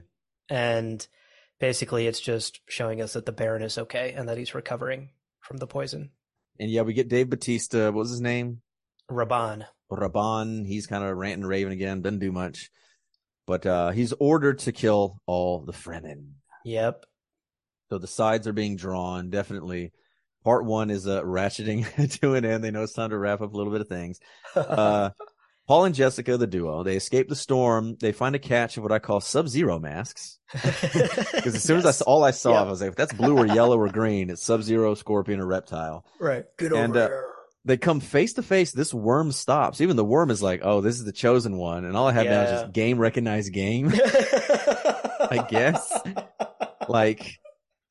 and 0.49 1.07
basically 1.61 2.07
it's 2.07 2.21
just 2.21 2.61
showing 2.69 3.01
us 3.01 3.13
that 3.15 3.27
the 3.27 3.33
Baron 3.33 3.63
is 3.63 3.79
okay 3.79 4.13
and 4.17 4.29
that 4.29 4.39
he's 4.39 4.55
recovering 4.55 5.11
from 5.41 5.59
the 5.59 5.67
poison. 5.67 6.11
and 6.59 6.71
yeah, 6.71 6.83
we 6.83 6.95
get 6.95 7.09
Dave 7.09 7.31
Batista. 7.31 7.87
What 7.87 7.95
was 7.95 8.11
his 8.11 8.21
name? 8.21 8.61
Rabban. 9.11 9.67
Rabban. 9.91 10.67
He's 10.67 10.87
kind 10.87 11.05
of 11.05 11.17
ranting 11.17 11.47
raving 11.47 11.73
again. 11.73 12.01
Doesn't 12.03 12.19
do 12.21 12.33
much, 12.33 12.71
but 13.47 13.67
uh, 13.67 13.91
he's 13.91 14.13
ordered 14.19 14.61
to 14.61 14.73
kill 14.73 15.21
all 15.27 15.61
the 15.61 15.73
Fremen. 15.73 16.33
Yep. 16.65 17.05
So 17.91 17.99
the 17.99 18.07
sides 18.07 18.49
are 18.49 18.53
being 18.55 18.77
drawn. 18.77 19.29
Definitely. 19.31 19.93
Part 20.43 20.65
one 20.65 20.91
is 20.91 21.07
uh, 21.07 21.23
ratcheting 21.23 21.85
to 22.21 22.35
an 22.35 22.45
end. 22.45 22.65
They 22.65 22.71
know 22.71 22.83
it's 22.83 22.93
time 22.95 23.11
to 23.11 23.19
wrap 23.19 23.41
up 23.41 23.53
a 23.53 23.57
little 23.57 23.73
bit 23.73 23.83
of 23.83 23.89
things. 23.89 24.19
Uh, 24.57 25.11
Paul 25.67 25.85
and 25.87 25.95
Jessica, 25.95 26.37
the 26.37 26.47
duo, 26.47 26.83
they 26.83 26.97
escape 26.97 27.29
the 27.29 27.37
storm. 27.37 27.97
They 27.99 28.13
find 28.13 28.35
a 28.35 28.39
catch 28.39 28.77
of 28.77 28.83
what 28.83 28.93
I 28.93 28.99
call 28.99 29.21
sub-zero 29.21 29.79
masks. 29.79 30.39
Because 30.53 31.55
as 31.57 31.63
soon 31.63 31.79
as 31.79 31.87
I 31.87 31.91
saw 31.91 32.05
all 32.05 32.23
I 32.25 32.31
saw, 32.33 32.53
Yep. 32.59 32.67
I 32.67 32.71
was 32.71 32.81
like, 32.81 32.91
if 32.91 32.97
that's 32.97 33.13
blue 33.13 33.37
or 33.37 33.47
yellow 33.47 33.79
or 33.79 33.89
green, 33.89 34.31
it's 34.31 34.43
Sub-Zero, 34.43 34.95
Scorpion, 34.95 35.41
or 35.41 35.47
Reptile. 35.47 36.05
right, 36.21 36.45
get 36.59 36.73
And, 36.73 36.97
uh. 36.97 37.09
They 37.67 37.79
come 37.79 38.01
face 38.01 38.35
to 38.35 38.43
face. 38.43 38.73
This 38.73 38.93
worm 38.93 39.33
stops. 39.33 39.81
Even 39.81 39.97
the 39.97 40.05
worm 40.05 40.31
is 40.31 40.43
like, 40.43 40.61
oh, 40.63 40.83
this 40.83 40.97
is 40.97 41.05
the 41.07 41.13
chosen 41.13 41.57
one. 41.57 41.87
And 41.87 41.97
all 41.97 42.07
I 42.07 42.13
have 42.13 42.27
now 42.27 42.43
is 42.43 42.51
Yeah. 42.51 42.61
just 42.61 42.73
game 42.75 42.99
recognized 42.99 43.53
game. 43.55 43.91
I 43.95 45.47
guess. 45.49 45.99
like, 46.89 47.39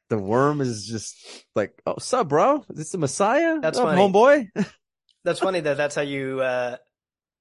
the 0.10 0.18
worm 0.20 0.62
is 0.62 0.86
just 0.86 1.16
like, 1.56 1.74
oh, 1.88 1.95
sub, 1.98 2.30
bro? 2.30 2.64
Is 2.70 2.78
this 2.78 2.90
the 2.91 2.98
Messiah? 3.00 3.60
That's 3.62 3.80
Up, 3.80 3.86
funny. 3.86 4.00
homeboy. 4.02 4.48
That's 5.26 5.40
funny 5.40 5.62
that 5.62 5.78
that's 5.78 5.95
how 5.95 6.02
you 6.02 6.41
uh, 6.41 6.76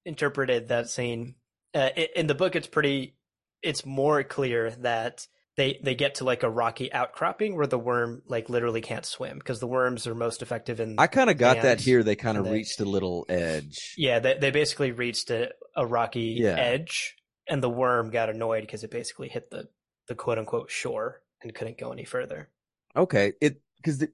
interpreted 0.05 0.69
that 0.69 0.89
scene. 0.89 1.35
Uh, 1.74 1.91
in 2.16 2.27
the 2.27 2.35
book, 2.35 2.57
it's 2.57 2.66
pretty. 2.66 3.15
It's 3.62 3.87
more 3.87 4.23
clear 4.24 4.70
that 4.81 5.27
they 5.57 5.79
they 5.83 5.95
get 5.95 6.16
to 6.16 6.24
like 6.24 6.43
a 6.43 6.51
rocky 6.51 6.93
outcropping 6.93 7.57
where 7.57 7.66
the 7.66 7.79
worm 7.79 8.23
like 8.27 8.49
literally 8.49 8.81
can't 8.81 9.05
swim 9.07 9.39
because 9.39 9.61
the 9.61 9.66
worms 9.66 10.07
are 10.07 10.15
most 10.15 10.43
effective 10.43 10.81
in. 10.81 10.97
I 10.99 11.07
kind 11.07 11.31
of 11.31 11.39
got 11.39 11.62
that 11.62 11.81
here. 11.81 12.03
They 12.03 12.16
kind 12.16 12.39
of 12.39 12.49
reached 12.51 12.81
a 12.81 12.85
little 12.85 13.24
edge. 13.29 13.95
yeah, 13.97 14.19
they 14.19 14.37
they 14.39 14.51
basically 14.51 14.93
reached 14.93 15.31
a, 15.31 15.51
a 15.77 15.87
rocky 15.87 16.37
Yeah. 16.39 16.57
edge, 16.59 17.16
and 17.49 17.62
the 17.62 17.70
worm 17.70 18.11
got 18.11 18.31
annoyed 18.31 18.62
because 18.62 18.83
it 18.85 18.91
basically 18.91 19.29
hit 19.29 19.51
the 19.51 19.69
the 20.09 20.15
quote 20.15 20.39
unquote 20.39 20.70
shore 20.70 21.23
and 21.43 21.55
couldn't 21.55 21.79
go 21.79 21.93
any 21.93 22.05
further. 22.05 22.49
Okay, 22.97 23.35
it 23.41 23.61
because 23.77 24.05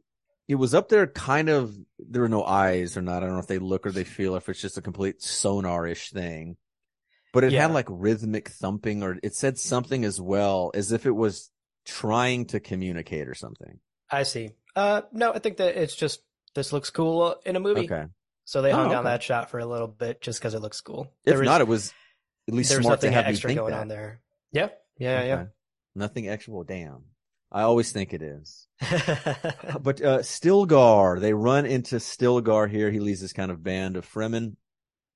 it 0.49 0.55
was 0.57 0.75
up 0.75 0.89
there, 0.89 1.07
kind 1.07 1.49
of. 1.49 1.75
There 1.99 2.23
were 2.23 2.29
no 2.29 2.43
eyes 2.45 2.97
or 2.97 3.03
not. 3.03 3.23
I 3.23 3.27
don't 3.27 3.35
know 3.35 3.41
if 3.41 3.47
they 3.47 3.59
look 3.59 3.87
or 3.87 3.93
they 3.93 4.05
feel, 4.05 4.35
or 4.35 4.39
if 4.39 4.49
it's 4.49 4.61
just 4.61 4.79
a 4.79 4.83
complete 4.83 5.23
sonar-ish 5.23 6.11
thing. 6.11 6.57
But 7.33 7.45
it 7.45 7.53
Yeah. 7.53 7.62
had 7.62 7.73
like 7.73 7.87
rhythmic 7.91 8.49
thumping, 8.49 9.03
or 9.03 9.19
it 9.23 9.35
said 9.35 9.59
something 9.59 10.05
as 10.05 10.20
well, 10.20 10.70
as 10.75 10.91
if 10.93 11.05
it 11.05 11.11
was 11.11 11.51
trying 11.85 12.47
to 12.47 12.61
communicate 12.61 13.29
or 13.29 13.35
something. 13.35 13.79
I 14.11 14.23
see. 14.23 14.53
Uh, 14.75 15.03
no, 15.12 15.33
I 15.35 15.39
think 15.39 15.59
that 15.59 15.77
it's 15.77 15.95
just 15.95 16.23
this 16.55 16.73
looks 16.73 16.89
cool 16.91 17.37
in 17.45 17.57
a 17.57 17.61
movie. 17.61 17.85
Okay, 17.85 18.07
So 18.45 18.62
they 18.62 18.73
Oh, 18.73 18.77
hung 18.77 18.95
on 18.95 19.05
that 19.05 19.23
shot 19.23 19.51
for 19.51 19.59
a 19.59 19.66
little 19.66 19.87
bit 19.89 20.23
just 20.23 20.41
because 20.41 20.55
it 20.55 20.61
looks 20.61 20.81
cool. 20.81 21.12
if 21.25 21.35
There 21.35 21.45
not, 21.45 21.61
it 21.61 21.69
was 21.69 21.93
at 22.49 22.55
least 22.55 22.70
there's 22.70 22.85
smart 22.85 23.03
to 23.03 23.11
have 23.11 23.27
extra 23.27 23.55
going 23.55 23.73
that. 23.73 23.81
on 23.81 23.89
there. 23.89 24.23
Yeah, 24.53 24.70
yeah, 24.99 25.20
Okay. 25.41 25.51
Nothing 25.95 26.29
extra. 26.29 26.55
Well, 26.55 26.65
damn. 26.65 27.05
I 27.51 27.62
always 27.62 27.93
think 27.93 28.12
it 28.12 28.23
is. 28.23 28.66
But 29.81 30.03
uh 30.03 30.19
Stilgar, 30.20 31.20
they 31.20 31.33
run 31.33 31.66
into 31.66 31.97
Stilgar 31.97 32.69
here. 32.70 32.91
He 32.91 33.01
leads 33.01 33.20
this 33.20 33.33
kind 33.33 33.51
of 33.51 33.62
band 33.62 33.97
of 33.97 34.07
Fremen 34.07 34.57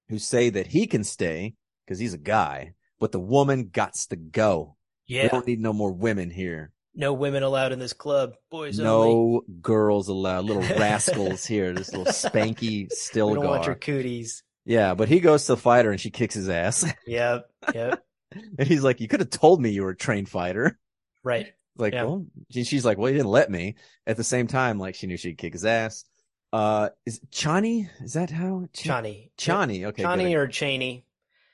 who 0.08 0.18
say 0.18 0.50
that 0.50 0.68
he 0.68 0.86
can 0.86 1.04
stay 1.04 1.54
because 1.84 1.98
he's 1.98 2.14
a 2.14 2.18
guy, 2.18 2.74
but 3.00 3.12
the 3.12 3.20
woman 3.20 3.66
gots 3.66 4.08
to 4.08 4.16
go. 4.16 4.76
Yeah. 5.06 5.24
We 5.24 5.28
don't 5.28 5.46
need 5.46 5.60
no 5.60 5.72
more 5.72 5.92
women 5.92 6.30
here. 6.30 6.72
no 6.94 7.12
women 7.12 7.42
allowed 7.42 7.72
in 7.72 7.78
this 7.78 7.92
club. 7.92 8.34
Boys 8.50 8.78
no 8.78 9.02
only. 9.02 9.40
girls 9.60 10.08
allowed. 10.08 10.44
Little 10.44 10.62
rascals 10.78 11.44
here. 11.44 11.72
This 11.72 11.92
little 11.92 12.12
spanky 12.12 12.60
We 12.84 12.88
still 12.90 13.34
don't 13.34 13.46
want 13.46 13.66
your 13.66 13.74
cooties. 13.74 14.42
Yeah, 14.64 14.94
but 14.94 15.08
he 15.08 15.20
goes 15.20 15.46
to 15.46 15.56
fight 15.56 15.84
her 15.84 15.90
and 15.90 16.00
she 16.00 16.10
kicks 16.10 16.34
his 16.34 16.48
ass. 16.48 16.84
Yep. 17.06 17.50
Yep. 17.74 18.04
and 18.58 18.68
he's 18.68 18.84
like, 18.84 19.00
"You 19.00 19.08
could 19.08 19.20
have 19.20 19.30
told 19.30 19.60
me 19.60 19.70
you 19.70 19.82
were 19.82 19.90
a 19.90 19.96
trained 19.96 20.28
fighter." 20.28 20.78
right. 21.24 21.48
Like, 21.76 21.92
Yeah. 21.94 22.04
well, 22.04 22.26
she- 22.50 22.64
she's 22.64 22.84
like, 22.84 22.98
well, 22.98 23.08
he 23.08 23.14
didn't 23.16 23.30
let 23.30 23.50
me. 23.50 23.76
At 24.06 24.16
the 24.16 24.24
same 24.24 24.46
time, 24.46 24.78
like, 24.78 24.94
she 24.94 25.06
knew 25.06 25.16
she'd 25.16 25.38
kick 25.38 25.52
his 25.54 25.64
ass. 25.64 26.04
Uh, 26.52 26.90
is 27.06 27.18
Chani? 27.30 27.88
Is 28.02 28.12
that 28.12 28.30
how? 28.30 28.66
Ch- 28.74 28.84
Chani. 28.84 29.30
Chani. 29.38 29.86
Okay. 29.86 30.02
Chani 30.02 30.36
or 30.36 30.46
Cheney. 30.48 31.06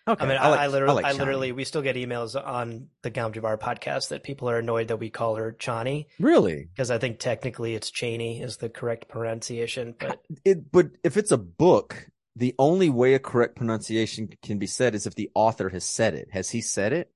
Okay. 0.09 0.24
I 0.24 0.28
mean, 0.28 0.39
I, 0.39 0.49
like- 0.49 0.61
I 0.61 0.66
literally, 0.69 0.95
like 0.95 1.05
I, 1.05 1.12
literally, 1.12 1.53
we 1.53 1.65
still 1.65 1.82
get 1.82 1.95
emails 1.95 2.35
on 2.35 2.89
the 3.03 3.11
Gom 3.11 3.32
Jabbar 3.32 3.59
podcast 3.61 4.09
that 4.09 4.23
people 4.24 4.49
are 4.51 4.59
annoyed 4.59 4.89
that 4.89 4.97
we 4.97 5.11
call 5.11 5.36
her 5.36 5.53
Chani 5.59 6.07
really 6.19 6.65
because 6.73 6.90
I 6.90 6.97
think 6.99 7.19
technically 7.20 7.74
it's 7.74 7.90
Cheney 7.90 8.40
is 8.40 8.57
the 8.57 8.70
correct 8.70 9.09
pronunciation, 9.09 9.95
but 10.01 10.20
it. 10.47 10.73
But 10.73 10.93
if 11.05 11.16
it's 11.19 11.31
a 11.31 11.36
book, 11.36 12.09
the 12.35 12.55
only 12.59 12.89
way 12.89 13.12
a 13.15 13.19
correct 13.19 13.55
pronunciation 13.57 14.31
can 14.43 14.59
be 14.59 14.66
said 14.66 14.95
is 14.95 15.07
if 15.07 15.15
the 15.15 15.31
author 15.35 15.69
has 15.69 15.85
said 15.85 16.15
it. 16.15 16.28
Has 16.32 16.51
he 16.51 16.61
said 16.62 16.93
it? 16.93 17.11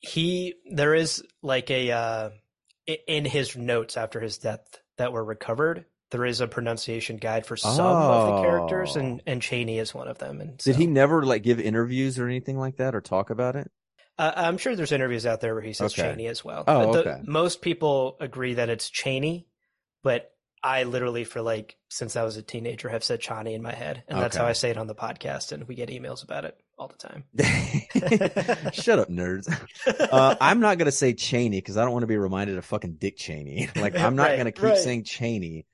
he 0.00 0.54
there 0.70 0.94
is 0.94 1.22
like 1.42 1.70
a 1.70 1.90
uh 1.90 2.28
i- 2.28 2.32
in 2.86 3.24
his 3.24 3.56
notes 3.56 3.96
after 3.96 4.20
his 4.20 4.38
death 4.38 4.60
that 4.98 5.12
were 5.12 5.24
recovered 5.24 5.84
there 6.12 6.24
is 6.24 6.40
a 6.40 6.46
pronunciation 6.46 7.16
guide 7.16 7.44
for 7.44 7.56
some 7.56 7.80
of 7.84 8.36
the 8.36 8.42
characters 8.42 8.96
Oh. 8.96 9.00
and 9.00 9.22
and 9.26 9.42
cheney 9.42 9.78
is 9.78 9.92
one 9.94 10.08
of 10.08 10.18
them 10.18 10.40
and 10.40 10.56
Did 10.58 10.76
he 10.76 10.86
never 10.86 11.24
like 11.26 11.42
give 11.42 11.58
interviews 11.60 12.18
or 12.18 12.26
anything 12.26 12.58
like 12.58 12.76
that 12.76 12.94
or 12.94 13.00
talk 13.00 13.30
about 13.30 13.56
it? 13.56 13.70
uh, 14.18 14.32
i'm 14.36 14.56
sure 14.58 14.76
there's 14.76 14.92
interviews 14.92 15.26
out 15.26 15.40
there 15.40 15.54
where 15.54 15.62
he 15.64 15.72
says 15.72 15.92
Okay. 15.92 16.10
cheney 16.10 16.26
as 16.28 16.44
well 16.44 16.64
Oh, 16.68 16.86
But 16.86 16.92
the- 17.04 17.10
okay. 17.10 17.22
most 17.26 17.60
people 17.60 18.16
agree 18.20 18.54
that 18.54 18.68
it's 18.70 18.88
cheney 18.88 19.48
but 20.02 20.30
i 20.62 20.84
literally 20.84 21.24
for 21.24 21.42
like 21.42 21.76
since 21.90 22.14
i 22.16 22.22
was 22.22 22.36
a 22.36 22.42
teenager 22.42 22.88
have 22.88 23.02
said 23.04 23.20
chani 23.20 23.54
in 23.54 23.62
my 23.62 23.74
head 23.74 24.04
and 24.08 24.18
that's 24.18 24.36
Okay. 24.36 24.42
how 24.44 24.48
i 24.48 24.52
say 24.52 24.70
it 24.70 24.78
on 24.78 24.86
the 24.86 24.94
podcast 24.94 25.50
and 25.52 25.66
we 25.68 25.74
get 25.74 25.88
emails 25.90 26.22
about 26.24 26.44
it 26.44 26.56
all 26.78 26.88
the 26.88 26.96
time 26.96 27.24
Shut 28.72 28.98
up, 28.98 29.08
nerds. 29.08 29.48
Uh, 29.86 30.36
I'm 30.40 30.60
not 30.60 30.78
gonna 30.78 30.92
say 30.92 31.14
Cheney 31.14 31.58
because 31.58 31.76
I 31.76 31.82
don't 31.84 31.92
want 31.92 32.02
to 32.02 32.06
be 32.08 32.16
reminded 32.16 32.58
of 32.58 32.64
fucking 32.64 32.96
Dick 32.98 33.16
Cheney. 33.16 33.68
Like 33.76 33.96
I'm 33.98 34.16
not 34.16 34.24
Right, 34.30 34.36
gonna 34.38 34.52
keep 34.52 34.62
right. 34.64 34.76
saying 34.78 35.04
Cheney. 35.04 35.66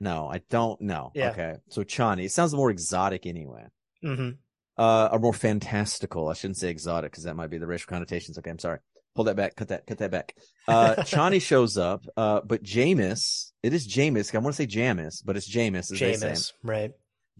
No, 0.00 0.28
I 0.28 0.42
don't 0.50 0.80
know. 0.80 1.12
Yeah. 1.14 1.30
Okay, 1.30 1.54
so 1.70 1.82
Chani. 1.82 2.24
It 2.24 2.32
sounds 2.32 2.54
more 2.54 2.70
exotic 2.70 3.26
anyway. 3.26 3.66
hmm 4.02 4.30
Uh, 4.76 5.08
or 5.12 5.18
more 5.18 5.32
fantastical. 5.32 6.28
I 6.28 6.34
shouldn't 6.34 6.58
say 6.58 6.68
exotic 6.68 7.12
because 7.12 7.24
that 7.24 7.36
might 7.36 7.50
be 7.50 7.58
the 7.58 7.66
racial 7.66 7.88
connotations. 7.88 8.36
Okay, 8.38 8.50
I'm 8.50 8.58
sorry. 8.58 8.78
Pull 9.14 9.24
that 9.24 9.36
back. 9.36 9.54
Cut 9.54 9.68
that. 9.68 9.86
Cut 9.86 9.98
that 9.98 10.10
back. 10.10 10.34
Uh, 10.66 10.94
Chani 10.98 11.40
shows 11.40 11.78
up. 11.78 12.04
Uh, 12.16 12.40
but 12.44 12.62
Jameis. 12.64 13.52
It 13.62 13.72
is 13.72 13.86
Jameis. 13.88 14.34
I 14.34 14.38
want 14.38 14.54
to 14.56 14.62
say 14.62 14.66
Jamis, 14.66 15.22
but 15.24 15.36
it's 15.36 15.48
Jameis. 15.48 15.90
As 15.92 16.00
they 16.00 16.14
say. 16.16 16.28
Jameis, 16.32 16.52
right 16.62 16.90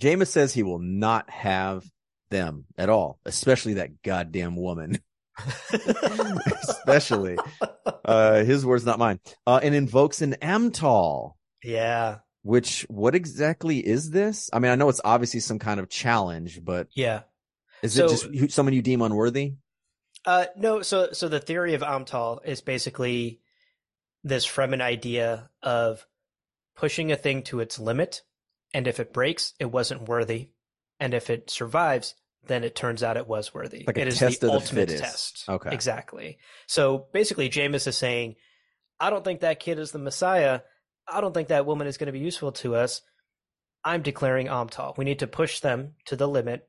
Jameis 0.00 0.28
says 0.28 0.54
he 0.54 0.62
will 0.62 0.78
not 0.78 1.28
have 1.30 1.84
them 2.34 2.64
at 2.76 2.88
all, 2.88 3.18
especially 3.24 3.74
that 3.74 4.02
goddamn 4.02 4.56
woman. 4.56 4.98
especially. 5.72 7.36
Uh, 8.06 8.44
his 8.44 8.66
words, 8.66 8.84
not 8.84 8.98
mine. 8.98 9.18
Uh, 9.46 9.60
and 9.62 9.74
invokes 9.74 10.20
an 10.20 10.36
Amtal, 10.42 11.32
yeah 11.62 12.18
which 12.42 12.82
what 12.90 13.14
exactly 13.14 13.78
is 13.78 14.10
this? 14.10 14.50
I 14.52 14.58
mean, 14.58 14.70
I 14.70 14.74
know 14.74 14.90
it's 14.90 15.00
obviously 15.02 15.40
some 15.40 15.58
kind 15.58 15.80
of 15.80 15.88
challenge, 15.88 16.62
but 16.62 16.88
yeah 16.94 17.22
is 17.82 17.94
So- 17.94 18.04
it 18.04 18.08
just 18.32 18.54
someone 18.54 18.74
you 18.74 18.82
deem 18.82 19.00
unworthy? 19.00 19.54
Uh, 20.26 20.46
no, 20.56 20.82
so 20.82 21.12
so 21.12 21.28
the 21.28 21.40
theory 21.40 21.72
of 21.74 21.80
Amtal 21.80 22.40
is 22.44 22.60
basically 22.60 23.40
this 24.22 24.46
Fremen 24.46 24.82
idea 24.82 25.48
of 25.62 26.06
pushing 26.76 27.10
a 27.10 27.16
thing 27.16 27.42
to 27.44 27.60
its 27.60 27.78
limit, 27.78 28.22
and 28.74 28.86
if 28.86 29.00
it 29.00 29.12
breaks, 29.14 29.54
it 29.58 29.66
wasn't 29.70 30.08
worthy, 30.08 30.50
and 31.00 31.14
if 31.14 31.30
it 31.30 31.48
survives, 31.50 32.14
then 32.46 32.64
it 32.64 32.74
turns 32.74 33.02
out 33.02 33.16
it 33.16 33.26
was 33.26 33.52
worthy. 33.54 33.84
Like 33.86 33.98
it 33.98 34.08
is 34.08 34.18
the 34.18 34.50
ultimate 34.50 34.88
fittest. 34.88 35.02
test. 35.02 35.44
Okay. 35.48 35.70
exactly. 35.72 36.38
So 36.66 37.06
basically, 37.12 37.48
Jameis 37.48 37.86
is 37.86 37.96
saying, 37.96 38.36
"I 39.00 39.10
don't 39.10 39.24
think 39.24 39.40
that 39.40 39.60
kid 39.60 39.78
is 39.78 39.92
the 39.92 39.98
Messiah. 39.98 40.60
I 41.06 41.20
don't 41.20 41.34
think 41.34 41.48
that 41.48 41.66
woman 41.66 41.86
is 41.86 41.98
going 41.98 42.06
to 42.06 42.12
be 42.12 42.18
useful 42.18 42.52
to 42.52 42.76
us. 42.76 43.02
I'm 43.84 44.02
declaring 44.02 44.46
Amtal. 44.46 44.96
We 44.96 45.04
need 45.04 45.18
to 45.18 45.26
push 45.26 45.60
them 45.60 45.94
to 46.06 46.16
the 46.16 46.28
limit, 46.28 46.68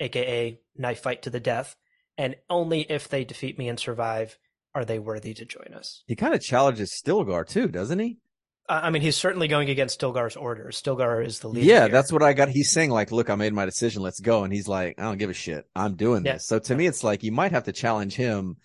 aka 0.00 0.58
knife 0.76 1.00
fight 1.00 1.22
to 1.22 1.30
the 1.30 1.40
death." 1.40 1.76
and 2.18 2.36
only 2.48 2.80
if 2.82 3.08
they 3.08 3.24
defeat 3.24 3.58
me 3.58 3.68
and 3.68 3.78
survive 3.78 4.38
are 4.74 4.84
they 4.84 4.98
worthy 4.98 5.34
to 5.34 5.44
join 5.44 5.74
us. 5.74 6.02
He 6.06 6.16
kind 6.16 6.34
of 6.34 6.42
challenges 6.42 6.92
Stilgar 6.92 7.46
too, 7.46 7.68
doesn't 7.68 7.98
he? 7.98 8.18
I 8.68 8.86
I 8.86 8.90
mean, 8.90 9.02
he's 9.02 9.16
certainly 9.16 9.48
going 9.48 9.70
against 9.70 10.00
Stilgar's 10.00 10.36
orders. 10.36 10.80
Stilgar 10.80 11.24
is 11.24 11.40
the 11.40 11.48
leader. 11.48 11.66
Yeah, 11.66 11.80
here. 11.82 11.88
that's 11.90 12.12
what 12.12 12.22
I 12.22 12.32
got. 12.32 12.48
He's 12.48 12.70
saying 12.72 12.90
like, 12.90 13.12
"Look, 13.12 13.30
I 13.30 13.34
made 13.34 13.52
my 13.52 13.64
decision. 13.64 14.02
Let's 14.02 14.20
go." 14.20 14.44
And 14.44 14.52
he's 14.52 14.68
like, 14.68 14.98
"I 14.98 15.02
don't 15.02 15.18
give 15.18 15.30
a 15.30 15.34
shit. 15.34 15.66
I'm 15.74 15.94
doing 15.96 16.24
Yeah. 16.24 16.34
this." 16.34 16.46
So 16.46 16.58
to 16.58 16.74
me, 16.74 16.86
it's 16.86 17.04
like 17.04 17.22
you 17.22 17.32
might 17.32 17.52
have 17.52 17.64
to 17.64 17.72
challenge 17.72 18.14
him 18.14 18.56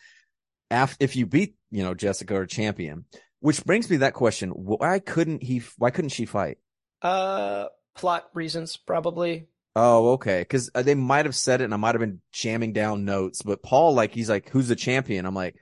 after 0.70 0.98
if 1.04 1.16
you 1.16 1.26
beat, 1.26 1.56
you 1.70 1.84
know, 1.84 1.94
Jessica 1.94 2.36
or 2.36 2.46
champion. 2.46 3.06
Which 3.40 3.64
brings 3.66 3.90
me 3.90 3.96
to 3.98 4.00
that 4.02 4.14
question: 4.14 4.50
Why 4.52 5.00
couldn't 5.00 5.44
he? 5.44 5.62
Why 5.78 5.90
couldn't 5.92 6.10
she 6.10 6.26
fight? 6.26 6.58
uh 7.02 7.66
plot 7.96 8.30
reasons 8.34 8.78
probably. 8.78 9.48
Oh, 9.76 10.12
okay. 10.14 10.42
Because 10.42 10.70
they 10.76 10.96
might 10.96 11.26
have 11.26 11.36
said 11.36 11.62
it, 11.62 11.66
and 11.66 11.74
I 11.74 11.78
might 11.78 11.96
have 11.96 12.00
been 12.02 12.22
jamming 12.34 12.74
down 12.74 13.06
notes. 13.06 13.42
But 13.42 13.64
Paul, 13.64 13.94
like, 13.94 14.14
he's 14.14 14.30
like, 14.30 14.50
"Who's 14.50 14.68
the 14.68 14.76
champion?" 14.76 15.26
I'm 15.26 15.34
like, 15.34 15.56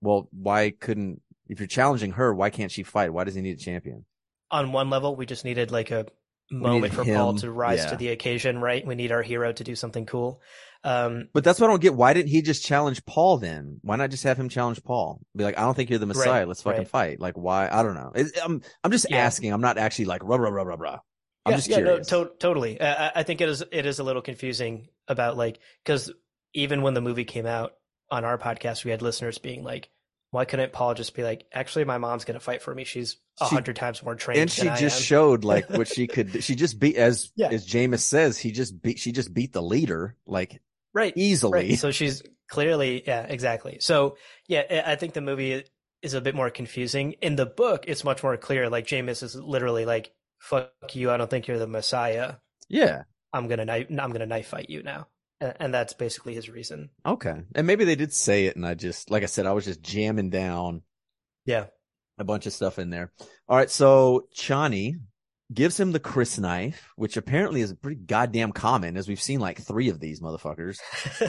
"Well, 0.00 0.28
why 0.32 0.70
couldn't? 0.70 1.20
If 1.48 1.60
you're 1.60 1.66
challenging 1.66 2.12
her, 2.12 2.34
why 2.34 2.50
can't 2.50 2.70
she 2.70 2.82
fight? 2.82 3.12
Why 3.12 3.24
does 3.24 3.34
he 3.34 3.40
need 3.40 3.56
a 3.58 3.60
champion?" 3.60 4.04
On 4.50 4.72
one 4.72 4.90
level, 4.90 5.16
we 5.16 5.26
just 5.26 5.44
needed 5.44 5.70
like 5.70 5.90
a 5.90 6.06
moment 6.50 6.94
for 6.94 7.04
Paul 7.04 7.34
to 7.34 7.50
rise 7.50 7.80
yeah. 7.80 7.90
to 7.90 7.96
the 7.96 8.08
occasion, 8.08 8.60
right? 8.60 8.86
We 8.86 8.94
need 8.94 9.12
our 9.12 9.22
hero 9.22 9.52
to 9.52 9.64
do 9.64 9.74
something 9.74 10.06
cool. 10.06 10.40
Um 10.84 11.28
But 11.34 11.44
that's 11.44 11.60
what 11.60 11.68
I 11.68 11.72
don't 11.72 11.82
get. 11.82 11.94
Why 11.94 12.12
didn't 12.14 12.30
he 12.30 12.40
just 12.40 12.64
challenge 12.64 13.04
Paul 13.04 13.38
then? 13.38 13.80
Why 13.82 13.96
not 13.96 14.10
just 14.10 14.24
have 14.24 14.38
him 14.38 14.48
challenge 14.48 14.82
Paul? 14.84 15.20
Be 15.36 15.44
like, 15.44 15.58
I 15.58 15.62
don't 15.62 15.74
think 15.74 15.90
you're 15.90 15.98
the 15.98 16.06
Messiah. 16.06 16.46
Let's 16.46 16.62
fucking 16.62 16.78
right. 16.80 16.88
fight. 16.88 17.20
Like, 17.20 17.34
why? 17.36 17.68
I 17.70 17.82
don't 17.82 17.94
know. 17.94 18.12
It, 18.14 18.38
I'm 18.42 18.62
I'm 18.84 18.90
just 18.90 19.06
Yeah. 19.10 19.18
asking. 19.18 19.52
I'm 19.52 19.60
not 19.60 19.76
actually 19.76 20.06
like 20.06 20.22
rah 20.24 20.36
rah 20.36 20.50
rah 20.50 20.62
rah 20.62 20.76
rah. 20.78 20.98
I'm 21.44 21.52
yeah, 21.52 21.56
just 21.56 21.68
yeah, 21.68 21.76
curious. 21.76 22.10
no, 22.10 22.24
to- 22.24 22.30
totally. 22.38 22.80
Uh, 22.80 22.94
I- 22.94 23.20
I 23.20 23.22
think 23.24 23.40
it 23.40 23.48
is 23.48 23.62
it 23.72 23.86
is 23.86 23.98
a 23.98 24.04
little 24.04 24.22
confusing 24.22 24.88
about 25.08 25.36
like 25.36 25.58
because 25.84 26.12
even 26.54 26.82
when 26.82 26.94
the 26.94 27.00
movie 27.00 27.24
came 27.24 27.46
out 27.46 27.72
on 28.10 28.24
our 28.24 28.38
podcast, 28.38 28.84
we 28.84 28.90
had 28.90 29.02
listeners 29.02 29.38
being 29.38 29.64
like, 29.64 29.90
"Why 30.30 30.44
couldn't 30.44 30.72
Paul 30.72 30.94
just 30.94 31.14
be 31.14 31.22
like, 31.22 31.46
actually, 31.52 31.84
my 31.84 31.98
mom's 31.98 32.24
gonna 32.24 32.40
fight 32.40 32.62
for 32.62 32.74
me. 32.74 32.84
She's 32.84 33.16
a 33.40 33.46
hundred 33.46 33.76
times 33.76 34.02
more 34.02 34.14
trained 34.14 34.40
and 34.40 34.50
she 34.50 34.62
just 34.64 34.82
am." 35.00 35.02
showed 35.02 35.44
like 35.44 35.68
what 35.70 35.88
she 35.94 36.06
could. 36.06 36.42
She 36.44 36.54
just 36.54 36.78
beat 36.78 36.96
as 36.96 37.30
Yeah. 37.36 37.48
as 37.48 37.66
Jameis 37.66 38.00
says. 38.00 38.38
He 38.38 38.52
just 38.52 38.80
beat. 38.82 38.98
She 38.98 39.12
just 39.12 39.32
beat 39.32 39.52
the 39.52 39.62
leader 39.62 40.16
like 40.26 40.60
right, 40.94 41.12
easily. 41.16 41.52
right. 41.70 41.78
So 41.78 41.90
she's 41.90 42.22
clearly, 42.50 43.02
yeah, 43.06 43.22
exactly. 43.22 43.78
So 43.80 44.16
yeah, 44.46 44.62
I 44.70 44.92
I 44.92 44.96
think 44.96 45.14
the 45.14 45.20
movie 45.20 45.64
is 46.02 46.14
a 46.14 46.20
bit 46.20 46.34
more 46.34 46.50
confusing. 46.50 47.12
In 47.22 47.36
the 47.36 47.46
book, 47.46 47.84
it's 47.88 48.04
much 48.04 48.22
more 48.22 48.36
clear. 48.36 48.68
Like 48.70 48.86
Jameis 48.86 49.22
is 49.22 49.34
literally 49.34 49.84
like, 49.84 50.12
"Fuck 50.38 50.70
you! 50.94 51.10
I 51.10 51.16
don't 51.16 51.28
think 51.30 51.46
you're 51.48 51.58
the 51.58 51.66
Messiah. 51.66 52.34
yeah. 52.68 53.02
I'm 53.32 53.46
gonna 53.48 53.64
knife. 53.66 53.86
I'm 53.90 54.10
gonna 54.12 54.26
knife 54.26 54.46
fight 54.48 54.70
you 54.70 54.82
now." 54.82 55.06
And 55.40 55.72
that's 55.72 55.92
basically 55.92 56.34
his 56.34 56.48
reason. 56.48 56.90
Okay. 57.06 57.42
And 57.54 57.66
maybe 57.66 57.84
they 57.84 57.94
did 57.94 58.12
say 58.12 58.46
it, 58.46 58.56
and 58.56 58.66
I 58.66 58.74
just 58.74 59.10
like 59.10 59.22
I 59.22 59.26
said, 59.26 59.46
I 59.46 59.52
was 59.52 59.64
just 59.64 59.82
jamming 59.82 60.30
down 60.30 60.82
Yeah. 61.44 61.66
a 62.18 62.24
bunch 62.24 62.46
of 62.46 62.52
stuff 62.52 62.78
in 62.78 62.90
there. 62.90 63.12
All 63.48 63.56
right, 63.56 63.70
so 63.70 64.26
Chani 64.34 64.94
gives 65.54 65.78
him 65.78 65.92
the 65.92 66.00
crysknife, 66.00 66.74
which 66.96 67.16
apparently 67.16 67.60
is 67.60 67.72
pretty 67.72 68.00
goddamn 68.00 68.52
common, 68.52 68.96
as 68.96 69.06
we've 69.08 69.20
seen 69.22 69.38
like 69.40 69.60
three 69.60 69.88
of 69.90 70.00
these 70.00 70.20
motherfuckers. 70.20 70.78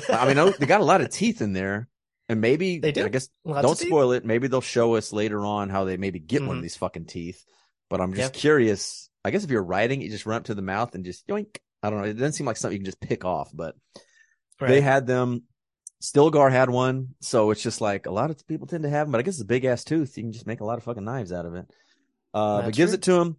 I 0.10 0.27
mean, 0.27 0.38
oh, 0.40 0.49
they 0.49 0.65
got 0.65 0.81
a 0.81 0.86
lot 0.86 1.02
of 1.02 1.10
teeth 1.11 1.41
in 1.41 1.53
there, 1.53 1.88
and 2.27 2.41
maybe 2.41 2.80
They 2.81 2.91
do. 2.91 3.06
I 3.06 3.10
guess 3.10 3.30
Lots 3.45 3.61
don't 3.61 3.77
spoil 3.77 4.11
it. 4.14 4.26
Maybe 4.26 4.48
they'll 4.48 4.60
show 4.61 4.95
us 4.95 5.14
later 5.14 5.45
on 5.45 5.69
how 5.69 5.84
they 5.86 5.98
maybe 5.98 6.19
get 6.19 6.41
one 6.41 6.57
of 6.57 6.60
Mhm. 6.60 6.64
these 6.64 6.77
fucking 6.77 7.06
teeth. 7.06 7.45
But 7.91 8.02
I'm 8.02 8.14
just 8.14 8.34
Yeah. 8.36 8.40
curious. 8.41 9.10
I 9.23 9.31
guess 9.31 9.44
if 9.44 9.52
you're 9.52 9.64
writing, 9.64 10.02
you 10.02 10.10
just 10.10 10.26
run 10.26 10.38
up 10.38 10.44
to 10.45 10.56
the 10.56 10.61
mouth 10.64 10.95
and 10.95 11.06
just 11.06 11.27
yoink. 11.27 11.57
I 11.82 11.90
don't 11.90 12.00
know. 12.00 12.06
It 12.06 12.14
doesn't 12.14 12.34
seem 12.34 12.46
like 12.46 12.58
something 12.58 12.76
you 12.76 12.80
can 12.80 12.86
just 12.86 13.00
pick 13.00 13.26
off, 13.26 13.50
but 13.54 13.76
they 14.60 14.82
had 14.82 15.08
them. 15.08 15.44
Stilgar 16.02 16.50
had 16.50 16.70
one, 16.70 17.10
so 17.20 17.52
it's 17.52 17.62
just 17.62 17.82
like 17.82 18.06
a 18.06 18.12
lot 18.12 18.32
of 18.32 18.48
people 18.48 18.68
tend 18.68 18.84
to 18.84 18.90
have 18.90 19.08
them. 19.08 19.12
But 19.12 19.20
I 19.20 19.22
guess 19.24 19.36
it's 19.36 19.44
a 19.44 19.46
big 19.46 19.66
ass 19.66 19.84
tooth. 19.84 20.18
You 20.18 20.24
can 20.24 20.32
just 20.32 20.48
make 20.48 20.62
a 20.62 20.66
lot 20.66 20.78
of 20.78 20.84
fucking 20.84 21.04
knives 21.04 21.34
out 21.34 21.46
of 21.46 21.56
it. 21.56 21.66
Uh, 22.34 22.62
but 22.62 22.74
gives 22.74 22.92
true. 22.92 22.96
it 22.96 23.02
to 23.04 23.20
him. 23.20 23.38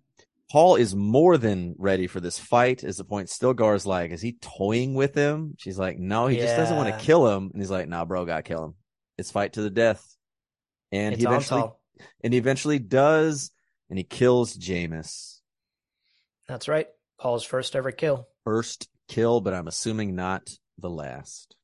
Paul 0.50 0.76
is 0.76 0.94
more 0.94 1.38
than 1.38 1.76
ready 1.78 2.06
for 2.06 2.18
this 2.18 2.38
fight. 2.38 2.82
Is 2.82 2.96
the 2.96 3.04
point? 3.04 3.28
Stilgar's 3.28 3.86
like, 3.86 4.10
is 4.10 4.20
he 4.20 4.36
toying 4.40 4.94
with 4.94 5.14
him? 5.14 5.54
She's 5.58 5.78
like, 5.78 5.98
no, 5.98 6.26
he 6.26 6.38
just 6.38 6.56
doesn't 6.56 6.76
want 6.76 6.88
to 6.88 7.04
kill 7.04 7.28
him. 7.28 7.50
And 7.52 7.62
he's 7.62 7.70
like, 7.70 7.88
nah, 7.88 8.04
bro, 8.04 8.26
gotta 8.26 8.42
kill 8.42 8.64
him. 8.64 8.74
It's 9.16 9.30
fight 9.30 9.52
to 9.54 9.62
the 9.62 9.70
death. 9.70 10.04
And 10.90 11.14
It's 11.14 11.22
he 11.22 11.26
eventually, 11.26 11.64
and 12.24 12.32
he 12.32 12.38
eventually 12.38 12.80
does, 12.80 13.52
and 13.88 13.98
he 13.98 14.02
kills 14.02 14.56
Jameis. 14.56 15.38
That's 16.48 16.66
right. 16.66 16.88
Paul's 17.20 17.44
first 17.44 17.76
ever 17.76 17.92
kill. 17.92 18.26
First 18.44 18.88
kill, 19.08 19.40
but 19.40 19.54
I'm 19.54 19.68
assuming 19.68 20.14
not 20.14 20.50
the 20.78 20.90
last. 20.90 21.54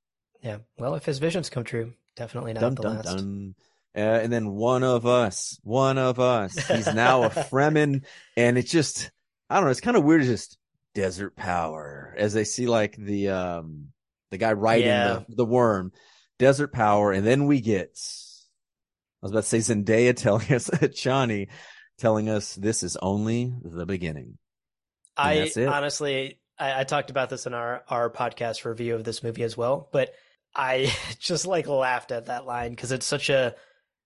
Yeah. 0.43 0.59
Well, 0.79 0.95
if 0.95 1.05
his 1.07 1.19
visions 1.19 1.49
come 1.51 1.65
true, 1.65 1.95
definitely 2.15 2.53
not 2.53 2.61
dun 2.61 2.75
the 2.75 2.83
dun 2.83 2.97
last. 2.97 3.17
dun. 3.17 3.55
Uh, 3.97 4.01
and 4.01 4.31
then 4.33 4.51
one 4.53 4.83
of 4.85 5.07
us, 5.07 5.59
one 5.63 5.97
of 5.97 6.21
us, 6.21 6.55
he's 6.69 6.93
now 6.93 7.23
a 7.25 7.31
Fremen. 7.51 8.05
And 8.37 8.59
it's 8.59 8.71
just, 8.71 9.11
I 9.49 9.55
don't 9.57 9.65
know, 9.65 9.71
it's 9.71 9.81
kind 9.81 9.97
of 9.97 10.05
weird. 10.05 10.23
Just 10.23 10.59
desert 10.95 11.35
power 11.35 12.15
as 12.19 12.35
they 12.35 12.45
see 12.45 12.67
like 12.67 12.95
the, 12.97 13.31
um, 13.31 13.89
the 14.31 14.37
guy 14.39 14.53
riding 14.53 14.87
Yeah. 14.89 15.21
the, 15.29 15.37
the 15.37 15.45
worm, 15.47 15.93
desert 16.39 16.73
power. 16.75 17.13
And 17.13 17.27
then 17.27 17.47
we 17.47 17.63
get, 17.63 17.89
I 17.89 19.23
was 19.23 19.31
about 19.33 19.45
to 19.45 19.49
say 19.49 19.59
Zendaya 19.75 20.15
telling 20.15 20.53
us, 20.53 20.69
Chani 20.71 21.49
telling 21.99 22.29
us 22.29 22.55
this 22.55 22.83
is 22.83 22.99
only 23.01 23.55
the 23.63 23.87
beginning. 23.87 24.37
I 25.17 25.51
honestly, 25.67 26.39
I, 26.59 26.81
I 26.81 26.85
talked 26.85 27.11
about 27.11 27.31
this 27.31 27.47
in 27.47 27.55
our 27.55 27.83
our 27.89 28.11
podcast 28.11 28.65
review 28.65 28.95
of 28.95 29.05
this 29.05 29.23
movie 29.23 29.43
as 29.43 29.57
well, 29.57 29.89
but 29.93 30.13
I 30.55 30.93
just 31.19 31.47
like 31.47 31.67
laughed 31.69 32.13
at 32.13 32.27
that 32.27 32.47
line 32.47 32.71
because 32.71 32.93
it's 32.93 33.07
such 33.07 33.31
a 33.31 33.55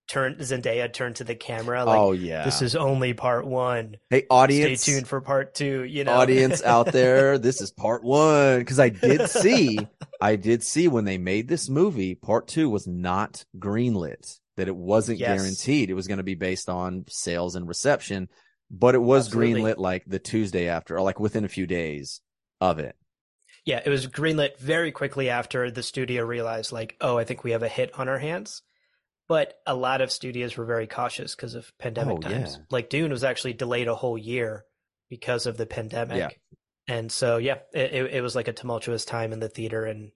turn. 0.09 0.37
Zendaya 0.37 0.93
turned 0.93 1.16
to 1.16 1.24
the 1.24 1.35
camera 1.35 1.85
like, 1.85 1.99
oh 1.99 2.12
yeah. 2.12 2.45
"This 2.45 2.62
is 2.62 2.74
only 2.77 3.15
part 3.15 3.47
one. 3.47 3.97
hey 4.11 4.27
audience. 4.31 4.82
Stay 4.82 4.93
tuned 4.95 5.09
for 5.09 5.20
part 5.20 5.55
two. 5.55 5.85
You 5.85 6.05
know, 6.05 6.12
audience 6.12 6.62
out 6.65 6.87
there, 6.93 7.39
this 7.39 7.61
is 7.61 7.70
part 7.70 8.03
one. 8.03 8.65
Cause 8.65 8.81
I 8.81 8.89
did 8.89 9.28
see, 9.31 9.78
I 10.20 10.37
did 10.37 10.62
see 10.62 10.89
when 10.89 11.05
they 11.05 11.19
made 11.19 11.49
this 11.49 11.69
movie, 11.69 12.15
part 12.15 12.49
two 12.49 12.69
was 12.69 12.87
not 12.87 13.45
greenlit, 13.59 14.39
that 14.57 14.69
it 14.69 14.77
wasn't 14.77 15.19
Yes. 15.19 15.41
guaranteed. 15.41 15.91
It 15.91 15.95
was 15.95 16.09
going 16.09 16.19
to 16.19 16.24
be 16.24 16.35
based 16.35 16.69
on 16.69 17.05
sales 17.09 17.55
and 17.55 17.69
reception, 17.69 18.28
but 18.71 18.95
it 18.95 19.03
was 19.03 19.27
Absolutely. 19.27 19.63
greenlit 19.63 19.79
like 19.79 20.05
the 20.07 20.19
Tuesday 20.19 20.69
after 20.69 20.97
or 20.97 21.03
like 21.03 21.19
within 21.19 21.45
a 21.45 21.49
few 21.49 21.67
days 21.67 22.21
of 22.61 22.79
it. 22.79 22.97
Yeah, 23.65 23.81
it 23.85 23.91
was 23.91 24.07
greenlit 24.07 24.59
very 24.59 24.91
quickly 24.93 25.29
after 25.29 25.71
the 25.71 25.83
studio 25.83 26.25
realized, 26.25 26.73
like, 26.73 26.97
oh, 27.01 27.19
I 27.19 27.25
think 27.25 27.45
we 27.45 27.51
have 27.51 27.63
a 27.63 27.69
hit 27.69 27.99
on 27.99 28.09
our 28.09 28.19
hands. 28.19 28.63
But 29.29 29.55
a 29.65 29.77
lot 29.77 30.01
of 30.01 30.11
studios 30.11 30.57
were 30.57 30.65
very 30.65 30.89
cautious 30.89 31.37
because 31.37 31.55
of 31.55 31.71
pandemic 31.79 32.17
Oh, 32.17 32.21
times. 32.21 32.57
yeah. 32.57 32.65
Like 32.69 32.91
Dune 32.91 33.13
was 33.13 33.23
actually 33.23 33.53
delayed 33.53 33.87
a 33.87 33.95
whole 33.95 34.19
year 34.19 34.65
because 35.09 35.47
of 35.47 35.57
the 35.57 35.67
pandemic. 35.67 36.17
Yeah. 36.17 36.29
And 36.89 37.13
so, 37.13 37.37
yeah, 37.37 37.59
it, 37.73 38.15
it, 38.15 38.23
was 38.23 38.35
like 38.35 38.49
a 38.49 38.53
tumultuous 38.53 39.05
time 39.05 39.33
in 39.33 39.39
the 39.39 39.49
theater 39.49 39.85
and 39.85 40.11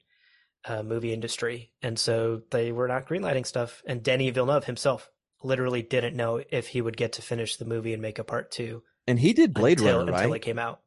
uh, 0.65 0.83
movie 0.83 1.13
industry. 1.13 1.71
And 1.81 1.97
so 1.97 2.43
they 2.51 2.73
were 2.73 2.89
not 2.89 3.07
greenlighting 3.07 3.47
stuff. 3.47 3.83
And 3.87 4.03
Denis 4.03 4.35
Villeneuve 4.35 4.65
himself 4.65 5.09
literally 5.45 5.83
didn't 5.83 6.16
know 6.16 6.43
if 6.51 6.69
he 6.69 6.81
would 6.81 6.97
get 6.97 7.12
to 7.15 7.23
finish 7.23 7.57
the 7.57 7.65
movie 7.65 7.93
and 7.93 8.01
make 8.03 8.19
a 8.19 8.25
part 8.25 8.51
two 8.51 8.83
And 9.07 9.19
he 9.19 9.33
did 9.33 9.53
Blade 9.55 9.79
until, 9.79 9.99
Runner, 9.99 10.12
until 10.12 10.33
it 10.33 10.41
came 10.43 10.59
out. 10.59 10.81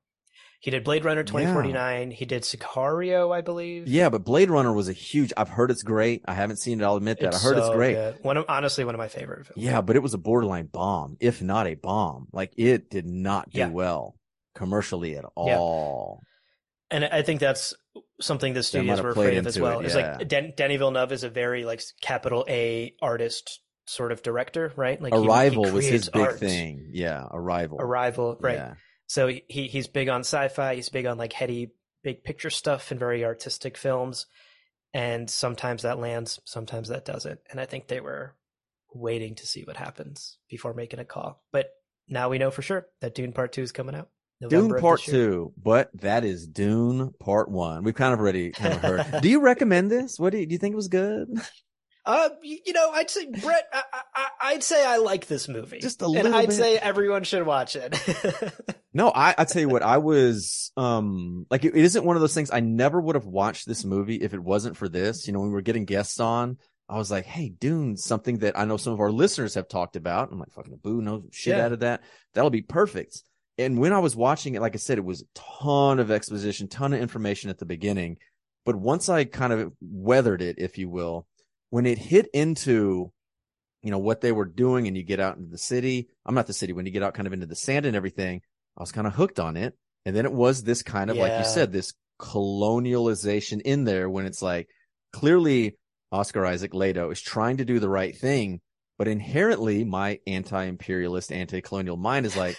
He 0.59 0.71
did 0.71 0.83
Blade 0.83 1.05
Runner 1.05 1.23
2049. 1.23 2.09
He 2.09 2.25
did 2.25 2.41
Sicario, 2.41 3.31
I 3.33 3.41
believe. 3.41 3.87
Yeah, 3.87 4.09
but 4.09 4.25
Blade 4.25 4.49
Runner 4.49 4.73
was 4.73 4.89
a 4.89 4.93
huge, 4.93 5.31
I've 5.37 5.49
heard 5.49 5.69
it's 5.69 5.83
great. 5.83 6.23
I 6.27 6.33
haven't 6.33 6.57
seen 6.57 6.81
it. 6.81 6.83
I'll 6.83 6.95
admit 6.95 7.19
that. 7.19 7.35
I 7.35 7.37
heard 7.37 7.59
it's 7.59 7.69
great. 7.69 7.93
good. 7.93 8.17
One 8.23 8.37
of 8.37 8.45
honestly 8.49 8.83
one 8.83 8.95
of 8.95 8.99
my 8.99 9.07
favorite 9.07 9.45
films. 9.45 9.63
Yeah, 9.63 9.81
but 9.81 9.95
it 9.95 10.01
was 10.01 10.15
a 10.15 10.17
borderline 10.17 10.65
bomb, 10.65 11.15
if 11.19 11.43
not 11.43 11.67
a 11.67 11.75
bomb. 11.75 12.27
Like 12.33 12.53
it 12.57 12.89
did 12.89 13.05
not 13.05 13.51
do 13.51 13.59
Yeah. 13.59 13.69
well 13.69 14.15
commercially 14.55 15.15
at 15.15 15.23
Yeah. 15.37 15.59
all. 15.59 16.21
and 16.89 17.03
I 17.05 17.21
think 17.21 17.39
that's 17.41 17.75
something 18.21 18.53
the 18.53 18.63
studios 18.63 19.01
were 19.01 19.09
afraid 19.11 19.37
of 19.37 19.45
as 19.45 19.59
well. 19.59 19.81
it, 19.81 19.85
It's 19.87 19.93
like 19.95 20.27
Den- 20.27 20.53
Denis 20.57 20.77
Villeneuve 20.79 21.11
is 21.11 21.23
a 21.23 21.29
very 21.29 21.65
like 21.65 21.81
capital 22.01 22.45
A 22.49 22.95
artist 23.01 23.59
sort 23.87 24.11
of 24.11 24.21
director, 24.21 24.71
right? 24.75 25.01
Like 25.01 25.13
he- 25.13 25.19
he 25.19 25.25
Arrival 25.27 25.71
was 25.71 25.85
his 25.85 26.09
big 26.09 26.21
art. 26.21 26.39
thing. 26.39 26.89
Yeah, 26.91 27.25
Arrival. 27.31 27.79
Arrival, 27.81 28.37
right? 28.39 28.55
Yeah. 28.55 28.73
So 29.07 29.27
he 29.27 29.67
he's 29.67 29.87
big 29.87 30.09
on 30.09 30.21
sci-fi. 30.21 30.75
He's 30.75 30.89
big 30.89 31.05
on 31.05 31.17
like 31.17 31.33
heady, 31.33 31.71
big 32.03 32.23
picture 32.23 32.49
stuff 32.49 32.91
and 32.91 32.99
very 32.99 33.23
artistic 33.25 33.77
films. 33.77 34.25
And 34.93 35.29
sometimes 35.29 35.83
that 35.83 35.99
lands, 35.99 36.39
sometimes 36.45 36.89
that 36.89 37.05
doesn't. 37.05 37.39
And 37.51 37.59
I 37.59 37.65
think 37.65 37.87
they 37.87 37.99
were 37.99 38.35
waiting 38.93 39.35
to 39.35 39.47
see 39.47 39.63
what 39.63 39.77
happens 39.77 40.37
before 40.49 40.73
making 40.73 40.99
a 40.99 41.05
call. 41.05 41.43
But 41.51 41.69
now 42.07 42.29
we 42.29 42.37
know 42.37 42.51
for 42.51 42.61
sure 42.61 42.87
that 43.01 43.15
Dune 43.15 43.33
Part 43.33 43.51
Two 43.53 43.61
is 43.63 43.71
coming 43.71 43.95
out. 43.95 44.09
November 44.39 44.75
Dune 44.75 44.81
Part. 44.81 45.01
Two, 45.01 45.53
but 45.61 45.89
that 46.01 46.23
is 46.23 46.47
Dune 46.47 47.13
Part 47.19 47.49
One. 47.49 47.83
We've 47.83 47.95
kind 47.95 48.13
of 48.13 48.19
already 48.19 48.51
kind 48.51 48.73
of 48.73 48.81
heard. 48.81 49.21
do 49.21 49.29
you 49.29 49.41
recommend 49.41 49.89
this? 49.89 50.19
What 50.19 50.31
do 50.31 50.39
you, 50.39 50.45
do 50.45 50.53
you 50.53 50.59
think 50.59 50.73
it 50.73 50.77
was 50.77 50.89
good? 50.89 51.27
Uh, 52.07 52.29
y- 52.43 52.57
you 52.65 52.73
know, 52.73 52.89
I'd 52.91 53.09
say 53.09 53.25
Brett. 53.25 53.67
I, 53.73 53.83
I, 54.15 54.27
I'd 54.53 54.63
say 54.63 54.83
I 54.85 54.97
like 54.97 55.27
this 55.27 55.47
movie, 55.47 55.79
Just 55.79 56.01
a 56.01 56.05
and 56.05 56.29
I'd 56.29 56.47
bit. 56.49 56.55
say 56.55 56.77
everyone 56.77 57.23
should 57.23 57.45
watch 57.45 57.75
it. 57.75 57.95
No, 58.93 59.11
I 59.13 59.35
I 59.37 59.43
tell 59.45 59.61
you 59.61 59.69
what, 59.69 59.83
I 59.83 59.99
was 59.99 60.71
um 60.75 61.45
like 61.51 61.63
it, 61.65 61.75
it 61.75 61.83
isn't 61.83 62.03
one 62.03 62.15
of 62.15 62.21
those 62.21 62.33
things. 62.33 62.49
I 62.49 62.61
never 62.61 62.99
would 62.99 63.13
have 63.15 63.27
watched 63.27 63.67
this 63.67 63.85
movie 63.85 64.15
if 64.15 64.33
it 64.33 64.39
wasn't 64.39 64.75
for 64.75 64.89
this. 64.89 65.27
You 65.27 65.33
know, 65.33 65.39
when 65.41 65.49
we 65.49 65.53
were 65.53 65.61
getting 65.61 65.85
guests 65.85 66.19
on, 66.19 66.57
I 66.89 66.97
was 66.97 67.11
like, 67.11 67.25
"Hey, 67.25 67.49
Dune, 67.49 67.95
something 67.95 68.39
that 68.39 68.57
I 68.57 68.65
know 68.65 68.77
some 68.77 68.93
of 68.93 68.99
our 68.99 69.11
listeners 69.11 69.53
have 69.53 69.67
talked 69.67 69.97
about." 69.97 70.31
I'm 70.31 70.39
like, 70.39 70.51
"Fucking 70.51 70.79
boo, 70.81 70.99
no 71.03 71.25
shit 71.31 71.57
Yeah. 71.57 71.65
out 71.65 71.73
of 71.73 71.81
that. 71.81 72.01
That'll 72.33 72.49
be 72.49 72.63
perfect." 72.63 73.21
And 73.59 73.77
when 73.77 73.93
I 73.93 73.99
was 73.99 74.15
watching 74.15 74.55
it, 74.55 74.61
like 74.61 74.73
I 74.73 74.79
said, 74.79 74.97
it 74.97 75.05
was 75.05 75.21
a 75.21 75.25
ton 75.59 75.99
of 75.99 76.09
exposition, 76.09 76.67
ton 76.67 76.91
of 76.93 76.99
information 76.99 77.51
at 77.51 77.59
the 77.59 77.65
beginning. 77.65 78.17
But 78.65 78.77
once 78.77 79.09
I 79.09 79.25
kind 79.25 79.53
of 79.53 79.73
weathered 79.79 80.41
it, 80.41 80.55
if 80.57 80.79
you 80.79 80.89
will, 80.89 81.27
when 81.69 81.85
it 81.85 81.97
hit 81.97 82.27
into 82.33 83.11
you 83.83 83.91
know 83.91 83.97
what 83.99 84.21
they 84.21 84.31
were 84.31 84.45
doing 84.45 84.87
and 84.87 84.97
you 84.97 85.03
get 85.03 85.19
out 85.19 85.37
into 85.37 85.49
the 85.49 85.57
city 85.57 86.09
i'm 86.25 86.35
not 86.35 86.47
the 86.47 86.53
city 86.53 86.73
when 86.73 86.85
you 86.85 86.91
get 86.91 87.03
out 87.03 87.13
kind 87.13 87.27
of 87.27 87.33
into 87.33 87.45
the 87.45 87.55
sand 87.55 87.85
and 87.85 87.95
everything 87.95 88.41
i 88.77 88.81
was 88.81 88.91
kind 88.91 89.07
of 89.07 89.13
hooked 89.13 89.39
on 89.39 89.57
it. 89.57 89.75
And 90.05 90.15
then 90.15 90.25
it 90.25 90.31
was 90.31 90.63
this 90.63 90.83
kind 90.83 91.09
of 91.09 91.17
like 91.17 91.37
you 91.37 91.43
said 91.43 91.73
this 91.73 91.93
colonialization 92.19 93.61
in 93.61 93.83
there 93.83 94.09
when 94.09 94.25
it's 94.25 94.41
like 94.41 94.69
clearly 95.11 95.77
oscar 96.11 96.45
isaac 96.45 96.73
leto 96.73 97.11
is 97.11 97.21
trying 97.21 97.57
to 97.57 97.65
do 97.65 97.79
the 97.79 97.89
right 97.89 98.17
thing 98.17 98.61
but 98.97 99.07
inherently 99.07 99.83
my 99.83 100.19
anti-imperialist 100.25 101.31
anti-colonial 101.31 101.97
mind 101.97 102.25
is 102.25 102.35
like 102.37 102.57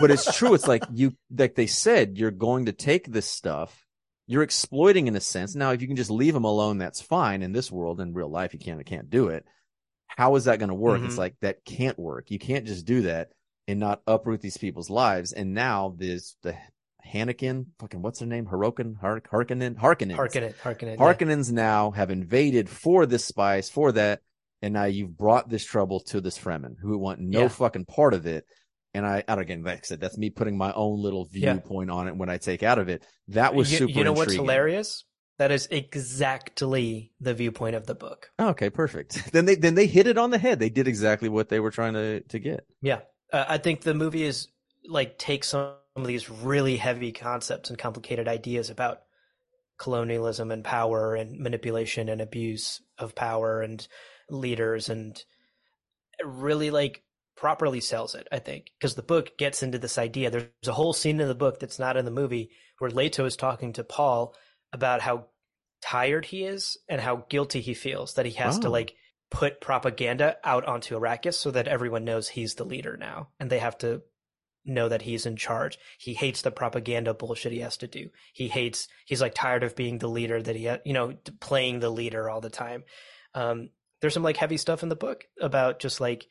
but 0.00 0.10
it's 0.10 0.36
true 0.36 0.54
it's 0.54 0.66
like 0.66 0.82
you 0.92 1.14
like 1.36 1.54
they 1.54 1.66
said 1.66 2.18
you're 2.18 2.30
going 2.30 2.66
to 2.66 2.72
take 2.72 3.06
this 3.06 3.26
stuff 3.26 3.81
you're 4.26 4.42
exploiting 4.42 5.06
in 5.08 5.16
a 5.16 5.20
sense. 5.20 5.54
Now 5.54 5.72
if 5.72 5.80
you 5.82 5.86
can 5.88 5.96
just 5.96 6.10
leave 6.10 6.34
them 6.34 6.44
alone 6.44 6.78
that's 6.78 7.00
fine. 7.00 7.42
In 7.42 7.52
this 7.52 7.70
world 7.72 8.00
in 8.00 8.14
real 8.14 8.28
life 8.30 8.52
you 8.54 8.60
can't 8.60 8.84
can't 8.86 9.10
do 9.10 9.28
it. 9.28 9.44
How 10.06 10.34
is 10.36 10.44
that 10.44 10.58
going 10.58 10.68
to 10.68 10.74
work? 10.74 11.00
It's 11.02 11.14
Mhm. 11.14 11.18
like 11.18 11.36
that 11.40 11.64
can't 11.64 11.98
work. 11.98 12.30
You 12.30 12.38
can't 12.38 12.66
just 12.66 12.84
do 12.84 13.02
that 13.02 13.30
and 13.66 13.80
not 13.80 14.02
uproot 14.06 14.40
these 14.40 14.56
people's 14.58 14.90
lives. 14.90 15.32
And 15.32 15.54
now 15.54 15.94
this 15.96 16.36
the 16.42 16.54
Hanakin 17.06 17.66
fucking 17.80 18.00
what's 18.02 18.20
their 18.20 18.28
name? 18.28 18.46
Harokin 18.46 18.96
Hark 19.00 19.28
Harkonnen? 19.30 19.74
Harkonnen. 19.76 20.16
Harkonnen, 20.16 20.54
Harkonnen, 20.98 21.46
yeah. 21.48 21.54
Now 21.54 21.90
have 21.90 22.10
invaded 22.10 22.68
for 22.68 23.06
this 23.06 23.24
spice, 23.24 23.68
for 23.68 23.90
that, 23.92 24.20
and 24.60 24.72
now 24.74 24.84
you've 24.84 25.16
brought 25.16 25.48
this 25.48 25.64
trouble 25.64 26.00
to 26.00 26.20
this 26.20 26.38
Fremen 26.38 26.76
who 26.80 26.96
want 26.98 27.18
no 27.20 27.40
Yeah. 27.42 27.48
fucking 27.48 27.86
part 27.86 28.14
of 28.14 28.26
it. 28.26 28.44
And 28.94 29.06
I, 29.06 29.24
I 29.26 29.34
don't 29.34 29.42
again, 29.42 29.62
like 29.62 29.78
I 29.78 29.80
said, 29.82 30.00
that's 30.00 30.18
me 30.18 30.30
putting 30.30 30.56
my 30.56 30.72
own 30.72 31.00
little 31.02 31.28
Yeah. 31.32 31.52
viewpoint 31.54 31.90
on 31.90 32.08
it 32.08 32.16
when 32.16 32.28
I 32.28 32.38
take 32.38 32.62
out 32.62 32.78
of 32.78 32.88
it. 32.88 33.04
That 33.28 33.54
was 33.54 33.70
you, 33.72 33.78
super. 33.78 33.92
you 33.92 34.04
know 34.04 34.12
what's 34.12 34.34
hilarious? 34.34 35.04
That 35.38 35.50
is 35.50 35.66
exactly 35.70 37.12
the 37.20 37.34
viewpoint 37.34 37.74
of 37.74 37.86
the 37.86 37.94
book. 37.94 38.30
Oh, 38.38 38.48
okay, 38.48 38.70
perfect. 38.70 39.22
Then 39.32 39.46
they 39.46 39.54
then 39.54 39.74
they 39.74 39.86
hit 39.86 40.06
it 40.06 40.18
on 40.18 40.30
the 40.30 40.38
head. 40.38 40.58
They 40.58 40.68
did 40.68 40.86
exactly 40.88 41.28
what 41.28 41.48
they 41.48 41.58
were 41.58 41.70
trying 41.70 41.94
to 41.94 42.20
to 42.20 42.38
get. 42.38 42.66
Yeah, 42.82 43.00
uh, 43.32 43.46
I 43.48 43.58
think 43.58 43.80
the 43.80 43.94
movie 43.94 44.24
is 44.24 44.48
like 44.86 45.18
takes 45.18 45.48
some 45.48 45.74
of 45.96 46.06
these 46.06 46.28
really 46.28 46.76
heavy 46.76 47.12
concepts 47.12 47.70
and 47.70 47.78
complicated 47.78 48.28
ideas 48.28 48.70
about 48.70 49.00
colonialism 49.78 50.50
and 50.50 50.62
power 50.62 51.14
and 51.14 51.40
manipulation 51.40 52.08
and 52.08 52.20
abuse 52.20 52.80
of 52.98 53.14
power 53.14 53.62
and 53.62 53.88
leaders 54.28 54.88
and 54.88 55.22
really 56.24 56.70
like 56.70 57.02
properly 57.42 57.80
sells 57.80 58.14
it. 58.14 58.28
I 58.30 58.38
think 58.38 58.70
because 58.78 58.94
the 58.94 59.02
book 59.02 59.36
gets 59.36 59.64
into 59.64 59.76
this 59.78 59.98
idea. 59.98 60.30
There's 60.30 60.46
a 60.68 60.72
whole 60.72 60.92
scene 60.92 61.20
in 61.20 61.26
the 61.26 61.34
book 61.34 61.58
that's 61.58 61.80
not 61.80 61.96
in 61.96 62.04
the 62.04 62.10
movie 62.12 62.50
where 62.78 62.88
Leto 62.90 63.24
is 63.24 63.34
talking 63.36 63.72
to 63.72 63.82
Paul 63.84 64.36
about 64.72 65.00
how 65.02 65.26
tired 65.82 66.24
he 66.24 66.44
is 66.44 66.78
and 66.88 67.00
how 67.00 67.26
guilty 67.28 67.60
he 67.60 67.74
feels 67.74 68.14
that 68.14 68.26
he 68.26 68.32
has 68.34 68.60
to 68.60 68.68
Oh. 68.68 68.70
like 68.70 68.94
put 69.28 69.60
propaganda 69.60 70.36
out 70.44 70.64
onto 70.66 70.96
Arrakis 70.96 71.34
so 71.34 71.50
that 71.50 71.66
everyone 71.66 72.04
knows 72.04 72.28
he's 72.28 72.54
the 72.54 72.64
leader 72.64 72.96
now 72.96 73.30
and 73.40 73.50
they 73.50 73.58
have 73.58 73.76
to 73.78 74.02
know 74.64 74.88
that 74.88 75.02
he's 75.02 75.26
in 75.26 75.34
charge. 75.34 75.80
He 75.98 76.14
hates 76.14 76.42
the 76.42 76.52
propaganda 76.52 77.12
bullshit 77.12 77.50
he 77.50 77.58
has 77.58 77.76
to 77.78 77.88
do. 77.88 78.10
He 78.32 78.46
hates 78.46 78.86
he's 79.04 79.20
like 79.20 79.34
tired 79.34 79.64
of 79.64 79.74
being 79.74 79.98
the 79.98 80.06
leader 80.08 80.40
that 80.40 80.54
he 80.54 80.66
ha- 80.66 80.78
you 80.84 80.92
know 80.92 81.14
playing 81.40 81.80
the 81.80 81.90
leader 81.90 82.30
all 82.30 82.40
the 82.40 82.50
time. 82.50 82.84
Um 83.34 83.70
there's 84.00 84.14
some 84.14 84.22
like 84.22 84.36
heavy 84.36 84.58
stuff 84.58 84.84
in 84.84 84.88
the 84.88 84.94
book 84.96 85.24
about 85.40 85.80
just 85.80 86.00
like 86.00 86.28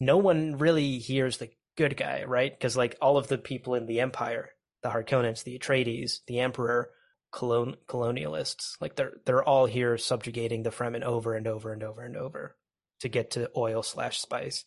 no 0.00 0.16
one 0.18 0.58
really 0.58 0.98
hears 0.98 1.38
the 1.38 1.50
good 1.76 1.96
guy, 1.96 2.24
right? 2.24 2.52
Because 2.52 2.76
like 2.76 2.96
all 3.00 3.16
of 3.16 3.28
the 3.28 3.38
people 3.38 3.74
in 3.74 3.86
the 3.86 4.00
empire, 4.00 4.50
the 4.82 4.90
Harkonnens, 4.90 5.44
the 5.44 5.58
Atreides, 5.58 6.20
the 6.26 6.40
Emperor, 6.40 6.90
colon- 7.32 7.76
colonialists, 7.88 8.76
like 8.80 8.96
they're 8.96 9.14
they're 9.24 9.44
all 9.44 9.66
here 9.66 9.98
subjugating 9.98 10.62
the 10.62 10.70
Fremen 10.70 11.02
over 11.02 11.34
and 11.34 11.46
over 11.46 11.72
and 11.72 11.82
over 11.82 12.02
and 12.02 12.16
over 12.16 12.56
to 13.00 13.08
get 13.08 13.32
to 13.32 13.50
oil 13.56 13.82
slash 13.82 14.20
spice. 14.20 14.64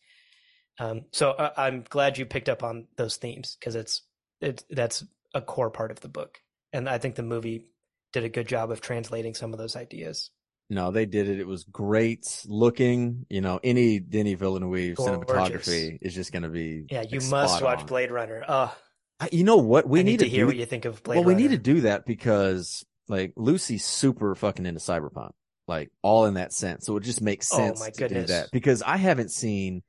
Um, 0.80 1.06
so 1.12 1.36
I, 1.38 1.68
I'm 1.68 1.84
glad 1.90 2.18
you 2.18 2.26
picked 2.26 2.50
up 2.50 2.64
on 2.64 2.88
those 2.96 3.18
themes 3.18 3.58
because 3.60 3.76
it's 3.76 4.02
it's 4.40 4.64
that's 4.70 5.04
a 5.34 5.42
core 5.42 5.72
part 5.72 5.92
of 5.92 6.00
the 6.00 6.08
book, 6.08 6.40
and 6.72 6.88
I 6.88 6.98
think 6.98 7.16
the 7.16 7.24
movie 7.24 7.68
did 8.14 8.24
a 8.24 8.30
good 8.30 8.48
job 8.48 8.72
of 8.72 8.82
translating 8.82 9.36
some 9.36 9.54
of 9.54 9.60
those 9.60 9.76
ideas. 9.76 10.32
No, 10.72 10.92
they 10.92 11.06
did 11.08 11.28
it. 11.28 11.40
It 11.40 11.48
was 11.48 11.64
great 11.64 12.44
looking. 12.48 13.26
You 13.30 13.42
know, 13.42 13.60
any 13.64 14.00
Denis 14.00 14.38
Villeneuve 14.38 14.96
Gorgeous. 14.96 15.26
cinematography 15.26 15.98
is 16.02 16.14
just 16.14 16.32
going 16.32 16.44
to 16.44 16.50
be. 16.50 16.86
Yeah, 16.90 17.04
you 17.10 17.20
like, 17.20 17.30
must 17.30 17.62
watch 17.62 17.80
on. 17.80 17.86
Blade 17.88 18.12
Runner. 18.12 18.44
Oh, 18.48 18.76
I- 19.20 19.30
You 19.32 19.44
know 19.44 19.58
what? 19.58 19.88
We 19.90 20.04
need, 20.04 20.12
need, 20.12 20.20
to, 20.20 20.30
hear 20.30 20.44
do 20.44 20.48
what 20.48 20.56
you 20.58 20.66
think 20.66 20.86
of 20.86 21.02
Blade 21.04 21.16
Runner. 21.18 21.26
well, 21.26 21.34
Runner. 21.36 21.44
we 21.44 21.50
need 21.50 21.56
to 21.56 21.74
do 21.74 21.82
that 21.82 22.06
because 22.06 22.86
like 23.08 23.34
Lucy's 23.36 23.84
super 23.84 24.36
fucking 24.36 24.66
into 24.68 24.80
cyberpunk, 24.80 25.32
like 25.68 25.90
all 26.04 26.26
in 26.26 26.36
that 26.36 26.54
sense. 26.54 26.86
So 26.86 26.96
it 26.98 27.04
just 27.04 27.22
makes 27.22 27.52
Oh, 27.52 27.58
sense 27.58 27.80
my 27.80 27.90
to 27.90 27.98
goodness. 28.00 28.28
do 28.28 28.34
that 28.34 28.50
because 28.52 28.84
I 28.84 28.98
haven't 28.98 29.32
seen 29.32 29.82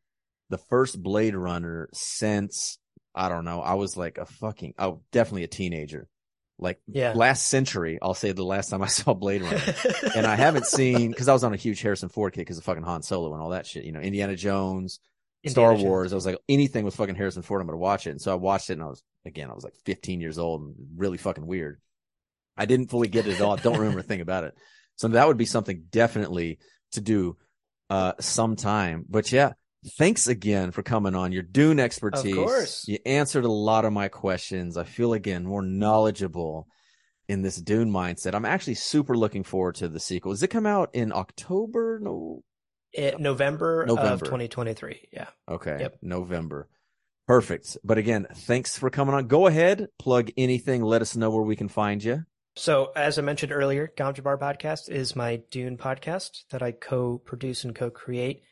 the 0.48 0.56
first 0.58 1.00
Blade 1.02 1.34
Runner 1.34 1.90
since 1.92 2.78
I 3.14 3.28
don't 3.28 3.44
know. 3.44 3.60
I 3.60 3.74
was 3.74 3.96
like 3.98 4.16
a 4.16 4.24
fucking 4.24 4.74
oh, 4.78 5.02
definitely 5.12 5.44
a 5.44 5.48
teenager. 5.48 6.08
Like 6.60 6.78
Yeah. 6.86 7.12
last 7.14 7.46
century, 7.46 7.98
I'll 8.02 8.14
say 8.14 8.32
the 8.32 8.44
last 8.44 8.68
time 8.70 8.82
I 8.82 8.86
saw 8.88 9.14
Blade 9.14 9.42
Runner. 9.42 9.74
and 10.16 10.26
I 10.26 10.36
haven't 10.36 10.66
seen 10.66 11.10
because 11.10 11.28
I 11.28 11.32
was 11.32 11.42
on 11.44 11.52
a 11.54 11.56
huge 11.56 11.80
Harrison 11.80 12.08
Ford 12.08 12.32
kick 12.32 12.42
because 12.46 12.58
of 12.58 12.64
fucking 12.64 12.82
Han 12.82 13.02
Solo 13.02 13.32
and 13.32 13.42
all 13.42 13.50
that 13.50 13.66
shit. 13.66 13.84
You 13.84 13.92
know, 13.92 14.00
Indiana 14.00 14.36
Jones, 14.36 15.00
Star 15.46 15.72
Jones. 15.72 15.82
Wars. 15.84 16.12
I 16.12 16.16
was 16.16 16.26
like, 16.26 16.38
anything 16.48 16.84
with 16.84 16.94
fucking 16.94 17.14
Harrison 17.14 17.42
Ford, 17.42 17.60
I'm 17.60 17.66
gonna 17.66 17.78
watch 17.78 18.06
it. 18.06 18.10
And 18.10 18.20
so 18.20 18.30
I 18.32 18.34
watched 18.34 18.70
it, 18.70 18.74
and 18.74 18.82
I 18.82 18.86
was 18.86 19.02
again, 19.24 19.50
I 19.50 19.54
was 19.54 19.64
like 19.64 19.74
15 19.86 20.20
years 20.20 20.38
old 20.38 20.62
and 20.62 20.74
really 20.96 21.18
fucking 21.18 21.46
weird. 21.46 21.80
I 22.56 22.66
didn't 22.66 22.88
fully 22.90 23.08
get 23.08 23.26
it 23.26 23.36
at 23.36 23.40
all. 23.40 23.54
I 23.58 23.60
don't 23.62 23.78
remember 23.78 24.00
a 24.00 24.02
thing 24.02 24.20
about 24.20 24.44
it. 24.44 24.54
So 24.96 25.08
that 25.08 25.26
would 25.26 25.38
be 25.38 25.46
something 25.46 25.84
definitely 25.90 26.58
to 26.92 27.00
do 27.00 27.36
uh 27.88 28.12
sometime. 28.20 29.04
But 29.08 29.32
yeah, 29.32 29.52
thanks 29.96 30.26
again 30.26 30.70
for 30.70 30.82
coming 30.82 31.14
on. 31.14 31.32
Your 31.32 31.42
Dune 31.42 31.80
expertise. 31.80 32.34
course. 32.34 32.84
You 32.88 32.98
answered 33.06 33.44
a 33.44 33.50
lot 33.52 33.84
of 33.84 33.92
my 33.92 34.08
questions. 34.08 34.76
I 34.76 34.84
feel 34.84 35.12
again 35.12 35.44
more 35.44 35.62
knowledgeable 35.62 36.66
in 37.28 37.42
this 37.42 37.56
Dune 37.56 37.90
mindset. 37.90 38.34
I'm 38.34 38.44
actually 38.44 38.74
super 38.74 39.16
looking 39.16 39.44
forward 39.44 39.76
to 39.76 39.88
the 39.88 40.00
sequel. 40.00 40.32
Does 40.32 40.42
it 40.42 40.48
come 40.48 40.66
out 40.66 40.90
in 40.92 41.12
October? 41.12 42.00
No. 42.02 42.42
It- 42.92 43.20
November, 43.20 43.82
of 43.82 43.88
November. 43.88 44.24
2023. 44.24 45.08
Yeah. 45.12 45.28
Okay. 45.48 45.76
Yep. 45.80 45.98
November. 46.02 46.68
Perfect. 47.28 47.76
But 47.84 47.98
again, 47.98 48.26
thanks 48.34 48.76
for 48.76 48.90
coming 48.90 49.14
on. 49.14 49.28
Go 49.28 49.46
ahead, 49.46 49.86
plug 50.00 50.30
anything. 50.36 50.82
Let 50.82 51.00
us 51.00 51.14
know 51.14 51.30
where 51.30 51.44
we 51.44 51.54
can 51.54 51.68
find 51.68 52.02
you. 52.02 52.24
So, 52.56 52.90
as 52.96 53.16
I 53.16 53.22
mentioned 53.22 53.52
earlier, 53.52 53.92
Gom 53.96 54.12
Jabbar 54.14 54.36
Podcast 54.36 54.90
is 54.90 55.14
my 55.14 55.40
Dune 55.52 55.76
podcast 55.78 56.42
that 56.50 56.62
I 56.62 56.72
co-produce 56.72 57.62
and 57.62 57.72
co-create 57.76 58.42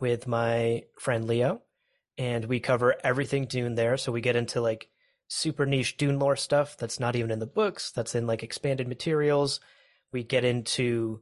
with 0.00 0.26
my 0.26 0.84
friend 0.98 1.26
Leo, 1.26 1.62
and 2.18 2.44
we 2.46 2.60
cover 2.60 2.94
everything 3.04 3.46
Dune 3.46 3.74
there. 3.74 3.96
So 3.96 4.12
we 4.12 4.20
get 4.20 4.36
into 4.36 4.60
like 4.60 4.88
super 5.28 5.66
niche 5.66 5.96
Dune 5.96 6.18
lore 6.18 6.36
stuff 6.36 6.76
that's 6.76 6.98
not 7.00 7.16
even 7.16 7.30
in 7.30 7.38
the 7.38 7.46
books, 7.46 7.90
that's 7.92 8.14
in 8.14 8.26
like 8.26 8.42
expanded 8.42 8.88
materials. 8.88 9.60
We 10.12 10.24
get 10.24 10.44
into 10.44 11.20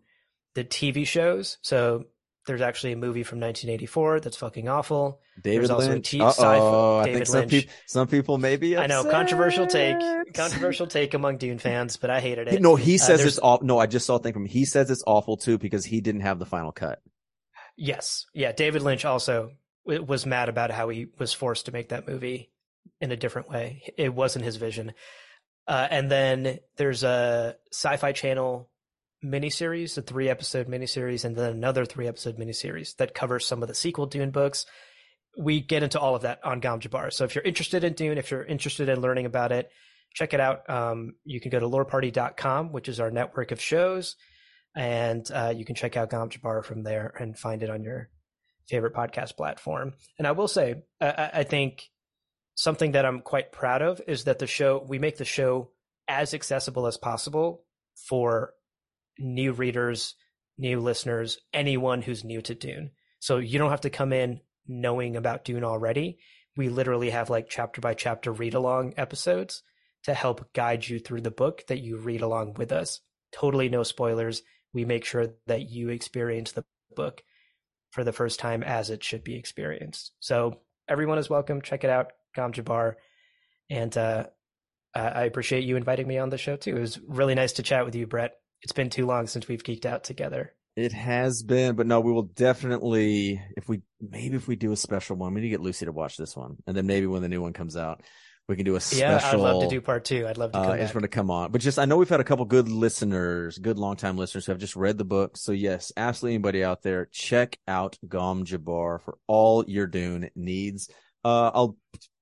the 0.55 0.65
TV 0.65 1.07
shows. 1.07 1.59
So 1.61 2.05
there's 2.47 2.63
actually 2.63 2.93
a 2.93 2.97
movie 2.97 3.23
from 3.25 3.41
1984 3.41 4.21
that's 4.21 4.39
fucking 4.39 4.69
awful. 4.71 5.21
David 5.43 5.59
There's 5.59 5.71
also 5.71 5.89
a 5.89 5.93
Lynch. 5.93 6.09
T- 6.11 6.21
Uh-oh. 6.21 6.31
sci-fi- 6.31 7.01
I 7.01 7.05
David 7.05 7.29
some, 7.29 7.41
Lynch. 7.41 7.51
peop- 7.51 7.69
some 7.87 8.09
people 8.09 8.39
maybe. 8.39 8.79
I 8.79 8.87
know 8.87 9.05
controversial 9.05 9.67
take, 9.67 9.99
controversial 10.33 10.87
take 10.87 11.13
among 11.13 11.37
Dune 11.37 11.59
fans, 11.59 11.99
but 11.99 12.09
I 12.09 12.21
hated 12.21 12.49
it. 12.49 12.63
No, 12.63 12.75
he 12.75 12.95
Uh, 12.95 12.99
says 12.99 13.19
there's- 13.19 13.35
it's 13.35 13.39
awful. 13.43 13.67
No, 13.67 13.79
I 13.79 13.85
just 13.87 14.07
saw 14.07 14.17
a 14.17 14.19
thing 14.19 14.33
from 14.33 14.45
him. 14.47 14.49
He 14.49 14.65
says 14.65 14.91
it's 14.91 15.05
awful 15.07 15.37
too 15.37 15.59
because 15.59 15.85
he 15.85 16.01
didn't 16.01 16.23
have 16.23 16.39
the 16.39 16.47
final 16.47 16.73
cut. 16.73 17.01
Yes. 17.79 18.27
Yeah. 18.35 18.51
David 18.51 18.83
Lynch 18.83 19.05
also 19.05 19.53
was 19.87 20.27
mad 20.27 20.49
about 20.49 20.73
how 20.73 20.89
he 20.89 21.07
was 21.19 21.33
forced 21.33 21.67
to 21.67 21.73
make 21.73 21.91
that 21.91 22.09
movie 22.09 22.51
in 23.01 23.13
a 23.13 23.17
different 23.17 23.49
way. 23.49 23.85
It 23.97 24.13
wasn't 24.13 24.45
his 24.45 24.57
vision. 24.57 24.93
Uh, 25.67 25.87
and 25.89 26.11
then 26.11 26.59
there's 26.77 27.05
a 27.05 27.57
sci 27.73 27.97
fi 27.97 28.13
channel 28.13 28.69
miniseries, 29.25 29.97
a 29.97 30.03
three 30.03 30.29
episode 30.29 30.67
miniseries, 30.67 31.25
and 31.25 31.37
then 31.37 31.53
another 31.53 31.85
three 31.85 32.09
episode 32.09 32.37
miniseries 32.37 32.97
that 32.97 33.15
covers 33.15 33.47
some 33.47 33.63
of 33.63 33.69
the 33.69 33.75
sequel 33.75 34.07
Dune 34.07 34.31
books. 34.31 34.67
We 35.39 35.61
get 35.61 35.85
into 35.85 36.01
all 36.01 36.17
of 36.17 36.23
that 36.23 36.45
on 36.45 36.59
Gom 36.59 36.81
Jabbar. 36.81 37.13
So 37.13 37.25
if 37.25 37.37
you're 37.37 37.45
interested 37.45 37.85
in 37.85 37.93
Dune, 37.93 38.19
if 38.19 38.33
you're 38.33 38.45
interested 38.45 38.89
in 38.89 39.01
learning 39.01 39.27
about 39.27 39.53
it, 39.53 39.71
check 40.15 40.35
it 40.35 40.41
out. 40.41 40.69
Um, 40.69 41.15
you 41.25 41.41
can 41.41 41.51
go 41.51 41.61
to 41.61 41.69
loreparty.com, 41.69 42.73
which 42.73 42.89
is 42.89 42.99
our 42.99 43.13
network 43.13 43.53
of 43.53 43.61
shows 43.61 44.17
and 44.79 45.29
uh, 45.35 45.53
you 45.55 45.65
can 45.65 45.75
check 45.75 45.97
out 45.97 46.09
Gom 46.09 46.31
Jabbar 46.31 46.65
from 46.65 46.85
there 46.85 47.13
and 47.19 47.37
find 47.37 47.65
it 47.65 47.69
on 47.69 47.83
your 47.83 48.11
favorite 48.69 48.95
podcast 48.95 49.37
platform. 49.37 49.95
And 50.19 50.27
I 50.27 50.31
will 50.31 50.47
say, 50.47 50.77
I, 51.01 51.31
I 51.35 51.43
think 51.43 51.83
something 52.55 52.93
that 52.93 53.05
I'm 53.05 53.21
quite 53.21 53.51
proud 53.51 53.83
of 53.83 54.01
is 54.07 54.25
that 54.25 54.39
the 54.39 54.47
show 54.47 54.85
we 54.89 55.01
make 55.01 55.17
the 55.17 55.25
show 55.25 55.73
as 56.07 56.33
accessible 56.33 56.87
as 56.87 56.97
possible 56.97 57.65
for 58.09 58.53
new 59.19 59.53
readers, 59.53 60.15
new 60.57 60.79
listeners, 60.79 61.39
anyone 61.53 62.01
who's 62.01 62.23
new 62.23 62.41
to 62.43 62.55
Dune. 62.55 62.93
So 63.19 63.39
you 63.39 63.59
don't 63.59 63.71
have 63.71 63.81
to 63.81 63.91
come 63.91 64.13
in 64.13 64.41
knowing 64.69 65.17
about 65.17 65.45
Dune 65.45 65.65
already. 65.65 66.21
We 66.57 66.69
literally 66.69 67.11
have 67.11 67.31
like 67.31 67.49
chapter 67.49 67.81
by 67.81 67.95
chapter 67.95 68.31
read 68.31 68.55
along 68.55 68.95
episodes 68.97 69.61
to 70.05 70.15
help 70.15 70.53
guide 70.53 70.87
you 70.87 71.01
through 71.01 71.23
the 71.23 71.33
book 71.33 71.65
that 71.67 71.81
you 71.81 71.97
read 71.97 72.23
along 72.23 72.55
with 72.55 72.71
us. 72.71 73.01
Totally 73.33 73.69
no 73.69 73.83
spoilers. 73.83 74.43
We 74.73 74.85
make 74.85 75.05
sure 75.05 75.29
that 75.47 75.71
you 75.71 75.89
experience 75.89 76.53
the 76.53 76.65
book 76.95 77.23
for 77.91 78.05
the 78.05 78.13
first 78.13 78.39
time 78.39 78.63
as 78.63 78.91
it 78.91 79.03
should 79.03 79.25
be 79.25 79.37
experienced. 79.37 80.13
So 80.21 80.61
everyone 80.89 81.19
is 81.19 81.31
welcome. 81.31 81.63
Check 81.63 81.85
it 81.85 81.91
out, 81.91 82.13
Jabbar. 82.37 82.95
And 83.71 83.97
uh, 83.97 84.27
I 84.95 85.25
appreciate 85.25 85.65
you 85.65 85.77
inviting 85.77 86.09
me 86.09 86.19
on 86.19 86.31
the 86.31 86.39
show 86.39 86.57
too. 86.57 86.77
It 86.77 86.81
was 86.81 86.99
really 87.07 87.35
nice 87.35 87.53
to 87.55 87.63
chat 87.63 87.85
with 87.85 87.95
you, 87.95 88.07
Brett. 88.07 88.35
It's 88.63 88.73
been 88.73 88.91
too 88.91 89.07
long 89.07 89.27
since 89.27 89.47
we've 89.47 89.63
geeked 89.63 89.87
out 89.87 90.05
together. 90.05 90.55
It 90.77 90.93
has 90.93 91.43
been, 91.43 91.75
but 91.75 91.87
no, 91.87 92.01
we 92.01 92.13
will 92.13 92.23
definitely 92.23 93.43
if 93.57 93.69
we 93.69 93.83
maybe 94.01 94.37
if 94.37 94.47
we 94.47 94.57
do 94.57 94.73
a 94.73 94.77
special 94.77 95.17
one, 95.17 95.35
we 95.35 95.41
need 95.41 95.49
to 95.49 95.51
get 95.51 95.61
Lucy 95.61 95.87
to 95.87 95.93
watch 95.93 96.17
this 96.17 96.37
one, 96.37 96.57
and 96.67 96.77
then 96.77 96.87
maybe 96.87 97.07
when 97.07 97.23
the 97.23 97.29
new 97.29 97.43
one 97.43 97.53
comes 97.53 97.77
out, 97.77 98.03
we 98.49 98.57
can 98.57 98.65
do 98.65 98.77
a 98.77 98.81
special. 98.81 99.09
Yeah, 99.09 99.21
I'd 99.23 99.39
love 99.39 99.63
to 99.63 99.69
do 99.69 99.81
part 99.81 100.05
two. 100.05 100.27
I'd 100.27 100.39
love 100.39 100.53
to 100.53 100.59
Uh, 100.59 100.65
come 100.65 100.73
I 100.73 100.79
just 100.79 100.95
want 100.95 101.03
to 101.03 101.09
come 101.09 101.31
on, 101.31 101.53
but 101.53 101.61
just 101.61 101.79
I 101.79 101.85
know 101.85 101.97
we've 101.97 102.09
had 102.09 102.21
a 102.21 102.25
couple 102.25 102.45
good 102.47 102.69
listeners, 102.69 103.59
good 103.59 103.79
longtime 103.79 104.17
listeners 104.17 104.47
who 104.47 104.53
have 104.53 104.59
just 104.61 104.75
read 104.75 104.97
the 104.97 105.05
book. 105.05 105.37
So 105.37 105.53
yes, 105.53 105.93
absolutely 105.97 106.37
anybody 106.37 106.65
out 106.65 106.83
there, 106.83 107.07
check 107.13 107.59
out 107.69 107.99
Gom 108.09 108.45
Jabbar 108.45 109.03
for 109.03 109.19
all 109.27 109.65
your 109.69 109.87
Dune 109.87 110.31
needs. 110.35 110.89
Uh, 111.25 111.51
I'll 111.53 111.77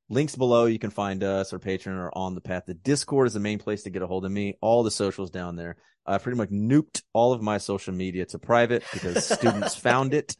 links 0.09 0.35
below. 0.35 0.67
You 0.67 0.79
can 0.79 0.91
find 0.91 1.23
us 1.23 1.53
or 1.53 1.61
Patreon 1.61 1.97
or 1.97 2.17
on 2.17 2.35
the 2.35 2.41
path. 2.41 2.65
The 2.67 2.75
Discord 2.75 3.29
is 3.29 3.35
the 3.35 3.41
main 3.41 3.59
place 3.59 3.85
to 3.85 3.91
get 3.91 4.03
a 4.03 4.07
hold 4.07 4.25
of 4.25 4.33
me. 4.33 4.57
All 4.61 4.83
the 4.83 4.91
socials 4.91 5.31
down 5.31 5.57
there. 5.57 5.77
I 6.05 6.19
pretty 6.19 6.39
much 6.39 6.51
nuked 6.51 7.03
all 7.13 7.33
of 7.33 7.43
my 7.43 7.59
social 7.59 7.93
media 7.93 8.27
to 8.27 8.39
private 8.39 8.85
because 8.93 9.25
students 9.29 9.75
found 9.75 10.15
it. 10.15 10.37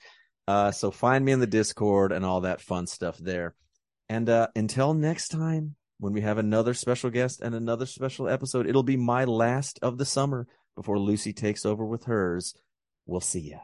Uh, 0.49 0.71
so 0.71 0.91
find 0.93 1.25
me 1.25 1.33
in 1.33 1.41
the 1.41 1.47
Discord 1.47 2.13
and 2.13 2.25
all 2.25 2.43
that 2.43 2.61
fun 2.61 2.87
stuff 2.87 3.19
there. 3.19 3.55
And 4.09 4.29
uh, 4.29 4.49
until 4.55 4.95
next 4.95 5.29
time, 5.29 5.75
when 5.99 6.13
we 6.13 6.21
have 6.21 6.39
another 6.39 6.75
special 6.75 7.11
guest 7.11 7.41
and 7.41 7.55
another 7.55 7.87
special 7.87 8.29
episode, 8.29 8.67
it'll 8.67 8.83
be 8.83 8.97
my 8.97 9.25
last 9.25 9.79
of 9.83 9.99
the 9.99 10.05
summer 10.05 10.47
before 10.77 10.99
Lucy 10.99 11.33
takes 11.33 11.65
over 11.65 11.85
with 11.85 12.05
hers. 12.05 12.55
We'll 13.07 13.21
see 13.21 13.51
ya. 13.51 13.59